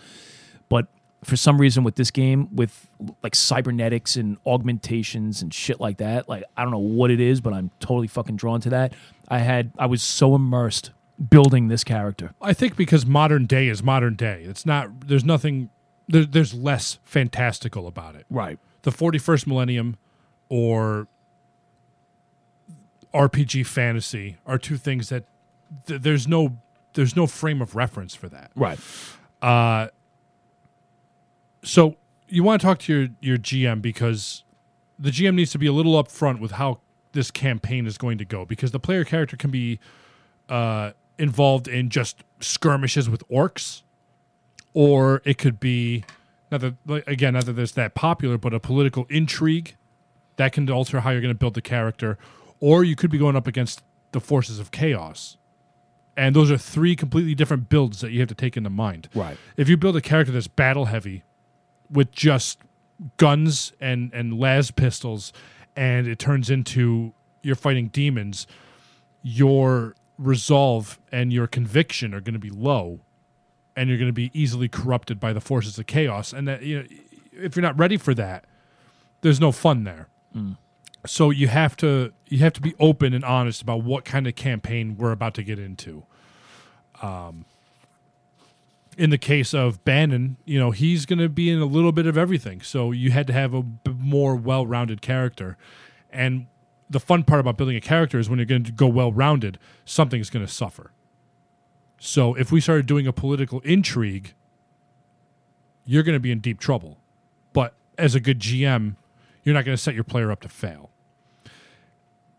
But 0.69 0.87
for 1.23 1.35
some 1.35 1.59
reason, 1.59 1.83
with 1.83 1.95
this 1.95 2.09
game, 2.09 2.47
with 2.55 2.89
like 3.21 3.35
cybernetics 3.35 4.15
and 4.15 4.37
augmentations 4.45 5.41
and 5.41 5.53
shit 5.53 5.79
like 5.79 5.97
that, 5.97 6.29
like 6.29 6.43
I 6.55 6.63
don't 6.63 6.71
know 6.71 6.79
what 6.79 7.11
it 7.11 7.19
is, 7.19 7.41
but 7.41 7.53
I'm 7.53 7.69
totally 7.79 8.07
fucking 8.07 8.37
drawn 8.37 8.61
to 8.61 8.69
that. 8.69 8.93
I 9.27 9.39
had, 9.39 9.71
I 9.77 9.85
was 9.85 10.01
so 10.01 10.33
immersed 10.35 10.91
building 11.29 11.67
this 11.67 11.83
character. 11.83 12.33
I 12.41 12.53
think 12.53 12.75
because 12.75 13.05
modern 13.05 13.45
day 13.45 13.67
is 13.67 13.83
modern 13.83 14.15
day. 14.15 14.43
It's 14.45 14.65
not. 14.65 15.07
There's 15.07 15.23
nothing. 15.25 15.69
There, 16.07 16.25
there's 16.25 16.53
less 16.53 16.97
fantastical 17.03 17.87
about 17.87 18.15
it. 18.15 18.25
Right. 18.29 18.57
The 18.81 18.91
41st 18.91 19.45
millennium 19.47 19.97
or 20.49 21.07
RPG 23.13 23.65
fantasy 23.65 24.37
are 24.45 24.57
two 24.57 24.77
things 24.77 25.09
that 25.09 25.25
th- 25.87 26.01
there's 26.01 26.27
no 26.27 26.57
there's 26.93 27.15
no 27.15 27.27
frame 27.27 27.61
of 27.61 27.75
reference 27.75 28.15
for 28.15 28.27
that. 28.29 28.51
Right. 28.55 28.79
Uh, 29.41 29.87
So 31.63 31.95
you 32.27 32.43
want 32.43 32.61
to 32.61 32.67
talk 32.67 32.79
to 32.79 32.93
your 32.93 33.09
your 33.21 33.37
GM 33.37 33.81
because 33.81 34.43
the 34.97 35.09
GM 35.11 35.35
needs 35.35 35.51
to 35.51 35.57
be 35.59 35.67
a 35.67 35.73
little 35.73 36.01
upfront 36.01 36.39
with 36.39 36.51
how 36.51 36.79
this 37.13 37.29
campaign 37.31 37.85
is 37.85 37.97
going 37.97 38.17
to 38.17 38.25
go 38.25 38.45
because 38.45 38.71
the 38.71 38.79
player 38.79 39.03
character 39.03 39.35
can 39.35 39.51
be 39.51 39.79
uh, 40.49 40.91
involved 41.17 41.67
in 41.67 41.89
just 41.89 42.23
skirmishes 42.39 43.09
with 43.09 43.27
orcs, 43.29 43.81
or 44.73 45.21
it 45.25 45.37
could 45.37 45.59
be 45.59 46.03
not 46.51 46.61
that 46.61 46.75
like, 46.87 47.07
again 47.07 47.33
not 47.33 47.45
that 47.45 47.53
there's 47.53 47.73
that 47.73 47.95
popular, 47.95 48.37
but 48.37 48.53
a 48.53 48.59
political 48.59 49.05
intrigue 49.09 49.75
that 50.37 50.53
can 50.53 50.69
alter 50.69 51.01
how 51.01 51.09
you're 51.11 51.21
going 51.21 51.33
to 51.33 51.37
build 51.37 51.53
the 51.53 51.61
character, 51.61 52.17
or 52.61 52.85
you 52.85 52.95
could 52.95 53.11
be 53.11 53.17
going 53.17 53.35
up 53.35 53.47
against 53.47 53.83
the 54.13 54.21
forces 54.21 54.59
of 54.59 54.71
chaos. 54.71 55.37
And 56.15 56.35
those 56.35 56.51
are 56.51 56.57
three 56.57 56.95
completely 56.95 57.35
different 57.35 57.67
builds 57.67 57.99
that 58.01 58.11
you 58.11 58.19
have 58.19 58.29
to 58.29 58.35
take 58.35 58.55
into 58.55 58.69
mind. 58.69 59.09
Right. 59.13 59.37
If 59.57 59.67
you 59.67 59.75
build 59.75 59.97
a 59.97 60.01
character 60.01 60.31
that's 60.31 60.47
battle 60.47 60.85
heavy 60.85 61.23
with 61.89 62.11
just 62.11 62.59
guns 63.17 63.73
and 63.81 64.13
and 64.13 64.33
las 64.33 64.71
pistols 64.71 65.33
and 65.75 66.07
it 66.07 66.19
turns 66.19 66.49
into 66.49 67.13
you're 67.41 67.55
fighting 67.55 67.87
demons 67.87 68.45
your 69.23 69.95
resolve 70.17 70.99
and 71.11 71.33
your 71.33 71.47
conviction 71.47 72.13
are 72.13 72.21
going 72.21 72.33
to 72.33 72.39
be 72.39 72.49
low 72.49 72.99
and 73.75 73.89
you're 73.89 73.97
going 73.97 74.09
to 74.09 74.13
be 74.13 74.29
easily 74.33 74.67
corrupted 74.67 75.19
by 75.19 75.33
the 75.33 75.41
forces 75.41 75.79
of 75.79 75.87
chaos 75.87 76.31
and 76.31 76.47
that 76.47 76.61
you 76.61 76.79
know 76.79 76.85
if 77.33 77.55
you're 77.55 77.63
not 77.63 77.77
ready 77.77 77.97
for 77.97 78.13
that 78.13 78.45
there's 79.21 79.39
no 79.39 79.51
fun 79.51 79.83
there 79.83 80.07
hmm. 80.33 80.51
so 81.05 81.31
you 81.31 81.47
have 81.47 81.75
to 81.75 82.13
you 82.31 82.39
have 82.39 82.53
to 82.53 82.61
be 82.61 82.73
open 82.79 83.13
and 83.13 83.23
honest 83.23 83.61
about 83.61 83.83
what 83.83 84.05
kind 84.05 84.25
of 84.25 84.35
campaign 84.35 84.95
we're 84.97 85.11
about 85.11 85.33
to 85.35 85.43
get 85.43 85.59
into 85.59 86.05
um, 87.01 87.45
in 88.97 89.09
the 89.09 89.17
case 89.17 89.53
of 89.53 89.83
Bannon, 89.83 90.37
you 90.45 90.59
know, 90.59 90.71
he's 90.71 91.05
going 91.05 91.19
to 91.19 91.29
be 91.29 91.49
in 91.49 91.59
a 91.59 91.65
little 91.65 91.91
bit 91.91 92.05
of 92.05 92.17
everything. 92.17 92.61
So 92.61 92.91
you 92.91 93.11
had 93.11 93.27
to 93.27 93.33
have 93.33 93.53
a 93.53 93.63
more 93.97 94.35
well 94.35 94.65
rounded 94.65 95.01
character. 95.01 95.57
And 96.11 96.47
the 96.89 96.99
fun 96.99 97.23
part 97.23 97.39
about 97.39 97.57
building 97.57 97.75
a 97.75 97.81
character 97.81 98.19
is 98.19 98.29
when 98.29 98.37
you're 98.37 98.45
going 98.45 98.63
to 98.65 98.71
go 98.71 98.87
well 98.87 99.11
rounded, 99.11 99.57
something's 99.85 100.29
going 100.29 100.45
to 100.45 100.51
suffer. 100.51 100.91
So 101.99 102.33
if 102.35 102.51
we 102.51 102.59
started 102.59 102.85
doing 102.85 103.07
a 103.07 103.13
political 103.13 103.59
intrigue, 103.61 104.33
you're 105.85 106.03
going 106.03 106.15
to 106.15 106.19
be 106.19 106.31
in 106.31 106.39
deep 106.39 106.59
trouble. 106.59 106.97
But 107.53 107.73
as 107.97 108.15
a 108.15 108.19
good 108.19 108.39
GM, 108.39 108.95
you're 109.43 109.55
not 109.55 109.65
going 109.65 109.75
to 109.75 109.81
set 109.81 109.95
your 109.95 110.03
player 110.03 110.31
up 110.31 110.41
to 110.41 110.49
fail. 110.49 110.91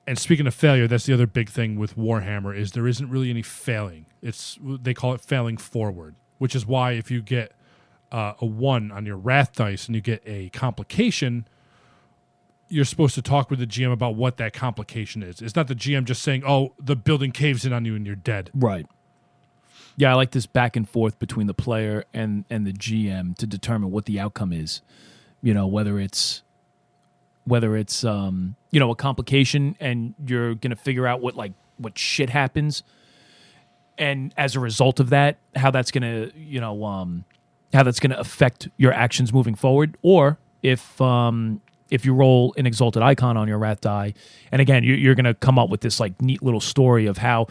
And 0.07 0.19
speaking 0.19 0.47
of 0.47 0.55
failure, 0.55 0.89
that's 0.89 1.07
the 1.07 1.15
other 1.15 1.27
big 1.27 1.49
thing 1.49 1.79
with 1.79 1.97
Warhammer 1.97 2.57
is 2.57 2.73
there 2.73 2.89
isn't 2.89 3.09
really 3.09 3.31
any 3.31 3.43
failing. 3.43 4.07
It's 4.21 4.59
they 4.61 4.95
call 4.95 5.15
it 5.15 5.21
failing 5.21 5.57
forward, 5.57 6.17
which 6.39 6.57
is 6.57 6.67
why 6.67 6.93
if 6.93 7.11
you 7.11 7.23
get 7.23 7.53
uh, 8.11 8.35
a 8.41 8.47
one 8.47 8.91
on 8.91 9.07
your 9.07 9.17
wrath 9.17 9.53
dice 9.55 9.87
and 9.87 9.95
you 9.95 10.01
get 10.01 10.23
a 10.27 10.49
complication, 10.51 11.47
you're 12.69 12.85
supposed 12.85 13.15
to 13.15 13.23
talk 13.23 13.49
with 13.49 13.61
the 13.61 13.67
GM 13.67 13.93
about 13.93 14.17
what 14.17 14.39
that 14.39 14.53
complication 14.53 15.23
is. 15.23 15.41
It's 15.41 15.55
not 15.55 15.69
the 15.69 15.75
GM 15.75 16.05
just 16.05 16.23
saying, 16.23 16.43
"Oh, 16.45 16.75
the 16.79 16.97
building 16.97 17.31
caves 17.31 17.65
in 17.65 17.73
on 17.73 17.85
you 17.85 17.95
and 17.95 18.05
you're 18.05 18.17
dead." 18.17 18.51
Right. 18.55 18.87
Yeah, 19.97 20.11
I 20.11 20.15
like 20.15 20.31
this 20.31 20.47
back 20.47 20.75
and 20.75 20.89
forth 20.89 21.19
between 21.19 21.47
the 21.47 21.55
player 21.55 22.05
and 22.13 22.45
and 22.51 22.67
the 22.67 22.73
GM 22.73 23.37
to 23.37 23.47
determine 23.47 23.91
what 23.91 24.07
the 24.07 24.19
outcome 24.19 24.53
is. 24.53 24.83
You 25.43 25.55
know, 25.55 25.67
whether 25.67 25.99
it's 25.99 26.43
whether 27.45 27.77
it's 27.77 28.05
um, 28.05 28.57
you 28.71 28.81
know, 28.81 28.91
a 28.91 28.97
complication 28.97 29.77
and 29.81 30.15
you're 30.27 30.55
to 30.71 30.77
figure 30.77 31.07
out 31.07 31.21
what 31.21 31.37
like 31.37 31.53
what 31.77 31.99
shit 31.99 32.31
happens. 32.31 32.83
And 33.99 34.33
as 34.37 34.57
a 34.57 34.61
result 34.61 35.01
of 35.01 35.11
that, 35.11 35.39
how 35.55 35.71
that's 35.71 35.91
to, 36.03 36.33
you 36.37 36.61
know, 36.61 36.85
um 36.85 37.25
how 37.73 37.83
that's 37.83 38.01
to 38.11 38.19
affect 38.21 38.69
your 38.77 38.93
actions 38.93 39.33
moving 39.33 39.55
forward. 39.55 39.97
Or 40.03 40.39
if 40.63 41.01
um 41.01 41.61
if 41.91 42.07
you 42.07 42.15
roll 42.15 42.55
an 42.57 42.67
exalted 42.67 43.03
icon 43.03 43.37
on 43.37 43.47
your 43.47 43.59
wrath 43.59 43.83
die 43.83 44.15
and 44.51 44.63
again 44.63 44.83
you, 44.83 44.95
you're 44.95 45.15
to 45.27 45.35
come 45.35 45.59
up 45.59 45.69
with 45.69 45.83
this 45.83 46.01
like 46.01 46.21
neat 46.23 46.43
little 46.43 46.61
story 46.61 47.05
of 47.05 47.19
how 47.19 47.47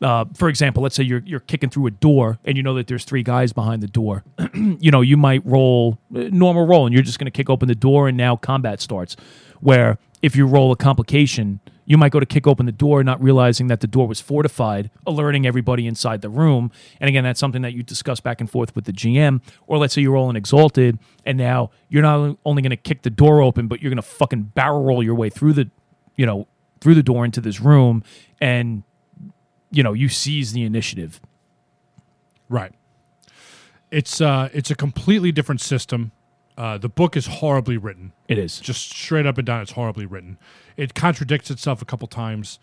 uh, 0.00 0.26
for 0.34 0.48
example, 0.48 0.82
let's 0.82 0.94
say 0.94 1.02
you're 1.02 1.22
you're 1.24 1.40
kicking 1.40 1.70
through 1.70 1.86
a 1.86 1.90
door 1.90 2.38
and 2.44 2.56
you 2.56 2.62
know 2.62 2.74
that 2.74 2.86
there's 2.86 3.04
three 3.04 3.22
guys 3.22 3.52
behind 3.52 3.82
the 3.82 3.88
door. 3.88 4.24
you 4.54 4.90
know, 4.90 5.00
you 5.00 5.16
might 5.16 5.44
roll 5.44 5.98
uh, 6.14 6.28
normal 6.30 6.66
roll 6.66 6.86
and 6.86 6.94
you're 6.94 7.02
just 7.02 7.18
going 7.18 7.26
to 7.26 7.30
kick 7.32 7.50
open 7.50 7.68
the 7.68 7.74
door 7.74 8.08
and 8.08 8.16
now 8.16 8.36
combat 8.36 8.80
starts. 8.80 9.16
Where 9.60 9.98
if 10.22 10.36
you 10.36 10.46
roll 10.46 10.70
a 10.70 10.76
complication, 10.76 11.60
you 11.84 11.96
might 11.96 12.12
go 12.12 12.20
to 12.20 12.26
kick 12.26 12.46
open 12.46 12.66
the 12.66 12.72
door 12.72 13.02
not 13.02 13.20
realizing 13.20 13.66
that 13.68 13.80
the 13.80 13.86
door 13.86 14.06
was 14.06 14.20
fortified, 14.20 14.90
alerting 15.06 15.46
everybody 15.46 15.86
inside 15.86 16.22
the 16.22 16.28
room. 16.28 16.70
And 17.00 17.08
again, 17.08 17.24
that's 17.24 17.40
something 17.40 17.62
that 17.62 17.72
you 17.72 17.82
discuss 17.82 18.20
back 18.20 18.40
and 18.40 18.48
forth 18.48 18.76
with 18.76 18.84
the 18.84 18.92
GM. 18.92 19.40
Or 19.66 19.78
let's 19.78 19.94
say 19.94 20.02
you 20.02 20.12
roll 20.12 20.30
an 20.30 20.36
exalted 20.36 20.98
and 21.24 21.38
now 21.38 21.70
you're 21.88 22.02
not 22.02 22.36
only 22.44 22.62
going 22.62 22.70
to 22.70 22.76
kick 22.76 23.02
the 23.02 23.10
door 23.10 23.40
open, 23.42 23.66
but 23.66 23.80
you're 23.80 23.90
going 23.90 23.96
to 23.96 24.02
fucking 24.02 24.42
barrel 24.54 24.84
roll 24.84 25.02
your 25.02 25.14
way 25.14 25.30
through 25.30 25.54
the, 25.54 25.70
you 26.14 26.26
know, 26.26 26.46
through 26.80 26.94
the 26.94 27.02
door 27.02 27.24
into 27.24 27.40
this 27.40 27.60
room 27.60 28.04
and 28.40 28.84
you 29.70 29.82
know 29.82 29.92
you 29.92 30.08
seize 30.08 30.52
the 30.52 30.62
initiative 30.64 31.20
Right. 32.48 32.72
It's 33.90 34.20
uh 34.20 34.48
it's 34.52 34.70
a 34.70 34.74
completely 34.74 35.32
different 35.32 35.60
system. 35.60 36.12
Uh, 36.56 36.76
the 36.76 36.88
book 36.88 37.16
is 37.16 37.26
horribly 37.26 37.76
written. 37.76 38.12
it 38.26 38.36
is 38.36 38.58
Just 38.58 38.90
straight 38.90 39.26
up 39.26 39.38
and 39.38 39.46
down, 39.46 39.62
it's 39.62 39.72
horribly 39.72 40.06
written. 40.06 40.38
It 40.76 40.92
contradicts 40.92 41.52
itself 41.52 41.80
a 41.80 41.84
couple 41.84 42.08
times. 42.08 42.58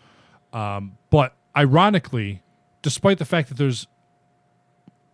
Um, 0.52 0.98
but 1.08 1.34
ironically, 1.56 2.42
despite 2.82 3.16
the 3.18 3.24
fact 3.24 3.48
that 3.48 3.56
there's 3.56 3.86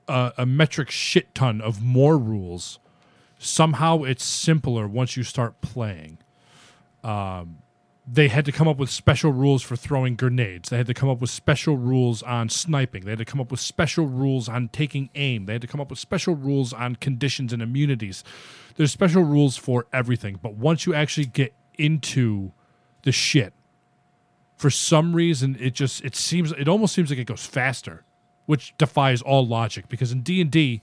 a, 0.09 0.33
a 0.39 0.47
metric 0.47 0.91
shit 0.91 1.33
ton 1.33 1.61
of 1.61 1.81
more 1.81 2.19
rules, 2.19 2.81
somehow 3.39 4.03
it's 4.03 4.25
simpler 4.25 4.89
once 4.89 5.17
you 5.17 5.23
start 5.23 5.61
playing. 5.61 6.19
Um, 7.05 7.59
they 8.07 8.29
had 8.29 8.45
to 8.45 8.53
come 8.53 8.67
up 8.67 8.79
with 8.79 8.91
special 8.91 9.33
rules 9.33 9.63
for 9.63 9.77
throwing 9.77 10.17
grenades. 10.17 10.71
They 10.71 10.77
had 10.77 10.87
to 10.89 10.95
come 10.95 11.09
up 11.09 11.21
with 11.21 11.31
special 11.31 11.77
rules 11.77 12.23
on 12.23 12.49
sniping. 12.49 13.05
They 13.05 13.13
had 13.13 13.19
to 13.19 13.25
come 13.25 13.41
up 13.41 13.51
with 13.51 13.61
special 13.61 14.07
rules 14.07 14.49
on 14.49 14.69
taking 14.69 15.09
aim. 15.15 15.47
They 15.47 15.53
had 15.53 15.63
to 15.63 15.69
come 15.69 15.81
up 15.81 15.91
with 15.91 16.01
special 16.01 16.35
rules 16.35 16.73
on 16.73 16.97
conditions 16.97 17.53
and 17.53 17.63
immunities. 17.63 18.25
There's 18.75 18.91
special 18.91 19.23
rules 19.23 19.57
for 19.57 19.87
everything. 19.93 20.41
But 20.43 20.55
once 20.55 20.85
you 20.85 20.95
actually 20.95 21.27
get 21.27 21.55
into 21.79 22.53
the 23.03 23.13
shit, 23.13 23.53
for 24.57 24.71
some 24.71 25.15
reason 25.15 25.57
it 25.61 25.75
just 25.75 26.05
it 26.05 26.15
seems 26.15 26.53
it 26.53 26.69
almost 26.69 26.95
seems 26.95 27.11
like 27.11 27.19
it 27.19 27.27
goes 27.27 27.45
faster, 27.47 28.05
which 28.47 28.75
defies 28.79 29.21
all 29.21 29.47
logic 29.47 29.89
because 29.89 30.13
in 30.13 30.23
D&D 30.23 30.81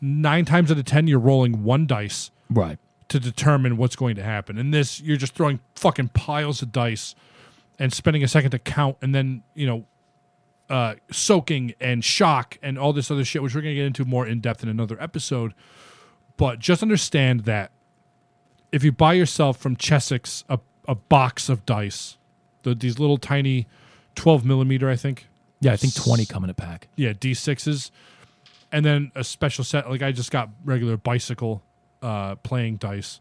9 0.00 0.44
times 0.44 0.70
out 0.70 0.76
of 0.76 0.84
10 0.84 1.06
you're 1.06 1.18
rolling 1.18 1.62
one 1.64 1.86
dice 1.86 2.30
right 2.50 2.78
to 3.08 3.20
determine 3.20 3.76
what's 3.76 3.96
going 3.96 4.16
to 4.16 4.22
happen. 4.22 4.58
In 4.58 4.70
this, 4.70 5.00
you're 5.00 5.16
just 5.16 5.34
throwing 5.34 5.60
fucking 5.74 6.08
piles 6.08 6.62
of 6.62 6.72
dice 6.72 7.14
and 7.78 7.92
spending 7.92 8.22
a 8.22 8.28
second 8.28 8.52
to 8.52 8.58
count, 8.58 8.96
and 9.02 9.14
then 9.14 9.42
you 9.54 9.66
know, 9.66 9.84
uh, 10.70 10.94
soaking 11.10 11.74
and 11.80 12.04
shock 12.04 12.58
and 12.62 12.78
all 12.78 12.92
this 12.92 13.10
other 13.10 13.24
shit, 13.24 13.42
which 13.42 13.54
we're 13.54 13.60
gonna 13.60 13.74
get 13.74 13.86
into 13.86 14.04
more 14.04 14.26
in 14.26 14.40
depth 14.40 14.62
in 14.62 14.68
another 14.68 15.00
episode. 15.00 15.54
But 16.36 16.58
just 16.58 16.82
understand 16.82 17.40
that 17.40 17.70
if 18.72 18.82
you 18.82 18.90
buy 18.90 19.12
yourself 19.12 19.58
from 19.58 19.76
Chessex 19.76 20.44
a, 20.48 20.58
a 20.88 20.94
box 20.94 21.48
of 21.48 21.64
dice, 21.66 22.16
the, 22.62 22.74
these 22.74 22.98
little 22.98 23.18
tiny 23.18 23.66
twelve 24.14 24.44
millimeter, 24.44 24.88
I 24.88 24.96
think, 24.96 25.26
yeah 25.60 25.72
i 25.72 25.76
think 25.76 25.94
20 25.94 26.26
come 26.26 26.44
in 26.44 26.50
a 26.50 26.54
pack 26.54 26.88
yeah, 26.96 27.12
D6s, 27.12 27.90
and 28.70 28.84
then 28.84 29.12
a 29.14 29.24
special 29.24 29.64
set. 29.64 29.88
Like 29.88 30.02
I 30.02 30.12
just 30.12 30.30
got 30.30 30.50
regular 30.64 30.96
bicycle 30.96 31.62
uh, 32.04 32.36
playing 32.36 32.76
dice. 32.76 33.20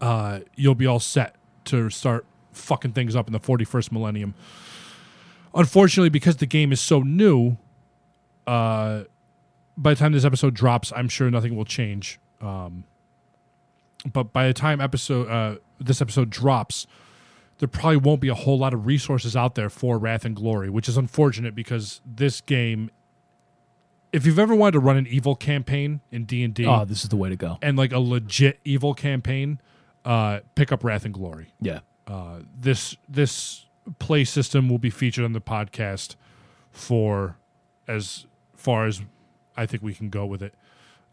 Uh, 0.00 0.40
you'll 0.54 0.74
be 0.74 0.86
all 0.86 1.00
set 1.00 1.36
to 1.66 1.90
start 1.90 2.26
fucking 2.52 2.92
things 2.92 3.14
up 3.14 3.26
in 3.26 3.32
the 3.32 3.40
41st 3.40 3.92
millennium. 3.92 4.34
Unfortunately, 5.54 6.08
because 6.08 6.36
the 6.36 6.46
game 6.46 6.72
is 6.72 6.80
so 6.80 7.00
new, 7.00 7.56
uh, 8.46 9.04
by 9.76 9.90
the 9.90 9.98
time 9.98 10.12
this 10.12 10.24
episode 10.24 10.54
drops, 10.54 10.92
I'm 10.94 11.08
sure 11.08 11.30
nothing 11.30 11.54
will 11.56 11.64
change. 11.64 12.18
Um, 12.40 12.84
but 14.10 14.32
by 14.32 14.46
the 14.46 14.54
time 14.54 14.80
episode 14.80 15.28
uh, 15.28 15.56
this 15.80 16.00
episode 16.00 16.30
drops, 16.30 16.86
there 17.58 17.68
probably 17.68 17.96
won't 17.96 18.20
be 18.20 18.28
a 18.28 18.34
whole 18.34 18.58
lot 18.58 18.74
of 18.74 18.86
resources 18.86 19.34
out 19.34 19.54
there 19.54 19.70
for 19.70 19.98
Wrath 19.98 20.24
and 20.24 20.36
Glory, 20.36 20.70
which 20.70 20.88
is 20.88 20.96
unfortunate 20.96 21.54
because 21.54 22.00
this 22.04 22.40
game. 22.40 22.90
If 24.12 24.24
you've 24.24 24.38
ever 24.38 24.54
wanted 24.54 24.72
to 24.72 24.78
run 24.80 24.96
an 24.96 25.06
evil 25.06 25.34
campaign 25.36 26.00
in 26.10 26.24
D 26.24 26.42
and 26.44 26.54
D 26.54 26.66
oh 26.66 26.84
this 26.84 27.02
is 27.02 27.08
the 27.10 27.16
way 27.16 27.28
to 27.28 27.36
go 27.36 27.58
and 27.62 27.76
like 27.76 27.92
a 27.92 27.98
legit 27.98 28.60
evil 28.64 28.94
campaign, 28.94 29.60
uh, 30.04 30.40
pick 30.54 30.72
up 30.72 30.84
Wrath 30.84 31.04
and 31.04 31.12
Glory. 31.14 31.52
yeah 31.60 31.80
Uh, 32.06 32.40
this 32.58 32.96
this 33.08 33.66
play 33.98 34.24
system 34.24 34.68
will 34.68 34.78
be 34.78 34.90
featured 34.90 35.24
on 35.24 35.32
the 35.32 35.40
podcast 35.40 36.16
for 36.70 37.36
as 37.88 38.26
far 38.54 38.86
as 38.86 39.02
I 39.56 39.66
think 39.66 39.82
we 39.82 39.94
can 39.94 40.10
go 40.10 40.26
with 40.26 40.42
it. 40.42 40.54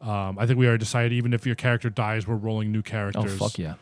Um, 0.02 0.38
I 0.38 0.46
think 0.46 0.60
we 0.60 0.68
already 0.68 0.80
decided 0.80 1.14
even 1.14 1.34
if 1.34 1.46
your 1.46 1.56
character 1.56 1.90
dies, 1.90 2.28
we're 2.28 2.36
rolling 2.36 2.72
new 2.72 2.80
oh 2.80 2.82
characters. 2.84 3.38
fuck 3.38 3.58
yeah 3.58 3.76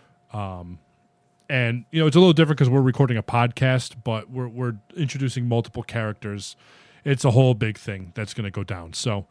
and 1.51 1.83
you 1.91 1.99
know 1.99 2.07
it's 2.07 2.15
a 2.15 2.19
little 2.19 2.33
different 2.33 2.57
because 2.57 2.69
we're 2.69 2.81
recording 2.81 3.17
a 3.17 3.23
podcast, 3.23 3.95
but 4.03 4.29
we're 4.29 4.47
we're 4.47 4.75
introducing 4.95 5.47
multiple 5.47 5.83
characters. 5.83 6.55
It's 7.03 7.25
a 7.25 7.31
whole 7.31 7.53
big 7.53 7.77
thing 7.77 8.11
that's 8.15 8.33
going 8.33 8.45
to 8.45 8.51
go 8.51 8.63
down. 8.63 8.93
So, 8.93 9.25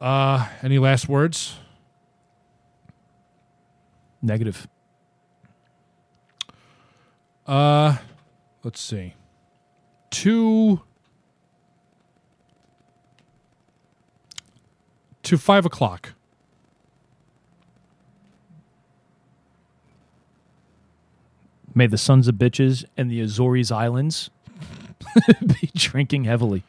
uh, 0.00 0.48
any 0.62 0.78
last 0.78 1.08
words? 1.08 1.56
negative 4.24 4.68
Uh, 7.44 7.96
let's 8.62 8.80
see. 8.80 9.14
Two 10.10 10.80
to 15.24 15.36
five 15.36 15.66
o'clock. 15.66 16.14
may 21.74 21.86
the 21.86 21.98
sons 21.98 22.28
of 22.28 22.34
bitches 22.34 22.84
and 22.96 23.10
the 23.10 23.20
azores 23.20 23.72
islands 23.72 24.30
be 25.46 25.70
drinking 25.74 26.24
heavily 26.24 26.62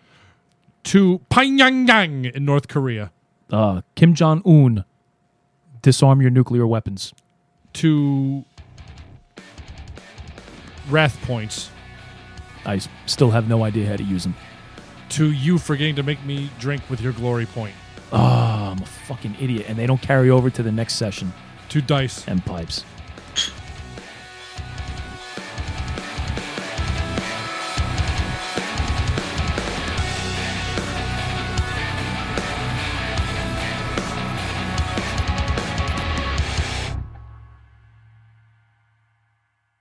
To 0.86 1.20
Pyongyang 1.30 2.32
in 2.34 2.46
North 2.46 2.68
Korea. 2.68 3.12
uh, 3.52 3.82
kim 3.96 4.14
jong-un 4.16 4.84
disarm 5.82 6.22
your 6.22 6.32
nuclear 6.32 6.66
weapons 6.68 7.14
To 7.74 8.44
Wrath 10.90 11.18
points. 11.24 11.70
i 12.66 12.76
s- 12.76 12.88
still 13.06 13.32
have 13.32 13.48
no 13.48 13.64
idea 13.64 13.88
how 13.88 13.96
to 13.96 14.04
use 14.04 14.24
them 14.24 14.36
To 15.10 15.32
you 15.32 15.58
forgetting 15.58 15.96
to 15.96 16.04
make 16.04 16.24
me 16.26 16.50
drink 16.60 16.82
with 16.90 17.00
your 17.02 17.14
glory 17.14 17.46
point. 17.46 17.74
oh 18.12 18.18
i'm 18.72 18.82
a 18.82 18.86
fucking 18.86 19.36
idiot 19.40 19.66
and 19.70 19.78
they 19.78 19.86
don't 19.86 20.02
carry 20.02 20.30
over 20.30 20.50
to 20.50 20.64
the 20.64 20.72
next 20.72 20.96
session 20.96 21.32
To 21.70 21.82
dice. 21.82 22.28
and 22.28 22.44
pipes 22.46 22.84